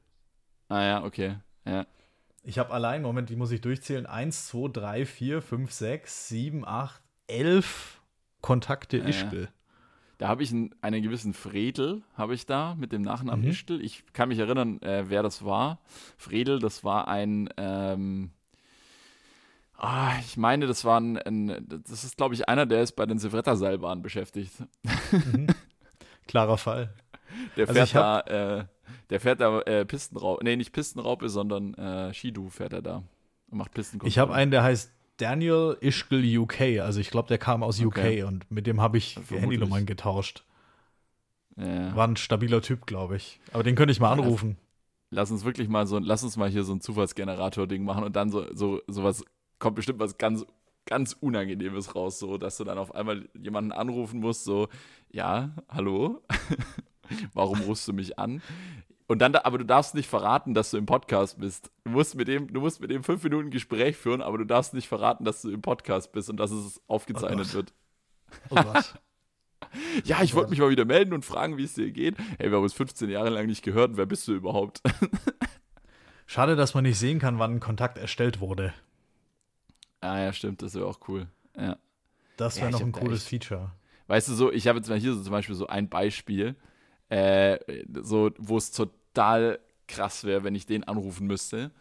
Ah 0.70 0.84
ja, 0.84 1.04
okay. 1.04 1.38
Ja. 1.66 1.86
Ich 2.44 2.58
habe 2.58 2.74
allein, 2.74 3.02
Moment, 3.02 3.30
wie 3.30 3.36
muss 3.36 3.52
ich 3.52 3.62
durchzählen? 3.62 4.06
Eins, 4.06 4.48
zwei, 4.48 4.70
drei, 4.70 5.06
vier, 5.06 5.42
fünf, 5.42 5.72
sechs, 5.72 6.28
sieben, 6.28 6.66
acht, 6.66 7.02
elf 7.28 8.02
Kontakte 8.42 8.98
ja, 8.98 9.06
Ischgl. 9.06 9.44
Ja. 9.44 9.48
Da 10.18 10.28
habe 10.28 10.44
ich 10.44 10.52
einen, 10.52 10.76
einen, 10.82 11.02
gewissen 11.02 11.34
Fredel, 11.34 12.02
habe 12.16 12.34
ich 12.34 12.46
da 12.46 12.76
mit 12.76 12.92
dem 12.92 13.02
Nachnamen 13.02 13.46
mhm. 13.46 13.52
Ischgl. 13.52 13.82
Ich 13.82 14.04
kann 14.14 14.30
mich 14.30 14.40
erinnern, 14.40 14.82
äh, 14.82 15.06
wer 15.08 15.24
das 15.24 15.46
war. 15.46 15.80
Fredel, 16.18 16.60
das 16.60 16.84
war 16.84 17.08
ein, 17.08 17.50
ähm, 17.58 18.32
Ah, 19.82 20.12
ich 20.20 20.36
meine, 20.36 20.68
das 20.68 20.84
war 20.84 21.00
ein, 21.00 21.18
ein 21.18 21.66
das 21.88 22.04
ist, 22.04 22.18
glaube 22.18 22.36
ich, 22.36 22.50
einer, 22.50 22.66
der 22.66 22.82
ist 22.82 22.98
bei 22.98 23.06
den 23.06 23.18
Silvretta-Seilbahnen 23.18 24.02
beschäftigt. 24.02 24.52
Mhm. 25.12 25.48
Klarer 26.28 26.58
Fall. 26.58 26.94
Der 27.56 27.70
also 27.70 27.86
fährt 27.86 27.96
da, 27.96 28.20
äh, 28.60 28.66
der 29.10 29.20
fährt 29.22 29.40
da 29.40 29.62
äh, 29.62 29.86
Pistenraupe, 29.86 30.44
nee, 30.44 30.58
nicht 30.58 30.74
Pistenraupe, 30.74 31.30
sondern 31.30 31.76
äh, 31.76 32.14
Skidu 32.14 32.50
fährt 32.50 32.74
er 32.74 32.82
da 32.82 33.04
und 33.50 33.58
macht 33.58 33.74
Pistenkontrolle. 33.74 34.10
Ich 34.10 34.20
habe 34.20 34.34
einen, 34.34 34.52
der 34.52 34.64
heißt 34.64 34.92
Daniel 35.16 35.78
Ischgl 35.80 36.38
UK, 36.40 36.82
also 36.82 37.00
ich 37.00 37.10
glaube, 37.10 37.30
der 37.30 37.38
kam 37.38 37.64
aus 37.64 37.82
okay. 37.82 38.22
UK 38.24 38.28
und 38.28 38.52
mit 38.52 38.68
dem 38.68 38.82
habe 38.82 38.98
ich 38.98 39.18
Handynummern 39.30 39.86
getauscht. 39.86 40.44
Ja. 41.56 41.96
War 41.96 42.06
ein 42.06 42.18
stabiler 42.18 42.62
Typ, 42.62 42.86
glaube 42.86 43.16
ich. 43.16 43.40
Aber 43.54 43.64
den 43.64 43.76
könnte 43.76 43.94
ich 43.94 44.02
mal 44.02 44.12
anrufen. 44.12 44.58
Lass 45.10 45.32
uns 45.32 45.46
wirklich 45.46 45.70
mal 45.70 45.88
so, 45.88 46.00
lass 46.00 46.24
uns 46.24 46.36
mal 46.36 46.50
hier 46.50 46.64
so 46.64 46.74
ein 46.74 46.82
Zufallsgenerator-Ding 46.82 47.84
machen 47.84 48.04
und 48.04 48.16
dann 48.16 48.30
so, 48.30 48.46
so 48.54 48.82
sowas 48.88 49.24
kommt 49.60 49.76
bestimmt 49.76 50.00
was 50.00 50.18
ganz, 50.18 50.46
ganz 50.86 51.14
Unangenehmes 51.14 51.96
raus, 51.96 52.20
so, 52.20 52.38
dass 52.38 52.58
du 52.58 52.64
dann 52.64 52.78
auf 52.78 52.96
einmal 52.96 53.30
jemanden 53.40 53.72
anrufen 53.72 54.20
musst, 54.20 54.44
so, 54.44 54.68
ja, 55.12 55.56
hallo, 55.70 56.22
warum 57.34 57.60
rufst 57.62 57.88
du 57.88 57.94
mich 57.94 58.18
an? 58.18 58.42
Und 59.08 59.20
dann, 59.20 59.36
aber 59.36 59.58
du 59.58 59.66
darfst 59.66 59.96
nicht 59.96 60.08
verraten, 60.08 60.54
dass 60.54 60.70
du 60.70 60.78
im 60.78 60.86
Podcast 60.86 61.40
bist. 61.40 61.72
Du 61.84 61.90
musst 61.90 62.14
mit 62.14 62.28
dem, 62.28 62.54
du 62.54 62.60
musst 62.60 62.80
mit 62.80 62.92
dem 62.92 63.04
fünf 63.04 63.24
Minuten 63.24 63.50
Gespräch 63.50 63.98
führen, 63.98 64.22
aber 64.22 64.38
du 64.38 64.44
darfst 64.44 64.76
nicht 64.76 64.88
verraten, 64.88 65.26
dass 65.26 65.42
du 65.42 65.50
im 65.50 65.64
Podcast 65.64 66.12
bist 66.12 66.30
und 66.30 66.38
dass 66.38 66.52
es 66.52 66.80
aufgezeichnet 66.88 67.48
oh 67.50 67.54
wird. 67.56 67.74
Oh 68.52 68.56
Gott. 68.56 68.94
ja, 70.04 70.22
ich 70.22 70.36
wollte 70.36 70.52
mich 70.52 70.60
mal 70.60 70.70
wieder 70.70 70.86
melden 70.86 71.14
und 71.14 71.26
fragen, 71.26 71.58
wie 71.58 71.64
es 71.64 71.74
dir 71.74 71.92
geht. 71.92 72.18
Hey, 72.38 72.52
wir 72.52 72.58
haben 72.58 72.64
uns 72.64 72.74
15 72.74 73.10
Jahre 73.10 73.30
lang 73.30 73.48
nicht 73.48 73.64
gehört. 73.64 73.98
Wer 73.98 74.06
bist 74.06 74.28
du 74.28 74.34
überhaupt? 74.34 74.84
Schade, 76.28 76.56
dass 76.56 76.76
man 76.76 76.84
nicht 76.84 77.00
sehen 77.00 77.18
kann, 77.18 77.40
wann 77.40 77.56
ein 77.56 77.60
Kontakt 77.60 77.98
erstellt 77.98 78.40
wurde. 78.40 78.76
Ah 80.02 80.20
ja, 80.20 80.34
stimmt, 80.34 80.62
das 80.62 80.76
wäre 80.76 80.86
auch 80.86 81.00
cool. 81.08 81.28
Ja. 81.58 81.78
Das 82.38 82.58
wäre 82.58 82.68
ja, 82.68 82.72
noch 82.72 82.82
ein 82.82 82.92
cooles 82.92 83.22
echt, 83.22 83.30
Feature. 83.30 83.72
Weißt 84.08 84.30
du 84.30 84.34
so, 84.34 84.52
ich 84.52 84.68
habe 84.68 84.80
jetzt 84.80 84.90
mal 84.90 84.98
hier 84.98 85.14
so 85.14 85.22
zum 85.22 85.32
Beispiel 85.32 85.56
so 85.56 85.68
ein 85.68 85.90
Beispiel, 85.90 86.56
äh, 87.10 87.60
so, 88.02 88.32
wo 88.38 88.58
es 88.58 88.72
total 88.72 89.60
krass 89.88 90.24
wäre, 90.24 90.44
wenn 90.44 90.56
ich 90.56 90.66
den 90.66 90.84
anrufen 90.86 91.28
müsste. 91.28 91.72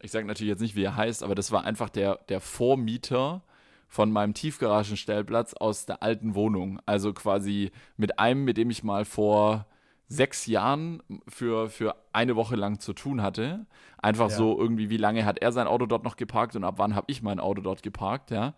Ich 0.00 0.10
sage 0.10 0.26
natürlich 0.26 0.50
jetzt 0.50 0.60
nicht, 0.60 0.76
wie 0.76 0.84
er 0.84 0.96
heißt, 0.96 1.22
aber 1.22 1.34
das 1.34 1.52
war 1.52 1.64
einfach 1.64 1.88
der, 1.88 2.16
der 2.28 2.40
Vormieter 2.40 3.42
von 3.88 4.10
meinem 4.10 4.34
Tiefgaragenstellplatz 4.34 5.54
aus 5.54 5.86
der 5.86 6.02
alten 6.02 6.34
Wohnung. 6.34 6.80
Also 6.86 7.12
quasi 7.12 7.70
mit 7.96 8.18
einem, 8.18 8.44
mit 8.44 8.56
dem 8.56 8.70
ich 8.70 8.82
mal 8.82 9.04
vor 9.04 9.66
sechs 10.08 10.46
Jahren 10.46 11.02
für, 11.28 11.70
für 11.70 11.96
eine 12.12 12.36
Woche 12.36 12.56
lang 12.56 12.80
zu 12.80 12.92
tun 12.92 13.22
hatte. 13.22 13.66
Einfach 13.98 14.30
ja. 14.30 14.36
so 14.36 14.58
irgendwie, 14.58 14.90
wie 14.90 14.96
lange 14.96 15.24
hat 15.24 15.38
er 15.38 15.52
sein 15.52 15.66
Auto 15.66 15.86
dort 15.86 16.04
noch 16.04 16.16
geparkt 16.16 16.54
und 16.56 16.64
ab 16.64 16.74
wann 16.76 16.94
habe 16.94 17.06
ich 17.10 17.22
mein 17.22 17.40
Auto 17.40 17.62
dort 17.62 17.82
geparkt, 17.82 18.30
ja. 18.30 18.54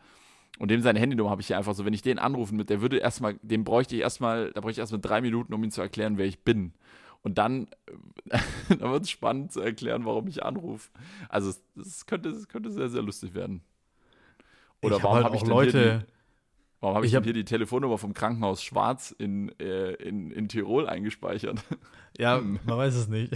Und 0.59 0.71
dem 0.71 0.81
seine 0.81 1.01
Handynummer 1.01 1.31
habe 1.31 1.41
ich 1.41 1.49
hier 1.49 1.59
einfach 1.59 1.75
so, 1.75 1.85
wenn 1.85 1.95
ich 1.95 2.03
den 2.03 2.19
anrufen 2.19 2.57
mit, 2.57 2.71
der 2.71 2.81
würde 2.81 2.99
erstmal, 2.99 3.39
dem 3.43 3.65
bräuchte 3.65 3.97
ich 3.97 4.03
erstmal, 4.03 4.53
da 4.53 4.61
bräuchte 4.61 4.79
ich 4.79 4.83
erstmal 4.83 5.01
drei 5.01 5.21
Minuten, 5.21 5.53
um 5.53 5.65
ihm 5.65 5.71
zu 5.71 5.81
erklären, 5.81 6.17
wer 6.17 6.27
ich 6.27 6.41
bin. 6.45 6.73
Und 7.23 7.39
dann, 7.39 7.69
dann 8.69 8.93
wird 8.93 9.03
es 9.03 9.11
spannend 9.11 9.53
zu 9.53 9.61
erklären, 9.61 10.05
warum 10.05 10.29
ich 10.29 10.45
anrufe. 10.45 10.91
Also 11.29 11.53
es 11.77 12.07
könnte, 12.07 12.33
könnte 12.49 12.71
sehr, 12.71 12.89
sehr 12.89 13.03
lustig 13.03 13.35
werden. 13.35 13.63
Oder 14.83 14.99
ich 14.99 15.03
warum 15.03 15.17
habe 15.17 15.25
halt 15.25 15.33
hab 15.33 15.35
ich 15.35 15.43
denn 15.43 15.51
Leute, 15.51 16.05
die, 16.07 16.24
warum 16.85 16.97
habe 16.97 17.07
ich, 17.07 17.13
ich 17.13 17.17
hab, 17.17 17.25
hier 17.25 17.33
die 17.33 17.45
Telefonnummer 17.45 17.99
vom 17.99 18.15
Krankenhaus 18.15 18.63
Schwarz 18.63 19.11
in, 19.11 19.49
äh, 19.59 19.93
in, 19.95 20.31
in 20.31 20.49
Tirol 20.49 20.89
eingespeichert? 20.89 21.63
Ja, 22.17 22.37
hm. 22.37 22.61
man 22.63 22.79
weiß 22.79 22.95
es 22.95 23.09
nicht. 23.09 23.35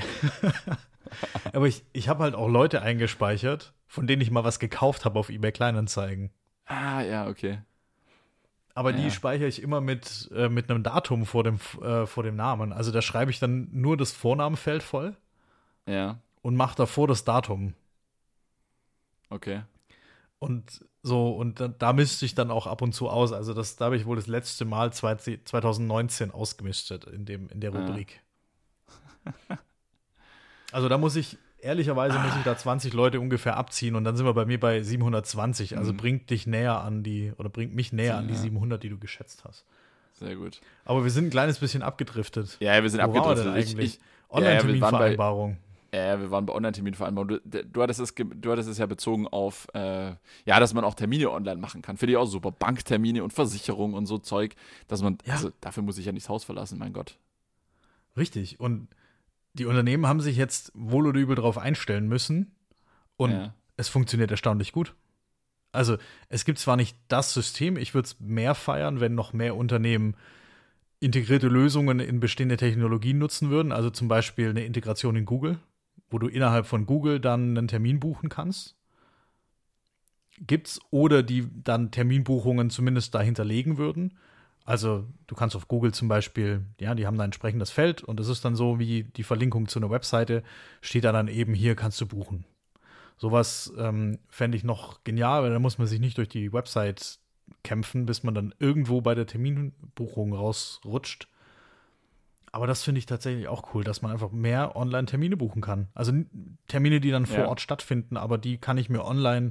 Aber 1.53 1.67
ich, 1.67 1.85
ich 1.93 2.09
habe 2.09 2.23
halt 2.23 2.37
auch 2.37 2.47
Leute 2.47 2.81
eingespeichert, 2.81 3.75
von 3.89 4.07
denen 4.07 4.23
ich 4.23 4.31
mal 4.31 4.45
was 4.45 4.61
gekauft 4.61 5.05
habe 5.05 5.19
auf 5.19 5.31
eBay 5.31 5.51
Kleinanzeigen. 5.51 6.31
Ah, 6.65 7.03
ja, 7.03 7.27
okay. 7.27 7.59
Aber 8.77 8.93
ja. 8.93 8.99
die 8.99 9.11
speichere 9.11 9.49
ich 9.49 9.61
immer 9.61 9.81
mit, 9.81 10.31
äh, 10.33 10.49
mit 10.49 10.71
einem 10.71 10.85
Datum 10.85 11.27
vor 11.27 11.43
dem, 11.43 11.59
äh, 11.83 12.07
vor 12.07 12.23
dem 12.23 12.37
Namen. 12.37 12.73
Also 12.73 12.93
da 12.93 13.03
schreibe 13.03 13.33
ich 13.33 13.41
dann 13.41 13.69
nur 13.73 13.97
das 13.97 14.13
Vornamenfeld 14.13 14.85
voll. 14.85 15.17
Ja. 15.85 16.21
Und 16.43 16.55
mache 16.55 16.77
davor 16.77 17.09
das 17.09 17.25
Datum. 17.25 17.75
Okay. 19.29 19.63
Und 20.39 20.85
so, 21.03 21.31
und 21.31 21.61
da, 21.61 21.69
da 21.69 21.93
misste 21.93 22.25
ich 22.25 22.35
dann 22.35 22.51
auch 22.51 22.67
ab 22.67 22.83
und 22.83 22.93
zu 22.93 23.09
aus. 23.09 23.33
Also 23.33 23.55
das, 23.55 23.77
da 23.77 23.87
habe 23.87 23.97
ich 23.97 24.07
wohl 24.07 24.17
das 24.17 24.27
letzte 24.27 24.65
Mal 24.65 24.93
2019 24.93 26.31
ausgemistet 26.33 27.05
in, 27.05 27.25
dem, 27.25 27.49
in 27.49 27.61
der 27.61 27.71
Rubrik. 27.71 28.21
Ja. 29.25 29.33
also 30.73 30.89
da 30.89 30.99
muss 30.99 31.15
ich, 31.15 31.39
ehrlicherweise 31.61 32.19
muss 32.19 32.37
ich 32.37 32.43
da 32.43 32.57
20 32.57 32.93
Leute 32.95 33.21
ungefähr 33.21 33.57
abziehen 33.57 33.95
und 33.95 34.05
dann 34.05 34.17
sind 34.17 34.27
wir 34.27 34.35
bei 34.35 34.45
mir 34.45 34.59
bei 34.59 34.83
720. 34.83 35.79
Also 35.79 35.93
mhm. 35.93 35.99
bringt 35.99 36.31
dich 36.31 36.47
näher 36.47 36.81
an 36.81 37.05
die, 37.05 37.33
oder 37.39 37.49
bringt 37.49 37.75
mich 37.75 37.93
näher 37.93 38.15
ja. 38.15 38.19
an 38.19 38.27
die 38.27 38.35
700, 38.35 38.83
die 38.83 38.89
du 38.89 38.99
geschätzt 38.99 39.45
hast. 39.45 39.65
Sehr 40.15 40.35
gut. 40.35 40.61
Aber 40.85 41.05
wir 41.05 41.13
sind 41.13 41.27
ein 41.27 41.31
kleines 41.31 41.61
bisschen 41.61 41.83
abgedriftet. 41.83 42.57
Ja, 42.59 42.83
wir 42.83 42.91
sind 42.91 43.01
Wo 43.01 43.05
abgedriftet. 43.05 43.47
War 43.47 43.55
eigentlich? 43.55 44.01
Online-Terminvereinbarung. 44.31 45.53
Ja, 45.53 45.57
äh, 45.91 46.18
wir 46.18 46.30
waren 46.30 46.45
bei 46.45 46.55
Online-Terminvereinbarungen. 46.55 47.41
Du, 47.45 47.64
du, 47.64 47.82
hattest 47.82 48.01
es, 48.01 48.14
du 48.14 48.53
hattest 48.53 48.68
es 48.68 48.78
ja 48.78 48.86
bezogen 48.86 49.26
auf, 49.26 49.68
äh, 49.74 50.12
ja, 50.45 50.61
dass 50.61 50.74
man 50.74 50.84
auch 50.84 50.95
Termine 50.95 51.30
online 51.30 51.61
machen 51.61 51.82
kann. 51.82 51.97
Finde 51.97 52.12
ich 52.12 52.16
auch 52.18 52.26
super. 52.26 52.51
Banktermine 52.53 53.24
und 53.24 53.32
Versicherungen 53.32 53.95
und 53.97 54.07
so 54.07 54.18
Zeug, 54.18 54.55
dass 54.86 55.03
man, 55.03 55.18
ja. 55.24 55.34
also 55.34 55.51
dafür 55.61 55.82
muss 55.82 55.99
ich 55.99 56.07
ja 56.07 56.12
nicht 56.12 56.26
das 56.26 56.30
Haus 56.30 56.45
verlassen, 56.45 56.78
mein 56.78 56.93
Gott. 56.93 57.16
Richtig. 58.16 58.61
Und 58.61 58.89
die 59.55 59.64
Unternehmen 59.64 60.07
haben 60.07 60.20
sich 60.20 60.36
jetzt 60.36 60.72
wohl 60.74 61.07
oder 61.07 61.18
übel 61.18 61.36
darauf 61.36 61.57
einstellen 61.57 62.07
müssen. 62.07 62.55
Und 63.16 63.32
ja. 63.32 63.55
es 63.76 63.89
funktioniert 63.89 64.30
erstaunlich 64.30 64.72
gut. 64.72 64.95
Also, 65.72 65.97
es 66.28 66.45
gibt 66.45 66.59
zwar 66.59 66.76
nicht 66.76 66.97
das 67.09 67.34
System, 67.34 67.76
ich 67.76 67.95
würde 67.95 68.07
es 68.07 68.20
mehr 68.20 68.55
feiern, 68.55 69.01
wenn 69.01 69.14
noch 69.14 69.32
mehr 69.32 69.55
Unternehmen 69.55 70.16
integrierte 71.01 71.49
Lösungen 71.49 72.01
in 72.01 72.20
bestehende 72.20 72.57
Technologien 72.57 73.18
nutzen 73.18 73.51
würden, 73.51 73.70
also 73.70 73.91
zum 73.91 74.09
Beispiel 74.09 74.51
eine 74.51 74.64
Integration 74.64 75.14
in 75.14 75.26
Google 75.26 75.59
wo 76.11 76.19
du 76.19 76.29
innerhalb 76.29 76.67
von 76.67 76.87
Google 76.87 77.21
dann 77.21 77.57
einen 77.57 77.69
Termin 77.69 78.01
buchen 78.01 78.29
kannst. 78.29 78.77
Gibt's 80.41 80.81
oder 80.91 81.23
die 81.23 81.49
dann 81.65 81.91
Terminbuchungen 81.91 82.71
zumindest 82.71 83.15
dahinter 83.15 83.45
legen 83.45 83.77
würden. 83.77 84.17
Also 84.65 85.07
du 85.27 85.35
kannst 85.35 85.57
auf 85.57 85.67
Google 85.67 85.93
zum 85.93 86.09
Beispiel, 86.09 86.65
ja, 86.79 86.95
die 86.95 87.07
haben 87.07 87.17
da 87.17 87.25
ein 87.25 87.29
entsprechendes 87.29 87.71
Feld 87.71 88.05
und 88.05 88.21
das 88.21 88.29
ist 88.29 88.45
dann 88.45 88.55
so 88.55 88.79
wie 88.79 89.05
die 89.05 89.23
Verlinkung 89.23 89.67
zu 89.67 89.79
einer 89.79 89.91
Webseite, 89.91 90.43
steht 90.83 91.05
da 91.05 91.13
dann 91.13 91.27
eben 91.27 91.55
hier 91.55 91.75
kannst 91.75 92.01
du 92.01 92.07
buchen. 92.07 92.45
Sowas 93.17 93.73
ähm, 93.79 94.19
fände 94.29 94.57
ich 94.57 94.65
noch 94.65 95.03
genial, 95.05 95.43
weil 95.43 95.51
da 95.51 95.59
muss 95.59 95.79
man 95.79 95.87
sich 95.87 96.01
nicht 96.01 96.19
durch 96.19 96.29
die 96.29 96.53
Website 96.53 97.19
kämpfen, 97.65 98.07
bis 98.07 98.23
man 98.23 98.35
dann 98.35 98.55
irgendwo 98.59 99.01
bei 99.01 99.15
der 99.15 99.27
Terminbuchung 99.27 100.35
rausrutscht, 100.35 101.29
aber 102.53 102.67
das 102.67 102.83
finde 102.83 102.99
ich 102.99 103.07
tatsächlich 103.07 103.49
auch 103.49 103.75
cool, 103.75 103.85
dass 103.85 104.03
man 104.03 104.11
einfach 104.11 104.31
mehr 104.31 104.77
Online-Termine 104.77 105.37
buchen 105.37 105.63
kann. 105.63 105.89
Also 105.95 106.13
Termine, 106.67 107.01
die 107.01 107.11
dann 107.11 107.27
vor 107.27 107.41
ja. 107.41 107.49
Ort 107.49 107.61
stattfinden, 107.61 108.17
aber 108.17 108.39
die 108.39 108.59
kann 108.59 108.79
ich 108.79 108.89
mir 108.89 109.05
online 109.05 109.51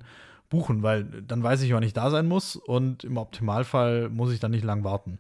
buchen, 0.50 0.84
weil 0.84 1.04
dann 1.04 1.44
weiß 1.44 1.62
ich, 1.62 1.74
wann 1.74 1.84
ich 1.84 1.94
da 1.94 2.10
sein 2.10 2.28
muss 2.28 2.56
und 2.56 3.04
im 3.04 3.18
Optimalfall 3.18 4.10
muss 4.10 4.32
ich 4.32 4.40
dann 4.40 4.52
nicht 4.52 4.64
lang 4.64 4.84
warten. 4.84 5.20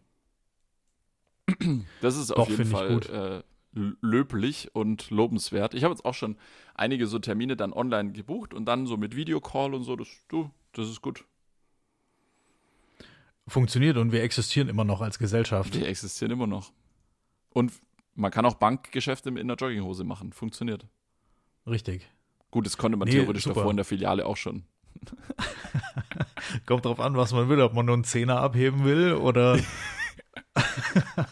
Das 2.01 2.17
ist 2.17 2.31
Doch, 2.31 2.39
auf 2.39 2.49
jeden 2.49 2.65
Fall 2.65 3.43
äh, 3.73 3.81
löblich 4.01 4.69
und 4.73 5.09
lobenswert. 5.09 5.73
Ich 5.73 5.83
habe 5.83 5.93
jetzt 5.93 6.05
auch 6.05 6.13
schon 6.13 6.37
einige 6.75 7.07
so 7.07 7.19
Termine 7.19 7.55
dann 7.55 7.73
online 7.73 8.11
gebucht 8.11 8.53
und 8.53 8.65
dann 8.65 8.85
so 8.85 8.97
mit 8.97 9.15
Videocall 9.15 9.73
und 9.73 9.83
so. 9.83 9.95
Das, 9.95 10.07
du, 10.27 10.49
das 10.73 10.89
ist 10.89 11.01
gut. 11.01 11.25
Funktioniert 13.47 13.95
und 13.97 14.11
wir 14.11 14.23
existieren 14.23 14.67
immer 14.67 14.83
noch 14.83 15.01
als 15.01 15.19
Gesellschaft. 15.19 15.73
Wir 15.73 15.87
existieren 15.87 16.31
immer 16.31 16.47
noch. 16.47 16.71
Und 17.49 17.71
man 18.15 18.31
kann 18.31 18.45
auch 18.45 18.55
Bankgeschäfte 18.55 19.29
in 19.29 19.47
der 19.47 19.57
Jogginghose 19.57 20.03
machen. 20.03 20.33
Funktioniert. 20.33 20.87
Richtig. 21.65 22.09
Gut, 22.51 22.65
das 22.65 22.77
konnte 22.77 22.97
man 22.97 23.07
nee, 23.07 23.15
theoretisch 23.15 23.43
super. 23.43 23.55
davor 23.55 23.71
in 23.71 23.77
der 23.77 23.85
Filiale 23.85 24.25
auch 24.25 24.37
schon. 24.37 24.63
Kommt 26.65 26.85
drauf 26.85 26.99
an, 26.99 27.15
was 27.15 27.33
man 27.33 27.49
will, 27.49 27.61
ob 27.61 27.73
man 27.73 27.85
nur 27.85 27.95
einen 27.95 28.03
Zehner 28.03 28.39
abheben 28.39 28.83
will 28.83 29.13
oder. 29.13 29.59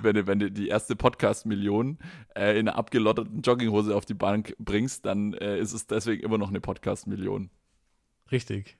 wenn, 0.00 0.14
du, 0.14 0.26
wenn 0.26 0.38
du 0.38 0.50
die 0.50 0.68
erste 0.68 0.96
Podcast-Million 0.96 1.98
äh, 2.34 2.58
in 2.58 2.68
einer 2.68 2.78
abgelotterten 2.78 3.42
Jogginghose 3.42 3.94
auf 3.94 4.06
die 4.06 4.14
Bank 4.14 4.54
bringst, 4.58 5.04
dann 5.04 5.34
äh, 5.34 5.58
ist 5.58 5.72
es 5.72 5.86
deswegen 5.86 6.22
immer 6.22 6.38
noch 6.38 6.48
eine 6.48 6.60
Podcast-Million. 6.60 7.50
Richtig. 8.30 8.78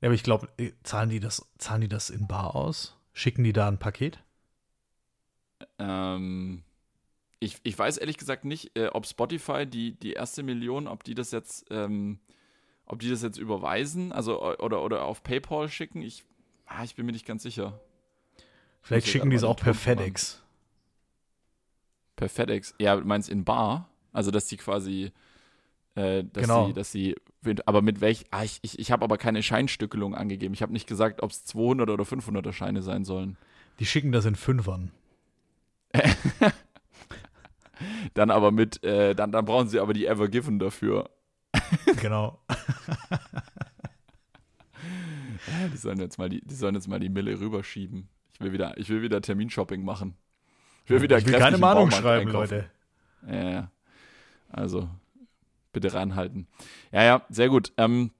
Ja, 0.00 0.08
aber 0.08 0.14
ich 0.14 0.22
glaube, 0.22 0.48
äh, 0.58 0.72
zahlen 0.82 1.10
die 1.10 1.20
das, 1.20 1.46
zahlen 1.58 1.82
die 1.82 1.88
das 1.88 2.10
in 2.10 2.26
Bar 2.26 2.54
aus? 2.54 2.96
Schicken 3.12 3.44
die 3.44 3.52
da 3.52 3.68
ein 3.68 3.78
Paket? 3.78 4.22
Ähm, 5.78 6.62
ich, 7.40 7.58
ich 7.62 7.78
weiß 7.78 7.98
ehrlich 7.98 8.18
gesagt 8.18 8.44
nicht, 8.44 8.76
äh, 8.76 8.88
ob 8.88 9.06
Spotify 9.06 9.66
die, 9.66 9.92
die 9.92 10.12
erste 10.12 10.42
Million, 10.42 10.86
ob 10.86 11.04
die 11.04 11.14
das 11.14 11.30
jetzt, 11.30 11.66
ähm, 11.70 12.20
ob 12.86 13.00
die 13.00 13.10
das 13.10 13.22
jetzt 13.22 13.38
überweisen, 13.38 14.12
also 14.12 14.42
oder, 14.42 14.82
oder 14.82 15.04
auf 15.04 15.22
PayPal 15.22 15.68
schicken. 15.68 16.02
Ich, 16.02 16.24
ah, 16.66 16.84
ich 16.84 16.94
bin 16.94 17.06
mir 17.06 17.12
nicht 17.12 17.26
ganz 17.26 17.42
sicher. 17.42 17.80
Vielleicht 18.80 19.06
schicken 19.06 19.30
die 19.30 19.36
es 19.36 19.44
auch 19.44 19.56
per 19.56 19.74
FedEx. 19.74 20.42
Per 22.16 22.28
FedEx? 22.28 22.74
Ja, 22.78 22.96
du 22.96 23.04
meinst 23.04 23.28
in 23.28 23.44
Bar? 23.44 23.88
Also, 24.12 24.30
dass 24.30 24.46
die 24.46 24.56
quasi, 24.56 25.12
äh, 25.94 26.24
dass 26.24 26.42
genau. 26.44 26.66
sie, 26.68 26.72
dass 26.72 26.92
sie 26.92 27.16
aber 27.66 27.82
mit 27.82 28.00
welch, 28.00 28.24
ah, 28.30 28.44
ich, 28.44 28.60
ich, 28.62 28.78
ich 28.78 28.92
habe 28.92 29.04
aber 29.04 29.18
keine 29.18 29.42
Scheinstückelung 29.42 30.14
angegeben. 30.14 30.54
Ich 30.54 30.62
habe 30.62 30.72
nicht 30.72 30.86
gesagt, 30.86 31.22
ob 31.22 31.30
es 31.30 31.44
200 31.44 31.90
oder 31.90 32.04
500er 32.04 32.52
Scheine 32.52 32.82
sein 32.82 33.04
sollen. 33.04 33.36
Die 33.78 33.86
schicken 33.86 34.12
das 34.12 34.24
in 34.24 34.36
Fünfern. 34.36 34.92
dann 38.14 38.30
aber 38.30 38.52
mit, 38.52 38.82
äh, 38.84 39.14
dann, 39.14 39.32
dann 39.32 39.44
brauchen 39.44 39.68
sie 39.68 39.80
aber 39.80 39.92
die 39.92 40.06
Ever 40.06 40.28
Given 40.28 40.58
dafür. 40.58 41.10
genau. 42.00 42.40
die 45.72 45.76
sollen 45.76 45.98
jetzt 45.98 46.18
mal 46.18 46.28
die, 46.28 46.40
die 46.42 46.54
sollen 46.54 46.74
jetzt 46.74 46.88
mal 46.88 47.00
die 47.00 47.08
Mille 47.10 47.38
rüberschieben. 47.38 48.08
Ich 48.34 48.40
will 48.40 48.52
wieder, 48.52 48.78
ich 48.78 48.88
will 48.88 49.02
wieder 49.02 49.20
Terminshopping 49.20 49.84
machen. 49.84 50.14
Ich 50.84 50.90
will 50.90 51.02
wieder 51.02 51.18
ich 51.18 51.26
will 51.26 51.38
keine 51.38 51.58
Mahnung 51.58 51.90
schreiben, 51.90 52.28
einkaufen. 52.28 52.56
Leute. 52.56 52.70
Ja, 53.30 53.70
also 54.48 54.88
bitte 55.72 55.94
ranhalten. 55.94 56.46
Ja, 56.92 57.02
ja, 57.02 57.22
sehr 57.28 57.48
gut. 57.48 57.72
Ähm, 57.76 58.12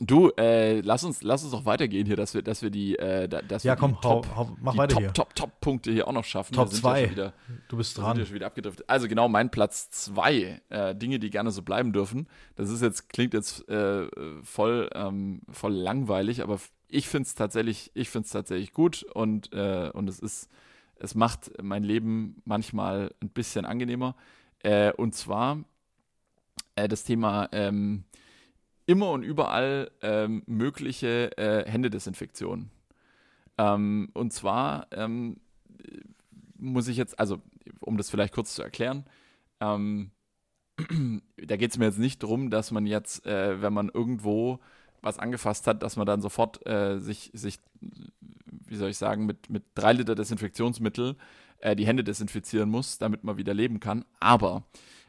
du, 0.00 0.30
äh, 0.36 0.80
lass 0.80 1.04
uns, 1.04 1.22
lass 1.22 1.44
uns 1.44 1.54
auch 1.54 1.64
weitergehen 1.64 2.06
hier, 2.06 2.16
dass 2.16 2.34
wir, 2.34 2.42
dass 2.42 2.62
wir 2.62 2.70
die, 2.70 2.98
äh, 2.98 3.28
dass 3.28 3.64
ja, 3.64 3.72
wir 3.72 3.76
komm, 3.76 3.92
die 3.92 4.00
Top, 4.00 4.26
hau, 4.28 4.36
hau, 4.36 4.56
mach 4.60 4.76
weiter 4.76 4.94
Top, 4.94 5.02
hier. 5.02 5.12
Top, 5.12 5.34
Top 5.34 5.60
Punkte 5.60 5.90
hier 5.92 6.06
auch 6.08 6.12
noch 6.12 6.24
schaffen. 6.24 6.54
Top 6.54 6.70
2. 6.70 7.12
Ja 7.16 7.32
du 7.68 7.76
bist 7.76 7.96
dran. 7.96 8.16
Sind 8.16 8.20
ja 8.20 8.26
schon 8.26 8.34
wieder 8.34 8.46
abgedriftet. 8.46 8.88
Also 8.88 9.08
genau, 9.08 9.28
mein 9.28 9.50
Platz 9.50 9.90
2, 9.90 10.60
äh, 10.68 10.94
Dinge, 10.94 11.18
die 11.18 11.30
gerne 11.30 11.50
so 11.50 11.62
bleiben 11.62 11.92
dürfen. 11.92 12.28
Das 12.56 12.70
ist 12.70 12.82
jetzt, 12.82 13.08
klingt 13.08 13.34
jetzt 13.34 13.68
äh, 13.68 14.06
voll, 14.42 14.90
ähm, 14.94 15.42
voll 15.50 15.72
langweilig, 15.72 16.42
aber 16.42 16.58
ich 16.88 17.08
finde 17.08 17.26
es 17.26 17.34
tatsächlich, 17.34 17.90
ich 17.94 18.10
finde 18.10 18.26
es 18.26 18.32
tatsächlich 18.32 18.72
gut 18.72 19.02
und, 19.02 19.52
äh, 19.52 19.90
und 19.92 20.08
es 20.08 20.18
ist, 20.18 20.50
es 20.96 21.14
macht 21.14 21.50
mein 21.62 21.84
Leben 21.84 22.42
manchmal 22.44 23.12
ein 23.20 23.30
bisschen 23.30 23.64
angenehmer. 23.64 24.14
Äh, 24.62 24.92
und 24.92 25.14
zwar 25.14 25.64
äh, 26.76 26.88
das 26.88 27.04
Thema 27.04 27.48
ähm, 27.52 28.04
immer 28.86 29.10
und 29.10 29.22
überall 29.22 29.90
ähm, 30.00 30.42
mögliche 30.46 31.36
äh, 31.36 31.68
Händedesinfektion. 31.68 32.70
Ähm, 33.58 34.10
und 34.14 34.32
zwar 34.32 34.86
ähm, 34.92 35.38
muss 36.56 36.88
ich 36.88 36.96
jetzt, 36.96 37.18
also 37.18 37.42
um 37.80 37.96
das 37.96 38.10
vielleicht 38.10 38.32
kurz 38.32 38.54
zu 38.54 38.62
erklären, 38.62 39.04
ähm, 39.60 40.12
da 41.36 41.56
geht 41.56 41.70
es 41.70 41.78
mir 41.78 41.86
jetzt 41.86 41.98
nicht 41.98 42.22
darum, 42.22 42.50
dass 42.50 42.70
man 42.70 42.86
jetzt, 42.86 43.26
äh, 43.26 43.60
wenn 43.60 43.72
man 43.72 43.88
irgendwo 43.92 44.60
was 45.02 45.18
angefasst 45.18 45.66
hat, 45.66 45.82
dass 45.82 45.96
man 45.96 46.06
dann 46.06 46.20
sofort 46.20 46.66
äh, 46.66 46.98
sich, 46.98 47.30
sich, 47.32 47.58
wie 47.80 48.76
soll 48.76 48.90
ich 48.90 48.98
sagen, 48.98 49.26
mit, 49.26 49.50
mit 49.50 49.64
drei 49.74 49.92
Liter 49.92 50.14
Desinfektionsmittel 50.14 51.16
äh, 51.58 51.76
die 51.76 51.86
Hände 51.86 52.04
desinfizieren 52.04 52.68
muss, 52.68 52.98
damit 52.98 53.24
man 53.24 53.36
wieder 53.36 53.54
leben 53.54 53.80
kann. 53.80 54.04
Aber 54.20 54.64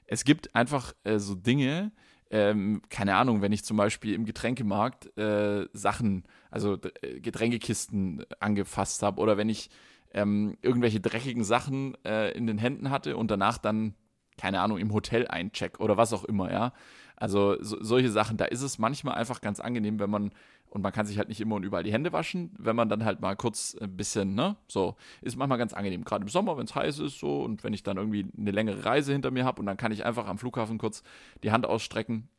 es 0.07 0.23
gibt 0.23 0.55
einfach 0.55 0.93
äh, 1.03 1.19
so 1.19 1.35
Dinge, 1.35 1.91
ähm, 2.29 2.81
keine 2.89 3.15
Ahnung, 3.15 3.41
wenn 3.41 3.51
ich 3.51 3.63
zum 3.63 3.77
Beispiel 3.77 4.13
im 4.13 4.25
Getränkemarkt 4.25 5.17
äh, 5.17 5.67
Sachen, 5.73 6.23
also 6.51 6.77
äh, 7.01 7.19
Getränkekisten 7.19 8.25
angefasst 8.39 9.01
habe 9.03 9.21
oder 9.21 9.37
wenn 9.37 9.49
ich 9.49 9.69
ähm, 10.13 10.57
irgendwelche 10.61 10.99
dreckigen 10.99 11.43
Sachen 11.43 11.95
äh, 12.03 12.31
in 12.31 12.47
den 12.47 12.57
Händen 12.57 12.89
hatte 12.89 13.15
und 13.17 13.31
danach 13.31 13.57
dann, 13.57 13.93
keine 14.37 14.61
Ahnung, 14.61 14.77
im 14.77 14.93
Hotel 14.93 15.27
eincheck 15.27 15.79
oder 15.79 15.97
was 15.97 16.13
auch 16.13 16.23
immer, 16.23 16.51
ja. 16.51 16.73
Also 17.15 17.61
so, 17.61 17.77
solche 17.81 18.11
Sachen, 18.11 18.37
da 18.37 18.45
ist 18.45 18.61
es 18.61 18.77
manchmal 18.77 19.15
einfach 19.15 19.41
ganz 19.41 19.59
angenehm, 19.59 19.99
wenn 19.99 20.09
man, 20.09 20.31
und 20.69 20.81
man 20.81 20.91
kann 20.91 21.05
sich 21.05 21.17
halt 21.17 21.29
nicht 21.29 21.41
immer 21.41 21.55
und 21.55 21.63
überall 21.63 21.83
die 21.83 21.91
Hände 21.91 22.11
waschen, 22.11 22.53
wenn 22.57 22.75
man 22.75 22.89
dann 22.89 23.05
halt 23.05 23.21
mal 23.21 23.35
kurz 23.35 23.75
ein 23.79 23.95
bisschen, 23.95 24.35
ne, 24.35 24.57
so, 24.67 24.95
ist 25.21 25.37
manchmal 25.37 25.57
ganz 25.57 25.73
angenehm. 25.73 26.03
Gerade 26.03 26.23
im 26.23 26.29
Sommer, 26.29 26.57
wenn 26.57 26.65
es 26.65 26.75
heiß 26.75 26.99
ist, 26.99 27.19
so, 27.19 27.41
und 27.43 27.63
wenn 27.63 27.73
ich 27.73 27.83
dann 27.83 27.97
irgendwie 27.97 28.27
eine 28.37 28.51
längere 28.51 28.85
Reise 28.85 29.13
hinter 29.13 29.31
mir 29.31 29.45
habe 29.45 29.59
und 29.59 29.65
dann 29.65 29.77
kann 29.77 29.91
ich 29.91 30.05
einfach 30.05 30.27
am 30.27 30.37
Flughafen 30.37 30.77
kurz 30.77 31.03
die 31.43 31.51
Hand 31.51 31.65
ausstrecken. 31.65 32.29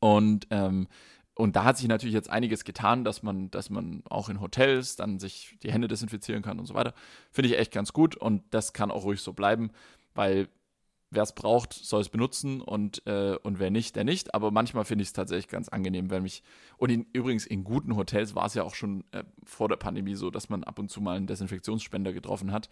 Und 0.00 0.48
ähm, 0.50 0.88
und 1.38 1.54
da 1.54 1.64
hat 1.64 1.76
sich 1.76 1.86
natürlich 1.86 2.14
jetzt 2.14 2.30
einiges 2.30 2.64
getan, 2.64 3.04
dass 3.04 3.22
man, 3.22 3.50
dass 3.50 3.68
man 3.68 4.02
auch 4.08 4.30
in 4.30 4.40
Hotels 4.40 4.96
dann 4.96 5.18
sich 5.18 5.58
die 5.62 5.70
Hände 5.70 5.86
desinfizieren 5.86 6.42
kann 6.42 6.58
und 6.58 6.64
so 6.64 6.72
weiter. 6.72 6.94
Finde 7.30 7.50
ich 7.50 7.58
echt 7.58 7.72
ganz 7.72 7.92
gut 7.92 8.16
und 8.16 8.42
das 8.52 8.72
kann 8.72 8.90
auch 8.90 9.04
ruhig 9.04 9.20
so 9.20 9.34
bleiben, 9.34 9.70
weil 10.14 10.48
wer 11.10 11.22
es 11.22 11.34
braucht, 11.34 11.72
soll 11.72 12.00
es 12.00 12.08
benutzen 12.08 12.60
und, 12.60 13.06
äh, 13.06 13.36
und 13.42 13.58
wer 13.58 13.70
nicht, 13.70 13.96
der 13.96 14.04
nicht. 14.04 14.34
Aber 14.34 14.50
manchmal 14.50 14.84
finde 14.84 15.02
ich 15.02 15.08
es 15.08 15.12
tatsächlich 15.12 15.48
ganz 15.48 15.68
angenehm, 15.68 16.10
wenn 16.10 16.22
mich. 16.22 16.42
Und 16.76 16.90
in, 16.90 17.06
übrigens 17.12 17.46
in 17.46 17.64
guten 17.64 17.96
Hotels 17.96 18.34
war 18.34 18.46
es 18.46 18.54
ja 18.54 18.64
auch 18.64 18.74
schon 18.74 19.04
äh, 19.12 19.24
vor 19.44 19.68
der 19.68 19.76
Pandemie 19.76 20.14
so, 20.14 20.30
dass 20.30 20.48
man 20.48 20.64
ab 20.64 20.78
und 20.78 20.90
zu 20.90 21.00
mal 21.00 21.16
einen 21.16 21.26
Desinfektionsspender 21.26 22.12
getroffen 22.12 22.52
hat. 22.52 22.68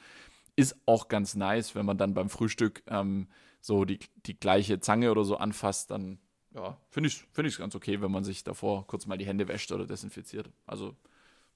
Ist 0.56 0.76
auch 0.86 1.08
ganz 1.08 1.34
nice, 1.34 1.74
wenn 1.74 1.86
man 1.86 1.98
dann 1.98 2.14
beim 2.14 2.28
Frühstück 2.28 2.82
ähm, 2.88 3.28
so 3.60 3.84
die, 3.84 3.98
die 4.26 4.38
gleiche 4.38 4.80
Zange 4.80 5.10
oder 5.10 5.24
so 5.24 5.36
anfasst, 5.36 5.90
dann 5.90 6.18
ja, 6.54 6.76
finde 6.90 7.08
ich 7.08 7.16
es 7.16 7.26
find 7.32 7.58
ganz 7.58 7.74
okay, 7.74 8.00
wenn 8.00 8.10
man 8.10 8.24
sich 8.24 8.44
davor 8.44 8.86
kurz 8.86 9.06
mal 9.06 9.18
die 9.18 9.26
Hände 9.26 9.48
wäscht 9.48 9.72
oder 9.72 9.86
desinfiziert. 9.86 10.50
Also, 10.66 10.94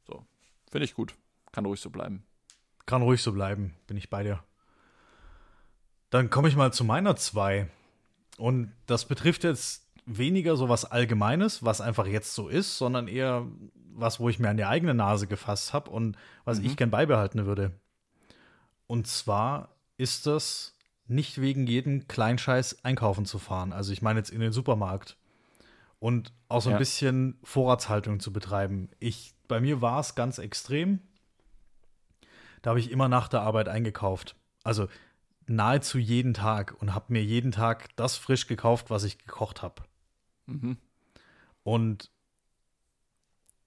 so, 0.06 0.24
finde 0.70 0.84
ich 0.84 0.94
gut. 0.94 1.14
Kann 1.52 1.64
ruhig 1.64 1.80
so 1.80 1.90
bleiben. 1.90 2.24
Kann 2.86 3.02
ruhig 3.02 3.22
so 3.22 3.32
bleiben, 3.32 3.74
bin 3.86 3.96
ich 3.96 4.10
bei 4.10 4.22
dir. 4.22 4.42
Dann 6.10 6.30
komme 6.30 6.48
ich 6.48 6.56
mal 6.56 6.72
zu 6.72 6.84
meiner 6.84 7.16
zwei. 7.16 7.68
Und 8.36 8.72
das 8.86 9.04
betrifft 9.04 9.44
jetzt 9.44 9.84
weniger 10.06 10.56
so 10.56 10.68
was 10.68 10.84
Allgemeines, 10.84 11.64
was 11.64 11.80
einfach 11.80 12.06
jetzt 12.06 12.34
so 12.34 12.48
ist, 12.48 12.78
sondern 12.78 13.08
eher 13.08 13.46
was, 13.94 14.20
wo 14.20 14.28
ich 14.28 14.38
mir 14.38 14.48
an 14.48 14.56
die 14.56 14.64
eigene 14.64 14.94
Nase 14.94 15.26
gefasst 15.26 15.72
habe 15.72 15.90
und 15.90 16.16
was 16.44 16.60
mhm. 16.60 16.66
ich 16.66 16.76
gern 16.76 16.90
beibehalten 16.90 17.46
würde. 17.46 17.72
Und 18.86 19.06
zwar 19.06 19.70
ist 19.96 20.26
das 20.26 20.74
nicht 21.08 21.40
wegen 21.40 21.66
jedem 21.66 22.06
Kleinscheiß 22.06 22.84
einkaufen 22.84 23.26
zu 23.26 23.38
fahren. 23.38 23.72
Also 23.72 23.92
ich 23.92 24.02
meine 24.02 24.20
jetzt 24.20 24.30
in 24.30 24.40
den 24.40 24.52
Supermarkt. 24.52 25.16
Und 25.98 26.32
auch 26.48 26.62
so 26.62 26.70
ein 26.70 26.74
ja. 26.74 26.78
bisschen 26.78 27.38
Vorratshaltung 27.42 28.20
zu 28.20 28.32
betreiben. 28.32 28.88
Ich, 29.00 29.34
bei 29.48 29.60
mir 29.60 29.80
war 29.82 29.98
es 29.98 30.14
ganz 30.14 30.38
extrem. 30.38 31.00
Da 32.62 32.70
habe 32.70 32.78
ich 32.78 32.90
immer 32.92 33.08
nach 33.08 33.26
der 33.26 33.42
Arbeit 33.42 33.68
eingekauft. 33.68 34.36
Also 34.62 34.86
nahezu 35.48 35.98
jeden 35.98 36.34
Tag 36.34 36.74
und 36.80 36.94
habe 36.94 37.12
mir 37.12 37.22
jeden 37.22 37.52
Tag 37.52 37.94
das 37.96 38.16
frisch 38.16 38.46
gekauft, 38.46 38.90
was 38.90 39.04
ich 39.04 39.18
gekocht 39.18 39.62
habe. 39.62 39.82
Mhm. 40.46 40.76
Und 41.62 42.10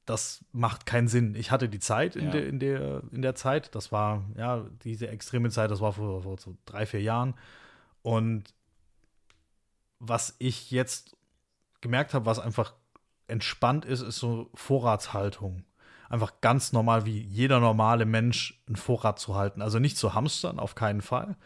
das 0.06 0.44
macht 0.52 0.86
keinen 0.86 1.08
Sinn. 1.08 1.36
Ich 1.36 1.52
hatte 1.52 1.70
die 1.70 1.80
Zeit 1.80 2.16
in, 2.16 2.26
ja. 2.26 2.32
der, 2.32 2.48
in, 2.48 2.60
der, 2.60 3.02
in 3.12 3.22
der 3.22 3.36
Zeit. 3.36 3.74
Das 3.76 3.92
war, 3.92 4.24
ja, 4.36 4.66
diese 4.84 5.08
extreme 5.08 5.50
Zeit, 5.50 5.72
das 5.72 5.82
war 5.82 5.94
vor, 5.94 6.24
vor 6.24 6.38
so 6.38 6.58
drei, 6.66 6.86
vier 6.86 7.02
Jahren. 7.02 7.36
Und 8.02 8.54
was 10.00 10.36
ich 10.40 10.72
jetzt 10.72 11.16
gemerkt 11.82 12.14
habe, 12.14 12.26
was 12.26 12.40
einfach 12.40 12.74
entspannt 13.28 13.86
ist, 13.86 14.02
ist 14.02 14.18
so 14.18 14.50
Vorratshaltung. 14.54 15.64
Einfach 16.10 16.42
ganz 16.42 16.74
normal, 16.74 17.06
wie 17.06 17.20
jeder 17.22 17.60
normale 17.60 18.06
Mensch 18.06 18.62
einen 18.68 18.76
Vorrat 18.76 19.20
zu 19.20 19.36
halten. 19.36 19.62
Also 19.62 19.80
nicht 19.80 19.98
zu 19.98 20.14
hamstern, 20.14 20.60
auf 20.60 20.76
keinen 20.76 21.02
Fall. 21.02 21.38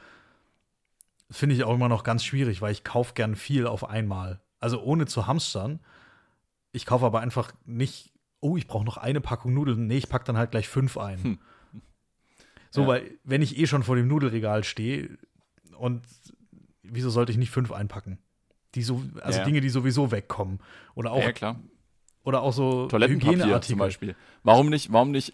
Finde 1.32 1.56
ich 1.56 1.64
auch 1.64 1.74
immer 1.74 1.90
noch 1.90 2.04
ganz 2.04 2.24
schwierig, 2.24 2.62
weil 2.62 2.72
ich 2.72 2.84
kaufe 2.84 3.14
gern 3.14 3.36
viel 3.36 3.68
auf 3.68 3.88
einmal. 3.90 4.42
Also 4.60 4.82
ohne 4.82 5.06
zu 5.06 5.28
hamstern. 5.28 5.80
Ich 6.72 6.86
kaufe 6.86 7.06
aber 7.06 7.22
einfach 7.22 7.52
nicht 7.66 8.16
oh, 8.46 8.58
ich 8.58 8.68
brauche 8.68 8.86
noch 8.86 8.98
eine 8.98 9.22
Packung 9.22 9.54
Nudeln. 9.54 9.88
Nee, 9.88 9.98
ich 9.98 10.10
packe 10.10 10.26
dann 10.26 10.38
halt 10.38 10.52
gleich 10.52 10.68
fünf 10.68 10.98
ein. 10.98 11.24
Hm. 11.24 11.40
So, 12.70 12.82
ja. 12.82 12.88
weil, 12.88 13.12
wenn 13.24 13.42
ich 13.42 13.58
eh 13.58 13.66
schon 13.66 13.84
vor 13.84 13.96
dem 13.96 14.08
Nudelregal 14.08 14.64
stehe 14.64 15.18
und 15.78 16.04
wieso 16.84 17.10
sollte 17.10 17.32
ich 17.32 17.38
nicht 17.40 17.50
fünf 17.50 17.72
einpacken? 17.72 18.20
Die 18.76 18.84
so, 18.84 19.04
also 19.22 19.40
ja. 19.40 19.46
Dinge, 19.46 19.62
die 19.62 19.70
sowieso 19.70 20.12
wegkommen. 20.12 20.60
Oder 20.94 21.12
auch, 21.12 21.24
ja, 21.24 21.32
klar. 21.32 21.60
Oder 22.24 22.42
auch 22.42 22.54
so 22.54 22.88
Toilettenpapier 22.88 23.62
zum 23.62 23.80
Beispiel. 23.80 24.16
Warum 24.44 24.70
nicht, 24.70 24.92
warum 24.92 25.12
nicht? 25.12 25.34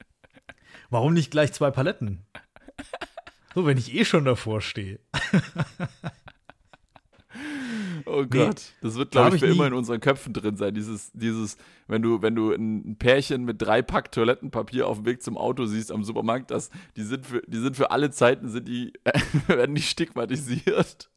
warum 0.90 1.14
nicht 1.14 1.30
gleich 1.30 1.52
zwei 1.52 1.70
Paletten? 1.70 2.26
So, 3.54 3.66
wenn 3.66 3.78
ich 3.78 3.94
eh 3.94 4.04
schon 4.04 4.24
davor 4.24 4.60
stehe. 4.60 4.98
Oh 8.06 8.24
Gott, 8.26 8.56
nee, 8.56 8.72
das 8.82 8.96
wird, 8.96 9.12
glaube 9.12 9.36
ich, 9.36 9.40
für 9.40 9.46
immer 9.46 9.66
in 9.66 9.72
unseren 9.72 10.00
Köpfen 10.00 10.32
drin 10.32 10.56
sein. 10.56 10.74
Dieses, 10.74 11.10
dieses, 11.12 11.56
wenn 11.86 12.02
du, 12.02 12.20
wenn 12.22 12.34
du 12.34 12.52
ein 12.52 12.96
Pärchen 12.98 13.44
mit 13.44 13.62
drei 13.62 13.82
Pack 13.82 14.12
Toilettenpapier 14.12 14.86
auf 14.86 14.98
dem 14.98 15.06
Weg 15.06 15.22
zum 15.22 15.38
Auto 15.38 15.64
siehst 15.66 15.92
am 15.92 16.04
Supermarkt, 16.04 16.50
das, 16.50 16.70
die 16.96 17.02
sind 17.02 17.26
für, 17.26 17.42
die 17.46 17.58
sind 17.58 17.76
für 17.76 17.90
alle 17.90 18.10
Zeiten, 18.10 18.48
sind 18.48 18.68
die, 18.68 18.92
werden 19.46 19.74
die 19.74 19.82
stigmatisiert. 19.82 21.10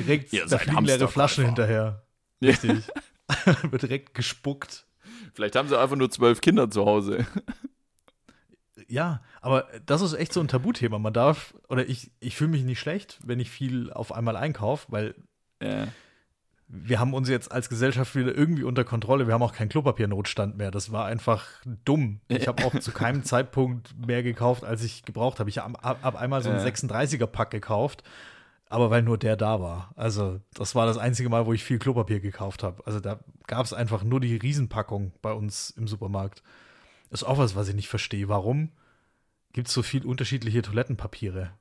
Direkt 0.00 0.32
Ihr 0.32 0.46
da 0.46 0.58
fliegen 0.58 0.84
leere 0.84 1.08
Flaschen 1.08 1.44
hinterher. 1.44 2.04
Richtig. 2.42 2.84
wird 3.70 3.82
direkt 3.82 4.14
gespuckt. 4.14 4.86
Vielleicht 5.34 5.56
haben 5.56 5.68
sie 5.68 5.78
einfach 5.78 5.96
nur 5.96 6.10
zwölf 6.10 6.40
Kinder 6.40 6.70
zu 6.70 6.86
Hause. 6.86 7.26
Ja, 8.88 9.22
aber 9.40 9.66
das 9.86 10.02
ist 10.02 10.14
echt 10.14 10.32
so 10.32 10.40
ein 10.40 10.48
Tabuthema. 10.48 10.98
Man 10.98 11.12
darf, 11.12 11.54
oder 11.68 11.88
ich, 11.88 12.10
ich 12.20 12.36
fühle 12.36 12.50
mich 12.50 12.64
nicht 12.64 12.80
schlecht, 12.80 13.18
wenn 13.24 13.40
ich 13.40 13.50
viel 13.50 13.92
auf 13.92 14.12
einmal 14.12 14.36
einkaufe, 14.36 14.90
weil 14.90 15.14
ja 15.62 15.88
wir 16.66 16.98
haben 16.98 17.14
uns 17.14 17.28
jetzt 17.28 17.52
als 17.52 17.68
Gesellschaft 17.68 18.14
wieder 18.16 18.34
irgendwie 18.34 18.64
unter 18.64 18.84
Kontrolle. 18.84 19.26
Wir 19.26 19.34
haben 19.34 19.42
auch 19.42 19.52
keinen 19.52 19.68
Klopapiernotstand 19.68 20.56
mehr. 20.56 20.70
Das 20.70 20.92
war 20.92 21.04
einfach 21.04 21.44
dumm. 21.84 22.20
Ich 22.28 22.48
habe 22.48 22.64
auch 22.64 22.78
zu 22.78 22.90
keinem 22.90 23.22
Zeitpunkt 23.24 23.94
mehr 24.06 24.22
gekauft, 24.22 24.64
als 24.64 24.82
ich 24.82 25.04
gebraucht 25.04 25.40
habe. 25.40 25.50
Ich 25.50 25.58
habe 25.58 25.82
ab 25.82 26.16
einmal 26.16 26.42
so 26.42 26.50
einen 26.50 26.58
ja. 26.58 26.66
36er-Pack 26.66 27.50
gekauft, 27.50 28.02
aber 28.68 28.90
weil 28.90 29.02
nur 29.02 29.18
der 29.18 29.36
da 29.36 29.60
war. 29.60 29.92
Also, 29.94 30.40
das 30.54 30.74
war 30.74 30.86
das 30.86 30.96
einzige 30.96 31.28
Mal, 31.28 31.46
wo 31.46 31.52
ich 31.52 31.62
viel 31.62 31.78
Klopapier 31.78 32.20
gekauft 32.20 32.62
habe. 32.62 32.82
Also, 32.86 32.98
da 32.98 33.20
gab 33.46 33.64
es 33.66 33.72
einfach 33.72 34.02
nur 34.02 34.20
die 34.20 34.36
Riesenpackung 34.36 35.12
bei 35.20 35.32
uns 35.32 35.70
im 35.70 35.86
Supermarkt. 35.86 36.42
Ist 37.14 37.22
auch 37.22 37.38
was, 37.38 37.54
was 37.54 37.68
ich 37.68 37.76
nicht 37.76 37.88
verstehe. 37.88 38.28
Warum 38.28 38.72
gibt 39.52 39.68
es 39.68 39.74
so 39.74 39.84
viel 39.84 40.04
unterschiedliche 40.04 40.62
Toilettenpapiere? 40.62 41.52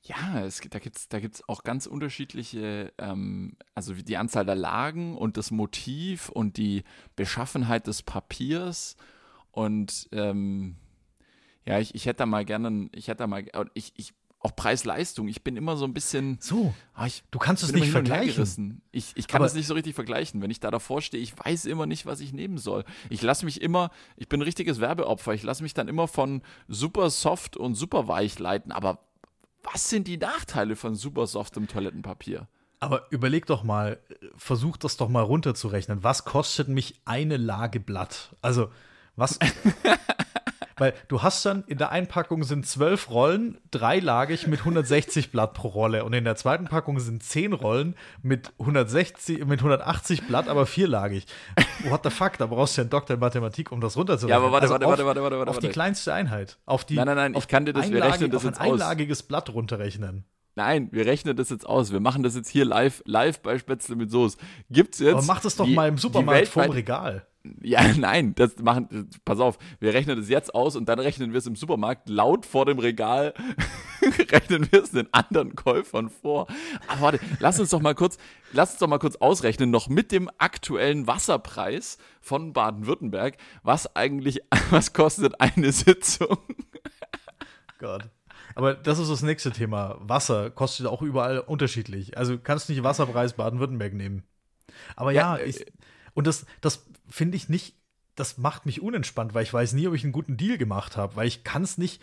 Ja, 0.00 0.42
es, 0.42 0.62
da 0.62 0.78
gibt 0.78 0.96
es 0.96 1.08
da 1.08 1.20
gibt's 1.20 1.46
auch 1.46 1.62
ganz 1.62 1.84
unterschiedliche, 1.84 2.90
ähm, 2.96 3.58
also 3.74 3.92
die 3.92 4.16
Anzahl 4.16 4.46
der 4.46 4.54
Lagen 4.54 5.18
und 5.18 5.36
das 5.36 5.50
Motiv 5.50 6.30
und 6.30 6.56
die 6.56 6.84
Beschaffenheit 7.16 7.86
des 7.86 8.02
Papiers. 8.02 8.96
Und 9.50 10.08
ähm, 10.10 10.76
ja, 11.66 11.78
ich, 11.78 11.94
ich 11.94 12.06
hätte 12.06 12.18
da 12.18 12.26
mal 12.26 12.46
gerne, 12.46 12.88
ich 12.92 13.08
hätte 13.08 13.18
da 13.18 13.26
mal, 13.26 13.44
ich, 13.74 13.92
ich, 13.96 14.14
auch 14.44 14.54
Preis-Leistung. 14.54 15.26
Ich 15.26 15.42
bin 15.42 15.56
immer 15.56 15.76
so 15.76 15.86
ein 15.86 15.94
bisschen. 15.94 16.36
So, 16.40 16.74
ah, 16.92 17.06
ich, 17.06 17.24
du 17.30 17.38
kannst 17.38 17.62
es 17.62 17.72
nicht 17.72 17.90
vergleichen. 17.90 18.82
Ich, 18.92 19.12
ich 19.16 19.26
kann 19.26 19.42
es 19.42 19.54
nicht 19.54 19.66
so 19.66 19.74
richtig 19.74 19.94
vergleichen. 19.94 20.42
Wenn 20.42 20.50
ich 20.50 20.60
da 20.60 20.70
davor 20.70 21.00
stehe, 21.00 21.22
ich 21.22 21.34
weiß 21.36 21.64
immer 21.64 21.86
nicht, 21.86 22.04
was 22.04 22.20
ich 22.20 22.32
nehmen 22.32 22.58
soll. 22.58 22.84
Ich 23.08 23.22
lasse 23.22 23.46
mich 23.46 23.62
immer, 23.62 23.90
ich 24.16 24.28
bin 24.28 24.40
ein 24.40 24.44
richtiges 24.44 24.80
Werbeopfer. 24.80 25.32
Ich 25.32 25.42
lasse 25.42 25.62
mich 25.62 25.72
dann 25.72 25.88
immer 25.88 26.08
von 26.08 26.42
super 26.68 27.08
soft 27.10 27.56
und 27.56 27.74
super 27.74 28.06
weich 28.06 28.38
leiten. 28.38 28.70
Aber 28.70 28.98
was 29.62 29.88
sind 29.88 30.06
die 30.06 30.18
Nachteile 30.18 30.76
von 30.76 30.94
super 30.94 31.26
softem 31.26 31.66
Toilettenpapier? 31.66 32.46
Aber 32.80 33.06
überleg 33.10 33.46
doch 33.46 33.62
mal, 33.62 33.98
versuch 34.36 34.76
das 34.76 34.98
doch 34.98 35.08
mal 35.08 35.22
runterzurechnen. 35.22 36.04
Was 36.04 36.26
kostet 36.26 36.68
mich 36.68 37.00
eine 37.06 37.38
Lage 37.38 37.80
Blatt? 37.80 38.36
Also, 38.42 38.70
was. 39.16 39.38
Weil 40.76 40.94
du 41.08 41.22
hast 41.22 41.44
dann 41.46 41.64
in 41.66 41.78
der 41.78 41.90
Einpackung 41.92 42.42
sind 42.44 42.66
zwölf 42.66 43.10
Rollen, 43.10 43.58
dreilagig 43.70 44.46
mit 44.46 44.60
160 44.60 45.30
Blatt 45.30 45.54
pro 45.54 45.68
Rolle. 45.68 46.04
Und 46.04 46.12
in 46.12 46.24
der 46.24 46.36
zweiten 46.36 46.64
Packung 46.66 46.98
sind 47.00 47.22
zehn 47.22 47.52
Rollen 47.52 47.94
mit 48.22 48.52
160, 48.58 49.44
mit 49.46 49.60
180 49.60 50.26
Blatt, 50.26 50.48
aber 50.48 50.66
vierlagig. 50.66 51.26
What 51.84 52.00
the 52.04 52.10
fuck? 52.10 52.38
Da 52.38 52.46
brauchst 52.46 52.76
du 52.76 52.80
ja 52.80 52.82
einen 52.84 52.90
Doktor 52.90 53.14
in 53.14 53.20
Mathematik, 53.20 53.72
um 53.72 53.80
das 53.80 53.96
runterzurechnen. 53.96 54.30
Ja, 54.30 54.44
aber 54.44 54.52
warte, 54.52 54.64
also 54.64 54.74
warte, 54.74 54.86
auf, 54.86 54.90
warte, 54.90 55.04
warte, 55.06 55.20
warte, 55.22 55.38
warte. 55.38 55.50
Auf 55.50 55.58
die 55.58 55.68
kleinste 55.68 56.12
Einheit. 56.12 56.58
Auf 56.66 56.84
die, 56.84 56.94
nein, 56.96 57.06
nein, 57.06 57.16
nein, 57.16 57.34
ich 57.36 57.48
kann 57.48 57.64
dir 57.66 57.72
das, 57.72 57.90
wir 57.90 58.02
rechnen 58.02 58.30
das 58.30 58.44
auf 58.44 58.52
ein 58.52 58.72
einlagiges 58.72 59.22
Blatt 59.22 59.50
runterrechnen. 59.50 60.24
Nein, 60.56 60.88
wir 60.92 61.04
rechnen 61.04 61.36
das 61.36 61.50
jetzt 61.50 61.66
aus. 61.66 61.92
Wir 61.92 61.98
machen 62.00 62.22
das 62.22 62.36
jetzt 62.36 62.48
hier 62.48 62.64
live, 62.64 63.02
live 63.06 63.40
bei 63.40 63.58
Spätzle 63.58 63.96
mit 63.96 64.10
Soße. 64.10 64.38
Gibt's 64.70 65.00
jetzt. 65.00 65.14
Aber 65.14 65.22
mach 65.22 65.40
das 65.40 65.56
doch 65.56 65.64
die- 65.66 65.74
mal 65.74 65.88
im 65.88 65.98
Supermarkt 65.98 66.46
vorm 66.48 66.70
Regal. 66.70 67.26
Ja, 67.60 67.82
nein, 67.96 68.34
das 68.34 68.56
machen, 68.58 69.10
pass 69.24 69.38
auf, 69.38 69.58
wir 69.78 69.92
rechnen 69.92 70.16
das 70.16 70.28
jetzt 70.28 70.54
aus 70.54 70.76
und 70.76 70.88
dann 70.88 70.98
rechnen 70.98 71.32
wir 71.32 71.38
es 71.38 71.46
im 71.46 71.56
Supermarkt 71.56 72.08
laut 72.08 72.46
vor 72.46 72.64
dem 72.64 72.78
Regal, 72.78 73.34
rechnen 74.30 74.70
wir 74.70 74.82
es 74.82 74.92
den 74.92 75.12
anderen 75.12 75.54
Käufern 75.54 76.08
vor. 76.08 76.46
Aber 76.88 77.00
warte, 77.00 77.20
lass 77.40 77.60
uns 77.60 77.70
doch 77.70 77.80
mal 77.80 77.94
kurz, 77.94 78.16
lass 78.52 78.70
uns 78.70 78.78
doch 78.78 78.88
mal 78.88 78.98
kurz 78.98 79.16
ausrechnen, 79.16 79.70
noch 79.70 79.88
mit 79.88 80.10
dem 80.10 80.30
aktuellen 80.38 81.06
Wasserpreis 81.06 81.98
von 82.20 82.54
Baden-Württemberg, 82.54 83.36
was 83.62 83.94
eigentlich, 83.94 84.40
was 84.70 84.94
kostet 84.94 85.40
eine 85.40 85.72
Sitzung? 85.72 86.38
Gott. 87.78 88.08
Aber 88.54 88.74
das 88.74 88.98
ist 88.98 89.10
das 89.10 89.22
nächste 89.22 89.50
Thema. 89.50 89.96
Wasser 90.00 90.48
kostet 90.50 90.86
auch 90.86 91.02
überall 91.02 91.40
unterschiedlich. 91.40 92.16
Also 92.16 92.38
kannst 92.38 92.68
nicht 92.68 92.84
Wasserpreis 92.84 93.34
Baden-Württemberg 93.34 93.94
nehmen. 93.94 94.22
Aber 94.96 95.10
ja, 95.12 95.36
Ja, 95.36 95.42
äh, 95.42 95.46
ich, 95.46 95.66
und 96.14 96.26
das, 96.26 96.46
das 96.60 96.86
finde 97.08 97.36
ich 97.36 97.48
nicht, 97.48 97.74
das 98.14 98.38
macht 98.38 98.66
mich 98.66 98.80
unentspannt, 98.80 99.34
weil 99.34 99.42
ich 99.42 99.52
weiß 99.52 99.72
nie, 99.72 99.86
ob 99.88 99.94
ich 99.94 100.04
einen 100.04 100.12
guten 100.12 100.36
Deal 100.36 100.58
gemacht 100.58 100.96
habe, 100.96 101.16
weil 101.16 101.26
ich 101.26 101.44
kann 101.44 101.62
es 101.62 101.78
nicht, 101.78 102.00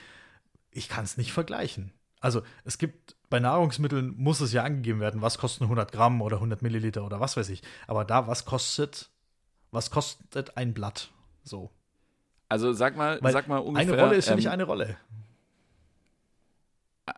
ich 0.72 0.90
kann 0.90 1.04
es 1.04 1.18
nicht 1.18 1.32
vergleichen. 1.32 1.94
Also 2.20 2.44
es 2.66 2.78
gibt, 2.78 3.16
bei 3.30 3.40
Nahrungsmitteln 3.40 4.14
muss 4.16 4.42
es 4.42 4.54
ja 4.54 4.64
angegeben 4.64 5.00
werden, 5.00 5.22
was 5.22 5.38
kosten 5.38 5.64
100 5.64 5.92
Gramm 5.92 6.22
oder 6.22 6.38
100 6.38 6.62
Milliliter 6.62 7.06
oder 7.06 7.20
was 7.20 7.36
weiß 7.36 7.50
ich. 7.50 7.62
Aber 7.88 8.06
da, 8.06 8.28
was 8.28 8.46
kostet, 8.46 9.10
was 9.72 9.90
kostet 9.90 10.58
ein 10.58 10.74
Blatt? 10.74 11.10
So. 11.44 11.72
Also 12.50 12.74
sag 12.74 12.96
mal, 12.96 13.18
Weil 13.22 13.34
sag 13.34 13.48
mal 13.48 13.58
ungefähr. 13.58 13.94
eine 13.94 14.02
Rolle 14.04 14.16
ist 14.16 14.28
ja 14.28 14.34
ähm, 14.34 14.38
nicht 14.38 14.50
eine 14.50 14.66
Rolle. 14.66 14.98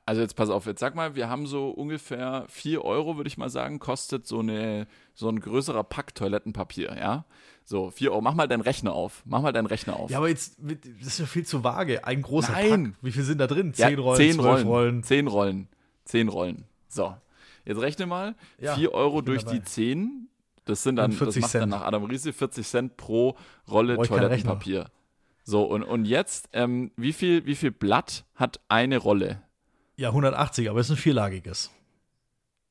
Also 0.05 0.22
jetzt 0.22 0.35
pass 0.35 0.49
auf, 0.49 0.65
jetzt 0.65 0.80
sag 0.80 0.95
mal, 0.95 1.15
wir 1.15 1.30
haben 1.30 1.45
so 1.45 1.69
ungefähr 1.69 2.45
4 2.47 2.84
Euro, 2.84 3.18
würde 3.18 3.27
ich 3.27 3.38
mal 3.38 3.49
sagen, 3.49 3.80
kostet 3.80 4.26
so, 4.26 4.39
eine, 4.39 4.88
so 5.14 5.27
ein 5.27 5.39
größerer 5.39 5.84
Pack 5.84 6.15
Toilettenpapier, 6.15 6.95
ja? 6.97 7.26
So, 7.65 7.91
4 7.91 8.11
Euro. 8.11 8.22
Mach 8.22 8.34
mal 8.34 8.48
deinen 8.48 8.61
Rechner 8.61 8.94
auf. 8.94 9.22
Mach 9.26 9.41
mal 9.41 9.52
deinen 9.52 9.68
Rechner 9.68 9.98
auf. 9.98 10.11
Ja, 10.11 10.18
aber 10.18 10.30
jetzt, 10.30 10.57
das 10.99 11.07
ist 11.07 11.19
ja 11.19 11.26
viel 11.26 11.45
zu 11.45 11.64
vage. 11.64 12.06
Ein 12.06 12.22
großer 12.22 12.52
Nein. 12.52 12.91
Pack. 12.94 13.03
Wie 13.03 13.11
viel 13.11 13.23
sind 13.23 13.38
da 13.40 13.48
drin? 13.48 13.73
Ja, 13.76 13.88
Zehn 13.88 13.99
Rollen, 13.99 14.18
zehn 14.18 14.34
zwölf 14.34 14.45
Rollen, 14.45 14.68
Rollen. 14.68 15.03
Zehn 15.03 15.27
Rollen. 15.27 15.68
Zehn 16.06 16.27
Rollen. 16.27 16.65
So. 16.88 17.15
Jetzt 17.65 17.80
rechne 17.80 18.06
mal. 18.06 18.35
Ja, 18.60 18.76
4 18.76 18.94
Euro 18.94 19.22
durch 19.22 19.44
dabei. 19.45 19.60
die 19.60 19.64
10. 19.64 20.27
Das 20.65 20.84
sind 20.84 20.98
dann, 20.98 21.11
das 21.11 21.18
40 21.18 21.41
macht 21.41 21.56
dann 21.56 21.61
Cent. 21.61 21.72
nach 21.72 21.81
Adam 21.81 22.03
Riese 22.06 22.34
40 22.34 22.68
Cent 22.68 22.98
pro 22.98 23.35
Rolle 23.69 23.95
keinen 23.95 24.07
Toilettenpapier. 24.07 24.90
So, 25.44 25.64
und, 25.64 25.84
und 25.84 26.06
jetzt, 26.06 26.49
ähm, 26.53 26.91
wie, 26.95 27.11
viel, 27.11 27.45
wie 27.45 27.56
viel 27.56 27.72
Blatt 27.72 28.26
hat 28.35 28.61
eine 28.69 28.98
Rolle? 28.98 29.41
Ja, 29.98 30.10
180, 30.10 30.69
aber 30.69 30.80
es 30.80 30.88
ist 30.90 30.98
ein 30.98 31.02
vierlagiges. 31.02 31.69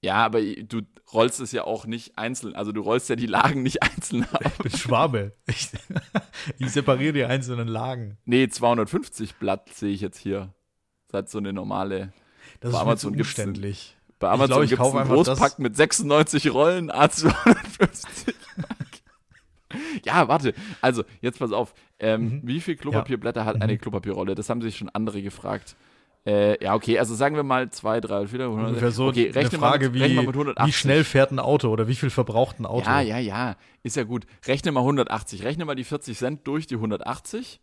Ja, 0.05 0.17
aber 0.17 0.41
du 0.43 0.83
rollst 1.13 1.41
es 1.41 1.53
ja 1.53 1.65
auch 1.65 1.87
nicht 1.87 2.19
einzeln. 2.19 2.55
Also 2.57 2.73
du 2.73 2.81
rollst 2.81 3.09
ja 3.09 3.17
die 3.17 3.27
Lagen 3.27 3.63
nicht 3.63 3.83
einzeln 3.83 4.25
ab. 4.33 4.41
Ich 4.45 4.59
bin 4.59 4.73
Schwabe. 4.73 5.33
Ich, 5.47 5.71
ich 6.59 6.71
separiere 6.71 7.13
die 7.13 7.25
einzelnen 7.25 7.69
Lagen. 7.69 8.19
Nee, 8.25 8.49
250 8.49 9.37
Blatt 9.37 9.69
sehe 9.73 9.93
ich 9.93 10.01
jetzt 10.01 10.19
hier. 10.19 10.53
Das 11.09 11.19
hat 11.19 11.31
so 11.31 11.39
eine 11.39 11.53
normale. 11.53 12.13
Das 12.61 12.73
Bei 12.73 12.79
ist 12.79 12.83
Amazon 12.83 13.13
mir 13.13 13.19
zu 13.19 13.23
umständlich. 13.23 13.97
Bei 14.19 14.29
Ich 14.29 14.33
Amazon 14.35 14.67
gibt 14.67 14.81
es 14.81 14.95
einen 14.95 15.09
Großpack 15.09 15.59
mit 15.59 15.77
96 15.77 16.53
Rollen, 16.53 16.91
A250. 16.91 18.35
ja, 20.05 20.29
warte. 20.29 20.55
Also, 20.81 21.05
jetzt 21.21 21.39
pass 21.39 21.53
auf. 21.53 21.75
Ähm, 21.99 22.23
Mhm. 22.23 22.41
Wie 22.45 22.61
viel 22.61 22.77
Klopapierblätter 22.77 23.45
hat 23.45 23.63
eine 23.63 23.79
Klopapierrolle? 23.79 24.35
Das 24.35 24.49
haben 24.51 24.63
sich 24.63 24.77
schon 24.77 24.89
andere 24.89 25.23
gefragt. 25.23 25.77
Äh, 26.25 26.63
ja, 26.63 26.75
okay, 26.75 26.99
also 26.99 27.15
sagen 27.15 27.35
wir 27.35 27.43
mal 27.43 27.71
2, 27.71 28.01
3, 28.01 28.27
4, 28.29 28.41
100. 28.45 28.69
Ungefähr 28.69 28.91
so 28.93 29.07
okay, 29.09 29.27
eine 29.27 29.35
rechne 29.35 29.59
Frage 29.59 29.91
mal 29.91 29.99
mit, 29.99 30.11
wie, 30.11 30.17
mit 30.19 30.29
180. 30.29 30.67
wie 30.67 30.73
schnell 30.73 31.05
fährt 31.05 31.33
ein 31.33 31.41
Auto 31.41 31.69
oder 31.69 31.89
wie 31.89 31.97
viel 31.97 32.11
verbraucht 32.11 32.61
ein 32.61 32.67
Auto. 32.67 32.89
Ja, 32.89 33.01
ja, 33.01 33.19
ja. 33.19 33.57
Ist 33.83 33.97
ja 33.97 34.05
gut. 34.05 34.27
Rechne 34.47 34.71
mal 34.71 34.81
180. 34.81 35.43
Rechne 35.43 35.65
mal 35.65 35.75
die 35.75 35.85
40 35.85 36.17
Cent 36.17 36.47
durch 36.47 36.69
die 36.69 36.77
180. 36.77 37.61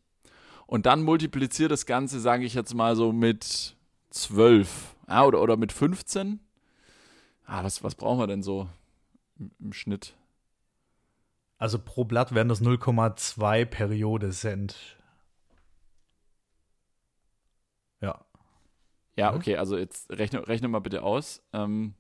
Und 0.65 0.85
dann 0.85 1.03
multipliziere 1.03 1.69
das 1.69 1.85
Ganze, 1.85 2.19
sage 2.19 2.43
ich 2.43 2.53
jetzt 2.53 2.73
mal 2.73 2.95
so 2.95 3.13
mit 3.13 3.75
12. 4.09 4.95
Ja, 5.07 5.23
oder, 5.23 5.41
oder 5.41 5.55
mit 5.55 5.71
15. 5.71 6.39
Ah, 7.45 7.63
was, 7.63 7.83
was 7.83 7.95
brauchen 7.95 8.19
wir 8.19 8.27
denn 8.27 8.43
so 8.43 8.67
im, 9.39 9.51
im 9.59 9.73
Schnitt? 9.73 10.15
Also 11.57 11.79
pro 11.79 12.03
Blatt 12.05 12.35
wären 12.35 12.49
das 12.49 12.61
0,2 12.61 13.65
Periode 13.65 14.29
Cent. 14.29 14.97
Ja. 18.01 18.23
Ja, 19.19 19.31
Mhm. 19.31 19.37
okay, 19.37 19.57
also 19.57 19.77
jetzt 19.77 20.09
rechne, 20.11 20.47
rechne 20.47 20.69
mal 20.69 20.79
bitte 20.79 21.03
aus. 21.03 21.43
Ähm, 21.51 21.93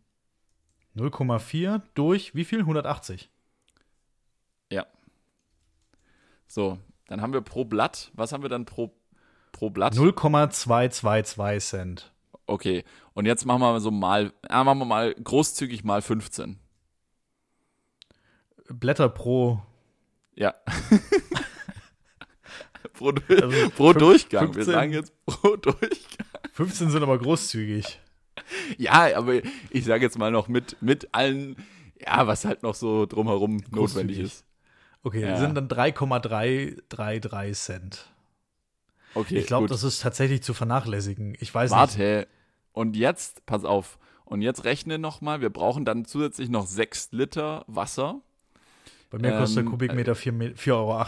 0,4 0.95 1.81
durch 1.93 2.33
wie 2.33 2.45
viel? 2.45 2.59
180. 2.61 3.29
so, 6.51 6.79
dann 7.07 7.21
haben 7.21 7.31
wir 7.33 7.41
pro 7.41 7.63
Blatt. 7.63 8.09
Was 8.15 8.31
haben 8.31 8.41
wir 8.41 8.49
dann 8.49 8.65
pro, 8.65 8.91
pro 9.51 9.69
Blatt? 9.69 9.93
0,222 9.93 11.63
Cent. 11.63 12.11
Okay, 12.47 12.83
und 13.13 13.27
jetzt 13.27 13.45
machen 13.45 13.61
wir 13.61 13.79
so 13.79 13.91
mal, 13.91 14.33
ah, 14.47 14.63
machen 14.63 14.79
wir 14.79 14.85
mal 14.85 15.13
großzügig 15.13 15.83
mal 15.83 16.01
15. 16.01 16.57
Blätter 18.69 19.09
pro. 19.09 19.61
Ja. 20.33 20.55
pro, 22.93 23.09
Also 23.29 23.69
pro 23.69 23.93
Durchgang. 23.93 24.47
Wir 24.47 24.53
15. 24.63 24.73
sagen 24.73 24.93
jetzt 24.93 25.25
pro 25.27 25.55
Durchgang. 25.55 26.28
15 26.59 26.89
sind 26.89 27.03
aber 27.03 27.17
großzügig. 27.17 27.99
Ja, 28.77 29.15
aber 29.17 29.35
ich 29.69 29.85
sage 29.85 30.03
jetzt 30.03 30.17
mal 30.17 30.29
noch 30.29 30.49
mit, 30.49 30.75
mit 30.81 31.07
allen, 31.13 31.55
ja, 32.05 32.27
was 32.27 32.43
halt 32.43 32.63
noch 32.63 32.75
so 32.75 33.05
drumherum 33.05 33.63
notwendig 33.71 34.19
ist. 34.19 34.43
Okay, 35.03 35.21
Ja. 35.21 35.37
sind 35.37 35.55
dann 35.55 35.69
3,333 35.69 37.57
Cent. 37.57 38.05
Okay, 39.15 39.37
Ich 39.37 39.47
glaube, 39.47 39.67
das 39.67 39.83
ist 39.83 40.01
tatsächlich 40.01 40.43
zu 40.43 40.53
vernachlässigen. 40.53 41.35
Ich 41.39 41.53
weiß 41.53 41.71
nicht. 41.71 41.79
Warte. 41.79 42.27
Und 42.73 42.97
jetzt, 42.97 43.45
pass 43.45 43.63
auf. 43.63 43.97
Und 44.25 44.41
jetzt 44.41 44.65
rechne 44.65 44.99
nochmal, 44.99 45.39
wir 45.39 45.49
brauchen 45.49 45.85
dann 45.85 46.03
zusätzlich 46.03 46.49
noch 46.49 46.67
6 46.67 47.13
Liter 47.13 47.63
Wasser. 47.67 48.19
Bei 49.09 49.17
mir 49.17 49.31
kostet 49.37 49.55
der 49.57 49.63
Ähm, 49.63 49.69
Kubikmeter 49.71 50.11
4,80 50.13 50.71
Euro. 50.73 51.05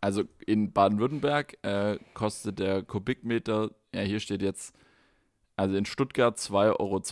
Also 0.00 0.22
in 0.46 0.72
Baden-Württemberg 0.72 1.58
äh, 1.62 1.98
kostet 2.14 2.60
der 2.60 2.82
Kubikmeter, 2.82 3.70
ja, 3.94 4.02
hier 4.02 4.20
steht 4.20 4.42
jetzt, 4.42 4.74
also 5.56 5.76
in 5.76 5.84
Stuttgart 5.84 6.38
2,82 6.38 6.78
Euro 6.78 7.02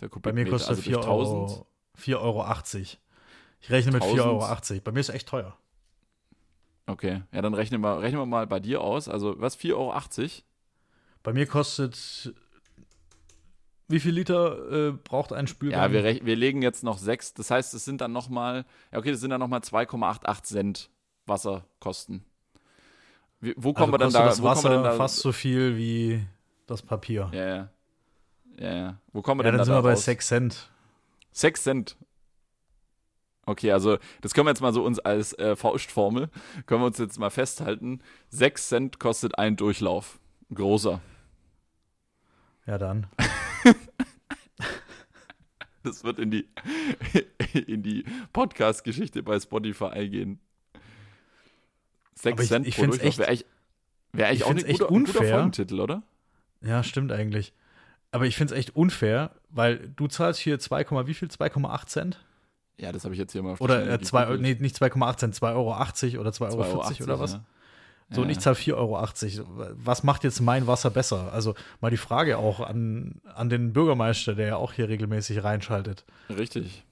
der 0.00 0.08
Kubikmeter. 0.08 0.20
Bei 0.20 0.32
mir 0.32 0.50
kostet 0.50 0.70
also 0.70 0.80
er 0.80 0.84
4 0.84 0.94
durch 0.94 1.06
Euro. 1.06 1.66
4,80 1.98 2.16
Euro. 2.18 2.54
Ich 3.60 3.70
rechne 3.70 3.92
mit 3.92 4.02
4,80 4.02 4.20
Euro. 4.20 4.80
Bei 4.84 4.92
mir 4.92 5.00
ist 5.00 5.10
echt 5.10 5.28
teuer. 5.28 5.56
Okay, 6.86 7.22
ja, 7.32 7.42
dann 7.42 7.54
rechnen 7.54 7.80
wir, 7.82 8.00
rechnen 8.00 8.20
wir 8.20 8.26
mal 8.26 8.46
bei 8.46 8.58
dir 8.58 8.80
aus. 8.80 9.08
Also, 9.08 9.40
was, 9.40 9.58
4,80 9.58 9.74
Euro? 9.74 9.94
Bei 11.22 11.32
mir 11.32 11.46
kostet. 11.46 12.34
Wie 13.86 14.00
viel 14.00 14.12
Liter 14.12 14.88
äh, 14.88 14.92
braucht 14.92 15.32
ein 15.32 15.46
Spülgang? 15.46 15.80
Ja, 15.80 15.92
wir, 15.92 16.24
wir 16.24 16.36
legen 16.36 16.62
jetzt 16.62 16.84
noch 16.84 16.98
6. 16.98 17.34
Das 17.34 17.50
heißt, 17.50 17.74
es 17.74 17.84
sind 17.84 18.00
dann 18.00 18.12
nochmal, 18.12 18.64
ja, 18.92 18.98
okay, 18.98 19.10
das 19.10 19.20
sind 19.20 19.30
dann 19.30 19.40
nochmal 19.40 19.60
2,88 19.60 20.42
Cent 20.44 20.90
Wasserkosten. 21.26 22.24
Wie, 23.40 23.54
wo 23.56 23.72
kommen 23.72 23.92
also 23.92 23.92
wir 23.94 23.98
dann 23.98 24.12
da? 24.12 24.24
das 24.26 24.38
wo 24.42 24.42
kommen 24.44 24.56
wir 24.56 24.56
Wasser 24.56 24.68
denn 24.70 24.82
da? 24.84 24.92
fast 24.92 25.16
so 25.18 25.32
viel 25.32 25.76
wie 25.76 26.26
das 26.66 26.82
Papier. 26.82 27.30
Ja, 27.32 27.46
ja. 27.46 27.68
Ja, 28.58 28.74
ja. 28.74 29.00
Wo 29.12 29.22
kommen 29.22 29.40
wir 29.40 29.44
Ja, 29.46 29.52
denn 29.52 29.58
dann 29.58 29.60
da 29.60 29.64
sind 29.64 29.74
wir 29.74 29.82
bei 29.82 29.92
raus? 29.92 30.04
6 30.04 30.26
Cent. 30.26 30.70
6 31.32 31.62
Cent. 31.62 31.96
Okay, 33.46 33.72
also 33.72 33.96
das 34.20 34.34
können 34.34 34.46
wir 34.46 34.50
jetzt 34.50 34.60
mal 34.60 34.72
so 34.74 34.84
uns 34.84 34.98
als 35.00 35.32
äh, 35.38 35.56
Faustformel, 35.56 36.28
können 36.66 36.82
wir 36.82 36.86
uns 36.86 36.98
jetzt 36.98 37.18
mal 37.18 37.30
festhalten. 37.30 38.00
6 38.28 38.68
Cent 38.68 39.00
kostet 39.00 39.38
ein 39.38 39.56
Durchlauf. 39.56 40.20
Ein 40.50 40.56
Großer. 40.56 41.00
Ja, 42.66 42.78
dann. 42.78 43.06
Das 45.82 46.04
wird 46.04 46.18
in 46.18 46.30
die, 46.30 46.46
in 47.66 47.82
die 47.82 48.04
Podcast-Geschichte 48.34 49.22
bei 49.22 49.40
Spotify 49.40 49.86
eingehen. 49.86 50.38
6 52.20 52.32
Aber 52.34 52.42
ich- 52.42 52.48
Cent 52.48 52.66
ich 52.66 52.76
pro 52.76 52.86
Durchlauf 52.86 53.04
echt- 53.06 53.18
wäre 53.18 53.28
eigentlich, 53.28 53.44
wär 54.12 54.26
eigentlich 54.28 54.38
ich 54.40 54.44
auch 54.44 54.50
ein 54.50 54.56
guter, 54.56 54.68
ein 54.68 54.72
guter 54.78 54.90
unfair. 54.90 55.34
Folgentitel, 55.34 55.80
oder? 55.80 56.02
Ja, 56.62 56.82
stimmt 56.82 57.12
eigentlich. 57.12 57.52
Aber 58.12 58.26
ich 58.26 58.36
finde 58.36 58.54
es 58.54 58.58
echt 58.60 58.74
unfair, 58.76 59.30
weil 59.50 59.90
du 59.96 60.06
zahlst 60.08 60.40
hier 60.40 60.58
2, 60.58 60.84
Komma 60.84 61.06
wie 61.06 61.14
viel? 61.14 61.28
2,8 61.28 61.88
Cent? 61.88 62.24
Ja, 62.76 62.92
das 62.92 63.04
habe 63.04 63.14
ich 63.14 63.20
jetzt 63.20 63.32
hier 63.32 63.42
mal 63.42 63.52
auf 63.52 63.60
Oder 63.60 63.88
äh, 63.88 64.00
zwei, 64.00 64.36
nee, 64.36 64.56
nicht 64.58 64.74
2,8 64.76 65.18
Cent, 65.18 65.34
2,80 65.34 65.52
Euro 65.54 66.20
oder 66.20 66.30
2,40 66.30 66.58
Euro 66.58 66.82
2,80 66.82 67.02
oder 67.04 67.20
was? 67.20 67.32
ja. 67.34 67.44
So, 68.12 68.22
und 68.22 68.26
Ja. 68.28 68.32
ich 68.32 68.40
zahle 68.40 68.56
4,80 68.56 69.38
Euro. 69.38 69.68
Was 69.74 70.02
macht 70.02 70.24
jetzt 70.24 70.40
mein 70.40 70.66
Wasser 70.66 70.90
besser? 70.90 71.32
Also 71.32 71.54
mal 71.80 71.90
die 71.90 71.96
Frage 71.96 72.38
auch 72.38 72.58
an, 72.58 73.20
an 73.34 73.48
den 73.48 73.72
Bürgermeister, 73.72 74.34
der 74.34 74.48
ja 74.48 74.56
auch 74.56 74.72
hier 74.72 74.88
regelmäßig 74.88 75.44
reinschaltet. 75.44 76.04
Richtig. 76.28 76.84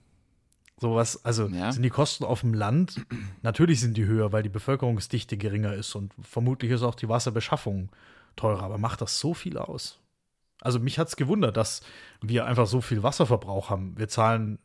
So 0.80 0.94
was, 0.94 1.24
also 1.24 1.48
Ja. 1.48 1.72
sind 1.72 1.82
die 1.82 1.90
Kosten 1.90 2.24
auf 2.24 2.42
dem 2.42 2.54
Land, 2.54 3.04
natürlich 3.42 3.80
sind 3.80 3.96
die 3.96 4.06
höher, 4.06 4.32
weil 4.32 4.42
die 4.42 4.48
Bevölkerungsdichte 4.48 5.36
geringer 5.36 5.74
ist 5.74 5.94
und 5.94 6.12
vermutlich 6.22 6.70
ist 6.70 6.82
auch 6.82 6.94
die 6.94 7.08
Wasserbeschaffung 7.08 7.90
teurer, 8.36 8.62
aber 8.62 8.78
macht 8.78 9.00
das 9.00 9.18
so 9.18 9.34
viel 9.34 9.58
aus? 9.58 9.98
Also 10.60 10.78
mich 10.78 10.98
hat 10.98 11.08
es 11.08 11.16
gewundert, 11.16 11.56
dass 11.56 11.82
wir 12.20 12.46
einfach 12.46 12.66
so 12.66 12.80
viel 12.80 13.02
Wasserverbrauch 13.02 13.70
haben. 13.70 13.96
Wir 13.96 14.08
zahlen, 14.08 14.58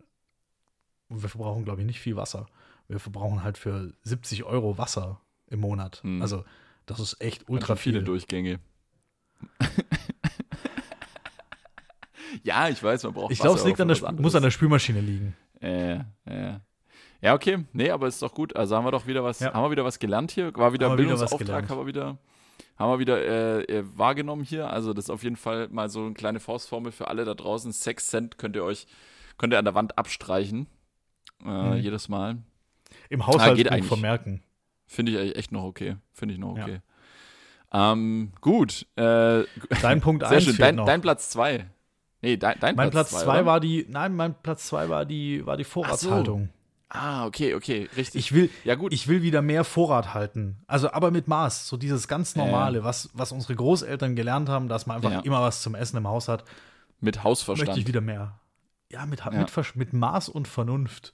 wir 1.10 1.30
verbrauchen, 1.30 1.66
glaube 1.66 1.82
ich, 1.82 1.88
nicht 1.88 2.00
viel 2.00 2.16
Wasser. 2.16 2.48
Wir 2.88 3.00
verbrauchen 3.00 3.44
halt 3.44 3.58
für 3.58 3.94
70 4.04 4.44
Euro 4.44 4.78
Wasser 4.78 5.22
im 5.48 5.60
Monat. 5.60 6.02
Hm. 6.04 6.22
Also 6.22 6.44
das 6.86 7.00
ist 7.00 7.22
echt 7.22 7.48
ultra 7.48 7.76
schön 7.76 7.78
viele 7.78 8.00
viel. 8.00 8.06
Durchgänge. 8.06 8.60
ja, 12.44 12.70
ich 12.70 12.82
weiß, 12.82 13.04
man 13.04 13.14
braucht 13.14 13.32
Ich 13.32 13.40
glaube, 13.40 13.60
es 13.60 13.66
liegt 13.66 13.80
an 13.80 13.88
der, 13.88 14.12
muss 14.14 14.36
an 14.36 14.44
der. 14.44 14.52
Spülmaschine 14.52 15.02
liegen. 15.02 15.36
Äh, 15.64 16.00
äh. 16.26 16.60
Ja, 17.22 17.34
okay. 17.34 17.64
Nee, 17.72 17.90
aber 17.90 18.08
ist 18.08 18.22
doch 18.22 18.34
gut. 18.34 18.56
Also 18.56 18.76
haben 18.76 18.86
wir 18.86 18.92
doch 18.92 19.08
wieder 19.08 19.24
was, 19.24 19.40
Ja. 19.40 19.54
haben 19.54 19.64
wir 19.64 19.72
wieder 19.72 19.86
was 19.86 19.98
gelernt 20.00 20.32
hier. 20.32 20.54
War 20.56 20.74
wieder 20.74 20.90
Haben 20.90 20.98
Bildungsauftrag, 20.98 21.70
haben 21.70 21.78
wir 21.80 21.86
wieder, 21.88 22.18
haben 22.78 22.92
wir 22.92 23.00
wieder 23.00 23.22
äh, 23.22 23.62
äh, 23.64 23.84
wahrgenommen 23.96 24.44
hier. 24.44 24.70
Also 24.70 24.94
das 24.94 25.06
ist 25.06 25.10
auf 25.10 25.24
jeden 25.24 25.38
Fall 25.38 25.70
mal 25.70 25.90
so 25.90 26.02
eine 26.04 26.14
kleine 26.14 26.40
Faustformel 26.42 26.92
für 26.92 27.08
alle 27.08 27.24
da 27.24 27.34
draußen. 27.34 27.72
Sechs 27.72 28.08
Cent 28.08 28.38
könnt 28.38 28.56
ihr 28.58 28.64
euch, 28.66 28.88
könnt 29.38 29.54
ihr 29.54 29.60
an 29.60 29.66
der 29.66 29.76
Wand 29.76 29.98
abstreichen. 29.98 30.68
Äh, 31.46 31.48
Mhm. 31.50 31.74
Jedes 31.78 32.10
Mal. 32.10 32.38
Im 33.10 33.20
geht 33.20 33.28
Haushaltsbuch 33.28 33.72
eigentlich. 33.72 33.88
vermerken. 33.88 34.44
Finde 34.86 35.12
ich 35.24 35.36
echt 35.38 35.52
noch 35.54 35.64
okay. 35.64 35.96
Finde 36.12 36.34
ich 36.34 36.40
noch 36.40 36.58
Ja. 36.58 36.64
okay. 36.66 36.80
Ähm, 37.74 38.32
gut. 38.42 38.86
Äh, 38.98 39.44
Dein 39.82 40.00
Punkt 40.02 40.24
sehr 40.28 40.38
1 40.38 40.44
schön. 40.44 40.54
fehlt 40.56 40.68
Dein, 40.68 40.76
noch. 40.76 40.86
dein 40.86 41.02
Platz 41.02 41.30
zwei. 41.32 41.66
Nee, 42.24 42.38
dein, 42.38 42.58
dein 42.62 42.76
mein 42.78 42.90
Platz 42.90 43.10
2 43.12 43.24
oder? 43.26 43.46
war 43.46 43.60
die, 43.60 43.86
nein, 43.90 44.16
mein 44.16 44.34
Platz 44.42 44.68
2 44.68 44.88
war 44.88 45.06
die, 45.06 45.46
war 45.46 45.58
die 45.58 45.66
Vorratshaltung. 45.66 46.48
Ah, 46.88 47.26
okay, 47.26 47.54
okay, 47.54 47.90
richtig. 47.98 48.20
Ich 48.20 48.34
will, 48.34 48.50
ja, 48.64 48.76
gut. 48.76 48.94
ich 48.94 49.08
will 49.10 49.24
wieder 49.24 49.42
mehr 49.42 49.64
Vorrat 49.66 50.14
halten. 50.14 50.64
Also 50.68 50.92
aber 50.94 51.12
mit 51.12 51.28
Maß. 51.28 51.68
So 51.68 51.76
dieses 51.76 52.08
ganz 52.08 52.36
normale, 52.38 52.84
was, 52.86 53.10
was 53.14 53.32
unsere 53.34 53.56
Großeltern 53.56 54.16
gelernt 54.16 54.48
haben, 54.48 54.70
dass 54.70 54.86
man 54.86 54.98
einfach 54.98 55.12
Ja. 55.12 55.20
immer 55.22 55.42
was 55.42 55.62
zum 55.62 55.76
Essen 55.76 55.98
im 55.98 56.08
Haus 56.08 56.28
hat, 56.30 56.46
mit 57.02 57.24
Hausverstand. 57.24 57.68
möchte 57.68 57.82
ich 57.82 57.88
wieder 57.88 58.00
mehr. 58.02 58.40
Ja, 58.90 59.06
mit, 59.06 59.20
Ja. 59.26 59.32
Mit, 59.32 59.76
mit 59.76 59.92
Maß 59.92 60.30
und 60.30 60.48
Vernunft. 60.48 61.14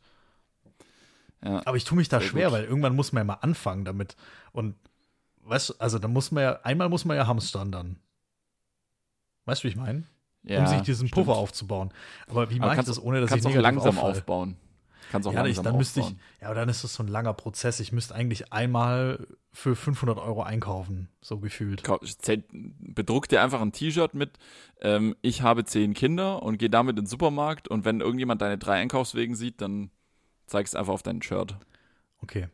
Ja. 1.44 1.62
Aber 1.66 1.78
ich 1.78 1.86
tue 1.86 1.98
mich 1.98 2.10
da 2.10 2.20
Sehr 2.20 2.28
schwer, 2.30 2.50
gut. 2.50 2.54
weil 2.60 2.66
irgendwann 2.66 2.96
muss 2.96 3.14
man 3.14 3.22
ja 3.22 3.26
mal 3.26 3.40
anfangen 3.42 3.86
damit. 3.86 4.16
Und 4.52 4.76
weißt 5.44 5.70
du, 5.70 5.74
also 5.80 5.98
da 5.98 6.08
muss 6.08 6.30
man 6.32 6.44
ja, 6.44 6.60
einmal 6.64 6.90
muss 6.90 7.06
man 7.06 7.18
ja 7.18 7.26
hamstern 7.26 7.72
dann. 7.72 7.98
Weißt 9.46 9.64
du, 9.64 9.68
wie 9.68 9.70
ich 9.72 9.78
meine? 9.78 10.04
Ja, 10.44 10.62
um 10.62 10.68
sich 10.68 10.82
diesen 10.82 11.08
stimmt. 11.08 11.26
Puffer 11.26 11.38
aufzubauen. 11.38 11.92
Aber 12.28 12.50
wie 12.50 12.60
mache 12.60 12.80
ich 12.80 12.86
das, 12.86 13.02
ohne 13.02 13.22
dass 13.22 13.32
ich 13.32 13.44
negativ 13.44 13.62
langsam 13.62 13.98
auffalle? 13.98 14.14
aufbauen. 14.14 14.58
Kannst 15.12 15.28
auch 15.28 15.34
Ja, 15.34 15.40
ich, 15.46 15.56
langsam 15.56 15.66
dann 15.66 15.78
müsste 15.78 16.00
ich, 16.02 16.10
ja, 16.42 16.48
aber 16.48 16.56
dann 16.56 16.70
ist 16.70 16.84
das 16.84 16.94
so 16.94 17.04
ein 17.04 17.08
langer 17.08 17.34
Prozess. 17.34 17.80
Ich 17.80 17.92
müsste 17.92 18.14
eigentlich 18.16 18.54
einmal 18.54 19.28
für 19.52 19.76
500 19.76 20.18
Euro 20.20 20.44
einkaufen, 20.44 21.10
so 21.22 21.40
gefühlt. 21.40 21.84
Bedruck 22.80 23.28
dir 23.28 23.42
einfach 23.42 23.62
ein 23.62 23.72
T-Shirt 23.72 24.14
mit, 24.14 24.38
ähm, 24.82 25.16
ich 25.22 25.42
habe 25.42 25.66
zehn 25.66 25.94
Kinder 25.94 26.44
und 26.44 26.58
geh 26.58 26.70
damit 26.70 26.98
in 26.98 27.04
den 27.04 27.08
Supermarkt 27.08 27.68
und 27.68 27.86
wenn 27.86 28.02
irgendjemand 28.02 28.42
deine 28.42 28.58
drei 28.58 28.80
Einkaufswegen 28.80 29.36
sieht, 29.36 29.62
dann 29.62 29.90
zeigst 30.46 30.76
einfach 30.76 30.94
auf 30.94 31.04
dein 31.04 31.22
Shirt. 31.22 31.58
Okay, 32.22 32.48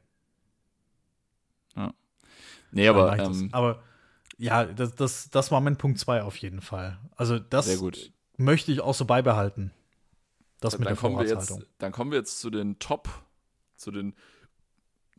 Nee, 2.76 2.88
dann 2.88 2.96
aber 2.98 3.16
ich 3.16 3.42
ähm, 3.42 3.50
aber 3.54 3.80
ja, 4.38 4.66
das, 4.66 4.96
das, 4.96 5.30
das 5.30 5.52
war 5.52 5.62
mein 5.62 5.78
Punkt 5.78 6.00
2 6.00 6.24
auf 6.24 6.38
jeden 6.38 6.62
Fall. 6.62 7.00
Also 7.16 7.40
das 7.40 7.68
möchte 8.38 8.72
ich 8.72 8.82
auch 8.82 8.94
so 8.94 9.06
beibehalten. 9.06 9.72
Das 10.60 10.78
mit 10.78 10.88
dann 10.88 10.94
der 10.94 11.02
kommen 11.02 11.16
wir 11.18 11.28
Vorratshaltung. 11.28 11.60
jetzt, 11.60 11.72
dann 11.78 11.92
kommen 11.92 12.12
wir 12.12 12.18
jetzt 12.18 12.40
zu 12.40 12.50
den 12.50 12.80
Top, 12.80 13.10
zu 13.76 13.92
den 13.92 14.16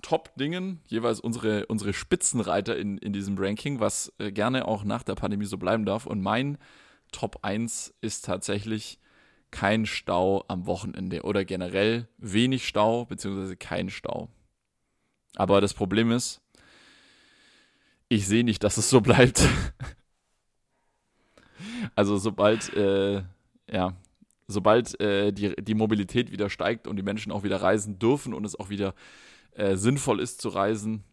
Top-Dingen, 0.02 0.80
jeweils 0.86 1.20
unsere, 1.20 1.66
unsere 1.66 1.93
Spitzenreiter 1.93 2.76
in, 2.76 2.98
in 2.98 3.12
diesem 3.12 3.38
Ranking, 3.38 3.80
was 3.80 4.12
äh, 4.18 4.30
gerne 4.32 4.68
auch 4.68 4.84
nach 4.84 5.02
der 5.02 5.14
Pandemie 5.14 5.47
so 5.47 5.59
bleiben 5.59 5.84
darf. 5.84 6.06
Und 6.06 6.20
mein 6.20 6.59
Top 7.12 7.38
1 7.43 7.94
ist 8.01 8.24
tatsächlich 8.24 8.98
kein 9.51 9.86
Stau 9.86 10.44
am 10.48 10.66
Wochenende 10.66 11.22
oder 11.22 11.44
generell 11.44 12.09
wenig 12.18 12.66
Stau, 12.66 13.06
beziehungsweise 13.06 13.56
kein 13.56 13.88
Stau. 13.88 14.28
Aber 15.36 15.60
das 15.60 15.74
Problem 15.74 16.12
ist, 16.12 16.43
ich 18.08 18.26
sehe 18.26 18.44
nicht, 18.44 18.62
dass 18.62 18.76
es 18.76 18.90
so 18.90 19.00
bleibt. 19.00 19.46
also 21.94 22.16
sobald, 22.18 22.72
äh, 22.74 23.22
ja, 23.70 23.96
sobald 24.46 24.98
äh, 25.00 25.32
die, 25.32 25.54
die 25.56 25.74
Mobilität 25.74 26.30
wieder 26.30 26.50
steigt 26.50 26.86
und 26.86 26.96
die 26.96 27.02
Menschen 27.02 27.32
auch 27.32 27.42
wieder 27.42 27.62
reisen 27.62 27.98
dürfen 27.98 28.34
und 28.34 28.44
es 28.44 28.58
auch 28.58 28.68
wieder 28.68 28.94
äh, 29.52 29.76
sinnvoll 29.76 30.20
ist 30.20 30.40
zu 30.40 30.48
reisen, 30.50 31.04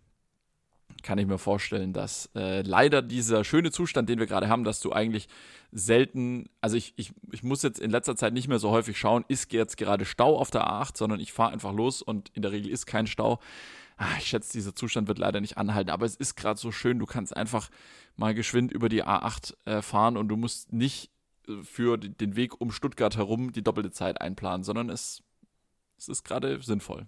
kann 1.02 1.18
ich 1.18 1.28
mir 1.28 1.38
vorstellen, 1.38 1.92
dass 1.94 2.30
äh, 2.36 2.62
leider 2.62 3.02
dieser 3.02 3.44
schöne 3.44 3.72
Zustand, 3.72 4.10
den 4.10 4.20
wir 4.20 4.28
gerade 4.28 4.48
haben, 4.48 4.64
dass 4.64 4.80
du 4.80 4.94
eigentlich 4.94 5.28
selten, 5.72 6.50
also 6.62 6.78
ich, 6.78 6.94
ich, 6.96 7.12
ich 7.32 7.44
muss 7.44 7.64
jetzt 7.64 7.80
in 7.80 7.92
letzter 7.92 8.16
Zeit 8.16 8.34
nicht 8.34 8.48
mehr 8.48 8.60
so 8.60 8.72
häufig 8.72 8.98
schauen, 8.98 9.26
ist 9.28 9.52
jetzt 9.52 9.78
gerade 9.78 10.06
Stau 10.06 10.38
auf 10.38 10.52
der 10.52 10.68
A8, 10.68 10.98
sondern 10.98 11.20
ich 11.20 11.34
fahre 11.34 11.52
einfach 11.52 11.74
los 11.74 12.02
und 12.02 12.30
in 12.34 12.42
der 12.42 12.52
Regel 12.52 12.72
ist 12.72 12.86
kein 12.86 13.08
Stau. 13.08 13.40
Ah, 13.98 14.16
ich 14.18 14.28
schätze, 14.28 14.54
dieser 14.54 14.76
Zustand 14.76 15.08
wird 15.08 15.20
leider 15.20 15.40
nicht 15.42 15.58
anhalten, 15.58 15.90
aber 15.92 16.06
es 16.06 16.16
ist 16.16 16.36
gerade 16.36 16.60
so 16.60 16.72
schön, 16.72 17.00
du 17.00 17.06
kannst 17.06 17.36
einfach 17.36 17.70
mal 18.16 18.34
geschwind 18.34 18.72
über 18.72 18.90
die 18.90 19.04
A8 19.04 19.56
äh, 19.66 19.82
fahren 19.82 20.18
und 20.18 20.28
du 20.28 20.36
musst 20.38 20.74
nicht 20.74 21.12
äh, 21.48 21.62
für 21.64 21.98
den 21.98 22.36
Weg 22.36 22.60
um 22.60 22.72
Stuttgart 22.72 23.18
herum 23.18 23.52
die 23.52 23.64
doppelte 23.64 23.92
Zeit 23.92 24.20
einplanen, 24.22 24.64
sondern 24.64 24.90
es, 24.90 25.24
es 25.98 26.10
ist 26.10 26.24
gerade 26.24 26.62
sinnvoll. 26.62 27.08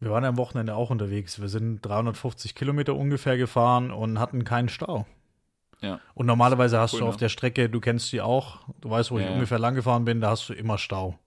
Wir 0.00 0.10
waren 0.10 0.24
am 0.24 0.36
Wochenende 0.36 0.74
auch 0.74 0.90
unterwegs. 0.90 1.40
Wir 1.40 1.48
sind 1.48 1.80
350 1.82 2.54
Kilometer 2.54 2.94
ungefähr 2.94 3.36
gefahren 3.38 3.90
und 3.90 4.18
hatten 4.18 4.44
keinen 4.44 4.68
Stau. 4.68 5.06
Ja. 5.80 6.00
Und 6.14 6.26
normalerweise 6.26 6.78
hast 6.78 6.94
Cool, 6.94 7.00
du 7.00 7.04
ne? 7.04 7.10
auf 7.10 7.16
der 7.16 7.28
Strecke, 7.28 7.68
du 7.68 7.80
kennst 7.80 8.12
die 8.12 8.20
auch, 8.20 8.60
du 8.80 8.90
weißt, 8.90 9.10
wo 9.10 9.18
Ja, 9.18 9.22
ich 9.24 9.26
ja. 9.28 9.34
ungefähr 9.34 9.58
lang 9.58 9.74
gefahren 9.74 10.04
bin, 10.04 10.20
da 10.20 10.30
hast 10.30 10.48
du 10.48 10.52
immer 10.54 10.78
Stau. 10.78 11.18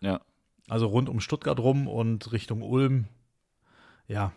Ja. 0.00 0.20
Also 0.68 0.86
rund 0.86 1.08
um 1.08 1.20
Stuttgart 1.20 1.58
rum 1.58 1.86
und 1.86 2.32
Richtung 2.32 2.62
Ulm. 2.62 3.06
Ja. 4.08 4.32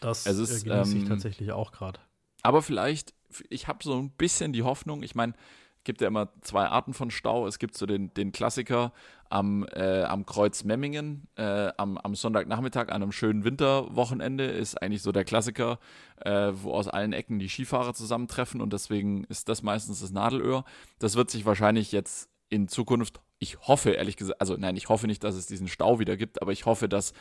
Das 0.00 0.26
Es 0.26 0.38
ist, 0.38 0.64
genieße 0.64 0.96
ich 0.96 1.02
ähm, 1.02 1.08
tatsächlich 1.08 1.52
auch 1.52 1.72
gerade. 1.72 1.98
Aber 2.42 2.62
vielleicht, 2.62 3.14
ich 3.50 3.66
habe 3.66 3.82
so 3.82 3.98
ein 3.98 4.10
bisschen 4.10 4.52
die 4.52 4.62
Hoffnung, 4.62 5.02
ich 5.02 5.14
meine, 5.14 5.34
es 5.78 5.84
gibt 5.84 6.00
ja 6.00 6.08
immer 6.08 6.28
zwei 6.42 6.66
Arten 6.66 6.92
von 6.92 7.10
Stau. 7.10 7.46
Es 7.46 7.58
gibt 7.58 7.76
so 7.76 7.86
den, 7.86 8.12
den 8.12 8.30
Klassiker 8.30 8.92
am, 9.30 9.66
äh, 9.72 10.02
am 10.02 10.26
Kreuz 10.26 10.64
Memmingen, 10.64 11.28
äh, 11.36 11.70
am, 11.76 11.96
am 11.98 12.14
Sonntagnachmittag, 12.14 12.88
an 12.88 13.02
einem 13.02 13.12
schönen 13.12 13.44
Winterwochenende, 13.44 14.44
ist 14.44 14.80
eigentlich 14.82 15.02
so 15.02 15.12
der 15.12 15.24
Klassiker, 15.24 15.78
äh, 16.20 16.50
wo 16.52 16.72
aus 16.72 16.88
allen 16.88 17.12
Ecken 17.12 17.38
die 17.38 17.48
Skifahrer 17.48 17.94
zusammentreffen 17.94 18.60
und 18.60 18.72
deswegen 18.72 19.24
ist 19.24 19.48
das 19.48 19.62
meistens 19.62 20.00
das 20.00 20.10
Nadelöhr. 20.10 20.64
Das 20.98 21.16
wird 21.16 21.30
sich 21.30 21.46
wahrscheinlich 21.46 21.90
jetzt 21.92 22.28
in 22.48 22.68
Zukunft, 22.68 23.20
ich 23.38 23.58
hoffe 23.60 23.90
ehrlich 23.90 24.16
gesagt, 24.16 24.40
also 24.40 24.56
nein, 24.56 24.76
ich 24.76 24.88
hoffe 24.88 25.06
nicht, 25.06 25.22
dass 25.24 25.34
es 25.34 25.46
diesen 25.46 25.68
Stau 25.68 25.98
wieder 25.98 26.16
gibt, 26.16 26.42
aber 26.42 26.52
ich 26.52 26.66
hoffe, 26.66 26.88
dass 26.88 27.12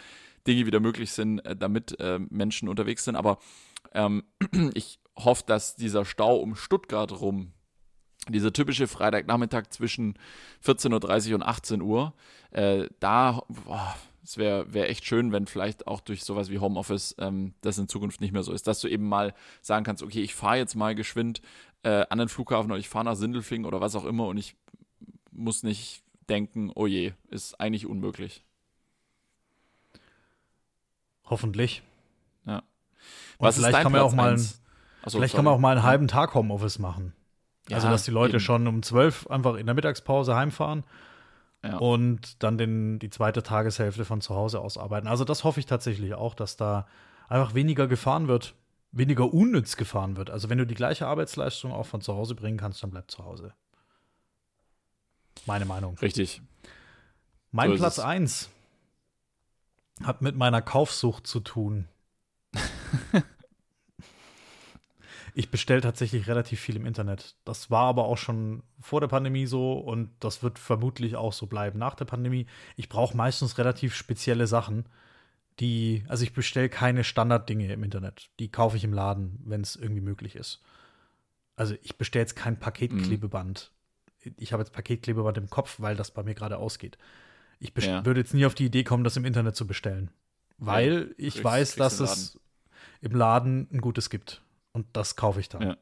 Dinge 0.46 0.66
wieder 0.66 0.80
möglich 0.80 1.12
sind, 1.12 1.40
äh, 1.40 1.56
damit 1.56 2.00
äh, 2.00 2.20
Menschen 2.30 2.70
unterwegs 2.70 3.04
sind. 3.04 3.16
Aber 3.16 3.38
ähm, 3.94 4.24
ich 4.74 5.00
hoffe, 5.18 5.44
dass 5.46 5.76
dieser 5.76 6.06
Stau 6.06 6.38
um 6.38 6.56
Stuttgart 6.56 7.12
rum, 7.20 7.54
dieser 8.30 8.52
typische 8.52 8.88
Freitagnachmittag 8.88 9.70
zwischen 9.70 10.18
14.30 10.66 11.30
Uhr 11.30 11.36
und 11.36 11.44
18 11.44 11.82
Uhr, 11.82 12.14
äh, 12.52 12.88
da, 13.00 13.44
boah, 13.48 13.96
es 14.24 14.38
wäre 14.38 14.74
wär 14.74 14.90
echt 14.90 15.06
schön, 15.06 15.32
wenn 15.32 15.48
vielleicht 15.48 15.88
auch 15.88 16.02
durch 16.02 16.26
sowas 16.26 16.50
wie 16.50 16.60
Homeoffice 16.60 17.16
ähm, 17.18 17.54
das 17.62 17.78
in 17.78 17.88
Zukunft 17.88 18.20
nicht 18.20 18.34
mehr 18.34 18.44
so 18.44 18.52
ist, 18.52 18.68
dass 18.68 18.82
du 18.82 18.90
eben 18.90 19.08
mal 19.08 19.34
sagen 19.62 19.86
kannst, 19.86 20.04
okay, 20.04 20.22
ich 20.22 20.36
fahre 20.36 20.58
jetzt 20.58 20.76
mal 20.76 20.96
geschwind 20.96 21.42
äh, 21.84 22.06
an 22.10 22.20
den 22.20 22.28
Flughafen 22.28 22.70
oder 22.70 22.80
ich 22.80 22.90
fahre 22.90 23.06
nach 23.06 23.16
Sindelfingen 23.16 23.66
oder 23.66 23.80
was 23.80 23.96
auch 23.96 24.04
immer 24.04 24.28
und 24.28 24.36
ich 24.36 24.56
muss 25.38 25.64
nicht 25.64 26.04
denken, 26.30 26.72
oh 26.76 26.88
je, 26.88 27.14
ist 27.30 27.60
eigentlich 27.60 27.86
unmöglich. 27.86 28.44
Hoffentlich. 31.30 31.84
Ja. 32.46 32.58
Und 32.58 32.64
Was 33.40 33.56
vielleicht 33.56 33.74
kann 33.82 33.92
man 33.92 34.02
Platz 34.02 34.12
auch 34.12 34.16
mal? 34.16 34.34
Achso, 34.34 34.58
vielleicht 35.04 35.14
sorry. 35.14 35.30
kann 35.30 35.46
man 35.46 35.54
auch 35.54 35.60
mal 35.60 35.72
einen 35.72 35.84
halben 35.84 36.08
Tag 36.08 36.34
Homeoffice 36.34 36.80
machen. 36.80 37.14
also, 37.72 37.88
Ja, 37.88 37.92
dass 37.92 38.04
die 38.06 38.12
Leute 38.12 38.34
eben. 38.38 38.40
schon 38.40 38.68
um 38.68 38.82
12 38.84 39.28
einfach 39.28 39.56
in 39.56 39.66
der 39.66 39.76
Mittagspause 39.76 40.36
heimfahren 40.36 40.84
Ja. 41.64 41.78
und 41.78 42.42
dann 42.44 42.58
den, 42.58 43.00
die 43.00 43.10
zweite 43.10 43.44
Tageshälfte 43.44 44.06
von 44.06 44.22
zu 44.22 44.36
Hause 44.36 44.60
aus 44.60 44.78
arbeiten. 44.78 45.08
Also, 45.08 45.24
das 45.24 45.44
hoffe 45.44 45.60
ich 45.60 45.66
tatsächlich 45.66 46.14
auch, 46.14 46.34
dass 46.34 46.58
da 46.58 46.88
einfach 47.30 47.54
weniger 47.54 47.88
gefahren 47.88 48.28
wird, 48.28 48.56
weniger 48.92 49.34
unnütz 49.34 49.76
gefahren 49.78 50.16
wird. 50.18 50.30
Also, 50.30 50.50
wenn 50.50 50.58
du 50.58 50.66
die 50.66 50.76
gleiche 50.76 51.08
Arbeitsleistung 51.08 51.72
auch 51.74 51.86
von 51.86 52.02
zu 52.02 52.14
Hause 52.16 52.36
bringen 52.36 52.58
kannst, 52.58 52.82
dann 52.84 52.90
bleib 52.92 53.12
zu 53.12 53.24
Hause. 53.24 53.54
Meine 55.46 55.66
Meinung. 55.66 55.98
Richtig. 56.00 56.42
Mein 57.52 57.72
So 57.72 57.78
Platz 57.78 57.98
es. 57.98 58.04
1 58.04 58.50
hat 60.04 60.22
mit 60.22 60.36
meiner 60.36 60.62
Kaufsucht 60.62 61.26
zu 61.26 61.40
tun. 61.40 61.88
ich 65.34 65.50
bestelle 65.50 65.82
tatsächlich 65.82 66.28
relativ 66.28 66.60
viel 66.60 66.76
im 66.76 66.86
Internet. 66.86 67.36
Das 67.46 67.72
war 67.72 67.86
aber 67.86 68.06
auch 68.06 68.18
schon 68.18 68.64
vor 68.80 69.02
der 69.02 69.08
Pandemie 69.08 69.46
so 69.46 69.74
und 69.74 70.12
das 70.20 70.44
wird 70.44 70.60
vermutlich 70.60 71.16
auch 71.16 71.34
so 71.34 71.48
bleiben 71.48 71.80
nach 71.80 71.96
der 71.96 72.06
Pandemie. 72.06 72.48
Ich 72.76 72.90
brauche 72.90 73.16
meistens 73.16 73.58
relativ 73.58 73.96
spezielle 73.96 74.48
Sachen, 74.48 74.86
die, 75.60 76.04
also 76.08 76.24
ich 76.24 76.34
bestelle 76.34 76.70
keine 76.70 77.04
Standarddinge 77.04 77.72
im 77.72 77.84
Internet. 77.84 78.30
Die 78.40 78.52
kaufe 78.52 78.78
ich 78.78 78.84
im 78.84 78.94
Laden, 78.94 79.40
wenn 79.46 79.62
es 79.62 79.76
irgendwie 79.76 80.02
möglich 80.02 80.36
ist. 80.36 80.62
Also 81.56 81.76
ich 81.82 81.98
bestelle 81.98 82.22
jetzt 82.22 82.36
kein 82.36 82.60
Paketklebeband. 82.60 83.72
Ich 84.38 84.54
habe 84.54 84.62
jetzt 84.62 84.74
Paketklebeband 84.74 85.38
im 85.38 85.50
Kopf, 85.50 85.76
weil 85.80 85.96
das 85.96 86.12
bei 86.12 86.24
mir 86.24 86.34
gerade 86.34 86.58
ausgeht. 86.58 86.98
Ich 87.60 87.74
ja. 87.84 88.06
würde 88.06 88.20
jetzt 88.20 88.34
nie 88.34 88.46
auf 88.46 88.56
die 88.56 88.66
Idee 88.66 88.84
kommen, 88.84 89.04
das 89.04 89.18
im 89.18 89.26
Internet 89.26 89.56
zu 89.56 89.66
bestellen. 89.66 90.12
Weil 90.58 91.16
ja, 91.18 91.28
ich 91.28 91.44
weiß, 91.44 91.76
dass 91.76 92.00
es 92.00 92.40
im 93.02 93.12
Laden 93.12 93.68
ein 93.72 93.82
gutes 93.82 94.10
gibt. 94.10 94.42
Und 94.74 94.86
das 94.94 95.16
kaufe 95.16 95.40
ich 95.40 95.50
dann. 95.50 95.62
Ja. 95.62 95.78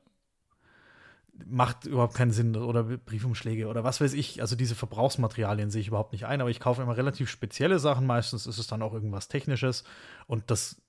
Macht 1.45 1.85
überhaupt 1.85 2.13
keinen 2.13 2.31
Sinn. 2.31 2.55
Oder 2.55 2.83
Briefumschläge 2.83 3.67
oder 3.67 3.83
was 3.83 3.99
weiß 3.99 4.13
ich. 4.13 4.41
Also 4.41 4.55
diese 4.55 4.75
Verbrauchsmaterialien 4.75 5.69
sehe 5.69 5.81
ich 5.81 5.87
überhaupt 5.87 6.13
nicht 6.13 6.25
ein. 6.25 6.41
Aber 6.41 6.49
ich 6.49 6.59
kaufe 6.59 6.81
immer 6.81 6.95
relativ 6.95 7.29
spezielle 7.29 7.79
Sachen. 7.79 8.05
Meistens 8.05 8.47
ist 8.47 8.57
es 8.57 8.67
dann 8.67 8.81
auch 8.81 8.93
irgendwas 8.93 9.27
Technisches. 9.27 9.83
Und 10.27 10.49
das, 10.51 10.81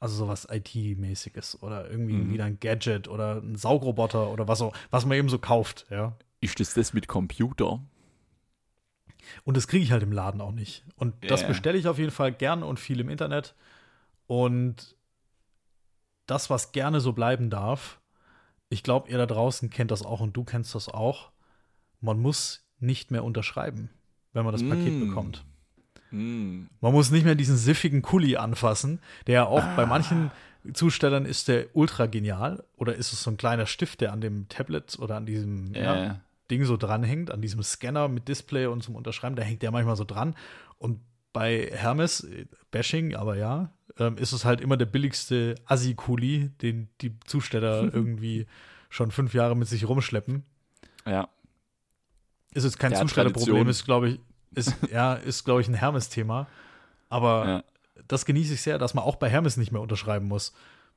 also 0.00 0.16
sowas 0.16 0.46
IT-mäßiges. 0.50 1.62
Oder 1.62 1.90
irgendwie 1.90 2.14
mhm. 2.14 2.32
wieder 2.32 2.44
ein 2.44 2.60
Gadget 2.60 3.08
oder 3.08 3.36
ein 3.36 3.56
Saugroboter 3.56 4.30
oder 4.30 4.48
was 4.48 4.60
auch, 4.62 4.74
was 4.90 5.06
man 5.06 5.16
eben 5.16 5.28
so 5.28 5.38
kauft. 5.38 5.86
Ja. 5.90 6.16
Ist 6.44 6.60
das 6.60 6.74
das 6.74 6.92
mit 6.92 7.08
Computer? 7.08 7.80
Und 9.44 9.56
das 9.56 9.66
kriege 9.66 9.82
ich 9.82 9.92
halt 9.92 10.02
im 10.02 10.12
Laden 10.12 10.42
auch 10.42 10.52
nicht. 10.52 10.84
Und 10.96 11.14
das 11.26 11.40
yeah. 11.40 11.48
bestelle 11.48 11.78
ich 11.78 11.88
auf 11.88 11.98
jeden 11.98 12.10
Fall 12.10 12.32
gern 12.32 12.62
und 12.62 12.78
viel 12.78 13.00
im 13.00 13.08
Internet. 13.08 13.54
Und 14.26 14.94
das, 16.26 16.50
was 16.50 16.72
gerne 16.72 17.00
so 17.00 17.14
bleiben 17.14 17.48
darf, 17.48 17.98
ich 18.68 18.82
glaube, 18.82 19.10
ihr 19.10 19.16
da 19.16 19.24
draußen 19.24 19.70
kennt 19.70 19.90
das 19.90 20.04
auch 20.04 20.20
und 20.20 20.36
du 20.36 20.44
kennst 20.44 20.74
das 20.74 20.90
auch. 20.90 21.30
Man 22.02 22.20
muss 22.20 22.66
nicht 22.78 23.10
mehr 23.10 23.24
unterschreiben, 23.24 23.88
wenn 24.34 24.44
man 24.44 24.52
das 24.52 24.62
mm. 24.62 24.68
Paket 24.68 25.00
bekommt. 25.00 25.44
Mm. 26.10 26.64
Man 26.82 26.92
muss 26.92 27.10
nicht 27.10 27.24
mehr 27.24 27.36
diesen 27.36 27.56
siffigen 27.56 28.02
Kuli 28.02 28.36
anfassen, 28.36 29.00
der 29.26 29.48
auch 29.48 29.62
ah. 29.62 29.76
bei 29.76 29.86
manchen 29.86 30.30
Zustellern 30.74 31.24
ist 31.24 31.48
der 31.48 31.74
ultra 31.74 32.04
genial. 32.04 32.64
Oder 32.76 32.96
ist 32.96 33.14
es 33.14 33.22
so 33.22 33.30
ein 33.30 33.38
kleiner 33.38 33.64
Stift, 33.64 34.02
der 34.02 34.12
an 34.12 34.20
dem 34.20 34.48
Tablet 34.48 34.98
oder 34.98 35.16
an 35.16 35.24
diesem 35.24 35.74
yeah. 35.74 36.04
ja, 36.04 36.20
Ding 36.50 36.64
so 36.64 36.76
dranhängt, 36.76 37.30
an 37.30 37.40
diesem 37.40 37.62
Scanner 37.62 38.08
mit 38.08 38.28
Display 38.28 38.66
und 38.66 38.82
zum 38.82 38.96
Unterschreiben, 38.96 39.36
da 39.36 39.42
hängt 39.42 39.62
der 39.62 39.70
manchmal 39.70 39.96
so 39.96 40.04
dran. 40.04 40.34
Und 40.78 41.00
bei 41.32 41.70
Hermes, 41.72 42.24
äh, 42.24 42.46
Bashing, 42.70 43.14
aber 43.14 43.36
ja, 43.36 43.70
ähm, 43.98 44.16
ist 44.16 44.32
es 44.32 44.44
halt 44.44 44.60
immer 44.60 44.76
der 44.76 44.86
billigste 44.86 45.54
Assi-Kuli, 45.66 46.50
den 46.62 46.88
die 47.00 47.18
Zusteller 47.20 47.82
irgendwie 47.94 48.46
schon 48.88 49.10
fünf 49.10 49.34
Jahre 49.34 49.56
mit 49.56 49.68
sich 49.68 49.88
rumschleppen. 49.88 50.44
Ja. 51.06 51.28
Ist 52.52 52.64
jetzt 52.64 52.78
kein 52.78 52.92
der 52.92 53.00
Zustellerproblem, 53.00 53.68
ist, 53.68 53.84
glaube 53.84 54.10
ich, 54.10 54.20
ist, 54.54 54.74
ja, 54.90 55.14
ist, 55.14 55.44
glaube 55.44 55.60
ich, 55.60 55.68
ein 55.68 55.74
Hermes-Thema. 55.74 56.46
Aber 57.08 57.48
ja. 57.48 57.64
das 58.06 58.24
genieße 58.24 58.54
ich 58.54 58.62
sehr, 58.62 58.78
dass 58.78 58.94
man 58.94 59.04
auch 59.04 59.16
bei 59.16 59.28
Hermes 59.28 59.56
nicht 59.56 59.72
mehr 59.72 59.80
unterschreiben 59.80 60.28
muss. 60.28 60.52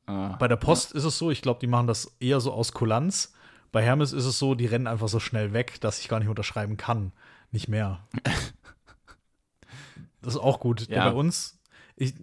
Ah, 0.05 0.35
bei 0.37 0.47
der 0.47 0.55
Post 0.55 0.91
ja. 0.91 0.99
ist 0.99 1.03
es 1.03 1.17
so, 1.17 1.31
ich 1.31 1.41
glaube, 1.41 1.59
die 1.59 1.67
machen 1.67 1.87
das 1.87 2.15
eher 2.19 2.39
so 2.39 2.53
aus 2.53 2.71
Kulanz. 2.71 3.33
Bei 3.71 3.83
Hermes 3.83 4.13
ist 4.13 4.25
es 4.25 4.39
so, 4.39 4.55
die 4.55 4.65
rennen 4.65 4.87
einfach 4.87 5.07
so 5.07 5.19
schnell 5.19 5.53
weg, 5.53 5.79
dass 5.81 5.99
ich 5.99 6.07
gar 6.07 6.19
nicht 6.19 6.29
unterschreiben 6.29 6.77
kann. 6.77 7.11
Nicht 7.51 7.67
mehr. 7.67 7.99
das 10.21 10.35
ist 10.35 10.39
auch 10.39 10.59
gut. 10.59 10.87
Ja. 10.89 11.09
bei 11.09 11.15
uns, 11.15 11.59
ich, 11.95 12.13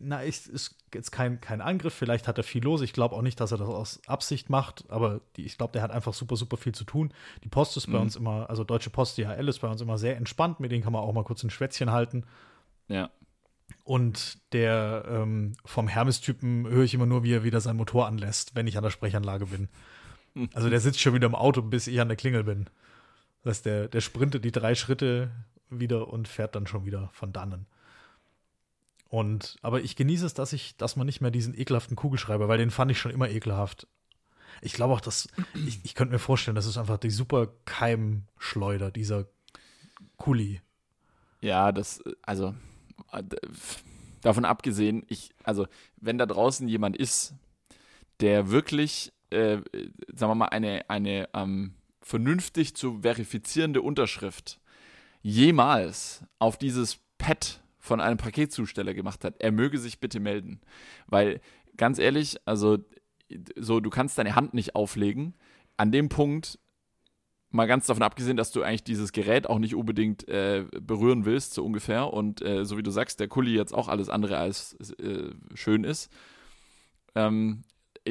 na, 0.00 0.24
ich, 0.24 0.46
ist 0.48 0.76
jetzt 0.94 1.12
kein, 1.12 1.40
kein 1.40 1.60
Angriff, 1.60 1.94
vielleicht 1.94 2.28
hat 2.28 2.38
er 2.38 2.44
viel 2.44 2.62
los. 2.62 2.82
Ich 2.82 2.92
glaube 2.92 3.14
auch 3.14 3.22
nicht, 3.22 3.40
dass 3.40 3.52
er 3.52 3.58
das 3.58 3.68
aus 3.68 4.00
Absicht 4.06 4.50
macht, 4.50 4.84
aber 4.90 5.20
die, 5.36 5.44
ich 5.44 5.56
glaube, 5.56 5.72
der 5.72 5.82
hat 5.82 5.90
einfach 5.90 6.14
super, 6.14 6.36
super 6.36 6.56
viel 6.56 6.74
zu 6.74 6.84
tun. 6.84 7.12
Die 7.44 7.48
Post 7.48 7.76
ist 7.76 7.86
bei 7.86 7.98
mhm. 7.98 8.02
uns 8.02 8.16
immer, 8.16 8.50
also 8.50 8.64
Deutsche 8.64 8.90
Post, 8.90 9.18
DHL 9.18 9.48
ist 9.48 9.60
bei 9.60 9.68
uns 9.68 9.80
immer 9.80 9.98
sehr 9.98 10.16
entspannt, 10.16 10.60
mit 10.60 10.70
denen 10.70 10.82
kann 10.82 10.92
man 10.92 11.02
auch 11.02 11.12
mal 11.12 11.24
kurz 11.24 11.42
ein 11.42 11.50
Schwätzchen 11.50 11.90
halten. 11.90 12.24
Ja. 12.88 13.10
Und 13.84 14.38
der 14.52 15.04
ähm, 15.08 15.54
vom 15.64 15.88
Hermes-Typen 15.88 16.68
höre 16.68 16.84
ich 16.84 16.94
immer 16.94 17.06
nur, 17.06 17.22
wie 17.22 17.32
er 17.32 17.44
wieder 17.44 17.60
sein 17.60 17.76
Motor 17.76 18.06
anlässt, 18.06 18.54
wenn 18.54 18.66
ich 18.66 18.76
an 18.76 18.84
der 18.84 18.90
Sprechanlage 18.90 19.46
bin. 19.46 19.68
Also 20.54 20.70
der 20.70 20.80
sitzt 20.80 21.00
schon 21.00 21.14
wieder 21.14 21.26
im 21.26 21.34
Auto, 21.34 21.62
bis 21.62 21.86
ich 21.86 22.00
an 22.00 22.08
der 22.08 22.16
Klingel 22.16 22.44
bin. 22.44 22.66
Das 23.42 23.56
heißt, 23.56 23.66
der, 23.66 23.88
der 23.88 24.00
sprintet 24.00 24.44
die 24.44 24.52
drei 24.52 24.74
Schritte 24.74 25.30
wieder 25.68 26.08
und 26.08 26.28
fährt 26.28 26.54
dann 26.54 26.66
schon 26.66 26.84
wieder 26.84 27.10
von 27.12 27.32
dannen. 27.32 27.66
Und, 29.08 29.56
aber 29.60 29.82
ich 29.82 29.96
genieße 29.96 30.24
es, 30.24 30.32
dass 30.34 30.54
ich, 30.54 30.76
dass 30.76 30.96
man 30.96 31.06
nicht 31.06 31.20
mehr 31.20 31.30
diesen 31.30 31.58
ekelhaften 31.58 31.96
Kugelschreiber, 31.96 32.48
weil 32.48 32.58
den 32.58 32.70
fand 32.70 32.90
ich 32.90 32.98
schon 32.98 33.10
immer 33.10 33.28
ekelhaft. 33.28 33.86
Ich 34.62 34.72
glaube 34.72 34.94
auch, 34.94 35.00
dass, 35.00 35.28
ich, 35.66 35.84
ich 35.84 35.94
könnte 35.94 36.12
mir 36.12 36.18
vorstellen, 36.18 36.54
das 36.54 36.66
ist 36.66 36.78
einfach 36.78 36.98
die 36.98 37.10
super 37.10 37.48
Keimschleuder, 37.64 38.90
dieser 38.90 39.26
Kuli. 40.16 40.62
Ja, 41.40 41.72
das, 41.72 42.02
also, 42.22 42.54
davon 44.22 44.44
abgesehen, 44.44 45.04
ich, 45.08 45.34
also, 45.42 45.66
wenn 45.96 46.16
da 46.16 46.26
draußen 46.26 46.68
jemand 46.68 46.96
ist, 46.96 47.34
der 48.20 48.50
wirklich 48.50 49.12
äh, 49.32 49.62
sagen 50.14 50.30
wir 50.30 50.34
mal, 50.34 50.46
eine, 50.46 50.88
eine 50.88 51.28
ähm, 51.34 51.74
vernünftig 52.00 52.74
zu 52.76 53.00
verifizierende 53.02 53.82
Unterschrift 53.82 54.60
jemals 55.22 56.24
auf 56.38 56.58
dieses 56.58 56.98
Pad 57.18 57.62
von 57.78 58.00
einem 58.00 58.18
Paketzusteller 58.18 58.94
gemacht 58.94 59.24
hat, 59.24 59.40
er 59.40 59.52
möge 59.52 59.78
sich 59.78 60.00
bitte 60.00 60.20
melden. 60.20 60.60
Weil, 61.06 61.40
ganz 61.76 61.98
ehrlich, 61.98 62.36
also 62.44 62.78
so, 63.56 63.80
du 63.80 63.90
kannst 63.90 64.18
deine 64.18 64.34
Hand 64.34 64.54
nicht 64.54 64.74
auflegen. 64.74 65.34
An 65.76 65.90
dem 65.90 66.08
Punkt, 66.08 66.58
mal 67.50 67.66
ganz 67.66 67.86
davon 67.86 68.02
abgesehen, 68.02 68.36
dass 68.36 68.52
du 68.52 68.62
eigentlich 68.62 68.84
dieses 68.84 69.12
Gerät 69.12 69.48
auch 69.48 69.58
nicht 69.58 69.74
unbedingt 69.74 70.28
äh, 70.28 70.64
berühren 70.80 71.24
willst, 71.24 71.54
so 71.54 71.64
ungefähr. 71.64 72.12
Und 72.12 72.42
äh, 72.42 72.64
so 72.64 72.76
wie 72.78 72.82
du 72.82 72.90
sagst, 72.90 73.20
der 73.20 73.28
Kuli 73.28 73.54
jetzt 73.54 73.74
auch 73.74 73.88
alles 73.88 74.08
andere 74.08 74.38
als 74.38 74.74
äh, 74.98 75.30
schön 75.54 75.84
ist. 75.84 76.10
Ähm, 77.14 77.62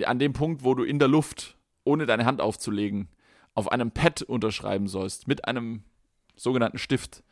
an 0.05 0.19
dem 0.19 0.33
Punkt, 0.33 0.63
wo 0.63 0.73
du 0.73 0.83
in 0.83 0.99
der 0.99 1.07
Luft, 1.07 1.57
ohne 1.83 2.05
deine 2.05 2.25
Hand 2.25 2.41
aufzulegen, 2.41 3.09
auf 3.53 3.71
einem 3.71 3.91
Pad 3.91 4.21
unterschreiben 4.21 4.87
sollst, 4.87 5.27
mit 5.27 5.47
einem 5.47 5.83
sogenannten 6.35 6.77
Stift. 6.77 7.23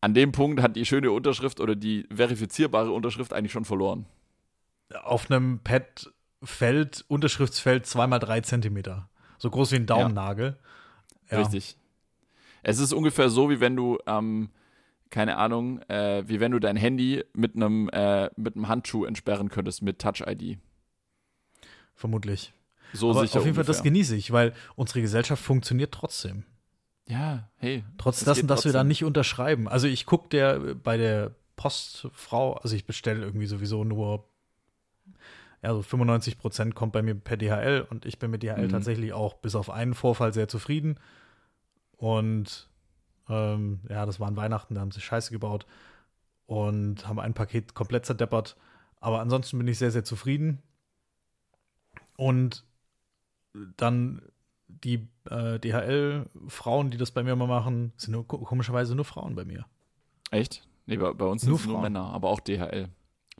An 0.00 0.14
dem 0.14 0.32
Punkt 0.32 0.60
hat 0.62 0.76
die 0.76 0.84
schöne 0.84 1.10
Unterschrift 1.10 1.60
oder 1.60 1.76
die 1.76 2.06
verifizierbare 2.12 2.92
Unterschrift 2.92 3.32
eigentlich 3.32 3.52
schon 3.52 3.64
verloren. 3.64 4.06
Auf 5.02 5.30
einem 5.30 5.60
Pad 5.62 6.12
fällt 6.42 7.04
Unterschriftsfeld 7.08 7.86
zweimal 7.86 8.18
drei 8.18 8.40
Zentimeter. 8.40 9.08
So 9.38 9.50
groß 9.50 9.72
wie 9.72 9.76
ein 9.76 9.86
Daumennagel. 9.86 10.56
Ja. 11.30 11.38
Richtig. 11.38 11.76
Es 12.62 12.78
ist 12.78 12.92
ungefähr 12.92 13.28
so, 13.28 13.50
wie 13.50 13.60
wenn 13.60 13.76
du, 13.76 13.98
ähm, 14.06 14.50
keine 15.10 15.36
Ahnung, 15.36 15.80
äh, 15.82 16.24
wie 16.26 16.40
wenn 16.40 16.52
du 16.52 16.58
dein 16.58 16.76
Handy 16.76 17.24
mit 17.32 17.54
einem, 17.54 17.88
äh, 17.90 18.30
mit 18.36 18.56
einem 18.56 18.68
Handschuh 18.68 19.04
entsperren 19.04 19.48
könntest 19.48 19.82
mit 19.82 20.00
Touch-ID 20.00 20.58
vermutlich. 21.98 22.52
So 22.92 23.10
Aber 23.10 23.20
sicher. 23.20 23.40
Auf 23.40 23.44
jeden 23.44 23.54
Fall, 23.54 23.64
das 23.64 23.82
genieße 23.82 24.16
ich, 24.16 24.32
weil 24.32 24.54
unsere 24.76 25.02
Gesellschaft 25.02 25.42
funktioniert 25.42 25.92
trotzdem. 25.92 26.44
Ja, 27.06 27.48
hey. 27.56 27.84
Trotz 27.98 28.24
dessen, 28.24 28.46
dass 28.46 28.64
wir 28.64 28.72
da 28.72 28.84
nicht 28.84 29.04
unterschreiben. 29.04 29.68
Also 29.68 29.86
ich 29.86 30.06
gucke 30.06 30.28
der 30.28 30.74
bei 30.74 30.96
der 30.96 31.32
Postfrau, 31.56 32.54
also 32.54 32.76
ich 32.76 32.86
bestelle 32.86 33.24
irgendwie 33.24 33.46
sowieso 33.46 33.82
nur, 33.84 34.28
ja, 35.62 35.74
so 35.74 35.82
95 35.82 36.38
Prozent 36.38 36.74
kommt 36.74 36.92
bei 36.92 37.02
mir 37.02 37.14
per 37.14 37.36
DHL 37.36 37.86
und 37.90 38.06
ich 38.06 38.18
bin 38.18 38.30
mit 38.30 38.42
DHL 38.42 38.66
mhm. 38.66 38.68
tatsächlich 38.68 39.12
auch 39.12 39.34
bis 39.34 39.54
auf 39.54 39.70
einen 39.70 39.94
Vorfall 39.94 40.32
sehr 40.32 40.48
zufrieden. 40.48 40.98
Und 41.96 42.68
ähm, 43.28 43.80
ja, 43.88 44.06
das 44.06 44.20
waren 44.20 44.36
Weihnachten, 44.36 44.74
da 44.74 44.82
haben 44.82 44.92
sie 44.92 45.00
Scheiße 45.00 45.32
gebaut 45.32 45.66
und 46.46 47.08
haben 47.08 47.18
ein 47.18 47.34
Paket 47.34 47.74
komplett 47.74 48.06
zerdeppert. 48.06 48.56
Aber 49.00 49.20
ansonsten 49.20 49.58
bin 49.58 49.68
ich 49.68 49.78
sehr, 49.78 49.90
sehr 49.90 50.04
zufrieden. 50.04 50.62
Und 52.18 52.64
dann 53.76 54.22
die 54.66 55.08
äh, 55.30 55.58
DHL-Frauen, 55.60 56.90
die 56.90 56.98
das 56.98 57.12
bei 57.12 57.22
mir 57.22 57.32
immer 57.32 57.46
machen, 57.46 57.92
sind 57.96 58.12
nur, 58.12 58.26
komischerweise 58.26 58.96
nur 58.96 59.04
Frauen 59.04 59.36
bei 59.36 59.44
mir. 59.44 59.66
Echt? 60.32 60.66
Nee, 60.86 60.96
bei, 60.96 61.12
bei 61.12 61.24
uns 61.24 61.42
sind 61.42 61.54
es 61.54 61.64
nur 61.64 61.80
Männer, 61.80 62.12
aber 62.12 62.28
auch 62.28 62.40
DHL. 62.40 62.88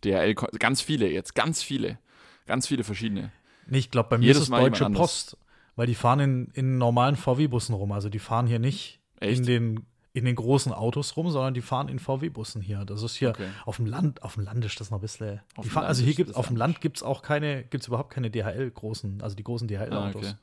DHL, 0.05 0.34
ganz 0.34 0.80
viele 0.80 1.10
jetzt, 1.10 1.34
ganz 1.34 1.60
viele. 1.62 1.98
Ganz 2.46 2.68
viele 2.68 2.84
verschiedene. 2.84 3.32
Nee, 3.66 3.78
ich 3.78 3.90
glaube, 3.90 4.10
bei 4.10 4.18
mir 4.18 4.26
Jedes 4.26 4.42
ist 4.42 4.48
es 4.48 4.50
Deutsche 4.50 4.88
Post, 4.90 5.36
weil 5.74 5.88
die 5.88 5.96
fahren 5.96 6.20
in, 6.20 6.50
in 6.55 6.78
normalen 6.78 7.16
VW-Bussen 7.16 7.74
rum. 7.74 7.90
Also 7.90 8.09
die 8.09 8.20
fahren 8.20 8.46
hier 8.46 8.60
nicht 8.60 9.00
Echt? 9.18 9.40
in 9.40 9.46
den 9.46 9.86
in 10.12 10.24
den 10.24 10.35
großen 10.35 10.72
Autos 10.72 11.16
rum, 11.16 11.30
sondern 11.30 11.55
die 11.55 11.60
fahren 11.60 11.89
in 11.89 11.98
VW-Bussen 11.98 12.62
hier. 12.62 12.85
Das 12.85 13.02
ist 13.02 13.16
hier 13.16 13.30
okay. 13.30 13.48
auf 13.66 13.76
dem 13.76 13.86
Land, 13.86 14.22
auf 14.22 14.35
dem 14.35 14.44
Land 14.44 14.64
ist 14.64 14.80
das 14.80 14.90
noch 14.90 14.98
ein 14.98 15.02
bisschen. 15.02 15.40
Fahren, 15.62 15.85
also 15.85 16.02
hier 16.02 16.14
gibt 16.14 16.35
auf 16.35 16.48
dem 16.48 16.56
Land 16.56 16.80
gibt 16.80 16.98
es 16.98 17.02
auch 17.02 17.22
keine, 17.22 17.64
gibt 17.64 17.82
es 17.82 17.89
überhaupt 17.89 18.10
keine 18.10 18.30
DHL-großen, 18.30 19.22
also 19.22 19.36
die 19.36 19.44
großen 19.44 19.68
DHL-Autos. 19.68 20.26
Ah, 20.26 20.30
okay. 20.30 20.35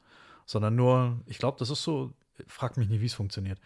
Sondern 0.45 0.75
nur, 0.75 1.19
ich 1.25 1.39
glaube, 1.39 1.57
das 1.59 1.69
ist 1.69 1.83
so, 1.83 2.11
fragt 2.47 2.77
mich 2.77 2.89
nicht, 2.89 3.01
wie 3.01 3.07
es 3.07 3.13
funktioniert. 3.13 3.59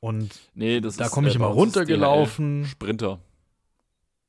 Und 0.00 0.38
nee, 0.54 0.80
da 0.80 1.08
komme 1.08 1.28
ich 1.28 1.36
immer 1.36 1.46
runtergelaufen. 1.46 2.66
Sprinter. 2.66 3.20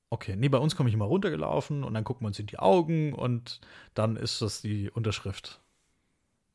Okay, 0.10 0.36
nee, 0.38 0.48
bei 0.48 0.60
uns 0.60 0.76
komme 0.76 0.88
ich 0.88 0.96
immer 0.96 1.06
runtergelaufen 1.06 1.84
und 1.84 1.94
dann 1.94 2.04
gucken 2.04 2.24
wir 2.24 2.28
uns 2.28 2.40
in 2.40 2.46
die 2.46 2.60
Augen 2.60 3.14
und 3.14 3.60
dann 3.96 4.16
ist 4.16 4.42
das 4.42 4.62
die 4.62 4.90
Unterschrift. 4.92 5.60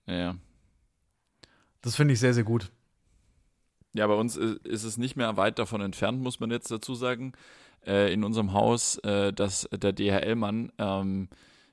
Ja. 0.06 0.36
Das 1.82 1.96
finde 1.96 2.14
ich 2.14 2.20
sehr, 2.20 2.32
sehr 2.32 2.44
gut. 2.44 2.70
Ja, 3.94 4.06
bei 4.06 4.14
uns 4.14 4.36
ist 4.36 4.84
es 4.84 4.98
nicht 4.98 5.16
mehr 5.16 5.36
weit 5.36 5.58
davon 5.58 5.80
entfernt, 5.80 6.22
muss 6.22 6.40
man 6.40 6.50
jetzt 6.50 6.70
dazu 6.70 6.94
sagen, 6.94 7.32
äh, 7.86 8.12
in 8.12 8.24
unserem 8.24 8.52
Haus, 8.52 8.98
äh, 8.98 9.32
dass 9.32 9.68
der 9.72 9.92
DHL-Mann, 9.92 10.72
ähm, 10.78 11.28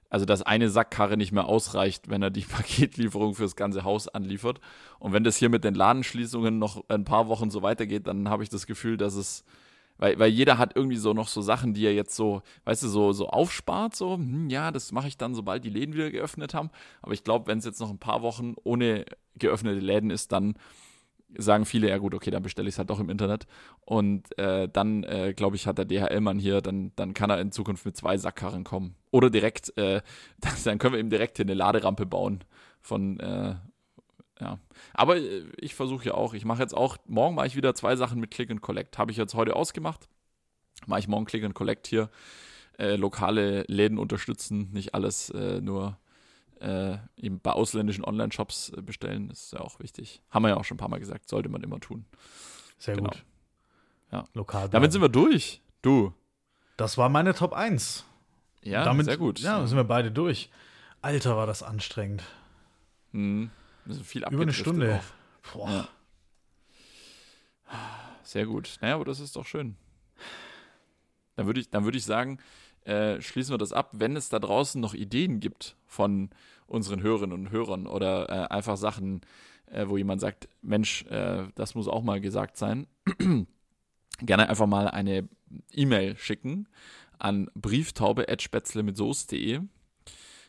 also 0.09 0.25
dass 0.25 0.41
eine 0.41 0.69
Sackkarre 0.69 1.17
nicht 1.17 1.31
mehr 1.31 1.45
ausreicht, 1.45 2.09
wenn 2.09 2.23
er 2.23 2.31
die 2.31 2.41
Paketlieferung 2.49 3.35
fürs 3.35 3.55
ganze 3.55 3.83
Haus 3.83 4.07
anliefert. 4.07 4.59
Und 4.99 5.13
wenn 5.13 5.23
das 5.23 5.37
hier 5.37 5.49
mit 5.49 5.63
den 5.63 5.75
Ladenschließungen 5.75 6.57
noch 6.57 6.83
ein 6.89 7.03
paar 7.03 7.27
Wochen 7.27 7.51
so 7.51 7.61
weitergeht, 7.61 8.07
dann 8.07 8.29
habe 8.29 8.43
ich 8.43 8.49
das 8.49 8.65
Gefühl, 8.65 8.97
dass 8.97 9.15
es 9.15 9.43
weil, 9.97 10.19
weil 10.19 10.29
jeder 10.29 10.57
hat 10.57 10.75
irgendwie 10.75 10.97
so 10.97 11.13
noch 11.13 11.27
so 11.27 11.41
Sachen, 11.41 11.73
die 11.73 11.85
er 11.85 11.93
jetzt 11.93 12.15
so, 12.15 12.41
weißt 12.65 12.83
du, 12.83 12.87
so, 12.87 13.13
so 13.13 13.27
aufspart, 13.29 13.95
so, 13.95 14.15
hm, 14.15 14.49
ja, 14.49 14.71
das 14.71 14.91
mache 14.91 15.07
ich 15.07 15.17
dann, 15.17 15.33
sobald 15.33 15.63
die 15.63 15.69
Läden 15.69 15.93
wieder 15.93 16.11
geöffnet 16.11 16.53
haben. 16.53 16.69
Aber 17.01 17.13
ich 17.13 17.23
glaube, 17.23 17.47
wenn 17.47 17.57
es 17.57 17.65
jetzt 17.65 17.79
noch 17.79 17.89
ein 17.89 17.97
paar 17.97 18.21
Wochen 18.21 18.55
ohne 18.63 19.05
geöffnete 19.35 19.79
Läden 19.79 20.11
ist, 20.11 20.31
dann 20.31 20.55
sagen 21.35 21.65
viele, 21.65 21.89
ja 21.89 21.97
gut, 21.97 22.13
okay, 22.13 22.31
dann 22.31 22.43
bestelle 22.43 22.69
ich 22.69 22.75
es 22.75 22.79
halt 22.79 22.89
doch 22.89 22.99
im 22.99 23.09
Internet. 23.09 23.47
Und 23.81 24.37
äh, 24.37 24.69
dann, 24.69 25.03
äh, 25.03 25.33
glaube 25.35 25.55
ich, 25.55 25.67
hat 25.67 25.77
der 25.77 25.85
DHL-Mann 25.85 26.39
hier, 26.39 26.61
dann, 26.61 26.91
dann 26.95 27.13
kann 27.13 27.29
er 27.29 27.41
in 27.41 27.51
Zukunft 27.51 27.85
mit 27.85 27.97
zwei 27.97 28.17
Sackkarren 28.17 28.63
kommen. 28.63 28.95
Oder 29.11 29.29
direkt, 29.29 29.77
äh, 29.77 30.01
dann 30.63 30.79
können 30.79 30.93
wir 30.93 30.99
ihm 30.99 31.09
direkt 31.09 31.37
hier 31.37 31.45
eine 31.45 31.53
Laderampe 31.53 32.05
bauen 32.05 32.43
von, 32.81 33.19
äh, 33.19 33.55
ja. 34.39 34.59
Aber 34.93 35.17
äh, 35.17 35.43
ich 35.57 35.75
versuche 35.75 36.05
ja 36.05 36.13
auch, 36.13 36.33
ich 36.33 36.45
mache 36.45 36.61
jetzt 36.61 36.75
auch, 36.75 36.97
morgen 37.05 37.35
mache 37.35 37.47
ich 37.47 37.55
wieder 37.55 37.75
zwei 37.75 37.95
Sachen 37.95 38.19
mit 38.19 38.31
Click 38.31 38.49
and 38.49 38.61
Collect. 38.61 38.97
Habe 38.97 39.11
ich 39.11 39.17
jetzt 39.17 39.33
heute 39.33 39.55
ausgemacht. 39.55 40.07
Mache 40.85 41.01
ich 41.01 41.07
morgen 41.07 41.25
Click 41.25 41.43
and 41.43 41.55
Collect 41.55 41.87
hier. 41.87 42.09
Äh, 42.77 42.95
lokale 42.95 43.63
Läden 43.67 43.97
unterstützen, 43.97 44.69
nicht 44.71 44.93
alles 44.93 45.33
nur 45.33 45.97
äh, 46.61 46.97
eben 47.15 47.39
bei 47.39 47.51
ausländischen 47.51 48.03
Online-Shops 48.03 48.69
äh, 48.69 48.81
bestellen. 48.81 49.29
Das 49.29 49.43
ist 49.43 49.53
ja 49.53 49.61
auch 49.61 49.79
wichtig. 49.79 50.21
Haben 50.29 50.43
wir 50.43 50.49
ja 50.49 50.57
auch 50.57 50.65
schon 50.65 50.75
ein 50.75 50.79
paar 50.79 50.89
Mal 50.89 50.99
gesagt, 50.99 51.29
sollte 51.29 51.49
man 51.49 51.63
immer 51.63 51.79
tun. 51.79 52.05
Sehr 52.77 52.95
genau. 52.95 53.09
gut. 53.09 53.23
Ja. 54.11 54.25
Lokal. 54.33 54.69
Damit 54.69 54.91
sind 54.91 55.01
wir 55.01 55.09
durch. 55.09 55.61
Du. 55.81 56.13
Das 56.77 56.97
war 56.97 57.09
meine 57.09 57.33
Top 57.33 57.53
1. 57.53 58.05
Ja, 58.61 58.83
Damit, 58.83 59.05
sehr 59.05 59.17
gut. 59.17 59.39
Ja, 59.39 59.65
sind 59.65 59.77
wir 59.77 59.83
beide 59.83 60.11
durch. 60.11 60.49
Alter, 61.01 61.37
war 61.37 61.47
das 61.47 61.63
anstrengend. 61.63 62.23
Mhm. 63.11 63.49
Also 63.87 64.03
viel 64.03 64.23
Über 64.29 64.41
eine 64.41 64.53
Stunde. 64.53 65.01
Boah. 65.53 65.69
Ja. 65.69 65.87
Sehr 68.23 68.45
gut. 68.45 68.77
Naja, 68.81 68.95
aber 68.95 69.05
das 69.05 69.19
ist 69.19 69.35
doch 69.35 69.45
schön. 69.45 69.77
Dann 71.35 71.45
würde 71.45 71.61
ich, 71.61 71.71
würd 71.71 71.95
ich 71.95 72.03
sagen, 72.03 72.39
äh, 72.87 73.21
schließen 73.21 73.53
wir 73.53 73.57
das 73.57 73.73
ab. 73.73 73.91
Wenn 73.93 74.15
es 74.15 74.29
da 74.29 74.39
draußen 74.39 74.79
noch 74.79 74.93
Ideen 74.93 75.39
gibt 75.39 75.75
von 75.85 76.29
unseren 76.67 77.01
Hörerinnen 77.01 77.37
und 77.37 77.51
Hörern 77.51 77.85
oder 77.85 78.29
äh, 78.29 78.47
einfach 78.47 78.77
Sachen, 78.77 79.21
äh, 79.65 79.87
wo 79.87 79.97
jemand 79.97 80.21
sagt, 80.21 80.47
Mensch, 80.61 81.05
äh, 81.07 81.47
das 81.55 81.75
muss 81.75 81.87
auch 81.87 82.01
mal 82.01 82.21
gesagt 82.21 82.55
sein, 82.55 82.87
gerne 84.19 84.49
einfach 84.49 84.67
mal 84.67 84.87
eine 84.87 85.27
E-Mail 85.71 86.17
schicken 86.17 86.67
an 87.19 87.49
brieftaube.spätzle 87.55 88.83
mit 88.83 88.95
Soße.de. 88.95 89.61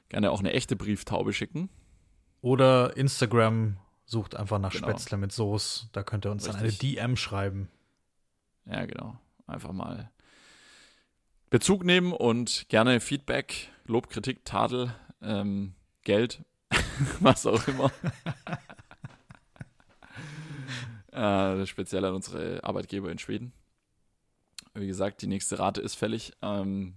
Gerne 0.09 0.31
auch 0.31 0.40
eine 0.40 0.52
echte 0.52 0.77
Brieftaube 0.77 1.32
schicken. 1.32 1.69
Oder 2.40 2.97
Instagram 2.97 3.78
sucht 4.05 4.36
einfach 4.36 4.60
nach 4.60 4.73
genau. 4.73 4.89
Spätzle 4.89 5.19
mit 5.19 5.32
Soße. 5.32 5.89
Da 5.93 6.05
könnt 6.05 6.24
ihr 6.24 6.31
uns 6.31 6.47
Richtig. 6.47 6.78
dann 6.78 6.89
eine 6.89 6.94
DM 7.10 7.16
schreiben. 7.16 7.69
Ja, 8.65 8.85
genau. 8.86 9.19
Einfach 9.47 9.73
mal 9.73 10.10
Bezug 11.51 11.85
nehmen 11.85 12.12
und 12.12 12.66
gerne 12.69 13.01
Feedback, 13.01 13.70
Lob, 13.87 14.11
Kritik, 14.11 14.45
Tadel, 14.45 14.95
ähm, 15.23 15.75
Geld, 16.03 16.45
was 17.20 17.47
auch 17.47 17.66
immer. 17.69 17.91
äh, 21.61 21.66
speziell 21.66 22.05
an 22.05 22.15
unsere 22.15 22.62
Arbeitgeber 22.65 23.11
in 23.11 23.19
Schweden. 23.19 23.53
Wie 24.75 24.87
gesagt, 24.87 25.23
die 25.23 25.27
nächste 25.27 25.59
Rate 25.59 25.81
ist 25.81 25.95
fällig. 25.95 26.33
Ähm, 26.43 26.95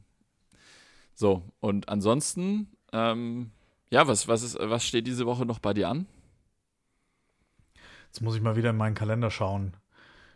so, 1.14 1.44
und 1.60 1.90
ansonsten 1.90 2.68
ähm, 2.94 3.52
ja, 3.90 4.08
was, 4.08 4.28
was, 4.28 4.44
ist, 4.44 4.58
was 4.60 4.86
steht 4.86 5.08
diese 5.08 5.26
Woche 5.26 5.46
noch 5.46 5.60
bei 5.60 5.74
dir 5.74 5.90
an? 5.90 6.08
Jetzt 8.08 8.22
muss 8.22 8.36
ich 8.36 8.42
mal 8.42 8.56
wieder 8.56 8.72
in 8.72 8.78
meinen 8.78 8.96
Kalender 8.96 9.32
schauen. 9.32 9.74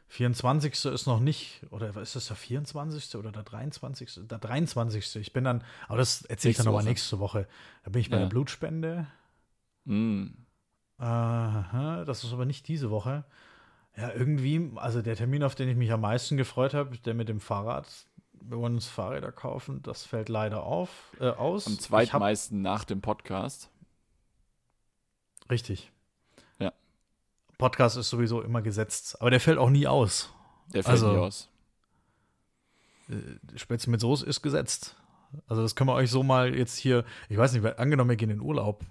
24. 0.07 0.85
ist 0.85 1.07
noch 1.07 1.19
nicht, 1.19 1.61
oder 1.71 1.95
ist 1.97 2.15
das 2.15 2.27
der 2.27 2.35
24. 2.35 3.15
oder 3.15 3.31
der 3.31 3.43
23.? 3.43 4.27
Der 4.27 4.37
23. 4.37 5.15
Ich 5.17 5.33
bin 5.33 5.43
dann, 5.43 5.63
aber 5.87 5.97
das 5.97 6.23
erzähle 6.23 6.51
ich 6.51 6.57
dann 6.57 6.67
nochmal 6.67 6.83
nächste 6.83 7.19
Woche. 7.19 7.47
Da 7.83 7.89
bin 7.89 8.01
ich 8.01 8.09
bei 8.09 8.17
ja. 8.17 8.23
der 8.23 8.29
Blutspende. 8.29 9.07
Mm. 9.85 10.27
Aha, 10.97 12.05
das 12.05 12.23
ist 12.23 12.31
aber 12.31 12.45
nicht 12.45 12.67
diese 12.67 12.89
Woche. 12.89 13.25
Ja, 13.97 14.11
irgendwie, 14.13 14.71
also 14.75 15.01
der 15.01 15.15
Termin, 15.15 15.43
auf 15.43 15.55
den 15.55 15.69
ich 15.69 15.75
mich 15.75 15.91
am 15.91 16.01
meisten 16.01 16.37
gefreut 16.37 16.73
habe, 16.73 16.97
der 16.97 17.13
mit 17.13 17.29
dem 17.29 17.39
Fahrrad, 17.39 17.87
wir 18.33 18.57
wollen 18.57 18.75
uns 18.75 18.87
Fahrräder 18.87 19.31
kaufen. 19.31 19.81
Das 19.83 20.03
fällt 20.03 20.29
leider 20.29 20.63
auf, 20.63 20.89
äh, 21.19 21.29
aus. 21.29 21.67
Am 21.67 21.79
zweitmeisten 21.79 22.61
nach 22.61 22.83
dem 22.83 23.01
Podcast. 23.01 23.69
Richtig. 25.49 25.91
Podcast 27.57 27.97
ist 27.97 28.09
sowieso 28.09 28.41
immer 28.41 28.61
gesetzt, 28.61 29.19
aber 29.21 29.29
der 29.29 29.39
fällt 29.39 29.57
auch 29.57 29.69
nie 29.69 29.87
aus. 29.87 30.31
Der 30.73 30.83
fällt 30.83 30.93
also, 30.93 31.11
nie 31.11 31.19
aus. 31.19 31.49
Äh, 33.09 33.57
Spätzle 33.57 33.91
mit 33.91 34.01
Soße 34.01 34.25
ist 34.25 34.41
gesetzt. 34.41 34.95
Also 35.47 35.61
das 35.61 35.75
können 35.75 35.89
wir 35.89 35.95
euch 35.95 36.09
so 36.09 36.23
mal 36.23 36.55
jetzt 36.55 36.77
hier, 36.77 37.03
ich 37.29 37.37
weiß 37.37 37.53
nicht, 37.53 37.65
angenommen, 37.79 38.09
wir 38.09 38.17
gehen 38.17 38.29
in 38.29 38.41
Urlaub. 38.41 38.83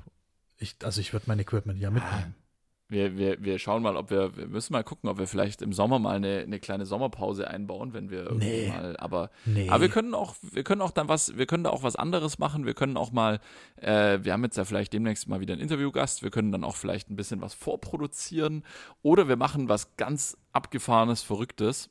Ich, 0.59 0.77
also 0.83 1.01
ich 1.01 1.13
würde 1.13 1.25
mein 1.27 1.39
Equipment 1.39 1.81
ja 1.81 1.91
mitnehmen. 1.91 2.35
Wir, 2.89 3.17
wir, 3.17 3.43
wir 3.43 3.59
schauen 3.59 3.83
mal, 3.83 3.97
ob 3.97 4.11
wir, 4.11 4.37
wir 4.37 4.47
müssen 4.47 4.75
mal 4.75 4.85
gucken, 4.85 5.09
ob 5.09 5.19
wir 5.19 5.27
vielleicht 5.27 5.63
im 5.63 5.73
Sommer 5.73 5.99
mal 5.99 6.17
eine, 6.17 6.41
eine 6.41 6.61
kleine 6.61 6.85
Sommerpause 6.85 7.49
einbauen, 7.49 7.95
wenn 7.95 8.11
wir 8.11 8.25
irgendwie 8.25 8.47
nee. 8.47 8.69
mal, 8.69 8.97
aber, 8.99 9.31
nee. 9.47 9.71
aber 9.71 9.81
wir 9.81 9.89
können 9.89 10.15
auch, 10.15 10.35
wir 10.43 10.65
können 10.65 10.83
auch 10.83 10.91
dann 10.91 11.09
was, 11.09 11.37
wir 11.39 11.47
können 11.47 11.65
da 11.65 11.71
auch 11.71 11.83
was 11.83 11.97
anderes 11.97 12.39
machen, 12.39 12.67
wir 12.67 12.75
können 12.75 12.99
auch 12.99 13.11
mal, 13.11 13.41
äh, 13.77 14.19
wir 14.23 14.35
haben 14.35 14.45
jetzt 14.45 14.59
ja 14.59 14.67
vielleicht 14.67 14.93
demnächst 14.93 15.29
mal 15.29 15.41
wieder 15.41 15.55
einen 15.55 15.63
Interviewgast, 15.63 16.23
wir 16.23 16.31
können 16.31 16.53
dann 16.53 16.63
auch 16.63 16.77
vielleicht 16.77 17.09
ein 17.09 17.17
bisschen 17.17 17.41
was 17.41 17.55
vorproduzieren 17.55 18.65
oder 19.03 19.29
wir 19.29 19.37
machen 19.37 19.71
was 19.71 19.97
ganz 19.97 20.37
abgefahrenes, 20.53 21.23
verrücktes. 21.23 21.89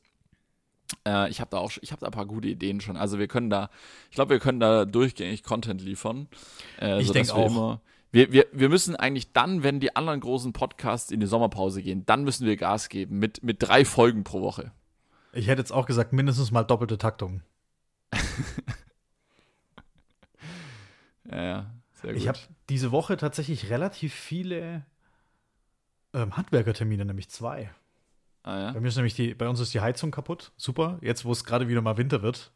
Äh, 1.07 1.30
ich 1.32 1.41
habe 1.41 1.49
da 1.49 1.57
auch, 1.57 1.72
ich 1.82 1.91
habe 1.91 2.02
da 2.02 2.07
ein 2.07 2.14
paar 2.14 2.28
gute 2.28 2.48
Ideen 2.48 2.82
schon. 2.82 2.98
Also 2.98 3.18
wir 3.18 3.28
können 3.28 3.49
da, 3.49 3.70
ich 4.10 4.15
glaube, 4.15 4.32
wir 4.32 4.40
können 4.40 4.60
da 4.60 4.86
durchgängig 4.86 5.44
Content 5.44 5.82
liefern. 5.82 6.28
Äh, 6.80 7.02
ich 7.02 7.11
denke 7.11 7.34
auch. 7.34 7.49
Immer, 7.49 7.82
wir, 8.14 8.31
wir, 8.31 8.45
wir 8.52 8.69
müssen 8.69 8.95
eigentlich 8.95 9.34
dann, 9.34 9.64
wenn 9.64 9.80
die 9.80 9.95
anderen 9.95 10.19
großen 10.19 10.53
Podcasts 10.53 11.10
in 11.10 11.19
die 11.19 11.26
Sommerpause 11.26 11.81
gehen, 11.81 12.06
dann 12.06 12.23
müssen 12.23 12.45
wir 12.45 12.56
Gas 12.57 12.90
geben 12.90 13.18
mit, 13.18 13.41
mit 13.41 13.64
drei 13.64 13.84
Folgen 13.85 14.23
pro 14.23 14.41
Woche. 14.41 14.72
Ich 15.34 15.48
hätte 15.48 15.61
jetzt 15.61 15.72
auch 15.72 15.88
gesagt, 15.88 16.14
mindestens 16.14 16.52
mal 16.52 16.64
doppelte 16.64 16.99
Taktung. 16.99 17.41
ja, 21.31 21.44
ja, 21.44 21.72
sehr 21.94 22.14
gut. 22.14 22.22
Ich 22.22 22.27
habe 22.27 22.38
diese 22.69 22.91
Woche 22.91 23.18
tatsächlich 23.18 23.72
relativ 23.72 24.14
viele 24.14 24.85
ähm, 26.14 26.38
Handwerkertermine, 26.38 27.06
nämlich 27.06 27.30
zwei. 27.30 27.72
Ah, 28.44 28.60
ja? 28.60 28.72
Bei, 28.73 28.80
mir 28.80 28.90
ist 28.90 28.95
nämlich 28.95 29.15
die, 29.15 29.34
bei 29.34 29.49
uns 29.49 29.60
ist 29.60 29.73
die 29.73 29.81
Heizung 29.81 30.11
kaputt. 30.11 30.52
Super. 30.56 30.99
Jetzt, 31.02 31.26
wo 31.26 31.31
es 31.31 31.45
gerade 31.45 31.68
wieder 31.68 31.81
mal 31.81 31.98
Winter 31.98 32.22
wird, 32.22 32.52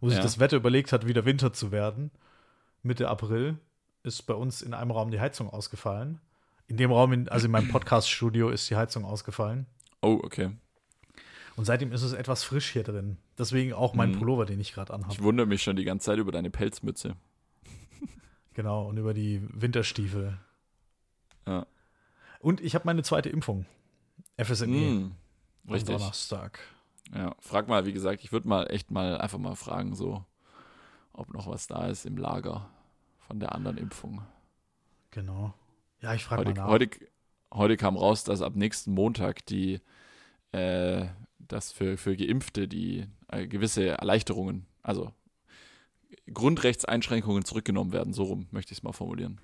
wo 0.00 0.08
sich 0.08 0.18
ja. 0.18 0.22
das 0.22 0.38
Wetter 0.38 0.56
überlegt 0.56 0.92
hat, 0.92 1.08
wieder 1.08 1.24
Winter 1.24 1.52
zu 1.52 1.72
werden, 1.72 2.12
Mitte 2.84 3.08
April, 3.08 3.58
ist 4.02 4.22
bei 4.22 4.34
uns 4.34 4.62
in 4.62 4.74
einem 4.74 4.90
Raum 4.90 5.10
die 5.10 5.20
Heizung 5.20 5.50
ausgefallen. 5.50 6.20
In 6.66 6.76
dem 6.76 6.92
Raum, 6.92 7.12
in, 7.12 7.28
also 7.28 7.46
in 7.46 7.52
meinem 7.52 7.68
Podcast-Studio, 7.68 8.50
ist 8.50 8.70
die 8.70 8.76
Heizung 8.76 9.04
ausgefallen. 9.04 9.66
Oh, 10.02 10.20
okay. 10.22 10.50
Und 11.56 11.64
seitdem 11.64 11.92
ist 11.92 12.02
es 12.02 12.12
etwas 12.12 12.44
frisch 12.44 12.70
hier 12.70 12.84
drin. 12.84 13.18
Deswegen 13.38 13.72
auch 13.72 13.92
mein 13.94 14.12
mhm. 14.12 14.18
Pullover, 14.18 14.46
den 14.46 14.60
ich 14.60 14.72
gerade 14.72 14.94
anhabe. 14.94 15.12
Ich 15.12 15.22
wundere 15.22 15.46
mich 15.46 15.62
schon 15.62 15.76
die 15.76 15.84
ganze 15.84 16.06
Zeit 16.06 16.18
über 16.18 16.32
deine 16.32 16.50
Pelzmütze. 16.50 17.16
genau, 18.54 18.88
und 18.88 18.96
über 18.96 19.14
die 19.14 19.42
Winterstiefel. 19.52 20.38
Ja. 21.46 21.66
Und 22.38 22.60
ich 22.60 22.74
habe 22.74 22.86
meine 22.86 23.02
zweite 23.02 23.28
Impfung. 23.28 23.66
FSME. 24.42 24.66
Mhm. 24.66 25.12
Richtig. 25.68 25.96
Donnerstag. 25.96 26.60
Ja, 27.14 27.34
frag 27.40 27.68
mal, 27.68 27.84
wie 27.84 27.92
gesagt, 27.92 28.22
ich 28.22 28.32
würde 28.32 28.48
mal 28.48 28.70
echt 28.70 28.90
mal 28.90 29.18
einfach 29.18 29.38
mal 29.38 29.56
fragen, 29.56 29.94
so, 29.94 30.24
ob 31.12 31.34
noch 31.34 31.48
was 31.48 31.66
da 31.66 31.88
ist 31.88 32.06
im 32.06 32.16
Lager 32.16 32.70
von 33.30 33.38
der 33.38 33.54
anderen 33.54 33.78
Impfung. 33.78 34.22
Genau. 35.12 35.54
Ja, 36.00 36.14
ich 36.14 36.24
frage 36.24 36.42
mal 36.42 36.52
nach. 36.52 36.66
Heute, 36.66 36.90
heute 37.54 37.76
kam 37.76 37.96
raus, 37.96 38.24
dass 38.24 38.42
ab 38.42 38.56
nächsten 38.56 38.92
Montag 38.92 39.46
die, 39.46 39.80
äh, 40.50 41.06
dass 41.38 41.70
für, 41.70 41.96
für 41.96 42.16
Geimpfte 42.16 42.66
die 42.66 43.06
äh, 43.28 43.46
gewisse 43.46 43.86
Erleichterungen, 43.86 44.66
also 44.82 45.12
Grundrechtseinschränkungen 46.34 47.44
zurückgenommen 47.44 47.92
werden. 47.92 48.12
So 48.12 48.24
rum 48.24 48.48
möchte 48.50 48.72
ich 48.72 48.78
es 48.78 48.82
mal 48.82 48.92
formulieren. 48.92 49.40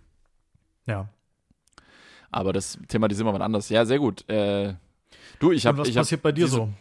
Ja. 0.86 1.08
Aber 2.32 2.52
das 2.52 2.80
thematisieren 2.88 3.28
wir 3.28 3.38
mal 3.38 3.44
anders. 3.44 3.68
Ja, 3.68 3.84
sehr 3.84 4.00
gut. 4.00 4.28
Äh, 4.28 4.74
du, 5.38 5.52
ich 5.52 5.64
habe. 5.64 5.78
Was 5.78 5.94
passiert 5.94 6.18
hab 6.18 6.22
bei 6.24 6.32
dir 6.32 6.46
diese, 6.46 6.56
so? 6.56 6.72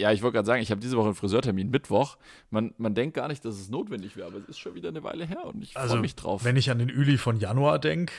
Ja, 0.00 0.12
ich 0.12 0.22
wollte 0.22 0.34
gerade 0.34 0.46
sagen, 0.46 0.62
ich 0.62 0.70
habe 0.70 0.80
diese 0.80 0.96
Woche 0.96 1.06
einen 1.06 1.14
Friseurtermin, 1.14 1.70
Mittwoch. 1.70 2.16
Man, 2.50 2.74
man 2.78 2.94
denkt 2.94 3.14
gar 3.14 3.28
nicht, 3.28 3.44
dass 3.44 3.56
es 3.56 3.68
notwendig 3.68 4.16
wäre, 4.16 4.28
aber 4.28 4.38
es 4.38 4.48
ist 4.48 4.58
schon 4.58 4.74
wieder 4.74 4.88
eine 4.88 5.02
Weile 5.02 5.26
her 5.26 5.44
und 5.44 5.62
ich 5.62 5.76
also, 5.76 5.94
freue 5.94 6.00
mich 6.00 6.16
drauf. 6.16 6.44
Wenn 6.44 6.56
ich 6.56 6.70
an 6.70 6.78
den 6.78 6.88
Üli 6.88 7.18
von 7.18 7.36
Januar 7.36 7.78
denke, 7.78 8.12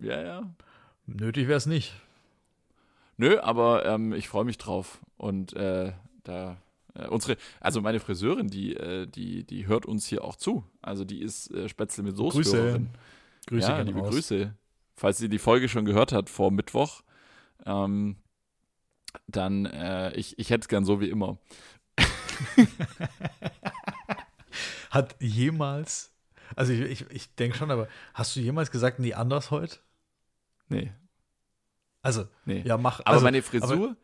ja, 0.00 0.20
ja. 0.20 0.54
Nötig 1.06 1.48
wäre 1.48 1.58
es 1.58 1.66
nicht. 1.66 1.94
Nö, 3.16 3.38
aber 3.40 3.84
ähm, 3.84 4.12
ich 4.12 4.28
freue 4.28 4.44
mich 4.44 4.58
drauf. 4.58 5.00
Und 5.16 5.54
äh, 5.54 5.92
da 6.24 6.56
äh, 6.94 7.06
unsere, 7.08 7.36
also 7.60 7.80
meine 7.80 8.00
Friseurin, 8.00 8.48
die, 8.48 8.74
äh, 8.74 9.06
die, 9.06 9.44
die 9.44 9.66
hört 9.66 9.86
uns 9.86 10.06
hier 10.06 10.24
auch 10.24 10.36
zu. 10.36 10.64
Also 10.82 11.04
die 11.04 11.20
ist 11.20 11.50
äh, 11.50 11.68
Spätzle 11.68 12.02
mit 12.02 12.16
Soße. 12.16 12.38
Grüße. 12.38 12.80
Grüße 13.46 13.68
ja, 13.68 13.80
liebe 13.82 14.00
raus. 14.00 14.10
Grüße. 14.10 14.54
Falls 14.96 15.18
sie 15.18 15.28
die 15.28 15.38
Folge 15.38 15.68
schon 15.68 15.84
gehört 15.84 16.12
hat 16.12 16.30
vor 16.30 16.50
Mittwoch, 16.50 17.02
ähm, 17.66 18.16
dann 19.26 19.66
äh, 19.66 20.12
ich, 20.14 20.38
ich 20.38 20.50
hätte 20.50 20.62
es 20.62 20.68
gern 20.68 20.84
so 20.84 21.00
wie 21.00 21.08
immer. 21.10 21.38
Hat 24.90 25.16
jemals, 25.20 26.12
also 26.54 26.72
ich, 26.72 26.80
ich, 27.02 27.10
ich 27.10 27.34
denke 27.34 27.56
schon, 27.56 27.70
aber 27.70 27.88
hast 28.14 28.36
du 28.36 28.40
jemals 28.40 28.70
gesagt, 28.70 28.98
nee, 29.00 29.14
anders 29.14 29.50
heute? 29.50 29.78
Nee, 30.68 30.92
Also, 32.02 32.26
nee. 32.44 32.62
ja, 32.64 32.76
mach. 32.78 33.00
aber 33.00 33.10
also, 33.10 33.24
meine 33.24 33.42
Frisur, 33.42 33.96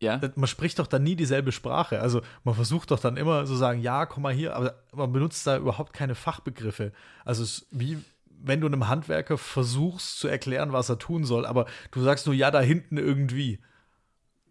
ja, 0.00 0.16
das- 0.18 0.36
man 0.36 0.46
spricht 0.46 0.78
doch 0.78 0.86
dann 0.86 1.02
nie 1.02 1.16
dieselbe 1.16 1.52
Sprache. 1.52 2.00
Also 2.00 2.22
man 2.44 2.54
versucht 2.54 2.90
doch 2.90 3.00
dann 3.00 3.16
immer 3.16 3.46
so 3.46 3.56
sagen, 3.56 3.80
ja, 3.80 4.06
komm 4.06 4.22
mal 4.22 4.32
hier, 4.32 4.54
aber 4.56 4.82
man 4.92 5.12
benutzt 5.12 5.46
da 5.46 5.56
überhaupt 5.56 5.92
keine 5.92 6.14
Fachbegriffe. 6.14 6.92
Also 7.24 7.42
es 7.42 7.58
ist 7.58 7.66
wie 7.70 7.98
wenn 8.42 8.62
du 8.62 8.68
einem 8.68 8.88
Handwerker 8.88 9.36
versuchst 9.36 10.18
zu 10.18 10.26
erklären, 10.26 10.72
was 10.72 10.88
er 10.88 10.98
tun 10.98 11.24
soll, 11.24 11.44
aber 11.44 11.66
du 11.90 12.00
sagst 12.00 12.24
nur, 12.24 12.34
ja, 12.34 12.50
da 12.50 12.60
hinten 12.62 12.96
irgendwie. 12.96 13.60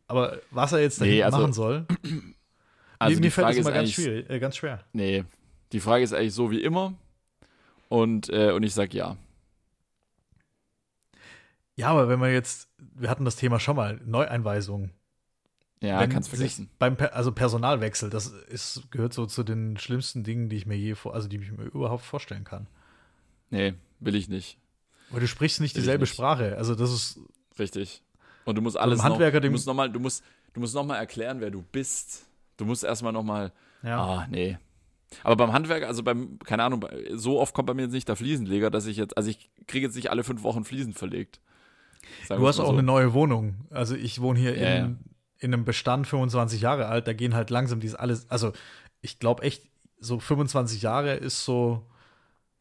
Aber 0.10 0.42
was 0.52 0.72
er 0.74 0.80
jetzt 0.80 1.00
da 1.00 1.06
Nee, 1.06 1.24
also- 1.24 1.38
machen 1.38 1.54
soll, 1.54 1.86
also 3.00 3.16
mir, 3.16 3.26
mir 3.28 3.32
fällt 3.32 3.50
das 3.50 3.58
immer 3.58 3.72
ganz 3.72 3.92
schwierig, 3.92 4.30
äh, 4.30 4.40
ganz 4.40 4.58
schwer. 4.58 4.84
nee, 4.92 5.24
die 5.72 5.80
Frage 5.80 6.04
ist 6.04 6.14
eigentlich 6.14 6.34
so 6.34 6.50
wie 6.52 6.62
immer 6.64 6.96
und, 7.90 8.28
äh, 8.30 8.52
und 8.52 8.64
ich 8.64 8.74
sag 8.74 8.94
ja. 8.94 9.16
Ja, 11.76 11.92
aber 11.92 12.10
wenn 12.10 12.20
man 12.20 12.32
jetzt, 12.34 12.68
wir 12.78 13.10
hatten 13.10 13.24
das 13.24 13.36
Thema 13.38 13.60
schon 13.60 13.76
mal, 13.76 14.02
Neueinweisung. 14.04 14.90
Ja, 15.82 16.02
wenn 16.02 16.10
kannst 16.10 16.28
vergessen. 16.30 16.70
Beim 16.78 16.98
also 17.14 17.32
Personalwechsel, 17.32 18.10
das 18.10 18.28
ist, 18.28 18.92
gehört 18.92 19.14
so 19.14 19.26
zu 19.28 19.44
den 19.44 19.78
schlimmsten 19.78 20.26
Dingen, 20.26 20.50
die 20.50 20.58
ich 20.58 20.66
mir 20.66 20.76
je 20.76 20.96
vor, 20.96 21.14
also 21.14 21.30
die 21.30 21.38
ich 21.38 21.52
mir 21.52 21.64
überhaupt 21.66 22.04
vorstellen 22.04 22.44
kann. 22.44 22.68
Nee, 23.50 23.76
will 24.02 24.16
ich 24.16 24.28
nicht. 24.28 24.58
Weil 25.10 25.22
du 25.22 25.28
sprichst 25.28 25.62
nicht 25.62 25.76
Will 25.76 25.84
dieselbe 25.84 26.04
nicht. 26.04 26.14
Sprache. 26.14 26.58
Also 26.58 26.76
das 26.76 26.92
ist, 26.92 27.20
Richtig. 27.58 28.02
Und 28.46 28.56
du 28.56 28.62
musst 28.62 28.78
alles 28.78 29.04
Handwerker, 29.04 29.38
noch, 29.40 29.46
du 29.46 29.52
musst 29.52 29.68
noch 29.68 29.74
mal, 29.74 29.90
du 29.92 30.00
musst, 30.00 30.24
du 30.54 30.60
musst 30.60 30.74
noch 30.76 30.86
mal 30.86 30.98
erklären, 30.98 31.40
wer 31.42 31.52
du 31.52 31.62
bist. 31.62 32.26
Du 32.58 32.66
musst 32.66 32.84
erstmal 32.84 33.14
noch 33.14 33.24
mal, 33.24 33.52
ja. 33.84 33.98
ah, 34.04 34.28
nee. 34.30 34.58
Aber 35.24 35.36
beim 35.38 35.54
Handwerk, 35.54 35.84
also 35.84 36.04
beim, 36.04 36.38
keine 36.40 36.64
Ahnung, 36.64 36.86
so 37.14 37.40
oft 37.40 37.54
kommt 37.54 37.68
bei 37.68 37.74
mir 37.74 37.84
jetzt 37.84 37.94
nicht 37.94 38.08
der 38.08 38.16
Fliesenleger, 38.16 38.70
dass 38.70 38.86
ich 38.86 38.98
jetzt, 38.98 39.18
also 39.18 39.30
ich 39.30 39.50
kriege 39.68 39.86
jetzt 39.88 39.96
nicht 39.96 40.12
alle 40.12 40.24
fünf 40.24 40.44
Wochen 40.44 40.64
Fliesen 40.66 40.94
verlegt. 40.94 41.40
Sagen 42.28 42.42
Du 42.42 42.48
hast 42.48 42.60
auch 42.60 42.68
so. 42.68 42.74
eine 42.74 42.84
neue 42.84 43.14
Wohnung. 43.14 43.56
Also 43.72 43.96
ich 43.96 44.22
wohne 44.22 44.40
hier 44.40 44.58
Ja, 44.58 44.76
in, 44.86 45.00
in 45.40 45.54
einem 45.54 45.66
Bestand 45.66 46.06
25 46.08 46.62
Jahre 46.62 46.88
alt. 46.88 47.08
Da 47.08 47.14
gehen 47.14 47.34
halt 47.34 47.50
langsam 47.50 47.80
dieses 47.80 47.96
alles. 47.96 48.30
Also 48.30 48.52
ich 49.02 49.20
glaube 49.20 49.44
echt, 49.44 49.64
so 50.00 50.20
25 50.20 50.82
Jahre 50.82 51.14
ist 51.16 51.44
so, 51.44 51.86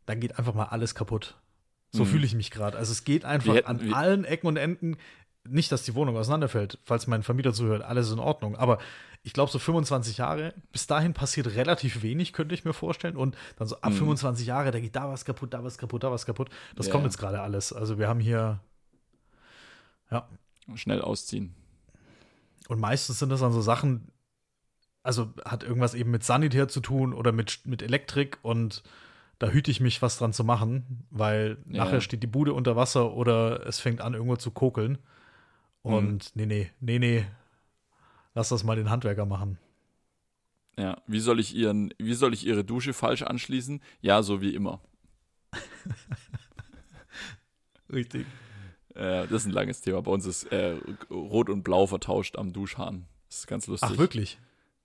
da 0.06 0.14
geht 0.14 0.38
einfach 0.38 0.54
mal 0.54 0.64
alles 0.66 0.94
kaputt. 0.94 1.36
So 1.92 2.04
Mhm. 2.04 2.08
fühle 2.08 2.26
ich 2.26 2.34
mich 2.34 2.50
gerade. 2.50 2.76
Also 2.78 2.92
es 2.92 3.04
geht 3.04 3.24
einfach 3.24 3.54
hätten- 3.54 3.66
an 3.66 3.92
allen 3.94 4.24
Ecken 4.24 4.46
und 4.46 4.56
Enden. 4.56 4.96
Nicht, 5.44 5.72
dass 5.72 5.82
die 5.84 5.94
Wohnung 5.94 6.16
auseinanderfällt, 6.16 6.78
falls 6.84 7.06
mein 7.06 7.22
Vermieter 7.22 7.52
zuhört, 7.54 7.82
alles 7.82 8.10
in 8.12 8.18
Ordnung. 8.18 8.56
Aber 8.56 8.78
ich 9.22 9.32
glaube, 9.32 9.50
so 9.50 9.58
25 9.58 10.18
Jahre, 10.18 10.54
bis 10.72 10.86
dahin 10.86 11.14
passiert 11.14 11.54
relativ 11.54 12.02
wenig, 12.02 12.32
könnte 12.32 12.54
ich 12.54 12.64
mir 12.64 12.72
vorstellen. 12.74 13.16
Und 13.16 13.36
dann 13.56 13.66
so 13.68 13.76
ab 13.80 13.92
Mhm. 13.92 13.96
25 13.96 14.46
Jahre, 14.46 14.70
da 14.70 14.80
geht 14.80 14.94
da 14.94 15.08
was 15.08 15.24
kaputt, 15.24 15.54
da 15.54 15.64
was 15.64 15.78
kaputt, 15.78 16.04
da 16.04 16.10
was 16.10 16.26
kaputt. 16.26 16.50
Das 16.76 16.86
Ja. 16.86 16.92
kommt 16.92 17.04
jetzt 17.04 17.18
gerade 17.18 17.40
alles. 17.40 17.72
Also 17.72 17.98
wir 17.98 18.08
haben 18.08 18.20
hier, 18.20 18.60
ja, 20.10 20.28
Schnell 20.74 21.00
ausziehen. 21.00 21.54
Und 22.68 22.78
meistens 22.78 23.18
sind 23.18 23.30
das 23.30 23.40
dann 23.40 23.52
so 23.52 23.62
Sachen, 23.62 24.12
also 25.02 25.32
hat 25.46 25.62
irgendwas 25.62 25.94
eben 25.94 26.10
mit 26.10 26.22
Sanitär 26.24 26.68
zu 26.68 26.80
tun 26.80 27.14
oder 27.14 27.32
mit, 27.32 27.60
mit 27.64 27.80
Elektrik 27.80 28.38
und 28.42 28.82
da 29.38 29.48
hüte 29.48 29.70
ich 29.70 29.80
mich, 29.80 30.02
was 30.02 30.18
dran 30.18 30.34
zu 30.34 30.44
machen, 30.44 31.06
weil 31.10 31.56
Ja. 31.70 31.84
nachher 31.84 32.02
steht 32.02 32.22
die 32.22 32.26
Bude 32.26 32.52
unter 32.52 32.76
Wasser 32.76 33.12
oder 33.14 33.66
es 33.66 33.80
fängt 33.80 34.02
an, 34.02 34.12
irgendwo 34.12 34.36
zu 34.36 34.50
kokeln. 34.50 34.98
Und 35.82 36.34
nee, 36.34 36.46
nee, 36.46 36.70
nee, 36.80 36.98
nee, 36.98 37.26
lass 38.34 38.48
das 38.50 38.64
mal 38.64 38.76
den 38.76 38.90
Handwerker 38.90 39.26
machen. 39.26 39.58
Ja, 40.76 41.02
wie 41.06 41.20
soll 41.20 41.40
ich 41.40 41.54
ihren, 41.54 41.92
wie 41.98 42.14
soll 42.14 42.32
ich 42.34 42.46
ihre 42.46 42.64
Dusche 42.64 42.92
falsch 42.92 43.22
anschließen? 43.22 43.80
Ja, 44.00 44.22
so 44.22 44.40
wie 44.40 44.54
immer. 44.54 44.80
Richtig. 47.92 48.26
Äh, 48.94 49.26
das 49.26 49.42
ist 49.42 49.46
ein 49.46 49.52
langes 49.52 49.80
Thema. 49.80 50.02
Bei 50.02 50.12
uns 50.12 50.24
ist 50.24 50.44
äh, 50.52 50.76
Rot 51.10 51.48
und 51.48 51.62
Blau 51.62 51.86
vertauscht 51.86 52.36
am 52.36 52.52
Duschhahn. 52.52 53.06
Das 53.28 53.38
ist 53.40 53.46
ganz 53.46 53.66
lustig. 53.66 53.90
Ach, 53.92 53.98
wirklich? 53.98 54.38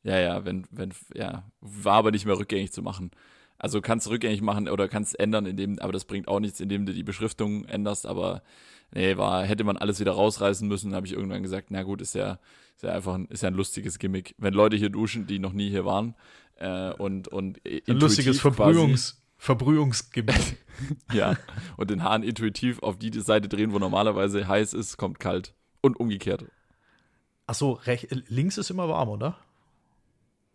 Ja, 0.03 0.19
ja, 0.19 0.45
wenn, 0.45 0.65
wenn, 0.71 0.93
ja, 1.13 1.49
war 1.61 1.95
aber 1.95 2.11
nicht 2.11 2.25
mehr 2.25 2.37
rückgängig 2.37 2.71
zu 2.71 2.81
machen. 2.81 3.11
Also 3.63 3.79
kannst 3.79 4.05
du 4.07 4.09
rückgängig 4.09 4.41
machen 4.41 4.67
oder 4.67 4.89
kannst 4.89 5.17
ändern, 5.17 5.45
indem, 5.45 5.79
aber 5.79 5.93
das 5.93 6.03
bringt 6.03 6.27
auch 6.27 6.41
nichts, 6.41 6.59
indem 6.59 6.85
du 6.85 6.93
die 6.93 7.03
Beschriftung 7.03 7.63
änderst, 7.63 8.05
aber 8.05 8.43
nee, 8.91 9.15
war, 9.15 9.45
hätte 9.45 9.63
man 9.63 9.77
alles 9.77 10.01
wieder 10.01 10.11
rausreißen 10.11 10.67
müssen, 10.67 10.93
habe 10.93 11.07
ich 11.07 11.13
irgendwann 11.13 11.43
gesagt, 11.43 11.67
na 11.71 11.83
gut, 11.83 12.01
ist 12.01 12.13
ja, 12.13 12.39
ist 12.75 12.83
ja 12.83 12.91
einfach 12.91 13.13
ein, 13.13 13.25
ist 13.27 13.41
ja 13.41 13.47
ein 13.47 13.53
lustiges 13.53 13.99
Gimmick. 13.99 14.35
Wenn 14.37 14.53
Leute 14.53 14.75
hier 14.75 14.89
duschen, 14.89 15.27
die 15.27 15.39
noch 15.39 15.53
nie 15.53 15.69
hier 15.69 15.85
waren, 15.85 16.13
äh, 16.57 16.91
und, 16.91 17.29
und 17.29 17.61
Ein 17.65 17.99
lustiges 17.99 18.41
Verbrühungs 19.37 20.11
quasi, 20.11 20.57
ja, 21.13 21.37
und 21.77 21.89
den 21.89 22.03
Hahn 22.03 22.21
intuitiv 22.21 22.83
auf 22.83 22.97
die 22.97 23.17
Seite 23.21 23.47
drehen, 23.47 23.71
wo 23.71 23.79
normalerweise 23.79 24.45
heiß 24.45 24.73
ist, 24.73 24.97
kommt 24.97 25.19
kalt. 25.21 25.53
Und 25.79 25.97
umgekehrt. 25.99 26.45
Ach 27.47 27.55
so, 27.55 27.79
rech- 27.79 28.07
links 28.27 28.57
ist 28.57 28.69
immer 28.69 28.89
warm, 28.89 29.07
oder? 29.07 29.37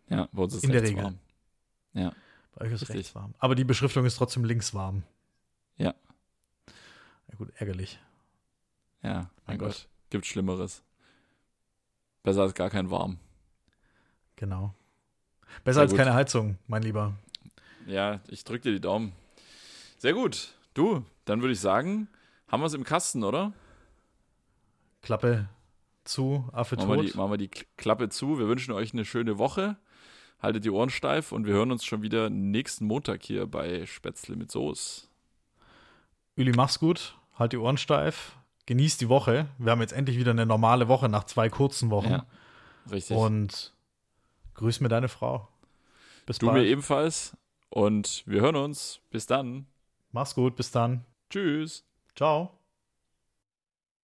Ja, 0.09 0.27
bei 0.31 0.43
uns 0.43 0.53
ist 0.53 0.63
In 0.63 0.71
der 0.71 0.83
Regel. 0.83 1.03
warm. 1.03 1.19
Bei 2.55 2.65
euch 2.65 2.71
ist 2.73 2.81
Richtig. 2.81 2.97
rechts 2.97 3.15
warm. 3.15 3.33
Aber 3.39 3.55
die 3.55 3.63
Beschriftung 3.63 4.05
ist 4.05 4.15
trotzdem 4.17 4.43
links 4.43 4.73
warm. 4.73 5.03
Ja. 5.77 5.93
Ja 7.27 7.35
gut, 7.37 7.51
ärgerlich. 7.55 7.99
Ja, 9.01 9.13
mein, 9.13 9.29
Mein 9.45 9.57
Gott. 9.59 9.69
Gott. 9.69 9.87
Gibt 10.09 10.25
Schlimmeres. 10.25 10.83
Besser 12.23 12.41
als 12.41 12.53
gar 12.53 12.69
kein 12.69 12.89
Warm. 12.91 13.17
Genau. 14.35 14.73
Besser 15.63 15.75
Sehr 15.75 15.81
als 15.83 15.91
gut. 15.91 15.99
keine 15.99 16.13
Heizung, 16.13 16.57
mein 16.67 16.83
Lieber. 16.83 17.15
Ja, 17.85 18.19
ich 18.27 18.43
drück 18.43 18.61
dir 18.61 18.71
die 18.71 18.81
Daumen. 18.81 19.13
Sehr 19.97 20.13
gut. 20.13 20.53
Du, 20.73 21.05
dann 21.25 21.41
würde 21.41 21.53
ich 21.53 21.59
sagen, 21.59 22.07
haben 22.47 22.61
wir 22.61 22.67
es 22.67 22.73
im 22.73 22.83
Kasten, 22.83 23.23
oder? 23.23 23.53
Klappe 25.01 25.47
zu, 26.03 26.47
Affe 26.51 26.75
Machen 26.75 26.89
wir, 26.89 26.95
tot. 26.97 27.13
die, 27.13 27.17
machen 27.17 27.31
wir 27.31 27.37
die 27.37 27.49
Klappe 27.77 28.09
zu. 28.09 28.37
Wir 28.39 28.47
wünschen 28.47 28.73
euch 28.73 28.93
eine 28.93 29.05
schöne 29.05 29.37
Woche. 29.37 29.77
Haltet 30.41 30.63
die 30.63 30.69
Ohren 30.69 30.89
steif 30.89 31.31
und 31.31 31.45
wir 31.45 31.53
hören 31.53 31.71
uns 31.71 31.83
schon 31.83 32.01
wieder 32.01 32.29
nächsten 32.29 32.85
Montag 32.85 33.23
hier 33.23 33.45
bei 33.45 33.85
Spätzle 33.85 34.35
mit 34.35 34.51
Soße. 34.51 35.07
Uli, 36.37 36.53
mach's 36.55 36.79
gut. 36.79 37.17
Halt 37.37 37.51
die 37.51 37.57
Ohren 37.57 37.77
steif. 37.77 38.37
Genieß 38.65 38.97
die 38.97 39.09
Woche. 39.09 39.47
Wir 39.57 39.71
haben 39.71 39.81
jetzt 39.81 39.93
endlich 39.93 40.17
wieder 40.17 40.31
eine 40.31 40.45
normale 40.45 40.87
Woche 40.87 41.09
nach 41.09 41.25
zwei 41.25 41.49
kurzen 41.49 41.89
Wochen. 41.89 42.11
Ja, 42.11 42.25
richtig. 42.89 43.17
Und 43.17 43.73
grüß 44.53 44.79
mir 44.79 44.89
deine 44.89 45.09
Frau. 45.09 45.49
Bis 46.25 46.37
du 46.37 46.45
mir 46.45 46.53
bald. 46.53 46.67
ebenfalls. 46.67 47.35
Und 47.69 48.23
wir 48.25 48.41
hören 48.41 48.55
uns. 48.55 49.01
Bis 49.09 49.25
dann. 49.25 49.65
Mach's 50.11 50.35
gut. 50.35 50.55
Bis 50.55 50.71
dann. 50.71 51.03
Tschüss. 51.29 51.83
Ciao. 52.15 52.58